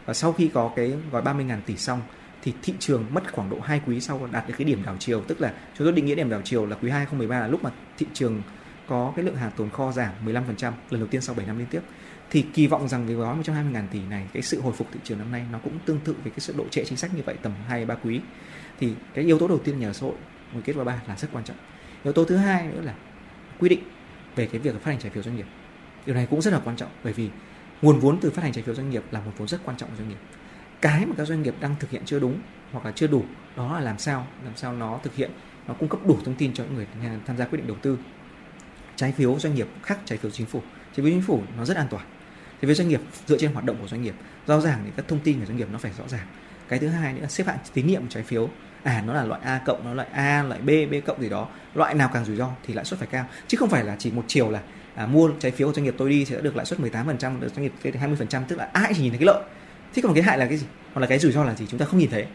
Và 0.06 0.14
sau 0.14 0.34
khi 0.34 0.50
có 0.54 0.72
cái 0.76 0.94
gói 1.12 1.22
30.000 1.22 1.62
tỷ 1.66 1.78
xong, 1.78 2.02
thì 2.44 2.54
thị 2.62 2.74
trường 2.80 3.06
mất 3.10 3.34
khoảng 3.34 3.50
độ 3.50 3.60
2 3.60 3.82
quý 3.88 4.02
sau 4.02 4.30
đạt 4.32 4.48
được 4.48 4.54
cái 4.58 4.66
điểm 4.66 4.84
đảo 4.86 4.96
chiều. 5.00 5.22
Tức 5.22 5.42
là 5.42 5.54
chúng 5.78 5.86
tôi 5.86 5.92
định 5.92 6.06
nghĩa 6.06 6.16
điểm 6.16 6.30
đảo 6.30 6.42
chiều 6.44 6.66
là 6.66 6.76
quý 6.82 6.90
2 6.90 7.00
2013 7.00 7.40
là 7.40 7.48
lúc 7.48 7.64
mà 7.64 7.72
thị 7.98 8.06
trường 8.14 8.42
có 8.88 9.14
cái 9.16 9.26
lượng 9.26 9.36
hàng 9.36 9.52
tồn 9.58 9.70
kho 9.70 9.92
giảm 9.92 10.14
15% 10.26 10.72
lần 10.90 11.00
đầu 11.00 11.08
tiên 11.08 11.22
sau 11.22 11.36
7 11.36 11.46
năm 11.46 11.58
liên 11.58 11.68
tiếp. 11.68 11.82
Thì 12.30 12.46
kỳ 12.54 12.68
vọng 12.68 12.88
rằng 12.88 13.08
cái 13.08 13.16
gói 13.16 13.36
120 13.36 13.74
ngàn 13.74 13.88
tỷ 13.92 14.00
này, 14.10 14.28
cái 14.34 14.44
sự 14.44 14.62
hồi 14.62 14.74
phục 14.74 14.88
thị 14.94 15.00
trường 15.04 15.18
năm 15.18 15.32
nay 15.32 15.46
nó 15.52 15.60
cũng 15.64 15.80
tương 15.86 16.00
tự 16.00 16.16
với 16.24 16.32
cái 16.32 16.40
sự 16.40 16.54
độ 16.58 16.66
trễ 16.72 16.86
chính 16.86 16.98
sách 16.98 17.16
như 17.16 17.22
vậy 17.26 17.36
tầm 17.42 17.52
2 17.68 17.86
3 17.86 17.96
quý. 17.96 18.22
Thì 18.80 18.94
cái 19.14 19.26
yếu 19.26 19.40
tố 19.40 19.48
đầu 19.48 19.60
tiên 19.60 19.80
nhà 19.80 19.90
ở 19.90 19.94
xã 19.94 20.06
hội, 20.06 20.16
một 20.54 20.60
kết 20.66 20.74
quả 20.74 20.84
ba 20.84 21.02
là 21.08 21.16
rất 21.16 21.28
quan 21.34 21.44
trọng. 21.44 21.58
Yếu 22.04 22.14
tố 22.14 22.26
thứ 22.26 22.36
hai 22.36 22.68
nữa 22.68 22.82
là 22.82 22.96
quy 23.60 23.70
định 23.70 23.80
về 24.38 24.46
cái 24.46 24.62
việc 24.62 24.74
phát 24.74 24.92
hành 24.92 25.00
trái 25.00 25.12
phiếu 25.12 25.24
doanh 25.24 25.36
nghiệp. 25.36 25.46
Điều 26.06 26.16
này 26.16 26.28
cũng 26.30 26.42
rất 26.42 26.54
là 26.54 26.62
quan 26.66 26.76
trọng, 26.76 26.90
bởi 27.04 27.14
vì 27.14 27.30
nguồn 27.82 28.00
vốn 28.00 28.20
từ 28.22 28.32
phát 28.32 28.42
hành 28.42 28.54
trái 28.54 28.64
phiếu 28.64 28.76
doanh 28.76 28.90
nghiệp 28.90 29.04
là 29.12 29.20
một 29.20 29.32
vốn 29.38 29.48
rất 29.48 29.58
quan 29.66 29.78
trọng 29.78 29.90
của 29.90 29.96
doanh 29.98 30.10
nghiệp. 30.10 30.18
Cái 30.82 31.06
mà 31.06 31.16
các 31.18 31.26
doanh 31.28 31.42
nghiệp 31.42 31.56
đang 31.60 31.76
thực 31.80 31.90
hiện 31.90 32.02
chưa 32.06 32.20
đúng 32.20 32.40
hoặc 32.72 32.86
là 32.86 32.92
chưa 32.92 33.08
đủ, 33.08 33.24
đó 33.56 33.74
là 33.74 33.80
làm 33.80 33.98
sao 34.00 34.28
làm 34.46 34.56
sao 34.56 34.74
nó 34.74 35.00
thực 35.04 35.16
hiện, 35.16 35.32
nó 35.68 35.74
cung 35.74 35.90
cấp 35.90 36.00
đủ 36.08 36.18
thông 36.26 36.36
tin 36.36 36.54
cho 36.54 36.64
những 36.64 36.76
người 36.76 36.88
tham 37.26 37.38
gia 37.38 37.46
quyết 37.46 37.58
định 37.58 37.68
đầu 37.68 37.78
tư. 37.82 37.98
Trái 38.96 39.12
phiếu 39.12 39.40
doanh 39.40 39.56
nghiệp 39.56 39.68
khác 39.84 40.00
trái 40.06 40.18
phiếu 40.18 40.32
chính 40.32 40.46
phủ. 40.46 40.62
Trái 40.96 41.04
phiếu 41.04 41.06
chính 41.06 41.22
phủ 41.22 41.44
nó 41.58 41.66
rất 41.66 41.78
an 41.78 41.88
toàn. 41.90 42.06
Trái 42.62 42.68
phiếu 42.68 42.76
doanh 42.76 42.88
nghiệp 42.88 43.02
dựa 43.26 43.38
trên 43.38 43.54
hoạt 43.54 43.66
động 43.66 43.78
của 43.82 43.88
doanh 43.88 44.02
nghiệp. 44.02 44.16
Rõ 44.48 44.62
ràng 44.62 44.82
thì 44.86 44.92
các 44.96 45.08
thông 45.08 45.20
tin 45.20 45.40
của 45.40 45.46
doanh 45.46 45.58
nghiệp 45.58 45.68
nó 45.72 45.80
phải 45.80 45.92
rõ 45.98 46.08
ràng. 46.08 46.28
Cái 46.68 46.80
thứ 46.80 46.88
hai 46.88 47.14
nữa 47.14 47.22
là 47.22 47.28
xếp 47.28 47.48
hạng 47.48 47.58
tín 47.74 47.88
nhiệm 47.88 48.08
trái 48.08 48.24
phiếu 48.24 48.50
à 48.84 49.04
nó 49.06 49.14
là 49.14 49.24
loại 49.24 49.42
A 49.44 49.62
cộng 49.66 49.86
nó 49.86 49.94
loại 49.94 50.08
A 50.12 50.44
loại 50.44 50.62
B 50.62 50.70
B 50.92 50.96
cộng 51.06 51.22
gì 51.22 51.30
đó. 51.30 51.48
Loại 51.74 51.94
nào 51.94 52.10
càng 52.14 52.26
rủi 52.26 52.36
ro 52.36 52.50
thì 52.64 52.74
lãi 52.74 52.86
suất 52.86 53.00
phải 53.00 53.08
cao. 53.12 53.26
Chứ 53.48 53.58
không 53.58 53.70
phải 53.70 53.84
là 53.84 53.96
chỉ 54.00 54.12
một 54.12 54.24
chiều 54.28 54.50
là 54.52 54.62
à, 54.96 55.06
mua 55.06 55.30
trái 55.40 55.52
phiếu 55.52 55.68
của 55.68 55.74
doanh 55.74 55.84
nghiệp 55.84 55.96
tôi 55.98 56.10
đi 56.10 56.26
sẽ 56.26 56.42
được 56.42 56.56
lãi 56.56 56.66
suất 56.66 56.80
18% 56.80 57.40
được 57.40 57.48
doanh 57.56 57.64
nghiệp 57.64 57.74
kia 57.84 57.92
20% 57.92 58.44
tức 58.48 58.56
là 58.56 58.70
ai 58.74 58.94
chỉ 58.96 59.02
nhìn 59.02 59.12
thấy 59.12 59.20
cái 59.20 59.26
lợi. 59.26 59.44
Thế 59.94 60.02
còn 60.02 60.14
cái 60.14 60.24
hại 60.24 60.38
là 60.38 60.46
cái 60.46 60.58
gì? 60.58 60.66
Hoặc 60.94 61.02
là 61.02 61.08
cái 61.08 61.20
rủi 61.20 61.32
ro 61.32 61.44
là 61.44 61.56
gì? 61.56 61.66
Chúng 61.70 61.80
ta 61.80 61.86
không 61.86 62.00
nhìn 62.00 62.10
thấy. 62.10 62.26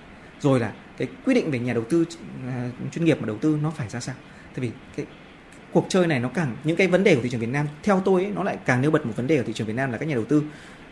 Rồi 0.41 0.61
là 0.61 0.73
cái 0.97 1.09
quyết 1.25 1.35
định 1.35 1.51
về 1.51 1.59
nhà 1.59 1.73
đầu 1.73 1.85
tư 1.91 2.05
à, 2.49 2.69
chuyên 2.93 3.05
nghiệp 3.05 3.19
mà 3.21 3.27
đầu 3.27 3.39
tư 3.39 3.59
nó 3.63 3.71
phải 3.71 3.89
ra 3.89 4.01
sao? 4.01 4.15
Tại 4.55 4.61
vì 4.61 4.71
cái 4.97 5.07
cuộc 5.73 5.87
chơi 5.89 6.07
này 6.07 6.21
nó 6.21 6.29
càng 6.29 6.57
những 6.65 6.77
cái 6.77 6.87
vấn 6.87 7.05
đề 7.05 7.15
của 7.15 7.23
thị 7.23 7.29
trường 7.29 7.41
Việt 7.41 7.49
Nam 7.49 7.67
theo 7.83 8.03
tôi 8.05 8.25
ấy, 8.25 8.33
nó 8.35 8.43
lại 8.43 8.59
càng 8.65 8.83
nêu 8.83 8.91
bật 8.91 9.07
một 9.07 9.13
vấn 9.17 9.27
đề 9.27 9.37
ở 9.37 9.43
thị 9.43 9.53
trường 9.53 9.67
Việt 9.67 9.77
Nam 9.77 9.93
là 9.93 9.99
các 9.99 10.09
nhà 10.09 10.15
đầu 10.15 10.25
tư. 10.25 10.43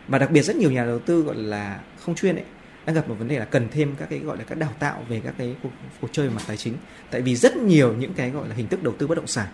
Và 0.07 0.17
đặc 0.17 0.31
biệt 0.31 0.41
rất 0.41 0.55
nhiều 0.55 0.71
nhà 0.71 0.85
đầu 0.85 0.99
tư 0.99 1.21
gọi 1.21 1.35
là 1.35 1.79
không 1.99 2.15
chuyên 2.15 2.35
ấy 2.35 2.45
đang 2.85 2.95
gặp 2.95 3.09
một 3.09 3.15
vấn 3.19 3.27
đề 3.27 3.39
là 3.39 3.45
cần 3.45 3.67
thêm 3.71 3.95
các 3.97 4.09
cái 4.09 4.19
gọi 4.19 4.37
là 4.37 4.43
các 4.43 4.57
đào 4.57 4.73
tạo 4.79 5.03
về 5.09 5.21
các 5.23 5.33
cái 5.37 5.55
cuộc, 5.63 5.69
cuộc 6.01 6.07
chơi 6.11 6.29
mặt 6.29 6.41
tài 6.47 6.57
chính. 6.57 6.73
Tại 7.11 7.21
vì 7.21 7.35
rất 7.35 7.57
nhiều 7.57 7.93
những 7.93 8.13
cái 8.13 8.29
gọi 8.29 8.49
là 8.49 8.55
hình 8.55 8.67
thức 8.67 8.83
đầu 8.83 8.93
tư 8.97 9.07
bất 9.07 9.15
động 9.15 9.27
sản 9.27 9.47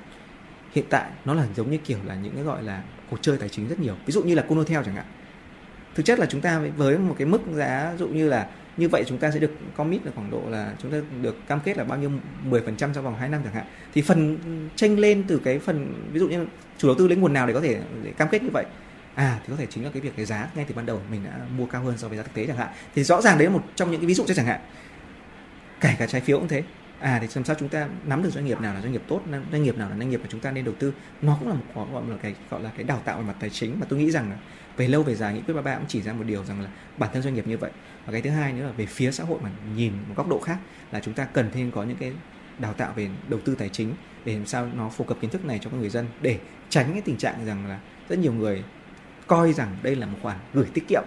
hiện 0.72 0.86
tại 0.90 1.12
nó 1.26 1.34
là 1.34 1.48
giống 1.56 1.72
như 1.72 1.78
kiểu 1.78 1.98
là 2.06 2.16
những 2.16 2.34
cái 2.36 2.44
gọi 2.44 2.64
là 2.64 2.84
cuộc 3.10 3.18
chơi 3.22 3.38
tài 3.38 3.50
chính 3.50 3.68
rất 3.68 3.80
nhiều. 3.80 3.96
Ví 4.06 4.12
dụ 4.12 4.24
như 4.24 4.36
là 4.36 4.42
Conotel 4.42 4.80
chẳng 4.86 4.96
hạn. 4.96 5.06
Thực 5.96 6.06
chất 6.06 6.20
là 6.20 6.26
chúng 6.26 6.42
ta 6.42 6.60
với 6.78 6.98
một 6.98 7.16
cái 7.18 7.28
mức 7.28 7.42
giá 7.54 7.94
dụ 8.00 8.08
như 8.08 8.30
là 8.30 8.48
như 8.78 8.90
vậy 8.90 9.04
chúng 9.08 9.18
ta 9.18 9.32
sẽ 9.32 9.40
được 9.40 9.52
commit 9.78 10.06
là 10.06 10.12
khoảng 10.16 10.32
độ 10.32 10.42
là 10.50 10.74
chúng 10.82 10.92
ta 10.92 10.98
được 11.22 11.48
cam 11.48 11.60
kết 11.60 11.78
là 11.78 11.84
bao 11.84 11.98
nhiêu? 11.98 12.12
10% 12.50 12.76
trong 12.78 13.04
vòng 13.04 13.16
2 13.20 13.30
năm 13.30 13.42
chẳng 13.44 13.54
hạn. 13.54 13.66
Thì 13.94 14.02
phần 14.02 14.38
tranh 14.76 15.00
lên 15.00 15.24
từ 15.28 15.42
cái 15.44 15.60
phần 15.60 15.94
ví 16.12 16.20
dụ 16.20 16.28
như 16.28 16.46
chủ 16.78 16.88
đầu 16.88 16.96
tư 16.98 17.08
lấy 17.08 17.18
nguồn 17.18 17.34
nào 17.34 17.48
để 17.48 17.54
có 17.54 17.62
thể 17.62 17.80
để 18.04 18.12
cam 18.12 18.28
kết 18.32 18.44
như 18.44 18.50
vậy 18.54 18.66
à 19.18 19.40
thì 19.44 19.46
có 19.50 19.56
thể 19.56 19.66
chính 19.70 19.84
là 19.84 19.90
cái 19.94 20.02
việc 20.02 20.14
cái 20.16 20.26
giá. 20.26 20.50
Ngay 20.56 20.66
từ 20.68 20.76
ban 20.76 20.86
đầu 20.86 21.02
mình 21.12 21.24
đã 21.24 21.32
mua 21.58 21.66
cao 21.66 21.84
hơn 21.84 21.98
so 21.98 22.08
với 22.08 22.18
giá 22.18 22.24
thực 22.24 22.34
tế 22.34 22.48
chẳng 22.48 22.58
hạn. 22.58 22.70
Thì 22.96 23.04
rõ 23.04 23.22
ràng 23.22 23.38
đấy 23.38 23.48
là 23.48 23.54
một 23.54 23.64
trong 23.76 23.92
những 23.92 24.02
cái 24.02 24.08
ví 24.08 24.14
dụ 24.14 24.26
cho 24.28 24.34
chẳng 24.34 24.46
hạn. 24.46 24.60
Kể 25.82 25.96
cả 26.00 26.08
trái 26.08 26.22
phiếu 26.22 26.40
cũng 26.40 26.48
thế. 26.48 26.64
À 27.00 27.18
thì 27.22 27.28
làm 27.36 27.46
sao 27.46 27.56
chúng 27.60 27.70
ta 27.70 27.88
nắm 28.06 28.24
được 28.24 28.30
doanh 28.30 28.46
nghiệp 28.46 28.62
nào 28.62 28.74
là 28.74 28.82
doanh 28.82 28.92
nghiệp 28.92 29.02
tốt 29.08 29.22
doanh 29.52 29.64
nghiệp 29.64 29.78
nào 29.78 29.90
là 29.90 29.98
doanh 29.98 30.10
nghiệp 30.10 30.18
mà 30.18 30.28
chúng 30.30 30.40
ta 30.40 30.52
nên 30.52 30.66
đầu 30.66 30.74
tư. 30.80 30.94
Nó 31.22 31.38
cũng 31.40 31.50
là 31.50 31.56
một 31.74 31.88
gọi 31.94 32.04
là 32.08 32.16
cái, 32.22 32.36
gọi 32.50 32.62
là 32.62 32.72
cái 32.76 32.84
đào 32.84 33.02
tạo 33.06 33.18
về 33.18 33.24
mặt 33.24 33.36
tài 33.40 33.50
chính. 33.50 33.80
Mà 33.80 33.86
tôi 33.90 34.00
nghĩ 34.00 34.12
rằng 34.12 34.30
là 34.30 34.38
về 34.78 34.88
lâu 34.88 35.04
về 35.04 35.16
dài, 35.16 35.34
nghị 35.34 35.42
quyết 35.42 35.54
33 35.54 35.76
cũng 35.76 35.86
chỉ 35.88 36.02
ra 36.02 36.14
một 36.14 36.24
điều 36.28 36.46
rằng 36.46 36.62
là 36.62 36.70
bản 36.98 37.10
thân 37.14 37.24
doanh 37.24 37.34
nghiệp 37.34 37.48
như 37.48 37.58
vậy. 37.58 37.72
Và 38.06 38.12
cái 38.12 38.22
thứ 38.22 38.30
hai 38.30 38.54
nữa 38.54 38.66
là 38.66 38.72
về 38.72 38.86
phía 38.86 39.12
xã 39.12 39.24
hội 39.24 39.40
mà 39.44 39.50
nhìn 39.76 39.94
một 40.08 40.14
góc 40.18 40.28
độ 40.28 40.40
khác 40.40 40.58
là 40.92 41.00
chúng 41.00 41.14
ta 41.14 41.26
cần 41.26 41.50
thêm 41.54 41.72
có 41.72 41.84
những 41.84 41.98
cái 41.98 42.12
đào 42.60 42.74
tạo 42.74 42.94
về 42.96 43.10
đầu 43.28 43.40
tư 43.46 43.56
tài 43.56 43.70
chính 43.70 43.94
để 44.26 44.34
làm 44.34 44.46
sao 44.46 44.68
nó 44.76 44.90
phổ 44.90 45.04
cập 45.04 45.22
kiến 45.22 45.30
thức 45.30 45.46
này 45.46 45.60
cho 45.64 45.70
các 45.70 45.78
người 45.78 45.90
dân. 45.90 46.06
Để 46.22 46.40
tránh 46.70 46.92
cái 46.92 47.02
tình 47.02 47.18
trạng 47.18 47.46
rằng 47.46 47.68
là 47.68 47.80
rất 48.10 48.20
nhiều 48.20 48.34
người 48.34 48.64
coi 49.28 49.54
rằng 49.54 49.78
đây 49.82 49.96
là 49.96 50.06
một 50.06 50.18
khoản 50.22 50.38
gửi 50.54 50.66
tiết 50.74 50.88
kiệm. 50.88 51.04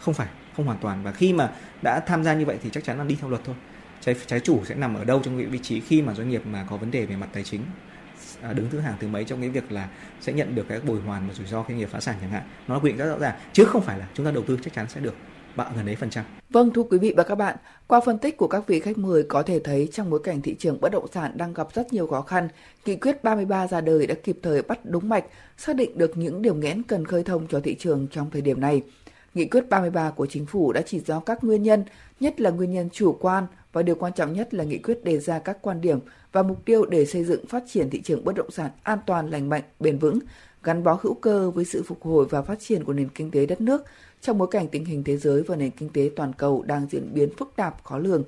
Không 0.00 0.14
phải 0.14 0.28
không 0.56 0.66
hoàn 0.66 0.78
toàn. 0.78 1.02
Và 1.02 1.12
khi 1.12 1.32
mà 1.32 1.50
đã 1.82 2.00
tham 2.00 2.24
gia 2.24 2.34
như 2.34 2.44
vậy 2.44 2.58
thì 2.62 2.70
chắc 2.72 2.84
chắn 2.84 2.98
là 2.98 3.04
đi 3.04 3.16
theo 3.20 3.30
luật 3.30 3.42
thôi. 3.44 3.54
Trái 4.00 4.14
trái 4.26 4.40
chủ 4.40 4.64
sẽ 4.64 4.74
nằm 4.74 4.94
ở 4.94 5.04
đâu 5.04 5.20
trong 5.24 5.38
cái 5.38 5.46
vị 5.46 5.58
trí 5.58 5.80
khi 5.80 6.02
mà 6.02 6.14
doanh 6.14 6.28
nghiệp 6.28 6.42
mà 6.46 6.66
có 6.70 6.76
vấn 6.76 6.90
đề 6.90 7.06
về 7.06 7.16
mặt 7.16 7.28
tài 7.32 7.44
chính 7.44 7.60
à, 8.42 8.52
đứng 8.52 8.70
thứ 8.70 8.80
hàng 8.80 8.96
thứ 9.00 9.08
mấy 9.08 9.24
trong 9.24 9.40
cái 9.40 9.50
việc 9.50 9.72
là 9.72 9.88
sẽ 10.20 10.32
nhận 10.32 10.54
được 10.54 10.68
cái 10.68 10.80
bồi 10.80 11.00
hoàn 11.00 11.28
và 11.28 11.34
rủi 11.34 11.46
ro 11.46 11.62
khi 11.62 11.72
doanh 11.72 11.78
nghiệp 11.78 11.88
phá 11.92 12.00
sản 12.00 12.14
chẳng 12.20 12.30
hạn. 12.30 12.42
Nó 12.68 12.78
quy 12.78 12.90
định 12.90 12.98
rất 12.98 13.06
rõ 13.06 13.18
ràng 13.18 13.34
chứ 13.52 13.64
không 13.64 13.82
phải 13.82 13.98
là 13.98 14.06
chúng 14.14 14.26
ta 14.26 14.32
đầu 14.32 14.44
tư 14.46 14.58
chắc 14.62 14.72
chắn 14.72 14.86
sẽ 14.88 15.00
được 15.00 15.14
bạn 15.56 15.72
gần 15.76 15.88
ấy 15.88 15.96
phần 15.96 16.10
trăm. 16.10 16.24
Vâng 16.50 16.70
thưa 16.74 16.82
quý 16.82 16.98
vị 16.98 17.14
và 17.16 17.22
các 17.22 17.34
bạn, 17.34 17.56
qua 17.86 18.00
phân 18.00 18.18
tích 18.18 18.36
của 18.36 18.48
các 18.48 18.66
vị 18.66 18.80
khách 18.80 18.98
mời 18.98 19.22
có 19.22 19.42
thể 19.42 19.58
thấy 19.58 19.88
trong 19.92 20.10
bối 20.10 20.20
cảnh 20.24 20.42
thị 20.42 20.56
trường 20.58 20.80
bất 20.80 20.92
động 20.92 21.06
sản 21.12 21.32
đang 21.34 21.54
gặp 21.54 21.68
rất 21.74 21.92
nhiều 21.92 22.06
khó 22.06 22.22
khăn, 22.22 22.48
nghị 22.86 22.96
quyết 22.96 23.24
33 23.24 23.66
ra 23.66 23.80
đời 23.80 24.06
đã 24.06 24.14
kịp 24.14 24.38
thời 24.42 24.62
bắt 24.62 24.78
đúng 24.84 25.08
mạch, 25.08 25.24
xác 25.56 25.76
định 25.76 25.98
được 25.98 26.16
những 26.16 26.42
điểm 26.42 26.60
nghẽn 26.60 26.82
cần 26.82 27.04
khơi 27.04 27.24
thông 27.24 27.46
cho 27.46 27.60
thị 27.60 27.74
trường 27.74 28.06
trong 28.10 28.30
thời 28.30 28.42
điểm 28.42 28.60
này. 28.60 28.82
Nghị 29.34 29.44
quyết 29.44 29.68
33 29.68 30.10
của 30.10 30.26
chính 30.26 30.46
phủ 30.46 30.72
đã 30.72 30.82
chỉ 30.82 31.00
rõ 31.00 31.20
các 31.20 31.44
nguyên 31.44 31.62
nhân, 31.62 31.84
nhất 32.20 32.40
là 32.40 32.50
nguyên 32.50 32.72
nhân 32.72 32.88
chủ 32.92 33.16
quan 33.20 33.46
và 33.72 33.82
điều 33.82 33.94
quan 33.94 34.12
trọng 34.12 34.32
nhất 34.32 34.54
là 34.54 34.64
nghị 34.64 34.78
quyết 34.78 35.04
đề 35.04 35.18
ra 35.18 35.38
các 35.38 35.58
quan 35.62 35.80
điểm 35.80 35.98
và 36.32 36.42
mục 36.42 36.64
tiêu 36.64 36.86
để 36.86 37.06
xây 37.06 37.24
dựng 37.24 37.46
phát 37.46 37.62
triển 37.68 37.90
thị 37.90 38.02
trường 38.02 38.24
bất 38.24 38.34
động 38.34 38.50
sản 38.50 38.70
an 38.82 38.98
toàn, 39.06 39.30
lành 39.30 39.48
mạnh, 39.48 39.62
bền 39.80 39.98
vững, 39.98 40.18
gắn 40.62 40.84
bó 40.84 40.98
hữu 41.02 41.14
cơ 41.14 41.50
với 41.50 41.64
sự 41.64 41.82
phục 41.82 42.02
hồi 42.02 42.26
và 42.30 42.42
phát 42.42 42.60
triển 42.60 42.84
của 42.84 42.92
nền 42.92 43.08
kinh 43.08 43.30
tế 43.30 43.46
đất 43.46 43.60
nước 43.60 43.84
trong 44.26 44.38
bối 44.38 44.48
cảnh 44.50 44.68
tình 44.68 44.84
hình 44.84 45.04
thế 45.04 45.16
giới 45.16 45.42
và 45.42 45.56
nền 45.56 45.70
kinh 45.70 45.88
tế 45.88 46.10
toàn 46.16 46.32
cầu 46.32 46.62
đang 46.62 46.86
diễn 46.90 47.14
biến 47.14 47.28
phức 47.36 47.52
tạp 47.56 47.84
khó 47.84 47.98
lường. 47.98 48.24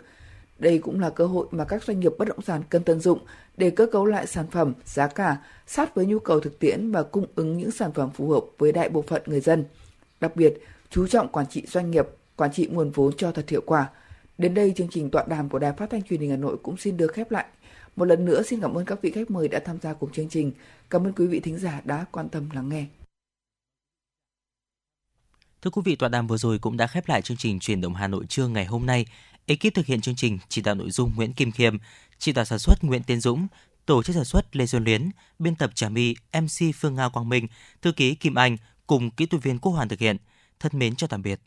Đây 0.58 0.78
cũng 0.78 1.00
là 1.00 1.10
cơ 1.10 1.26
hội 1.26 1.46
mà 1.50 1.64
các 1.64 1.84
doanh 1.84 2.00
nghiệp 2.00 2.12
bất 2.18 2.28
động 2.28 2.42
sản 2.42 2.62
cần 2.70 2.82
tận 2.84 3.00
dụng 3.00 3.18
để 3.56 3.70
cơ 3.70 3.86
cấu 3.86 4.06
lại 4.06 4.26
sản 4.26 4.46
phẩm, 4.50 4.74
giá 4.84 5.06
cả 5.06 5.36
sát 5.66 5.94
với 5.94 6.06
nhu 6.06 6.18
cầu 6.18 6.40
thực 6.40 6.58
tiễn 6.58 6.92
và 6.92 7.02
cung 7.02 7.26
ứng 7.34 7.58
những 7.58 7.70
sản 7.70 7.92
phẩm 7.92 8.10
phù 8.14 8.30
hợp 8.30 8.44
với 8.58 8.72
đại 8.72 8.88
bộ 8.88 9.02
phận 9.02 9.22
người 9.26 9.40
dân. 9.40 9.64
Đặc 10.20 10.36
biệt, 10.36 10.54
chú 10.90 11.06
trọng 11.06 11.28
quản 11.28 11.46
trị 11.46 11.62
doanh 11.66 11.90
nghiệp, 11.90 12.06
quản 12.36 12.52
trị 12.52 12.68
nguồn 12.72 12.90
vốn 12.90 13.12
cho 13.16 13.32
thật 13.32 13.48
hiệu 13.48 13.62
quả. 13.66 13.90
Đến 14.38 14.54
đây, 14.54 14.72
chương 14.76 14.88
trình 14.90 15.10
tọa 15.10 15.24
đàm 15.28 15.48
của 15.48 15.58
Đài 15.58 15.72
Phát 15.72 15.90
thanh 15.90 16.02
Truyền 16.02 16.20
hình 16.20 16.30
Hà 16.30 16.36
Nội 16.36 16.56
cũng 16.62 16.76
xin 16.76 16.96
được 16.96 17.12
khép 17.12 17.30
lại. 17.30 17.46
Một 17.96 18.04
lần 18.04 18.24
nữa 18.24 18.42
xin 18.42 18.60
cảm 18.60 18.74
ơn 18.74 18.84
các 18.84 19.02
vị 19.02 19.10
khách 19.10 19.30
mời 19.30 19.48
đã 19.48 19.58
tham 19.58 19.78
gia 19.82 19.92
cùng 19.92 20.12
chương 20.12 20.28
trình. 20.28 20.52
Cảm 20.90 21.06
ơn 21.06 21.12
quý 21.12 21.26
vị 21.26 21.40
thính 21.40 21.58
giả 21.58 21.80
đã 21.84 22.04
quan 22.12 22.28
tâm 22.28 22.48
lắng 22.54 22.68
nghe. 22.68 22.86
Thưa 25.62 25.70
quý 25.70 25.82
vị, 25.84 25.96
tọa 25.96 26.08
đàm 26.08 26.26
vừa 26.26 26.36
rồi 26.36 26.58
cũng 26.58 26.76
đã 26.76 26.86
khép 26.86 27.08
lại 27.08 27.22
chương 27.22 27.36
trình 27.36 27.60
truyền 27.60 27.80
động 27.80 27.94
Hà 27.94 28.08
Nội 28.08 28.26
trưa 28.28 28.48
ngày 28.48 28.66
hôm 28.66 28.86
nay. 28.86 29.06
Ekip 29.46 29.74
thực 29.74 29.86
hiện 29.86 30.00
chương 30.00 30.16
trình 30.16 30.38
chỉ 30.48 30.62
đạo 30.62 30.74
nội 30.74 30.90
dung 30.90 31.12
Nguyễn 31.16 31.32
Kim 31.32 31.52
Khiêm, 31.52 31.76
chỉ 32.18 32.32
đạo 32.32 32.44
sản 32.44 32.58
xuất 32.58 32.84
Nguyễn 32.84 33.02
Tiến 33.02 33.20
Dũng, 33.20 33.46
tổ 33.86 34.02
chức 34.02 34.16
sản 34.16 34.24
xuất 34.24 34.56
Lê 34.56 34.66
Xuân 34.66 34.84
Luyến, 34.84 35.10
biên 35.38 35.54
tập 35.54 35.70
Trà 35.74 35.88
My, 35.88 36.14
MC 36.32 36.74
Phương 36.74 36.94
Nga 36.94 37.08
Quang 37.08 37.28
Minh, 37.28 37.46
thư 37.82 37.92
ký 37.92 38.14
Kim 38.14 38.34
Anh 38.34 38.56
cùng 38.86 39.10
kỹ 39.10 39.26
thuật 39.26 39.42
viên 39.42 39.58
Quốc 39.58 39.72
Hoàn 39.72 39.88
thực 39.88 39.98
hiện. 39.98 40.16
Thân 40.60 40.72
mến 40.74 40.96
chào 40.96 41.08
tạm 41.08 41.22
biệt. 41.22 41.40